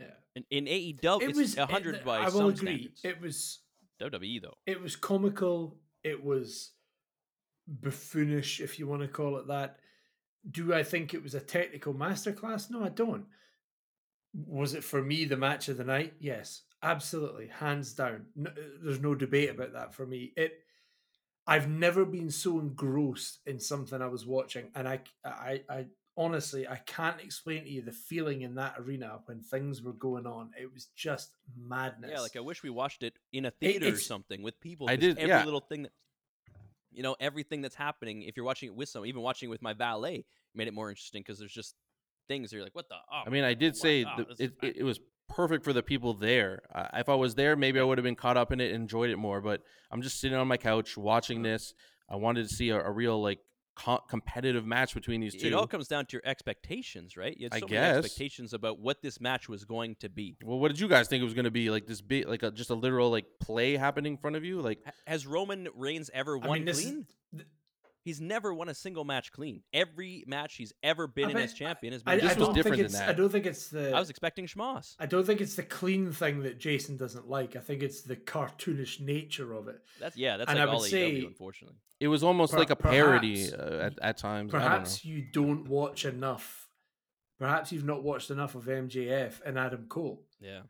Yeah. 0.00 0.06
In, 0.34 0.44
in 0.50 0.64
AEW, 0.66 1.22
It 1.22 1.36
was 1.36 1.56
a 1.56 1.66
hundred 1.66 1.96
it- 1.96 2.04
by 2.04 2.18
I 2.18 2.24
will 2.24 2.30
some 2.32 2.48
agree. 2.50 2.90
standards. 2.96 3.00
It 3.04 3.20
was 3.20 3.60
WWE 4.02 4.42
though. 4.42 4.54
it 4.66 4.80
was 4.82 4.96
comical. 4.96 5.78
It 6.02 6.22
was 6.24 6.72
buffoonish, 7.68 8.60
if 8.60 8.78
you 8.78 8.86
want 8.86 9.02
to 9.02 9.08
call 9.08 9.36
it 9.38 9.46
that. 9.48 9.78
Do 10.50 10.74
I 10.74 10.82
think 10.82 11.14
it 11.14 11.22
was 11.22 11.34
a 11.34 11.40
technical 11.40 11.94
masterclass? 11.94 12.68
No, 12.70 12.82
I 12.84 12.88
don't. 12.88 13.26
Was 14.34 14.74
it 14.74 14.84
for 14.84 15.02
me 15.02 15.24
the 15.24 15.36
match 15.36 15.68
of 15.68 15.76
the 15.76 15.84
night? 15.84 16.14
Yes, 16.18 16.62
absolutely, 16.82 17.48
hands 17.48 17.92
down. 17.92 18.26
No, 18.34 18.50
uh, 18.50 18.54
there's 18.82 19.00
no 19.00 19.14
debate 19.14 19.50
about 19.50 19.72
that 19.74 19.94
for 19.94 20.06
me. 20.06 20.32
It. 20.36 20.58
I've 21.46 21.68
never 21.68 22.04
been 22.04 22.30
so 22.30 22.60
engrossed 22.60 23.40
in 23.46 23.58
something 23.58 24.00
I 24.00 24.06
was 24.06 24.24
watching, 24.24 24.70
and 24.76 24.88
I, 24.88 25.00
I, 25.24 25.62
I 25.68 25.86
honestly, 26.16 26.68
I 26.68 26.76
can't 26.76 27.20
explain 27.20 27.64
to 27.64 27.70
you 27.70 27.82
the 27.82 27.90
feeling 27.92 28.42
in 28.42 28.54
that 28.54 28.76
arena 28.78 29.18
when 29.26 29.40
things 29.40 29.82
were 29.82 29.92
going 29.92 30.24
on. 30.24 30.52
It 30.58 30.72
was 30.72 30.86
just 30.94 31.34
madness. 31.56 32.12
Yeah, 32.12 32.20
like 32.20 32.36
I 32.36 32.40
wish 32.40 32.62
we 32.62 32.70
watched 32.70 33.02
it 33.02 33.14
in 33.32 33.46
a 33.46 33.50
theater 33.50 33.92
or 33.92 33.98
something 33.98 34.40
with 34.40 34.60
people. 34.60 34.88
I 34.88 34.94
'cause 34.94 35.00
did- 35.00 35.18
every 35.18 35.28
yeah. 35.30 35.44
little 35.44 35.60
thing 35.60 35.82
that 35.82 35.92
you 36.94 37.02
know, 37.02 37.16
everything 37.20 37.62
that's 37.62 37.74
happening. 37.74 38.22
If 38.22 38.36
you're 38.36 38.44
watching 38.46 38.68
it 38.68 38.74
with 38.74 38.88
someone, 38.88 39.08
even 39.08 39.22
watching 39.22 39.48
it 39.48 39.50
with 39.50 39.62
my 39.62 39.72
valet, 39.72 40.24
made 40.54 40.68
it 40.68 40.74
more 40.74 40.90
interesting 40.90 41.22
because 41.22 41.38
there's 41.38 41.52
just 41.52 41.74
things 42.28 42.52
you're 42.52 42.62
like, 42.62 42.74
what 42.74 42.88
the? 42.88 42.94
Oh, 42.94 43.22
I 43.26 43.30
mean, 43.30 43.44
I 43.44 43.54
did 43.54 43.72
what? 43.72 43.76
say 43.76 44.04
Oh, 44.04 44.24
the, 44.36 44.44
it, 44.44 44.52
it, 44.62 44.76
it 44.78 44.82
was 44.84 45.00
perfect 45.28 45.64
for 45.64 45.72
the 45.72 45.82
people 45.82 46.14
there. 46.14 46.62
Uh, 46.74 46.86
if 46.94 47.08
I 47.08 47.14
was 47.14 47.34
there, 47.34 47.56
maybe 47.56 47.80
I 47.80 47.82
would 47.82 47.98
have 47.98 48.04
been 48.04 48.16
caught 48.16 48.36
up 48.36 48.52
in 48.52 48.60
it, 48.60 48.66
and 48.72 48.82
enjoyed 48.82 49.10
it 49.10 49.16
more. 49.16 49.40
But 49.40 49.62
I'm 49.90 50.02
just 50.02 50.20
sitting 50.20 50.36
on 50.36 50.46
my 50.48 50.56
couch 50.56 50.96
watching 50.96 51.42
this. 51.42 51.74
I 52.08 52.16
wanted 52.16 52.48
to 52.48 52.54
see 52.54 52.68
a, 52.70 52.80
a 52.80 52.90
real 52.90 53.22
like 53.22 53.38
co- 53.76 54.00
competitive 54.08 54.66
match 54.66 54.92
between 54.94 55.20
these 55.22 55.34
two. 55.34 55.46
It 55.46 55.54
all 55.54 55.66
comes 55.66 55.88
down 55.88 56.04
to 56.06 56.12
your 56.16 56.22
expectations, 56.26 57.16
right? 57.16 57.34
You 57.36 57.46
had 57.46 57.54
I 57.54 57.60
so 57.60 57.66
guess. 57.66 57.96
expectations 57.96 58.52
about 58.52 58.78
what 58.80 59.00
this 59.02 59.20
match 59.20 59.48
was 59.48 59.64
going 59.64 59.96
to 60.00 60.08
be. 60.10 60.36
well, 60.44 60.58
what 60.58 60.68
did 60.68 60.80
you 60.80 60.88
guys 60.88 61.08
think 61.08 61.22
it 61.22 61.24
was 61.24 61.34
going 61.34 61.44
to 61.46 61.50
be? 61.50 61.70
Like 61.70 61.86
this 61.86 62.02
big, 62.02 62.28
like 62.28 62.42
a, 62.42 62.50
just 62.50 62.68
a 62.70 62.74
literal 62.74 63.10
like 63.10 63.24
play 63.40 63.76
happening 63.76 64.12
in 64.14 64.18
front 64.18 64.36
of 64.36 64.44
you? 64.44 64.60
Like 64.60 64.80
Has 65.06 65.26
Roman 65.26 65.68
Reigns 65.74 66.10
ever 66.12 66.36
I 66.36 66.46
won 66.46 66.58
mean, 66.58 66.64
this 66.66 66.78
is- 66.80 66.84
clean? 66.84 67.06
th- 67.34 67.46
He's 68.04 68.20
never 68.20 68.52
won 68.52 68.68
a 68.68 68.74
single 68.74 69.04
match 69.04 69.30
clean. 69.30 69.62
Every 69.72 70.24
match 70.26 70.56
he's 70.56 70.72
ever 70.82 71.06
been 71.06 71.26
I 71.26 71.30
in 71.30 71.34
bet- 71.36 71.44
as 71.44 71.54
champion 71.54 71.92
has 71.92 72.02
been. 72.02 72.14
I 72.14 72.16
This 72.16 72.36
was 72.36 72.48
don't 72.48 72.54
different 72.54 72.76
think 72.78 72.88
than 72.88 72.96
it's. 72.96 72.98
that. 72.98 73.08
I 73.08 73.12
don't 73.12 73.28
think 73.30 73.46
it's 73.46 73.68
the. 73.68 73.92
I 73.92 74.00
was 74.00 74.10
expecting 74.10 74.46
Schmoss. 74.46 74.96
I 74.98 75.06
don't 75.06 75.24
think 75.24 75.40
it's 75.40 75.54
the 75.54 75.62
clean 75.62 76.10
thing 76.12 76.40
that 76.42 76.58
Jason 76.58 76.96
doesn't 76.96 77.28
like. 77.28 77.54
I 77.54 77.60
think 77.60 77.82
it's 77.82 78.02
the 78.02 78.16
cartoonish 78.16 79.00
nature 79.00 79.52
of 79.52 79.68
it. 79.68 79.80
That's 80.00 80.16
yeah. 80.16 80.36
That's 80.36 80.50
And 80.50 80.58
like 80.58 80.68
I 80.68 80.70
would 80.70 80.74
all 80.78 80.84
AEW, 80.84 80.90
say- 80.90 81.24
unfortunately. 81.24 81.76
it 82.00 82.08
was 82.08 82.24
almost 82.24 82.52
Per- 82.52 82.58
like 82.58 82.70
a 82.70 82.76
parody 82.76 83.48
perhaps- 83.50 83.52
uh, 83.72 83.90
at, 83.92 83.98
at 84.02 84.16
times. 84.18 84.52
I 84.52 84.58
don't. 84.58 84.68
Perhaps 84.68 85.04
you 85.04 85.22
don't 85.32 85.68
watch 85.68 86.04
enough. 86.04 86.68
Perhaps 87.38 87.72
you've 87.72 87.84
not 87.84 88.02
watched 88.02 88.30
enough 88.30 88.54
of 88.54 88.64
MJF 88.66 89.40
and 89.44 89.58
Adam 89.58 89.86
Cole 89.88 90.24
Yeah. 90.40 90.62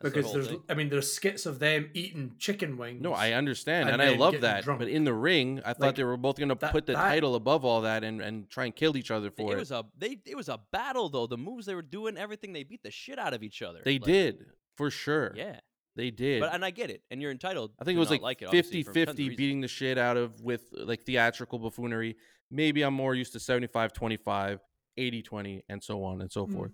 That's 0.00 0.14
because 0.14 0.32
there's. 0.32 0.48
thing. 0.48 0.62
I 0.68 0.74
mean, 0.74 0.88
there's 0.90 1.12
skits 1.12 1.44
of 1.46 1.58
them 1.58 1.90
eating 1.94 2.34
chicken 2.38 2.76
wings. 2.76 3.02
No, 3.02 3.12
I 3.12 3.32
understand, 3.32 3.88
and 3.88 4.00
and, 4.00 4.10
I 4.10 4.16
love 4.16 4.40
that. 4.42 4.62
drunk. 4.64 4.78
But 4.80 4.88
in 4.88 5.04
the 5.04 5.12
ring, 5.14 5.60
I 5.64 5.72
thought 5.72 5.80
Like, 5.80 5.94
they 5.96 6.04
were 6.04 6.16
both 6.16 6.36
going 6.36 6.50
to 6.50 6.56
put 6.56 6.86
the 6.86 6.92
that- 6.92 7.02
title 7.02 7.34
above 7.34 7.64
all 7.64 7.80
that 7.82 8.04
and, 8.04 8.20
and 8.20 8.48
try 8.48 8.64
and 8.66 8.74
kill 8.76 8.96
each 8.96 9.10
other 9.10 9.30
for 9.30 9.50
it 9.52 9.56
it. 9.56 9.58
was 9.58 9.70
a 9.72 9.84
they. 9.96 10.18
It 10.24 10.36
was 10.36 10.48
a 10.48 10.60
battle 10.72 11.08
though. 11.08 11.26
The 11.26 11.36
moves 11.38 11.66
they 11.66 11.74
were 11.74 11.82
doing, 11.82 12.16
everything 12.16 12.52
they 12.52 12.62
beat 12.62 12.82
the 12.82 12.90
shit 12.90 13.18
out 13.18 13.34
of 13.34 13.42
each 13.42 13.60
other. 13.62 13.80
they 13.84 13.94
Like, 13.94 14.04
did 14.04 14.46
for 14.76 14.90
sure. 14.90 15.32
Yeah, 15.36 15.58
they 15.96 16.10
did. 16.12 16.40
but 16.40 16.54
and 16.54 16.64
I 16.64 16.70
get 16.70 16.90
it, 16.90 17.02
and 17.10 17.20
you're 17.20 17.32
entitled. 17.32 17.72
I 17.80 17.84
think 17.84 17.96
to 17.96 17.98
it 17.98 18.00
was 18.00 18.10
like, 18.10 18.22
like 18.22 18.42
it, 18.42 18.50
50 18.50 18.82
for 18.84 18.92
tons 18.94 19.08
of 19.08 19.16
50 19.16 19.36
beating 19.36 19.60
the 19.60 19.68
shit 19.68 19.98
out 19.98 20.16
of 20.16 20.40
with 20.40 20.62
like 20.72 21.02
theatrical 21.04 21.58
buffoonery. 21.58 22.16
Maybe 22.50 22.82
I'm 22.82 22.94
more 22.94 23.14
used 23.14 23.32
to 23.32 23.40
75 23.40 23.92
25, 23.92 24.60
80 24.96 25.22
20, 25.22 25.64
and 25.68 25.82
so 25.82 26.04
on 26.04 26.20
and 26.20 26.30
so 26.30 26.46
forth. 26.46 26.70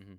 Mm. 0.00 0.06
forth. 0.06 0.18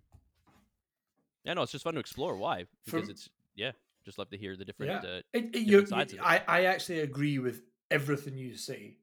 Yeah, 1.44 1.54
no, 1.56 1.64
it's 1.64 1.72
just 1.72 1.84
fun 1.84 1.94
to 1.96 2.00
explore 2.00 2.38
why 2.38 2.66
because 2.86 3.02
From- 3.02 3.12
it's 3.12 3.30
yeah. 3.56 3.72
Just 4.06 4.18
love 4.18 4.30
to 4.32 4.38
hear 4.38 4.58
the 4.58 4.66
different. 4.66 5.04
Yeah. 5.04 5.10
Uh, 5.10 5.22
It, 5.34 5.46
it, 5.56 5.66
different 5.66 5.88
sides 5.90 6.14
of 6.14 6.20
it. 6.20 6.26
I, 6.26 6.42
I 6.48 6.66
actually 6.66 7.00
agree 7.00 7.40
with 7.40 7.62
everything 7.90 8.38
you 8.38 8.58
say, 8.58 8.98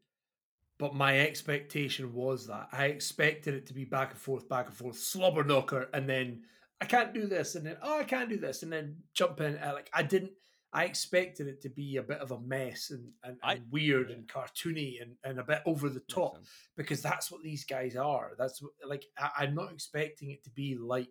but 0.79 0.95
my 0.95 1.21
expectation 1.21 2.13
was 2.13 2.47
that 2.49 2.69
I 2.71 2.87
expected 2.87 3.55
it 3.55 3.67
to 3.69 3.73
be 3.75 3.85
back 3.87 4.11
and 4.11 4.21
forth, 4.21 4.47
back 4.49 4.67
and 4.67 4.77
forth, 4.77 4.99
slobber 4.99 5.43
knocker, 5.43 5.89
and 5.95 6.07
then 6.07 6.43
I 6.83 6.85
can't 6.85 7.15
do 7.15 7.27
this, 7.27 7.55
and 7.55 7.65
then 7.65 7.77
oh 7.83 7.99
I 7.99 8.05
can't 8.05 8.29
do 8.29 8.37
this, 8.37 8.63
and 8.63 8.71
then 8.73 8.97
jump 9.15 9.41
in. 9.41 9.57
uh, 9.57 9.73
Like 9.75 9.89
I 9.95 10.03
didn't. 10.03 10.33
I 10.73 10.85
expected 10.85 11.49
it 11.49 11.63
to 11.63 11.69
be 11.69 11.97
a 11.97 12.03
bit 12.03 12.19
of 12.19 12.31
a 12.31 12.39
mess 12.39 12.91
and, 12.91 13.11
and, 13.25 13.39
I- 13.43 13.55
and 13.55 13.63
weird 13.73 14.11
and 14.11 14.29
cartoony 14.29 15.03
and, 15.03 15.17
and 15.25 15.41
a 15.41 15.45
bit 15.45 15.63
over 15.67 15.89
the 15.89 15.99
top 16.01 16.39
because 16.77 17.03
that's 17.03 17.29
what 17.31 17.43
these 17.43 17.65
guys 17.65 17.97
are. 17.97 18.33
That's 18.39 18.63
what, 18.63 18.73
like 18.87 19.05
I, 19.19 19.31
I'm 19.39 19.55
not 19.57 19.73
expecting 19.73 20.31
it 20.31 20.45
to 20.45 20.51
be 20.51 20.77
like 20.77 21.09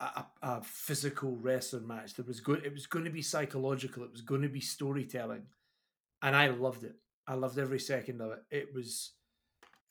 a, 0.00 0.04
a, 0.04 0.26
a 0.42 0.62
physical 0.62 1.36
wrestling 1.36 1.86
match. 1.86 2.14
There 2.14 2.24
was 2.24 2.40
good. 2.40 2.64
It 2.64 2.72
was 2.72 2.86
going 2.86 3.04
to 3.04 3.10
be 3.10 3.22
psychological. 3.22 4.04
It 4.04 4.12
was 4.12 4.22
going 4.22 4.42
to 4.42 4.48
be 4.48 4.60
storytelling, 4.60 5.44
and 6.22 6.36
I 6.36 6.48
loved 6.48 6.84
it. 6.84 6.96
I 7.26 7.34
loved 7.34 7.58
every 7.58 7.80
second 7.80 8.20
of 8.20 8.32
it. 8.32 8.42
It 8.50 8.74
was 8.74 9.12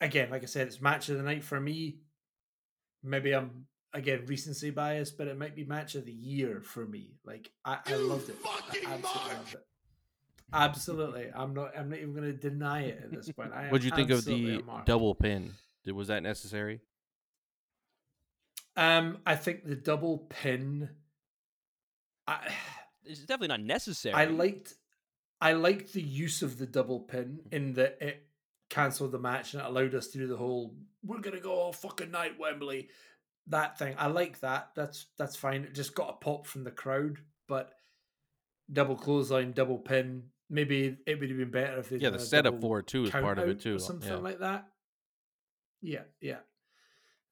again, 0.00 0.30
like 0.30 0.42
I 0.42 0.46
said, 0.46 0.66
it's 0.66 0.80
match 0.80 1.08
of 1.08 1.16
the 1.16 1.22
night 1.22 1.44
for 1.44 1.60
me. 1.60 1.98
Maybe 3.02 3.34
I'm 3.34 3.66
again 3.92 4.24
recency 4.26 4.70
bias, 4.70 5.10
but 5.10 5.28
it 5.28 5.38
might 5.38 5.54
be 5.56 5.64
match 5.64 5.94
of 5.94 6.04
the 6.04 6.12
year 6.12 6.60
for 6.62 6.86
me. 6.86 7.14
Like 7.24 7.50
I, 7.64 7.78
I 7.86 7.94
loved 7.96 8.28
it. 8.28 8.36
I 8.44 8.94
absolutely 8.94 9.34
loved 9.34 9.54
it. 9.54 9.66
Absolutely, 10.52 11.26
I'm 11.34 11.54
not. 11.54 11.76
I'm 11.76 11.88
not 11.88 11.98
even 11.98 12.14
going 12.14 12.30
to 12.30 12.32
deny 12.32 12.82
it 12.82 13.00
at 13.04 13.10
this 13.10 13.32
point. 13.32 13.50
What 13.70 13.80
do 13.80 13.86
you 13.86 13.94
think 13.94 14.10
of 14.10 14.24
the 14.24 14.62
double 14.84 15.14
pin? 15.14 15.52
Did, 15.84 15.92
was 15.92 16.08
that 16.08 16.22
necessary? 16.22 16.80
Um, 18.76 19.18
I 19.26 19.36
think 19.36 19.64
the 19.64 19.76
double 19.76 20.18
pin. 20.28 20.90
I 22.26 22.38
It's 23.06 23.20
definitely 23.20 23.48
not 23.48 23.60
necessary. 23.60 24.14
I 24.14 24.24
liked, 24.24 24.72
I 25.38 25.52
liked 25.52 25.92
the 25.92 26.00
use 26.00 26.40
of 26.40 26.56
the 26.56 26.64
double 26.64 27.00
pin 27.00 27.40
in 27.52 27.74
that 27.74 27.98
it 28.00 28.26
cancelled 28.70 29.12
the 29.12 29.18
match 29.18 29.52
and 29.52 29.62
it 29.62 29.66
allowed 29.66 29.94
us 29.94 30.08
to 30.08 30.18
do 30.18 30.26
the 30.26 30.38
whole 30.38 30.74
"we're 31.04 31.20
gonna 31.20 31.38
go 31.38 31.52
all 31.52 31.72
fucking 31.74 32.10
night 32.10 32.38
Wembley" 32.38 32.88
that 33.48 33.78
thing. 33.78 33.94
I 33.98 34.06
like 34.06 34.40
that. 34.40 34.70
That's 34.74 35.06
that's 35.18 35.36
fine. 35.36 35.64
It 35.64 35.74
just 35.74 35.94
got 35.94 36.10
a 36.10 36.24
pop 36.24 36.46
from 36.46 36.64
the 36.64 36.70
crowd, 36.70 37.18
but 37.46 37.72
double 38.72 38.96
clothesline, 38.96 39.52
double 39.52 39.78
pin. 39.78 40.24
Maybe 40.50 40.96
it 41.06 41.20
would 41.20 41.28
have 41.28 41.38
been 41.38 41.50
better 41.50 41.78
if 41.78 41.88
they 41.88 41.96
Yeah, 41.96 42.10
the 42.10 42.18
setup 42.18 42.60
for 42.60 42.80
it 42.80 42.86
too 42.86 43.04
is 43.04 43.10
part 43.10 43.38
of 43.38 43.48
it 43.48 43.60
too. 43.60 43.78
something 43.78 44.08
yeah. 44.08 44.16
like 44.16 44.40
that. 44.40 44.66
Yeah, 45.82 46.02
yeah. 46.20 46.38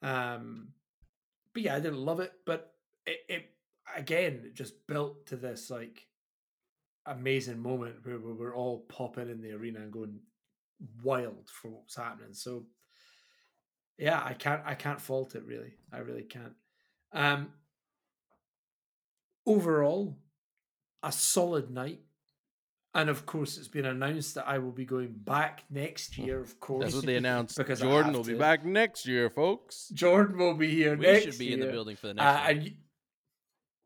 Um, 0.02 0.68
but 1.52 1.62
yeah, 1.62 1.76
I 1.76 1.80
didn't 1.80 1.98
love 1.98 2.20
it, 2.20 2.32
but 2.46 2.74
it, 3.06 3.18
it 3.28 3.50
again 3.96 4.50
just 4.54 4.86
built 4.86 5.26
to 5.26 5.36
this 5.36 5.70
like 5.70 6.06
amazing 7.06 7.60
moment 7.60 7.96
where 8.04 8.18
we 8.18 8.32
we're 8.32 8.54
all 8.54 8.80
popping 8.88 9.28
in 9.28 9.40
the 9.40 9.52
arena 9.52 9.80
and 9.80 9.92
going 9.92 10.20
wild 11.02 11.48
for 11.50 11.68
what's 11.68 11.96
happening. 11.96 12.32
So 12.32 12.64
yeah, 13.98 14.22
I 14.24 14.34
can't 14.34 14.62
I 14.64 14.74
can't 14.74 15.00
fault 15.00 15.34
it 15.34 15.44
really. 15.44 15.74
I 15.92 15.98
really 15.98 16.22
can't. 16.22 16.54
Um 17.12 17.52
overall, 19.46 20.16
a 21.02 21.12
solid 21.12 21.70
night. 21.70 22.00
And 22.94 23.08
of 23.08 23.24
course, 23.24 23.56
it's 23.56 23.68
been 23.68 23.86
announced 23.86 24.34
that 24.34 24.46
I 24.46 24.58
will 24.58 24.70
be 24.70 24.84
going 24.84 25.12
back 25.14 25.64
next 25.70 26.18
year. 26.18 26.40
Of 26.40 26.60
course, 26.60 26.84
That's 26.84 26.94
what 26.96 27.06
they 27.06 27.16
announced. 27.16 27.56
Because 27.56 27.80
Jordan 27.80 28.12
have 28.12 28.16
will 28.16 28.24
be 28.24 28.38
back 28.38 28.66
next 28.66 29.06
year, 29.06 29.30
folks. 29.30 29.88
Jordan 29.94 30.36
will 30.36 30.54
be 30.54 30.68
here 30.68 30.94
next 30.94 31.02
year. 31.02 31.12
we 31.12 31.12
next 31.20 31.24
should 31.24 31.38
be 31.38 31.52
in 31.54 31.60
the 31.60 31.66
building 31.68 31.96
for 31.96 32.08
the 32.08 32.12
Uh, 32.12 32.14
next 32.24 32.40
one. 32.42 32.50
and 32.50 32.62
y- 32.64 32.76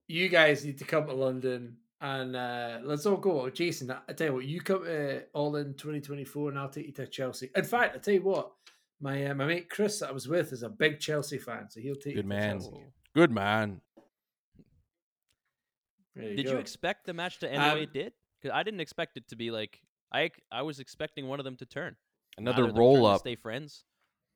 you 0.08 0.28
guys 0.28 0.64
need 0.64 0.78
to 0.78 0.84
come 0.84 1.06
to 1.06 1.12
London 1.14 1.76
and 2.00 2.34
uh, 2.34 2.80
let's 2.82 3.06
all 3.06 3.16
go. 3.16 3.48
Jason, 3.48 3.92
I 3.92 3.98
I 4.08 4.12
tell 4.12 4.26
you 4.28 4.34
what, 4.34 4.44
you 4.44 4.60
come 4.60 4.84
to 4.84 5.24
All 5.34 5.54
In 5.54 5.74
2024 5.74 6.50
and 6.50 6.58
I'll 6.58 6.68
take 6.68 6.86
you 6.86 6.92
to 6.94 7.06
Chelsea. 7.06 7.48
In 7.54 7.64
fact, 7.64 7.94
I 7.94 7.98
tell 8.00 8.14
you 8.14 8.22
what, 8.22 8.52
my 9.00 9.24
uh, 9.26 9.34
my 9.34 9.46
mate 9.46 9.70
Chris 9.70 10.00
that 10.00 10.08
I 10.08 10.12
was 10.12 10.26
with 10.26 10.52
is 10.52 10.64
a 10.64 10.68
big 10.68 10.98
Chelsea 10.98 11.38
fan, 11.38 11.70
so 11.70 11.78
he'll 11.80 11.94
take 11.94 12.06
you 12.16 12.22
Good 12.22 12.22
to 12.22 12.28
man. 12.28 12.58
Chelsea. 12.60 12.84
Good 13.14 13.30
man. 13.30 13.80
There 16.16 16.34
Did 16.34 16.46
you 16.46 16.56
expect 16.58 17.06
the 17.06 17.12
match 17.14 17.38
to 17.40 17.46
end 17.52 17.62
the 17.62 17.66
way 17.66 17.72
Um, 17.72 17.78
it 17.84 17.92
did? 17.92 18.12
Because 18.40 18.54
I 18.54 18.62
didn't 18.62 18.80
expect 18.80 19.16
it 19.16 19.28
to 19.28 19.36
be 19.36 19.50
like 19.50 19.80
I 20.12 20.30
I 20.52 20.62
was 20.62 20.80
expecting 20.80 21.26
one 21.26 21.40
of 21.40 21.44
them 21.44 21.56
to 21.56 21.66
turn. 21.66 21.96
Another 22.38 22.66
Neither 22.66 22.78
roll 22.78 23.06
up. 23.06 23.20
Stay 23.20 23.36
friends. 23.36 23.84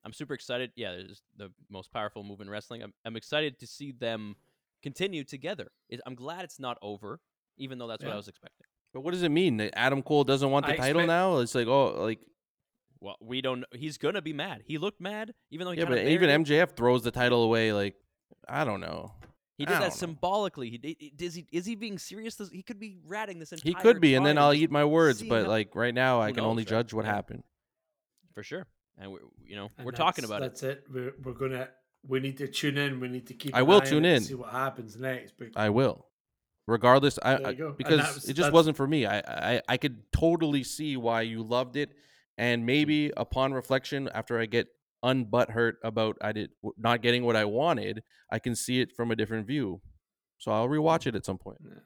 I'm 0.05 0.13
super 0.13 0.35
excited. 0.35 0.73
Yeah, 0.77 0.93
it's 0.93 1.21
the 1.37 1.51
most 1.69 1.93
powerful 1.93 2.25
move 2.25 2.41
in 2.41 2.49
wrestling. 2.49 2.83
I'm, 2.83 2.95
I'm 3.05 3.17
excited 3.17 3.59
to 3.59 3.67
see 3.67 3.93
them 3.93 4.37
continue 4.83 5.25
together. 5.25 5.71
It, 5.91 6.01
I'm 6.07 6.15
glad 6.15 6.45
it's 6.45 6.59
not 6.59 6.79
over, 6.81 7.21
even 7.59 7.79
though 7.79 7.87
that's 7.87 8.03
what 8.03 8.13
I 8.13 8.17
was 8.17 8.29
expecting. 8.29 8.67
But 8.95 9.03
what 9.03 9.13
does 9.13 9.23
it 9.23 9.29
mean? 9.29 9.59
That 9.59 9.79
Adam 9.79 10.03
Cole 10.03 10.25
doesn't 10.25 10.51
want 10.51 10.67
the 10.67 10.73
I 10.73 10.77
title 10.77 11.03
expect- 11.03 11.09
now? 11.09 11.39
It's 11.39 11.55
like, 11.55 11.67
oh, 11.67 12.03
like 12.03 12.21
Well, 13.01 13.17
we 13.21 13.43
don't. 13.43 13.65
He's 13.73 13.99
gonna 13.99 14.23
be 14.23 14.33
mad. 14.33 14.63
He 14.65 14.79
looked 14.79 15.01
mad, 15.01 15.35
even 15.51 15.67
though 15.67 15.73
he 15.73 15.79
yeah, 15.79 15.85
but 15.85 15.99
even 15.99 16.29
buried 16.29 16.49
it. 16.49 16.69
MJF 16.69 16.77
throws 16.77 17.03
the 17.03 17.11
title 17.11 17.43
away. 17.43 17.73
Like, 17.73 17.97
I 18.49 18.65
don't 18.65 18.81
know. 18.81 19.13
He 19.61 19.67
did 19.67 19.81
that 19.81 19.93
symbolically. 19.93 20.71
He, 20.71 20.79
did- 20.79 21.23
is 21.23 21.35
he 21.35 21.47
is 21.53 21.67
he 21.67 21.75
being 21.75 21.99
serious? 21.99 22.35
This- 22.37 22.51
He 22.51 22.63
could 22.63 22.81
be 22.81 22.99
ratting 23.07 23.39
this 23.39 23.53
entire. 23.53 23.69
He 23.71 23.75
could 23.75 24.01
be, 24.01 24.15
and 24.15 24.25
then 24.25 24.39
I'll 24.39 24.55
eat 24.55 24.71
my 24.71 24.85
words. 24.85 25.23
But 25.23 25.43
how- 25.45 25.49
like 25.51 25.75
right 25.75 25.95
now, 25.95 26.21
I 26.21 26.29
Who 26.29 26.35
can 26.35 26.45
only 26.45 26.63
knows, 26.65 26.73
right? 26.73 26.79
judge 26.79 26.93
what 26.95 27.05
Yeah. 27.05 27.15
happened. 27.15 27.43
for 28.35 28.43
sure. 28.43 28.67
And 28.97 29.13
we're 29.13 29.19
you 29.45 29.57
know 29.57 29.71
And 29.77 29.85
we're 29.85 29.93
talking 29.93 30.23
that's- 30.23 30.31
about 30.31 30.43
it. 30.47 30.51
That's 30.53 30.63
it. 30.63 30.85
We're 30.93 31.13
we're 31.23 31.33
gonna. 31.35 31.69
We 32.09 32.21
need 32.21 32.39
to 32.39 32.49
tune 32.49 32.79
in. 32.79 33.01
We 33.01 33.09
need 33.09 33.27
to 33.27 33.35
keep. 33.35 33.55
I 33.55 33.61
an 33.61 33.67
will 33.67 33.83
eye 33.83 33.85
tune 33.85 34.05
it 34.05 34.11
to 34.11 34.15
in. 34.17 34.23
See 34.23 34.35
what 34.35 34.51
happens 34.51 34.97
next. 34.97 35.35
But 35.39 35.49
I 35.57 35.69
will, 35.69 36.07
regardless. 36.67 37.19
I, 37.23 37.37
There 37.37 37.47
I 37.47 37.51
you 37.51 37.57
go. 37.57 37.67
And 37.69 37.77
because 37.77 37.99
was- 38.15 38.25
it 38.25 38.29
just 38.35 38.37
that's- 38.39 38.53
wasn't 38.53 38.77
for 38.79 38.87
me. 38.87 39.05
I, 39.05 39.19
I 39.19 39.63
I 39.69 39.77
could 39.77 40.11
totally 40.13 40.63
see 40.65 40.97
why 40.97 41.21
you 41.23 41.43
loved 41.43 41.77
it, 41.77 41.91
and 42.39 42.65
maybe 42.65 43.13
upon 43.17 43.53
reflection, 43.53 44.09
after 44.15 44.39
I 44.39 44.47
get 44.47 44.69
unbutt 45.05 45.51
hurt 45.51 45.77
about 45.83 46.17
I 46.21 46.33
did 46.33 46.51
not 46.77 47.03
getting 47.03 47.25
what 47.25 47.37
I 47.37 47.45
wanted, 47.45 48.03
I 48.31 48.39
can 48.39 48.55
see 48.55 48.81
it 48.81 48.93
from 48.93 49.11
a 49.11 49.17
different 49.17 49.47
view. 49.47 49.81
So 50.39 50.53
I'll 50.53 50.69
rewatch 50.69 51.07
it 51.07 51.15
at 51.15 51.25
some 51.27 51.39
point. 51.39 51.59
yeah. 51.65 51.79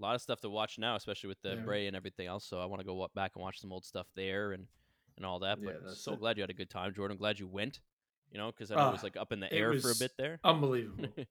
a 0.00 0.02
lot 0.02 0.14
of 0.14 0.20
stuff 0.22 0.40
to 0.40 0.50
watch 0.50 0.78
now, 0.78 0.96
especially 0.96 1.28
with 1.28 1.40
the 1.42 1.50
Yeah. 1.54 1.62
Bray 1.62 1.86
and 1.86 1.96
everything 1.96 2.26
else. 2.26 2.44
So 2.44 2.58
I 2.60 2.64
want 2.66 2.80
to 2.80 2.84
go 2.86 3.08
back 3.14 3.32
and 3.36 3.42
watch 3.42 3.60
some 3.60 3.72
old 3.72 3.84
stuff 3.84 4.06
there 4.16 4.52
and 4.52 4.66
and 5.16 5.24
all 5.24 5.38
that. 5.40 5.58
But 5.64 5.84
that's 5.84 6.00
so 6.02 6.14
it. 6.14 6.18
glad 6.20 6.36
you 6.36 6.42
had 6.42 6.50
a 6.50 6.54
good 6.54 6.70
time, 6.70 6.92
Jordan. 6.94 7.16
Glad 7.16 7.38
you 7.38 7.46
went. 7.46 7.80
You 8.32 8.38
know, 8.38 8.50
because 8.50 8.72
I 8.72 8.74
know 8.74 8.88
it 8.88 8.92
was 8.92 9.00
Ah, 9.02 9.06
like 9.06 9.16
up 9.16 9.30
in 9.30 9.38
the 9.38 9.52
air 9.52 9.78
for 9.78 9.92
a 9.92 9.96
bit 9.96 10.12
there. 10.18 10.40
unbelievable. 10.44 11.06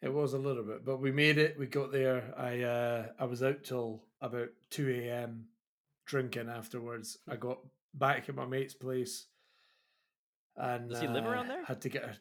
It 0.00 0.12
was 0.12 0.32
a 0.32 0.38
little 0.38 0.64
bit, 0.64 0.84
but 0.84 0.96
we 0.96 1.12
made 1.12 1.38
it. 1.38 1.56
We 1.56 1.66
got 1.68 1.92
there. 1.92 2.34
I 2.36 2.62
uh 2.62 3.06
I 3.20 3.24
was 3.26 3.40
out 3.42 3.62
till 3.62 4.02
about 4.20 4.48
two 4.68 4.88
a.m. 4.90 5.46
drinking 6.06 6.48
afterwards. 6.48 7.18
I 7.28 7.36
got 7.36 7.60
back 7.94 8.28
at 8.28 8.34
my 8.34 8.46
mate's 8.46 8.74
place, 8.74 9.26
and 10.56 10.90
Does 10.90 11.00
he 11.00 11.08
live 11.08 11.24
uh, 11.26 11.30
around 11.30 11.48
there? 11.48 11.64
Had 11.64 11.80
to 11.82 11.88
get 11.88 12.04
a. 12.04 12.16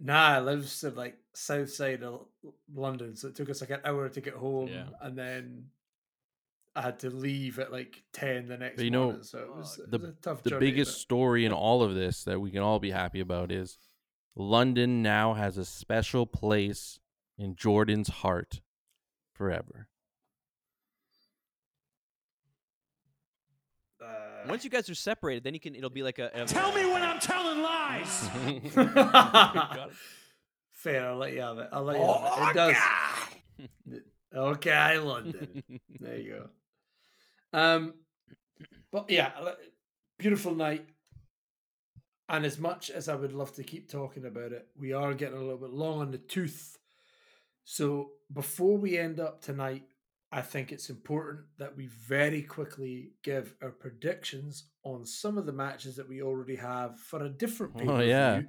Nah, 0.00 0.28
I 0.36 0.38
lives 0.40 0.82
in 0.82 0.94
like 0.96 1.16
south 1.34 1.70
side 1.70 2.02
of 2.02 2.26
London, 2.74 3.14
so 3.16 3.28
it 3.28 3.36
took 3.36 3.50
us 3.50 3.60
like 3.60 3.70
an 3.70 3.80
hour 3.84 4.08
to 4.08 4.20
get 4.20 4.34
home, 4.34 4.68
Yeah. 4.68 4.86
and 5.00 5.16
then 5.16 5.66
I 6.74 6.82
had 6.82 6.98
to 7.00 7.10
leave 7.10 7.58
at 7.60 7.70
like 7.70 8.02
ten 8.12 8.48
the 8.48 8.56
next 8.56 8.80
you 8.82 8.90
know. 8.90 9.20
So 9.22 9.38
it 9.38 9.54
was, 9.54 9.78
it 9.78 9.90
the- 9.90 9.98
was 9.98 10.08
a 10.08 10.12
tough 10.14 10.42
The 10.42 10.50
journey, 10.50 10.70
biggest 10.70 10.90
but- 10.92 10.98
story 10.98 11.44
in 11.44 11.52
all 11.52 11.82
of 11.82 11.94
this 11.94 12.24
that 12.24 12.40
we 12.40 12.50
can 12.50 12.62
all 12.62 12.80
be 12.80 12.90
happy 12.90 13.20
about 13.20 13.52
is 13.52 13.78
London 14.34 15.02
now 15.02 15.34
has 15.34 15.56
a 15.58 15.64
special 15.64 16.26
place 16.26 16.98
in 17.38 17.54
Jordan's 17.54 18.08
heart 18.08 18.60
forever. 19.34 19.88
uh, 24.04 24.31
Once 24.48 24.64
you 24.64 24.70
guys 24.70 24.88
are 24.90 24.94
separated, 24.94 25.44
then 25.44 25.54
you 25.54 25.60
can. 25.60 25.74
It'll 25.74 25.90
be 25.90 26.02
like 26.02 26.18
a. 26.18 26.30
a 26.34 26.44
Tell 26.44 26.72
me 26.72 26.84
when 26.86 27.02
I'm 27.02 27.20
telling 27.20 27.62
lies. 27.62 28.28
Got 28.74 29.88
it. 29.88 29.94
Fair, 30.72 31.08
I'll 31.10 31.16
let 31.16 31.32
you 31.32 31.40
have 31.40 31.58
it. 31.58 31.68
I'll 31.72 31.84
let 31.84 31.98
you 31.98 32.06
have 32.06 32.48
it. 32.48 32.50
It 32.50 32.54
does. 33.88 34.00
Okay, 34.34 34.96
London. 34.96 35.62
There 36.00 36.16
you 36.16 36.48
go. 37.52 37.58
Um, 37.58 37.92
but 38.90 39.10
yeah, 39.10 39.30
beautiful 40.18 40.54
night. 40.54 40.86
And 42.30 42.46
as 42.46 42.58
much 42.58 42.88
as 42.88 43.10
I 43.10 43.14
would 43.14 43.34
love 43.34 43.52
to 43.56 43.62
keep 43.62 43.90
talking 43.90 44.24
about 44.24 44.52
it, 44.52 44.66
we 44.74 44.94
are 44.94 45.12
getting 45.12 45.36
a 45.36 45.40
little 45.42 45.58
bit 45.58 45.68
long 45.68 46.00
on 46.00 46.10
the 46.12 46.16
tooth. 46.16 46.78
So 47.64 48.12
before 48.32 48.78
we 48.78 48.96
end 48.96 49.20
up 49.20 49.42
tonight, 49.42 49.82
I 50.32 50.40
think 50.40 50.72
it's 50.72 50.88
important 50.88 51.40
that 51.58 51.76
we 51.76 51.86
very 51.88 52.42
quickly 52.42 53.12
give 53.22 53.54
our 53.62 53.70
predictions 53.70 54.64
on 54.82 55.04
some 55.04 55.36
of 55.36 55.44
the 55.46 55.52
matches 55.52 55.96
that 55.96 56.08
we 56.08 56.22
already 56.22 56.56
have 56.56 56.98
for 56.98 57.22
a 57.22 57.28
different 57.28 57.74
Oh, 57.76 57.78
pay-per-view. 57.80 58.08
yeah. 58.08 58.42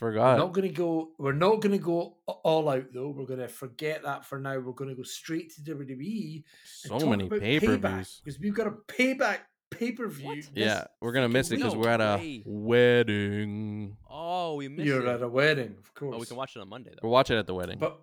We're 0.00 0.14
not 0.14 0.52
going 0.52 0.68
to 0.68 0.74
go. 0.74 1.10
We're 1.18 1.32
not 1.32 1.60
going 1.60 1.72
to 1.72 1.78
go 1.78 2.16
all 2.26 2.68
out 2.70 2.86
though. 2.94 3.08
We're 3.10 3.26
going 3.26 3.40
to 3.40 3.48
forget 3.48 4.02
that 4.04 4.24
for 4.24 4.38
now. 4.38 4.58
We're 4.58 4.72
going 4.72 4.88
to 4.90 4.96
go 4.96 5.02
straight 5.02 5.52
to 5.56 5.60
WWE. 5.62 6.36
and 6.36 6.44
so 6.64 6.98
talk 6.98 7.08
many 7.08 7.26
about 7.26 7.40
pay-per-views 7.40 8.20
because 8.24 8.40
we've 8.40 8.54
got 8.54 8.66
a 8.66 8.70
payback 8.70 9.40
pay 9.70 9.92
per 9.92 10.08
view. 10.08 10.42
Yeah, 10.54 10.84
we're 11.00 11.12
gonna 11.12 11.28
miss 11.28 11.50
it 11.50 11.56
because 11.56 11.76
we're 11.76 11.88
at 11.90 12.00
a 12.00 12.16
way. 12.18 12.42
wedding. 12.44 13.96
Oh, 14.08 14.54
we 14.56 14.68
missed 14.68 14.80
it. 14.80 14.86
You're 14.86 15.06
it. 15.06 15.14
at 15.14 15.22
a 15.22 15.28
wedding, 15.28 15.76
of 15.78 15.94
course. 15.94 16.14
oh, 16.16 16.18
we 16.18 16.26
can 16.26 16.36
watch 16.36 16.56
it 16.56 16.60
on 16.60 16.68
Monday 16.68 16.90
though. 16.90 16.98
We're 17.02 17.08
though. 17.08 17.12
watching 17.12 17.36
at 17.38 17.46
the 17.46 17.54
wedding. 17.54 17.78
But 17.78 18.00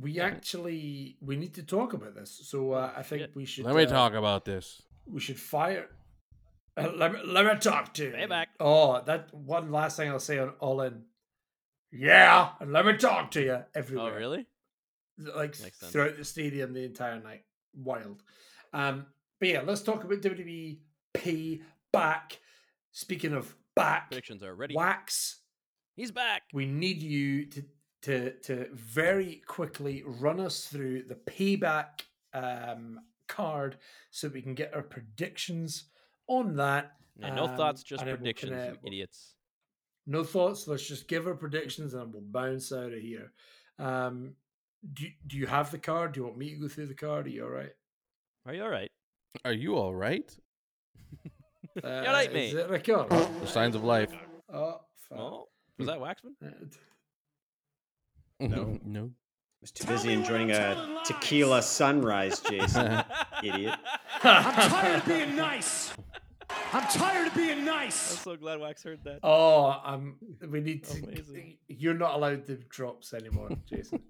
we 0.00 0.20
actually 0.20 1.16
we 1.20 1.36
need 1.36 1.54
to 1.54 1.62
talk 1.62 1.92
about 1.92 2.14
this. 2.14 2.40
So 2.44 2.72
uh, 2.72 2.92
I 2.96 3.02
think 3.02 3.22
shit. 3.22 3.36
we 3.36 3.44
should. 3.44 3.64
Let 3.64 3.74
me 3.76 3.84
uh, 3.84 3.86
talk 3.86 4.14
about 4.14 4.44
this. 4.44 4.82
We 5.06 5.20
should 5.20 5.38
fire. 5.38 5.88
Uh, 6.76 6.90
let 6.96 7.12
me 7.12 7.20
let 7.24 7.44
me 7.44 7.54
talk 7.58 7.92
to 7.94 8.04
you. 8.04 8.10
Payback. 8.12 8.46
Oh, 8.58 9.02
that 9.02 9.32
one 9.34 9.70
last 9.70 9.96
thing 9.96 10.10
I'll 10.10 10.20
say 10.20 10.38
on 10.38 10.50
All 10.60 10.80
In. 10.82 11.02
Yeah, 11.90 12.50
and 12.60 12.72
let 12.72 12.86
me 12.86 12.96
talk 12.96 13.30
to 13.32 13.42
you 13.42 13.58
everywhere. 13.74 14.14
Oh, 14.14 14.16
really? 14.16 14.46
like 15.36 15.54
throughout 15.54 16.16
the 16.16 16.24
stadium 16.24 16.72
the 16.72 16.84
entire 16.84 17.20
night. 17.20 17.42
Wild. 17.74 18.22
Um, 18.72 19.06
but 19.38 19.48
yeah, 19.48 19.62
let's 19.64 19.82
talk 19.82 20.04
about 20.04 20.22
WWE 20.22 20.78
payback. 21.14 22.38
Speaking 22.92 23.32
of 23.34 23.54
back, 23.76 24.08
Predictions 24.08 24.42
are 24.42 24.54
ready. 24.54 24.74
wax. 24.74 25.40
He's 25.96 26.10
back. 26.10 26.42
We 26.52 26.66
need 26.66 27.02
you 27.02 27.46
to 27.46 27.64
to 28.02 28.32
to 28.40 28.68
very 28.72 29.42
quickly 29.46 30.02
run 30.06 30.40
us 30.40 30.66
through 30.66 31.04
the 31.04 31.14
payback 31.14 32.02
um, 32.34 32.98
card 33.28 33.76
so 34.10 34.28
we 34.28 34.42
can 34.42 34.54
get 34.54 34.74
our 34.74 34.82
predictions 34.82 35.84
on 36.26 36.56
that. 36.56 36.92
Yeah, 37.18 37.34
no 37.34 37.44
Um, 37.44 37.56
thoughts, 37.56 37.82
just 37.82 38.00
and 38.02 38.08
then 38.08 38.14
we'll 38.14 38.18
predictions, 38.32 38.50
you 38.52 38.56
kinda- 38.56 38.80
idiots. 38.86 39.34
No 40.06 40.24
thoughts. 40.24 40.66
Let's 40.66 40.86
just 40.86 41.06
give 41.06 41.26
our 41.28 41.34
predictions 41.36 41.94
and 41.94 42.12
we'll 42.12 42.22
bounce 42.22 42.72
out 42.72 42.92
of 42.92 42.98
here. 43.00 43.32
Um, 43.78 44.34
do 44.94 45.06
do 45.26 45.36
you 45.36 45.46
have 45.46 45.70
the 45.70 45.78
card? 45.78 46.12
Do 46.12 46.20
you 46.20 46.24
want 46.26 46.38
me 46.38 46.50
to 46.50 46.56
go 46.56 46.68
through 46.68 46.86
the 46.86 46.94
card? 46.94 47.26
Are 47.26 47.30
you 47.30 47.44
all 47.44 47.50
right? 47.50 47.72
Are 48.46 48.54
you 48.54 48.62
all 48.64 48.68
right? 48.70 48.90
Are 49.44 49.52
you 49.52 49.76
all 49.76 49.94
right? 49.94 50.36
Uh, 51.82 51.88
right, 52.04 52.28
is 52.28 52.52
mate. 52.52 52.54
it 52.54 52.68
record? 52.68 53.08
The 53.08 53.46
signs 53.46 53.74
of 53.74 53.82
life. 53.82 54.12
Oh, 54.52 54.82
fuck. 55.08 55.18
Oh, 55.18 55.48
was 55.78 55.86
that 55.86 55.98
Waxman? 55.98 56.70
No. 58.48 58.78
no. 58.84 59.10
was 59.60 59.70
too 59.70 59.84
Tell 59.84 59.94
busy 59.96 60.12
enjoying 60.12 60.50
a 60.50 60.54
telling 60.74 60.94
lies. 60.94 61.06
tequila 61.08 61.62
sunrise, 61.62 62.40
Jason. 62.40 63.02
Idiot. 63.42 63.74
I'm 64.22 64.70
tired 64.70 64.96
of 64.98 65.06
being 65.06 65.36
nice. 65.36 65.92
I'm 66.72 66.86
tired 66.88 67.28
of 67.28 67.34
being 67.34 67.64
nice. 67.64 68.12
I'm 68.12 68.18
so 68.18 68.36
glad 68.36 68.60
Wax 68.60 68.82
heard 68.82 69.00
that. 69.04 69.20
Oh, 69.22 69.80
um, 69.84 70.16
we 70.48 70.60
need 70.60 70.84
to. 70.84 71.02
Amazing. 71.02 71.58
You're 71.68 71.94
not 71.94 72.14
allowed 72.14 72.46
the 72.46 72.56
drops 72.56 73.14
anymore, 73.14 73.50
Jason. 73.68 74.00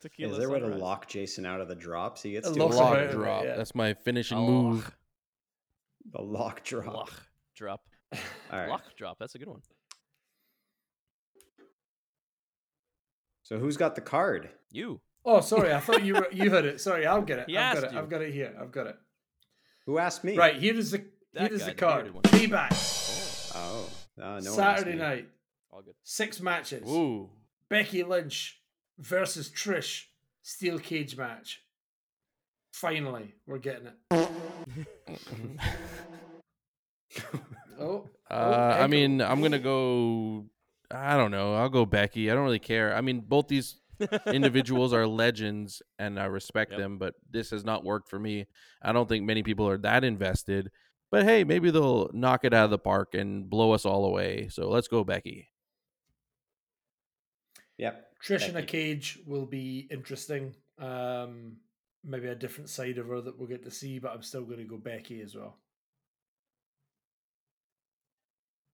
Tequila 0.00 0.32
Is 0.32 0.38
there 0.38 0.48
a 0.48 0.50
way 0.52 0.60
to 0.60 0.66
lock 0.68 1.08
Jason 1.08 1.44
out 1.44 1.60
of 1.60 1.66
the 1.68 1.74
drops? 1.74 2.22
He 2.22 2.32
gets 2.32 2.48
A 2.48 2.52
to 2.54 2.64
lock 2.64 2.72
a 2.72 2.76
Lock 2.76 2.96
out 2.96 3.02
of 3.02 3.10
it, 3.10 3.12
drop. 3.12 3.44
yeah. 3.44 3.56
That's 3.56 3.74
my 3.74 3.94
finishing 3.94 4.38
A 4.38 4.40
move. 4.40 4.84
lock. 4.84 4.94
the 6.12 6.22
lock 6.22 6.62
drop. 6.64 6.94
Lock 6.94 7.12
drop. 7.56 7.80
All 8.12 8.18
right. 8.52 8.68
Lock 8.68 8.84
drop. 8.96 9.18
That's 9.18 9.34
a 9.34 9.38
good 9.38 9.48
one. 9.48 9.60
So 13.48 13.58
who's 13.58 13.78
got 13.78 13.94
the 13.94 14.02
card? 14.02 14.50
You. 14.70 15.00
Oh, 15.24 15.40
sorry. 15.40 15.72
I 15.72 15.80
thought 15.80 16.04
you 16.04 16.12
were 16.16 16.28
you 16.30 16.50
had 16.50 16.66
it. 16.66 16.82
Sorry, 16.82 17.06
I'll 17.06 17.22
get 17.22 17.38
it. 17.38 17.44
He 17.48 17.56
I've 17.56 17.74
got 17.76 17.76
asked 17.84 17.86
it. 17.86 17.92
you. 17.94 17.98
I've 17.98 18.10
got 18.10 18.20
it 18.20 18.34
here. 18.34 18.54
I've 18.60 18.70
got 18.70 18.86
it. 18.88 18.96
Who 19.86 19.96
asked 19.96 20.22
me? 20.22 20.36
Right 20.36 20.56
here 20.56 20.74
is 20.76 20.90
the 20.90 21.02
That 21.32 21.44
here 21.44 21.54
is 21.54 21.60
the 21.60 21.70
the 21.70 21.74
card. 21.74 22.12
bearded 22.12 22.14
one. 22.14 22.22
Payback. 22.24 23.54
Oh, 23.56 23.88
uh, 24.22 24.40
no 24.44 24.50
Saturday 24.50 24.96
night, 24.96 25.28
All 25.70 25.80
good. 25.80 25.94
six 26.02 26.42
matches. 26.42 26.86
Ooh. 26.86 27.30
Becky 27.70 28.02
Lynch 28.02 28.60
versus 28.98 29.48
Trish 29.48 30.04
steel 30.42 30.78
cage 30.78 31.16
match. 31.16 31.62
Finally, 32.74 33.34
we're 33.46 33.56
getting 33.58 33.86
it. 33.86 33.96
Oh, 37.80 38.08
Uh, 38.30 38.34
oh, 38.34 38.82
I 38.82 38.86
mean, 38.88 39.22
I'm 39.22 39.40
gonna 39.40 39.58
go. 39.60 40.44
I 40.90 41.16
don't 41.16 41.30
know. 41.30 41.54
I'll 41.54 41.68
go 41.68 41.84
Becky. 41.84 42.30
I 42.30 42.34
don't 42.34 42.44
really 42.44 42.58
care. 42.58 42.94
I 42.94 43.00
mean, 43.00 43.20
both 43.20 43.48
these 43.48 43.76
individuals 44.26 44.92
are 44.92 45.06
legends, 45.06 45.82
and 45.98 46.18
I 46.18 46.26
respect 46.26 46.72
Yep. 46.72 46.80
them. 46.80 46.98
But 46.98 47.14
this 47.30 47.50
has 47.50 47.64
not 47.64 47.84
worked 47.84 48.08
for 48.08 48.18
me. 48.18 48.46
I 48.80 48.92
don't 48.92 49.08
think 49.08 49.24
many 49.24 49.42
people 49.42 49.68
are 49.68 49.78
that 49.78 50.04
invested. 50.04 50.70
But 51.10 51.24
hey, 51.24 51.44
maybe 51.44 51.70
they'll 51.70 52.10
knock 52.12 52.44
it 52.44 52.52
out 52.54 52.66
of 52.66 52.70
the 52.70 52.78
park 52.78 53.14
and 53.14 53.48
blow 53.48 53.72
us 53.72 53.84
all 53.86 54.04
away. 54.04 54.48
So 54.50 54.68
let's 54.68 54.88
go, 54.88 55.04
Becky. 55.04 55.48
Yep. 57.78 58.04
Trish 58.22 58.48
in 58.48 58.56
a 58.56 58.62
cage 58.62 59.18
will 59.26 59.46
be 59.46 59.86
interesting. 59.90 60.54
Um, 60.78 61.56
maybe 62.04 62.28
a 62.28 62.34
different 62.34 62.68
side 62.68 62.98
of 62.98 63.06
her 63.08 63.20
that 63.20 63.38
we'll 63.38 63.48
get 63.48 63.62
to 63.64 63.70
see, 63.70 63.98
but 63.98 64.12
I'm 64.12 64.22
still 64.22 64.42
going 64.44 64.58
to 64.58 64.64
go 64.64 64.76
Becky 64.76 65.20
as 65.20 65.34
well. 65.34 65.56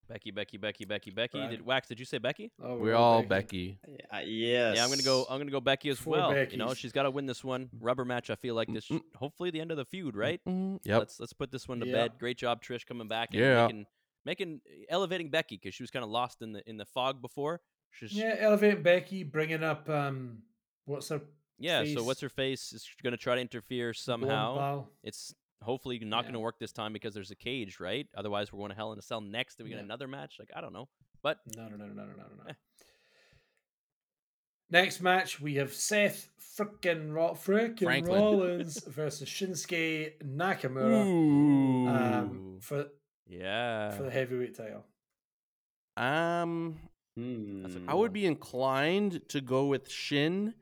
Becky, 0.09 0.31
Becky, 0.31 0.57
Becky, 0.57 0.85
Becky, 0.85 1.11
Becky. 1.11 1.39
Right. 1.39 1.51
Did 1.51 1.65
Wax? 1.65 1.89
Did 1.89 1.99
you 1.99 2.05
say 2.05 2.19
Becky? 2.19 2.53
Oh, 2.63 2.77
We're 2.77 2.95
all 2.95 3.23
Becky. 3.23 3.79
Uh, 4.13 4.19
yes. 4.25 4.77
Yeah, 4.77 4.85
I'm 4.85 4.91
gonna 4.91 5.03
go. 5.03 5.27
I'm 5.29 5.39
gonna 5.39 5.51
go 5.51 5.61
Becky 5.61 5.89
as 5.89 5.99
Four 5.99 6.13
well. 6.13 6.37
You 6.51 6.57
know, 6.57 6.75
she's 6.75 6.93
got 6.93 7.05
to 7.05 7.11
win 7.11 7.27
this 7.27 7.43
one. 7.43 7.71
Rubber 7.81 8.05
match. 8.05 8.31
I 8.31 8.35
feel 8.35 8.55
like 8.55 8.73
this. 8.73 8.89
Mm-mm. 8.89 9.01
Hopefully, 9.17 9.51
the 9.51 9.61
end 9.61 9.71
of 9.71 9.77
the 9.77 9.85
feud, 9.85 10.17
right? 10.17 10.41
Mm, 10.49 10.81
Yep. 10.85 10.99
Let's 10.99 11.21
let's 11.21 11.33
put 11.33 11.51
this 11.51 11.67
one 11.69 11.81
to 11.81 11.87
Yep. 11.87 11.95
bed. 11.95 12.13
Great 12.19 12.39
job, 12.39 12.63
Trish, 12.63 12.87
coming 12.87 13.09
back 13.09 13.31
and 13.33 13.41
Yeah. 13.41 13.63
making 13.67 13.87
making 14.25 14.61
elevating 14.89 15.31
Becky 15.31 15.57
because 15.57 15.75
she 15.75 15.83
was 15.83 15.91
kind 15.91 16.05
of 16.05 16.11
lost 16.11 16.43
in 16.43 16.53
the 16.53 16.63
in 16.69 16.77
the 16.77 16.87
fog 16.87 17.21
before. 17.23 17.61
She's, 17.91 18.13
Yeah, 18.13 18.35
elevating 18.39 18.83
Becky, 18.83 19.23
bringing 19.23 19.63
up 19.63 19.89
um, 19.89 20.43
what's 20.85 21.09
her 21.11 21.21
yeah. 21.59 21.85
So 21.85 22.03
what's 22.03 22.21
her 22.21 22.29
face 22.29 22.73
is 22.73 22.89
going 23.03 23.13
to 23.13 23.17
try 23.17 23.37
to 23.37 23.41
interfere 23.41 23.95
somehow. 23.95 24.87
It's 25.05 25.33
hopefully 25.63 25.99
not 26.01 26.23
going 26.23 26.35
to 26.35 26.41
work 26.41 26.59
this 26.59 26.73
time 26.73 26.93
because 26.93 27.15
there's 27.15 27.31
a 27.31 27.37
cage, 27.37 27.79
right? 27.81 28.07
Otherwise, 28.17 28.53
we're 28.53 28.59
going 28.59 28.71
to 28.71 28.77
Hell 28.77 28.93
in 28.93 28.99
a 28.99 29.03
Cell 29.03 29.21
next. 29.21 29.59
and 29.59 29.65
we 29.65 29.71
get 29.71 29.79
Yeah. 29.79 29.85
another 29.85 30.09
match? 30.09 30.37
Like 30.39 30.51
I 30.55 30.61
don't 30.61 30.73
know, 30.73 30.89
but 31.23 31.39
No, 31.57 31.69
no, 31.69 31.77
no, 31.77 31.87
no, 31.87 31.93
no, 31.95 32.03
no, 32.05 32.13
no, 32.13 32.45
no. 32.45 32.51
Eh. 32.51 32.53
Next 34.71 35.01
match, 35.01 35.41
we 35.41 35.55
have 35.57 35.73
Seth 35.73 36.29
frickin' 36.41 37.13
Ro- 37.13 37.35
frickin' 37.35 38.07
Rollins 38.09 38.83
versus 38.87 39.29
Shinsuke 39.29 40.23
Nakamura 40.25 41.03
um, 41.89 42.59
for 42.61 42.87
yeah, 43.27 43.91
for 43.93 44.05
the 44.05 44.11
heavyweight 44.11 44.57
title. 44.57 44.85
um, 45.97 46.79
Hmm. 47.17 47.85
I 47.87 47.95
would 47.95 48.13
be 48.13 48.27
inclined 48.27 49.29
to 49.29 49.41
go 49.41 49.67
with 49.67 49.89
Shin, 49.89 50.55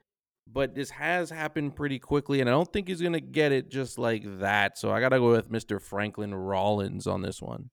but 0.47 0.75
this 0.75 0.91
has 0.91 1.31
happened 1.31 1.77
pretty 1.77 1.99
quickly, 1.99 2.41
and 2.41 2.49
I 2.49 2.53
don't 2.53 2.73
think 2.73 2.89
he's 2.89 3.01
gonna 3.03 3.21
get 3.21 3.53
it 3.53 3.71
just 3.71 3.99
like 3.99 4.23
that. 4.41 4.79
So 4.79 4.91
I 4.91 5.01
gotta 5.01 5.19
go 5.19 5.31
with 5.31 5.51
Mr. 5.51 5.81
Franklin 5.81 6.35
Rollins 6.35 7.07
on 7.07 7.23
this 7.23 7.41
one. 7.43 7.71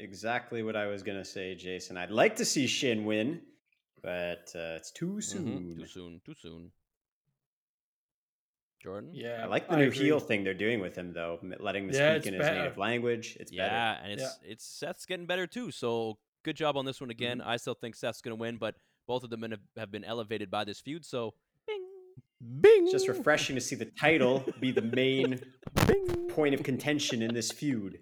exactly 0.00 0.62
what 0.62 0.76
I 0.76 0.86
was 0.86 1.02
gonna 1.02 1.24
say, 1.24 1.54
Jason. 1.54 1.96
I'd 1.96 2.10
like 2.10 2.36
to 2.36 2.44
see 2.44 2.66
Shin 2.66 3.04
win, 3.04 3.40
but 4.02 4.50
uh, 4.54 4.76
it's 4.76 4.90
too 4.90 5.20
soon. 5.20 5.76
too 5.78 5.86
soon, 5.86 6.20
too 6.26 6.34
soon. 6.34 6.70
Jordan, 8.82 9.10
Yeah, 9.14 9.40
I 9.42 9.46
like 9.46 9.66
the 9.68 9.76
new 9.78 9.84
agree. 9.84 9.96
heel 9.96 10.20
thing 10.20 10.44
they're 10.44 10.52
doing 10.52 10.80
with 10.80 10.94
him, 10.94 11.14
though, 11.14 11.38
letting 11.58 11.84
him 11.84 11.90
Yeah, 11.94 12.10
speak 12.12 12.16
it's 12.18 12.26
in 12.26 12.34
his 12.34 12.42
better. 12.42 12.58
native 12.58 12.76
language. 12.76 13.36
It's 13.40 13.50
better. 13.50 13.72
yeah, 13.72 13.98
and 14.02 14.12
it's 14.12 14.38
it's 14.44 14.64
Seth's 14.66 15.06
getting 15.06 15.24
better 15.26 15.46
too. 15.46 15.70
So 15.70 16.18
good 16.44 16.56
job 16.56 16.76
on 16.76 16.84
this 16.84 17.00
one 17.00 17.08
again. 17.10 17.38
Mm-hmm. 17.38 17.48
I 17.48 17.56
still 17.56 17.72
think 17.74 17.94
Seth's 17.94 18.20
going 18.20 18.36
to 18.36 18.40
win, 18.40 18.56
but 18.58 18.74
both 19.06 19.24
of 19.24 19.30
them 19.30 19.42
have, 19.42 19.60
have 19.76 19.90
been 19.90 20.04
elevated 20.04 20.50
by 20.50 20.64
this 20.64 20.80
feud. 20.80 21.04
So, 21.04 21.34
bing. 21.66 21.82
Bing. 22.60 22.82
It's 22.84 22.92
just 22.92 23.08
refreshing 23.08 23.54
to 23.56 23.60
see 23.60 23.76
the 23.76 23.86
title 23.86 24.44
be 24.60 24.70
the 24.72 24.82
main 24.82 25.40
point 26.30 26.54
of 26.54 26.62
contention 26.62 27.22
in 27.22 27.32
this 27.34 27.50
feud. 27.52 27.98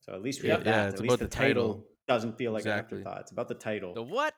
So 0.00 0.12
at 0.14 0.22
least 0.22 0.42
we 0.42 0.48
Yeah. 0.48 0.54
have 0.56 0.64
that. 0.64 0.70
Yeah, 0.70 0.82
at 0.84 0.88
it's 0.94 1.00
least 1.00 1.18
the 1.18 1.24
the 1.24 1.30
title. 1.30 1.68
title 1.74 1.86
doesn't 2.08 2.36
feel 2.38 2.52
like 2.52 2.60
Exactly. 2.62 2.98
an 3.00 3.06
afterthought. 3.06 3.20
It's 3.22 3.32
about 3.32 3.48
the 3.48 3.54
title. 3.54 3.94
The 3.94 4.02
what? 4.02 4.34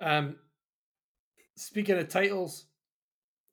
Um, 0.00 0.36
speaking 1.56 1.96
of 1.98 2.08
titles, 2.08 2.66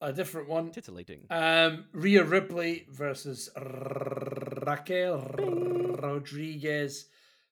a 0.01 0.13
different 0.13 0.49
one. 0.49 0.71
Titillating. 0.71 1.25
Um, 1.29 1.85
Rhea 1.93 2.23
Ripley 2.23 2.85
versus 2.91 3.49
Raquel 3.57 5.19
Rodriguez 6.01 7.07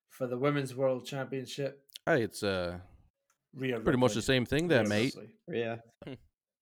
for 0.10 0.28
the 0.28 0.38
Women's 0.38 0.76
World 0.76 1.06
Championship. 1.06 1.84
Hey, 2.06 2.24
it's 2.24 2.44
uh 2.44 2.80
Rhea 3.54 3.80
pretty 3.80 4.00
much 4.00 4.14
the 4.14 4.22
same 4.22 4.46
thing 4.46 4.68
there, 4.68 4.82
Rhea 4.82 4.90
mate. 4.90 5.16
Ripley. 5.16 5.30
Rhea. 5.48 5.84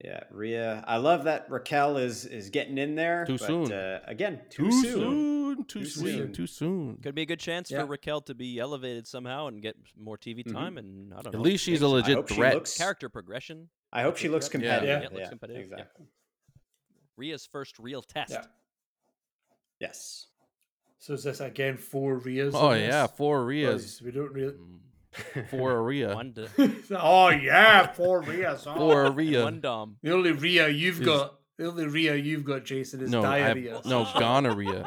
Yeah, 0.04 0.22
Rhea. 0.32 0.84
I 0.88 0.96
love 0.98 1.26
that 1.26 1.50
Raquel 1.50 1.98
is 1.98 2.26
is 2.26 2.50
getting 2.50 2.78
in 2.78 2.96
there. 2.96 3.26
Too 3.26 3.38
but, 3.38 3.46
soon. 3.48 3.72
Uh, 3.74 4.00
again, 4.08 4.40
too, 4.50 4.66
Too 4.66 4.72
soon. 4.72 4.94
soon. 4.94 5.66
Too 5.66 5.80
Too 5.82 5.86
soon. 5.86 6.06
soon. 6.06 6.34
Too 6.34 6.48
soon. 6.48 6.98
Could 7.04 7.16
be 7.16 7.24
a 7.24 7.26
good 7.26 7.40
chance 7.40 7.70
Yeah. 7.70 7.82
for 7.82 7.88
Raquel 7.88 8.22
to 8.22 8.34
be 8.34 8.60
elevated 8.60 9.06
somehow 9.08 9.48
and 9.48 9.62
get 9.62 9.76
more 9.98 10.18
TV 10.18 10.44
Mhm. 10.46 10.54
time. 10.54 10.78
And 10.78 11.14
I 11.14 11.18
don't 11.18 11.28
At 11.28 11.34
know. 11.34 11.40
At 11.40 11.44
least 11.46 11.64
she's 11.66 11.82
a 11.82 11.88
legit 11.88 12.16
hope 12.16 12.30
she 12.30 12.36
threat. 12.36 12.54
looks- 12.56 12.78
character 12.78 13.10
progression. 13.10 13.70
I 13.92 14.04
hope 14.04 14.16
she 14.18 14.30
looks 14.30 14.46
Yeah. 14.48 14.52
competitive. 14.52 14.88
Yeah, 15.04 15.10
looks 15.10 15.20
Yeah, 15.20 15.30
competitive, 15.30 15.68
yeah. 15.70 15.74
Exactly. 15.80 16.06
Rhea's 17.18 17.46
first 17.46 17.78
real 17.78 18.02
test. 18.02 18.32
Yeah. 18.32 18.46
Yes. 19.80 20.28
So 21.00 21.14
is 21.14 21.24
this 21.24 21.40
again 21.40 21.78
four 21.78 22.20
Rheas? 22.20 22.52
Oh 22.54 22.72
yeah, 22.72 23.08
this? 23.08 23.16
four 23.18 23.40
Or 23.42 23.46
Rias. 23.46 24.02
We 24.02 24.12
don't 24.12 24.32
really. 24.34 24.54
Mm, 24.54 24.80
Four 25.50 25.82
Rhea. 25.88 26.14
One, 26.16 26.32
d- 26.34 26.48
oh 26.92 27.30
yeah, 27.30 27.92
four 27.94 28.22
Rheas. 28.24 28.64
Oh. 28.68 28.76
Four 28.76 29.12
Rhea. 29.12 29.44
one 29.44 29.62
dom. 29.62 29.98
The 30.04 30.12
only 30.14 30.32
Rhea 30.32 30.68
you've 30.70 31.00
Is- 31.02 31.06
got, 31.06 31.36
the 31.58 31.68
only 31.68 31.88
Rhea 31.88 32.16
you've 32.16 32.44
got, 32.46 32.66
Jason, 32.66 33.02
is 33.02 33.10
No, 33.12 33.24
I 33.24 33.40
have, 33.40 33.56
diarrhea. 33.56 33.82
no 33.86 34.08
gonorrhea. 34.20 34.86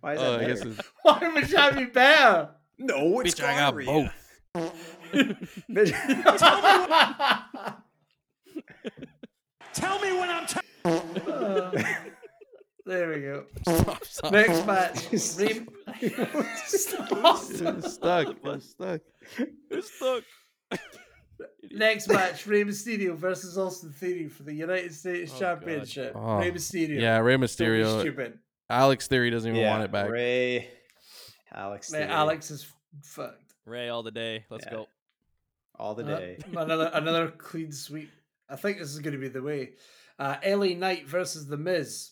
Why 0.00 0.14
is 0.14 0.20
that 0.20 0.26
Oh, 0.28 0.36
I 0.38 0.44
guess 0.46 0.58
better? 0.60 0.70
it's, 0.70 0.88
Why 1.02 1.30
would 1.34 1.44
that 1.44 1.76
be 1.76 1.84
better? 1.86 2.50
No, 2.78 3.20
it's 3.20 3.34
bitch, 3.34 3.44
I 3.44 3.54
got 3.58 3.74
gonorrhea. 3.74 4.12
both. 4.54 4.72
Tell 9.74 9.98
me 10.00 10.12
when 10.12 10.28
I'm. 10.30 10.46
T- 10.46 10.60
Uh, 10.84 11.70
there 12.86 13.08
we 13.10 13.20
go. 13.20 13.44
Stop, 13.66 14.04
stop. 14.04 14.32
Next 14.32 14.66
match. 14.66 15.04
Rey- 15.12 15.12
It's 15.12 15.24
stuck. 15.24 17.12
It's 17.42 17.94
stuck. 17.94 19.00
It's 19.70 19.94
stuck. 19.96 20.22
Next 21.70 22.08
match: 22.08 22.46
Rey 22.46 22.64
Mysterio 22.64 23.16
versus 23.16 23.56
Austin 23.58 23.90
Theory 23.92 24.28
for 24.28 24.42
the 24.44 24.52
United 24.54 24.94
States 24.94 25.32
Oh, 25.34 25.40
God. 25.40 25.58
Championship. 25.60 26.12
Oh, 26.14 26.38
Rey 26.38 26.50
Mysterio. 26.50 27.00
Yeah, 27.00 27.18
Rey 27.18 27.32
Don't 27.34 27.40
be 27.40 27.46
Mysterio. 27.46 28.00
stupid. 28.00 28.38
Alex 28.70 29.06
Theory 29.08 29.30
doesn't 29.30 29.50
even 29.50 29.60
yeah, 29.60 29.70
want 29.70 29.84
it 29.84 29.90
back. 29.92 30.08
Rey, 30.10 30.68
Alex, 31.52 31.90
Man, 31.90 32.02
Theory, 32.02 32.12
Alex 32.12 32.50
is 32.50 32.66
fucked. 33.02 33.54
Rey 33.66 33.88
all 33.88 34.02
the 34.02 34.10
day. 34.10 34.44
Let's 34.50 34.64
Yeah. 34.66 34.72
go. 34.72 34.86
all 35.78 35.94
the 35.94 36.04
Uh, 36.04 36.18
day. 36.18 36.38
another 36.56 36.90
another 36.94 37.28
clean 37.30 37.72
sweep. 37.72 38.10
I 38.48 38.56
think 38.56 38.78
this 38.78 38.90
is 38.90 38.98
going 39.00 39.14
to 39.14 39.18
be 39.20 39.28
the 39.28 39.42
way. 39.42 39.72
Uh, 40.18 40.36
LA 40.44 40.74
Knight 40.74 41.08
versus 41.08 41.46
The 41.48 41.56
Miz. 41.56 42.10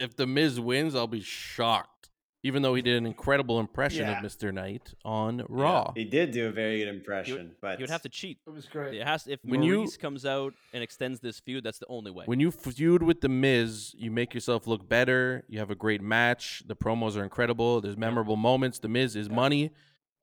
If 0.00 0.16
the 0.16 0.26
Miz 0.26 0.58
wins, 0.58 0.94
I'll 0.94 1.06
be 1.06 1.20
shocked. 1.20 2.08
Even 2.42 2.62
though 2.62 2.74
he 2.74 2.80
did 2.80 2.96
an 2.96 3.04
incredible 3.04 3.60
impression 3.60 4.06
Yeah. 4.06 4.18
of 4.18 4.24
Mr. 4.24 4.50
Knight 4.52 4.94
on 5.04 5.44
Raw. 5.50 5.92
He 5.94 6.06
did 6.06 6.30
do 6.30 6.46
a 6.48 6.50
very 6.50 6.78
good 6.78 6.88
impression, 6.88 7.54
but 7.60 7.76
He 7.76 7.82
would 7.82 7.90
have 7.90 8.00
to 8.00 8.08
cheat. 8.08 8.38
It 8.46 8.50
was 8.50 8.64
great. 8.64 8.94
It 8.94 9.06
has 9.06 9.26
if 9.26 9.40
When 9.44 9.62
you- 9.62 9.82
Maryse 9.82 9.98
comes 9.98 10.24
out 10.24 10.54
and 10.72 10.82
extends 10.82 11.20
this 11.20 11.38
feud, 11.38 11.62
that's 11.64 11.78
the 11.78 11.86
only 11.90 12.10
way. 12.10 12.24
When 12.24 12.40
you 12.40 12.50
feud 12.50 13.02
with 13.02 13.20
the 13.20 13.28
Miz, 13.28 13.94
you 13.98 14.10
make 14.10 14.32
yourself 14.32 14.66
look 14.66 14.88
better. 14.88 15.44
You 15.48 15.58
have 15.58 15.70
a 15.70 15.74
great 15.74 16.00
match. 16.00 16.62
The 16.66 16.74
promos 16.74 17.14
are 17.14 17.22
incredible. 17.24 17.82
There's 17.82 17.98
memorable 17.98 18.36
moments. 18.36 18.78
The 18.78 18.88
Miz 18.88 19.16
is 19.16 19.28
money, 19.28 19.70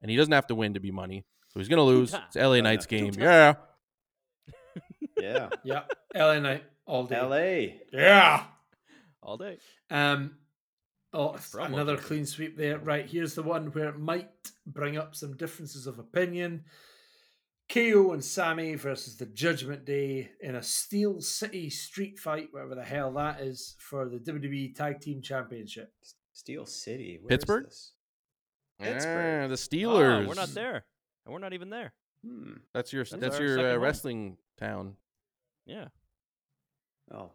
and 0.02 0.10
he 0.10 0.18
doesn't 0.18 0.34
have 0.34 0.48
to 0.48 0.56
win 0.56 0.74
to 0.74 0.80
be 0.80 0.90
money. 0.90 1.24
So 1.50 1.60
he's 1.60 1.70
gonna 1.70 1.84
lose. 1.84 2.16
It's 2.16 2.36
LA 2.36 2.62
Knight's 2.62 2.90
no, 2.92 2.98
game. 2.98 3.14
Yeah. 3.16 3.54
yeah. 5.20 5.50
Yeah, 5.64 5.84
LA 6.16 6.40
Knight 6.40 6.64
all 6.88 7.04
day. 7.06 7.16
L.A. 7.16 7.82
Yeah. 7.94 8.44
All 9.22 9.38
day. 9.38 9.58
Um, 9.90 10.38
oh, 11.14 11.38
another 11.56 11.96
video. 11.96 12.08
clean 12.08 12.26
sweep 12.26 12.58
there. 12.58 12.80
Right, 12.80 13.06
here's 13.06 13.36
the 13.36 13.44
one 13.44 13.68
where 13.68 13.90
it 13.90 14.00
might 14.00 14.30
bring 14.66 14.98
up 14.98 15.16
some 15.16 15.36
differences 15.36 15.88
of 15.88 16.00
opinion. 16.00 16.66
KO 17.70 18.14
and 18.14 18.24
Sammy 18.24 18.76
versus 18.76 19.18
the 19.18 19.26
Judgment 19.26 19.84
Day 19.84 20.32
in 20.40 20.56
a 20.56 20.64
Steel 20.64 21.20
City 21.20 21.70
street 21.70 22.18
fight, 22.18 22.48
whatever 22.52 22.76
the 22.76 22.84
hell 22.84 23.12
that 23.14 23.42
is, 23.42 23.76
for 23.80 24.08
the 24.08 24.20
WWE 24.20 24.74
Tag 24.74 25.02
Team 25.02 25.22
Championship. 25.22 25.92
Steel 26.32 26.66
City. 26.66 27.20
Where 27.22 27.34
is 27.34 27.38
Pittsburgh? 27.40 27.66
this? 27.66 27.94
Pittsburgh. 28.80 29.44
Ah, 29.44 29.48
the 29.48 29.56
Steelers. 29.56 30.28
we're 30.28 30.34
not 30.36 30.54
there. 30.54 30.86
And 31.26 31.34
we're 31.34 31.40
not 31.40 31.54
even 31.54 31.70
there. 31.70 31.94
Hmm. 32.26 32.54
That's 32.74 32.94
your 32.94 33.04
That's 33.04 33.20
that's, 33.20 33.40
your 33.40 33.74
uh, 33.74 33.78
wrestling 33.78 34.38
town. 34.58 34.96
Yeah. 35.66 35.88
Oh, 37.14 37.32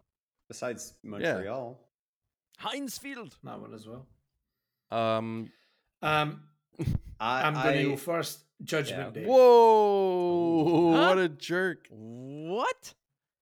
besides 0.57 0.95
Montreal. 1.03 1.81
Heinz 2.59 2.99
Field. 2.99 3.37
That 3.43 3.59
one 3.61 3.73
as 3.75 3.87
well. 3.89 4.07
Um. 4.91 5.51
I, 6.03 6.23
Um, 6.23 6.37
I'm 7.21 7.55
going 7.55 7.85
to 7.85 7.91
go 7.91 7.97
first. 7.97 8.41
Judgment 8.65 9.15
Day. 9.15 9.25
Whoa! 9.25 10.93
Huh? 10.95 11.09
What 11.09 11.19
a 11.19 11.29
jerk. 11.29 11.87
What? 11.91 12.95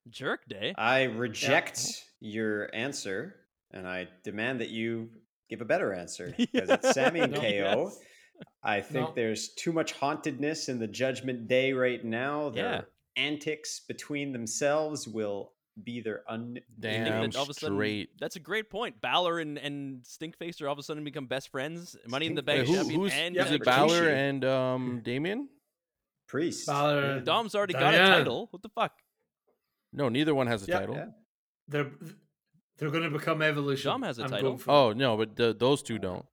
Jerk 0.09 0.47
day. 0.49 0.73
I 0.79 1.03
reject 1.05 2.05
your 2.21 2.75
answer, 2.75 3.35
and 3.71 3.87
I 3.87 4.09
demand 4.25 4.61
that 4.61 4.71
you 4.71 5.11
give 5.51 5.61
a 5.61 5.65
better 5.67 5.93
answer 5.93 6.33
because 6.39 6.71
it's 6.71 6.93
Sammy 6.95 7.21
and 7.21 7.33
No. 7.33 7.41
KO. 7.41 7.47
Yes. 7.49 7.99
I 8.63 8.81
think 8.81 9.09
No. 9.11 9.13
there's 9.15 9.51
too 9.51 9.73
much 9.73 9.93
hauntedness 9.93 10.69
in 10.71 10.79
the 10.79 10.87
Judgment 10.89 11.49
Day 11.49 11.73
right 11.75 12.03
now. 12.03 12.49
Their 12.51 12.65
Yeah. 12.73 12.81
antics 13.17 13.81
between 13.81 14.33
themselves 14.33 15.07
will 15.07 15.53
be 15.85 16.01
their 16.01 16.23
un. 16.29 16.57
You 16.57 16.63
Damn 16.79 17.31
all 17.37 17.43
of 17.43 17.49
a 17.51 17.55
sudden- 17.55 17.77
straight. 17.77 18.11
That's 18.21 18.37
a 18.37 18.41
great 18.41 18.71
point. 18.71 19.01
Balor 19.01 19.39
and, 19.41 19.59
and 19.59 20.03
Stinkface 20.03 20.61
are 20.63 20.67
all 20.69 20.73
of 20.73 20.79
a 20.79 20.83
sudden 20.83 21.03
become 21.05 21.27
best 21.27 21.51
friends. 21.51 21.97
Money 22.07 22.27
in 22.27 22.35
the 22.35 22.43
Bank 22.43 22.69
Wait, 22.69 22.77
who, 22.77 22.89
who's 23.03 23.13
and 23.13 23.35
Yeah, 23.35 23.45
is 23.47 23.53
it? 23.53 23.65
Balor 23.65 24.09
and 24.09 24.45
um 24.45 25.01
Damian? 25.05 25.49
Priest. 26.29 26.67
Balor- 26.67 27.17
Yeah. 27.17 27.19
Dom's 27.25 27.55
already 27.55 27.73
got 27.75 27.95
a 27.95 27.99
title. 27.99 28.49
What 28.51 28.63
the 28.63 28.69
fuck? 28.69 28.93
No, 29.93 30.09
neither 30.09 30.35
one 30.35 30.47
has 30.47 30.63
a 30.63 30.67
Yeah, 30.67 30.79
title. 30.81 30.95
yeah. 30.95 31.07
They're 31.69 31.91
they're 32.79 32.91
going 32.91 33.03
to 33.03 33.11
become 33.11 33.43
Evolution. 33.43 33.91
Dom 33.91 34.03
has 34.03 34.19
a 34.19 34.25
I'm 34.25 34.31
title. 34.31 34.61
Oh 34.67 34.93
no, 34.93 35.17
but 35.17 35.37
the, 35.37 35.53
those 35.59 35.83
two 35.83 35.99
don't. 35.99 36.25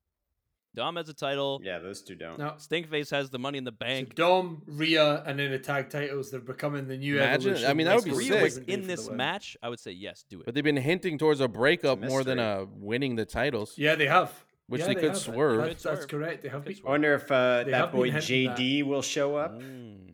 Dom 0.78 0.96
has 0.96 1.10
a 1.10 1.14
title. 1.14 1.60
Yeah, 1.64 1.80
those 1.80 2.02
two 2.04 2.14
don't. 2.16 2.38
No. 2.38 2.52
Stinkface 2.60 3.10
has 3.12 3.30
the 3.32 3.40
money 3.40 3.58
in 3.58 3.64
the 3.64 3.72
So 3.72 3.78
bank. 3.80 4.14
Dom, 4.16 4.62
Rhea, 4.68 5.24
and 5.26 5.40
then 5.40 5.50
the 5.52 5.58
tag 5.60 5.90
titles, 5.90 6.30
they're 6.32 6.40
becoming 6.40 6.88
the 6.88 6.96
new 6.98 7.16
Imagine- 7.18 7.50
evolution. 7.50 7.70
I 7.70 7.74
mean, 7.74 7.88
that 7.88 7.96
would 7.96 8.04
be 8.06 8.12
Wrestling 8.12 8.30
Rhea 8.30 8.34
sick. 8.38 8.44
was 8.44 8.58
in 8.76 8.88
this 8.88 9.10
match. 9.10 9.58
I 9.64 9.70
would 9.70 9.80
say 9.80 9.92
yes, 9.92 10.24
do 10.30 10.40
it. 10.40 10.46
But 10.46 10.54
they've 10.54 10.64
been 10.64 10.78
hinting 10.78 11.18
towards 11.18 11.42
a 11.42 11.48
breakup 11.48 12.00
more 12.00 12.24
than 12.24 12.38
mystery. 12.38 12.64
uh 12.64 12.66
winning 12.80 13.16
the 13.16 13.26
titles. 13.26 13.74
Yeah, 13.78 13.96
they 13.96 14.06
have. 14.08 14.32
Which 14.68 14.82
Yeah, 14.82 14.88
they 14.88 14.96
could 14.96 15.04
have. 15.12 15.18
swerve. 15.18 15.66
That's, 15.66 15.84
that's 15.84 16.06
correct. 16.06 16.44
They 16.44 16.50
have. 16.50 16.64
Could 16.64 16.76
been- 16.76 16.86
I 16.86 16.90
wonder 16.90 17.14
if 17.16 17.32
uh, 17.32 17.64
that 17.64 17.92
boy 17.92 18.12
hinting 18.12 18.48
that. 18.50 18.58
JD 18.58 18.84
will 18.84 19.02
show 19.02 19.36
up. 19.36 19.54
Mm. 19.60 20.12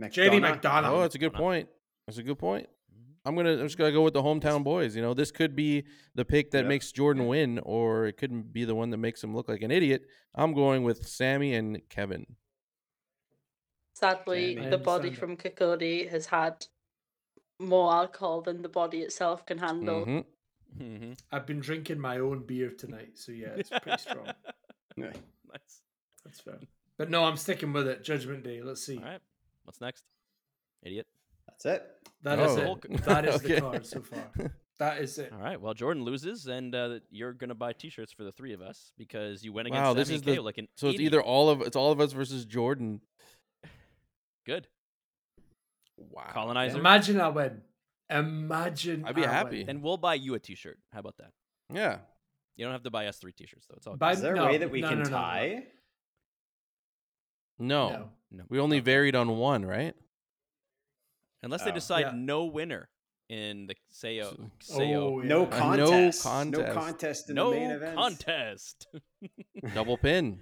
JD 0.00 0.40
McDonagh. 0.40 0.60
McDonagh. 0.60 0.88
Oh, 0.90 1.00
that's 1.00 1.14
a 1.14 1.18
good 1.18 1.32
point. 1.32 1.68
That's 2.06 2.18
a 2.18 2.22
good 2.22 2.38
point. 2.38 2.68
I'm 3.26 3.34
gonna 3.34 3.52
I'm 3.54 3.66
just 3.66 3.76
gonna 3.76 3.92
go 3.92 4.02
with 4.02 4.14
the 4.14 4.22
hometown 4.22 4.62
boys. 4.62 4.94
You 4.94 5.02
know, 5.02 5.12
this 5.12 5.30
could 5.32 5.56
be 5.56 5.84
the 6.14 6.24
pick 6.24 6.52
that 6.52 6.60
Yep. 6.60 6.68
makes 6.68 6.92
Jordan 6.92 7.26
win, 7.26 7.58
or 7.58 8.06
it 8.06 8.16
couldn't 8.16 8.52
be 8.52 8.64
the 8.64 8.74
one 8.74 8.90
that 8.90 8.98
makes 8.98 9.22
him 9.22 9.34
look 9.34 9.48
like 9.48 9.62
an 9.62 9.70
idiot. 9.72 10.02
I'm 10.34 10.54
going 10.54 10.84
with 10.84 11.06
Sammy 11.06 11.52
and 11.54 11.80
Kevin. 11.88 12.36
Sadly, 13.94 14.54
Jamie. 14.54 14.68
The 14.70 14.78
body 14.78 15.08
understand 15.08 15.38
from 15.38 15.52
Kikodi 15.52 16.08
has 16.10 16.26
had 16.26 16.66
more 17.58 17.92
alcohol 17.92 18.42
than 18.42 18.62
the 18.62 18.68
body 18.68 19.00
itself 19.00 19.44
can 19.46 19.58
handle. 19.58 20.04
Mhm. 20.06 20.24
Mm-hmm. 20.78 21.12
I've 21.32 21.46
been 21.46 21.60
drinking 21.60 21.98
my 21.98 22.18
own 22.18 22.44
beer 22.44 22.70
tonight, 22.70 23.12
so 23.18 23.32
yeah, 23.32 23.54
it's 23.56 23.70
pretty 23.70 23.98
strong. 23.98 24.26
Yeah. 24.98 25.12
nice. 25.52 25.82
That's 26.24 26.40
fair. 26.40 26.58
But 26.96 27.10
no, 27.10 27.24
I'm 27.24 27.36
sticking 27.36 27.74
with 27.74 27.86
it. 27.86 28.02
Judgment 28.02 28.42
Day. 28.42 28.62
Let's 28.62 28.82
see. 28.82 28.96
All 28.96 29.04
right. 29.04 29.20
What's 29.64 29.78
next? 29.82 30.04
Idiot. 30.82 31.06
That's 31.46 31.66
it. 31.66 31.95
That 32.26 32.38
is 32.40 32.56
Oh. 32.58 32.78
it. 32.90 33.04
That 33.04 33.24
is 33.24 33.34
Okay. 33.44 33.54
the 33.54 33.60
card 33.60 33.86
so 33.86 34.00
far. 34.02 34.30
That 34.78 34.98
is 35.00 35.16
it. 35.18 35.32
All 35.32 35.38
right. 35.38 35.60
Well, 35.60 35.72
Jordan 35.74 36.02
loses, 36.02 36.46
and 36.48 36.74
uh, 36.74 36.98
you're 37.10 37.32
gonna 37.32 37.54
buy 37.54 37.72
T-shirts 37.72 38.12
for 38.12 38.24
the 38.24 38.32
three 38.32 38.52
of 38.52 38.60
us 38.60 38.90
because 38.98 39.42
you 39.44 39.52
went 39.52 39.68
against 39.68 39.82
Wow, 39.82 39.94
this 39.94 40.08
Sammy 40.08 40.16
is 40.16 40.22
the- 40.22 40.40
like 40.40 40.58
an 40.58 40.68
So 40.76 40.88
it's 40.88 41.00
either 41.00 41.22
all 41.22 41.48
of 41.48 41.60
it's 41.62 41.76
all 41.76 41.92
of 41.92 42.00
us 42.00 42.12
versus 42.12 42.44
Jordan. 42.44 43.00
good. 44.44 44.66
Wow. 45.96 46.30
Colonizer. 46.32 46.78
Imagine 46.78 47.20
I 47.20 47.28
win. 47.28 47.62
Imagine. 48.10 49.04
I'd 49.06 49.14
be 49.14 49.24
I 49.24 49.32
happy. 49.32 49.58
win. 49.60 49.70
And 49.70 49.82
we'll 49.82 49.96
buy 49.96 50.14
you 50.14 50.34
a 50.34 50.38
T-shirt. 50.38 50.78
How 50.92 50.98
about 51.00 51.16
that? 51.18 51.30
Yeah. 51.72 51.98
You 52.56 52.64
don't 52.64 52.72
have 52.72 52.82
to 52.84 52.90
buy 52.90 53.06
us 53.06 53.16
three 53.18 53.32
T-shirts 53.32 53.66
though. 53.68 53.76
It's 53.78 53.86
all 53.86 53.94
good. 53.94 54.00
Buy- 54.00 54.12
Is 54.12 54.20
there 54.20 54.34
a 54.34 54.36
no, 54.36 54.46
way 54.46 54.58
that 54.58 54.70
we 54.70 54.80
no, 54.82 54.88
can 54.88 54.98
no, 54.98 55.04
no, 55.04 55.10
no. 55.10 55.16
tie? 55.16 55.62
No. 57.58 57.88
No. 57.90 58.08
no. 58.30 58.44
We 58.48 58.58
only 58.58 58.80
varied 58.80 59.14
on 59.16 59.28
one, 59.38 59.64
right? 59.64 59.94
Unless 61.46 61.64
they 61.64 61.70
Oh. 61.70 61.74
decide 61.74 62.00
Yeah. 62.00 62.12
no 62.14 62.44
winner 62.44 62.88
in 63.30 63.66
the 63.66 63.74
Sayo. 63.92 64.50
So- 64.60 64.78
Sayo. 64.78 64.96
Oh, 64.96 65.20
No 65.20 65.40
yeah. 65.40 65.46
Uh, 65.46 65.76
no 65.76 65.86
contest. 65.86 66.24
No 66.24 66.30
contest. 66.30 66.74
contest 66.74 67.30
in 67.30 67.34
no 67.36 67.50
the 67.50 67.56
main 67.56 67.70
event. 67.70 67.96
contest. 67.96 68.86
Double 69.74 69.96
pin. 69.96 70.40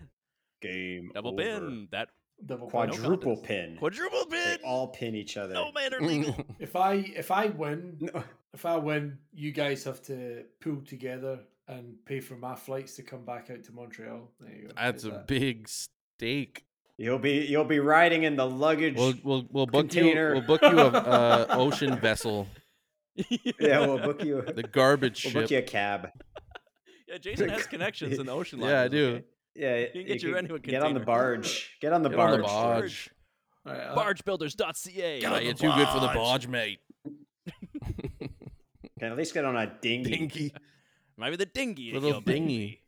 Game. 0.61 1.11
Double 1.15 1.31
over. 1.33 1.43
pin. 1.43 1.89
That 1.93 2.09
Double 2.45 2.67
pin. 2.67 2.71
Quadruple 2.71 3.37
contest. 3.37 3.45
pin. 3.45 3.77
quadruple 3.79 4.27
They 4.27 4.57
pin. 4.57 4.59
all 4.65 4.89
pin 4.89 5.15
each 5.15 5.37
other. 5.37 5.55
no 5.55 5.71
man 5.73 5.95
are 5.95 6.01
legal. 6.13 6.37
If 6.59 6.75
I 6.77 6.95
if 6.95 7.31
I 7.31 7.47
win, 7.47 7.99
No. 8.01 8.25
if 8.53 8.65
I 8.67 8.77
win, 8.77 9.19
you 9.33 9.53
guys 9.53 9.85
have 9.85 10.03
to 10.07 10.45
pull 10.61 10.81
together 10.83 11.41
and 11.69 12.05
pay 12.05 12.21
for 12.21 12.37
my 12.37 12.55
flights 12.55 12.97
to 12.97 13.03
come 13.03 13.25
back 13.25 13.51
out 13.51 13.63
to 13.65 13.73
Montreal. 13.73 14.31
There 14.41 14.55
you 14.55 14.63
go. 14.69 14.75
That's 14.77 15.03
There's 15.05 15.15
a 15.15 15.19
that. 15.19 15.27
big 15.27 15.69
stake. 15.69 16.65
You'll 16.97 17.19
be 17.19 17.45
you'll 17.47 17.65
be 17.65 17.81
riding 17.81 18.23
in 18.23 18.37
the 18.37 18.47
luggage. 18.47 18.97
We'll 18.97 19.15
we'll 19.25 19.47
we'll 19.51 19.67
book 19.67 19.91
Container. 19.91 20.29
you 20.29 20.35
we'll 20.35 20.47
book 20.47 20.63
you 20.63 20.79
a 20.79 20.87
uh, 20.89 21.47
ocean 21.51 21.99
vessel, 21.99 22.47
yeah, 23.59 23.81
we'll 23.81 23.99
book 23.99 24.23
you. 24.23 24.43
the 24.43 24.63
garbage 24.63 25.17
ship. 25.19 25.35
we'll 25.35 25.43
ship. 25.43 25.49
book 25.49 25.51
you 25.51 25.59
a 25.59 25.63
cab. 25.63 26.11
yeah, 27.09 27.19
Jason 27.19 27.49
has 27.49 27.67
connections 27.67 28.19
in 28.19 28.27
the 28.27 28.33
ocean 28.33 28.61
line. 28.61 28.71
Yeah, 28.71 28.83
I 28.83 28.89
do. 28.89 29.23
Yeah, 29.57 29.87
can 29.87 30.05
get 30.07 30.23
you 30.23 30.31
could 30.35 30.39
into 30.39 30.55
a 30.55 30.59
get 30.61 30.83
on 30.83 30.95
the 30.95 31.01
barge. 31.01 31.77
Get 31.81 31.93
on 31.93 32.03
the 32.03 32.09
Get 32.11 32.19
on 32.19 32.27
barge. 32.29 32.41
the 32.41 32.43
barge. 32.47 33.11
All 33.67 33.73
right, 33.73 33.81
I'll- 33.83 33.97
Bargebuilders.ca. 34.15 35.21
Yeah, 35.21 35.39
you're 35.41 35.55
too 35.55 35.73
good 35.73 35.89
for 35.89 36.01
the 36.01 36.09
barge, 36.15 36.47
mate. 36.49 36.79
Can 39.01 39.11
at 39.11 39.17
least 39.17 39.35
get 39.35 39.45
on 39.45 39.57
a 39.57 39.67
dinghy. 39.67 40.11
Dingy. 40.11 40.55
Maybe 41.17 41.37
the 41.37 41.47
dinghy. 41.47 41.93
Little 41.93 42.11
your 42.11 42.21
dinghy. 42.21 42.81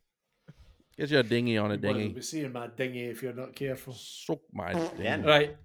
Baby. 0.97 1.09
Get 1.09 1.11
you 1.11 1.19
a 1.19 1.23
dinghy 1.23 1.59
on 1.59 1.67
a 1.67 1.69
Well, 1.69 1.79
You'll 1.79 1.95
dinghy. 1.95 2.15
be 2.15 2.23
seeing 2.23 2.53
my 2.53 2.69
dinghy 2.69 3.05
if 3.05 3.23
you're 3.23 3.33
not 3.33 3.55
careful. 3.55 3.93
Suck 3.93 4.41
my 4.53 4.73
oh, 4.73 4.93
dinghy. 4.97 5.27
Right. 5.27 5.57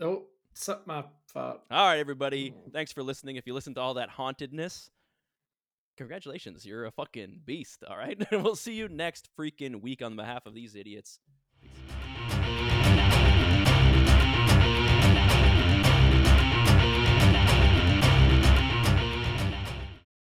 Oh, 0.00 0.24
suck 0.54 0.86
my 0.86 1.04
fart. 1.32 1.60
All 1.70 1.86
right, 1.86 1.98
everybody. 1.98 2.54
Thanks 2.72 2.92
for 2.92 3.02
listening. 3.02 3.36
If 3.36 3.46
you 3.46 3.54
listen 3.54 3.74
to 3.74 3.80
all 3.80 3.94
that 3.94 4.10
hauntedness, 4.10 4.90
congratulations. 5.96 6.64
You're 6.64 6.86
a 6.86 6.92
fucking 6.92 7.40
beast. 7.44 7.82
All 7.88 7.96
right. 7.96 8.20
we'll 8.32 8.56
see 8.56 8.74
you 8.74 8.88
next 8.88 9.28
freaking 9.38 9.80
week 9.80 10.02
on 10.02 10.16
behalf 10.16 10.46
of 10.46 10.54
these 10.54 10.74
idiots. 10.74 11.18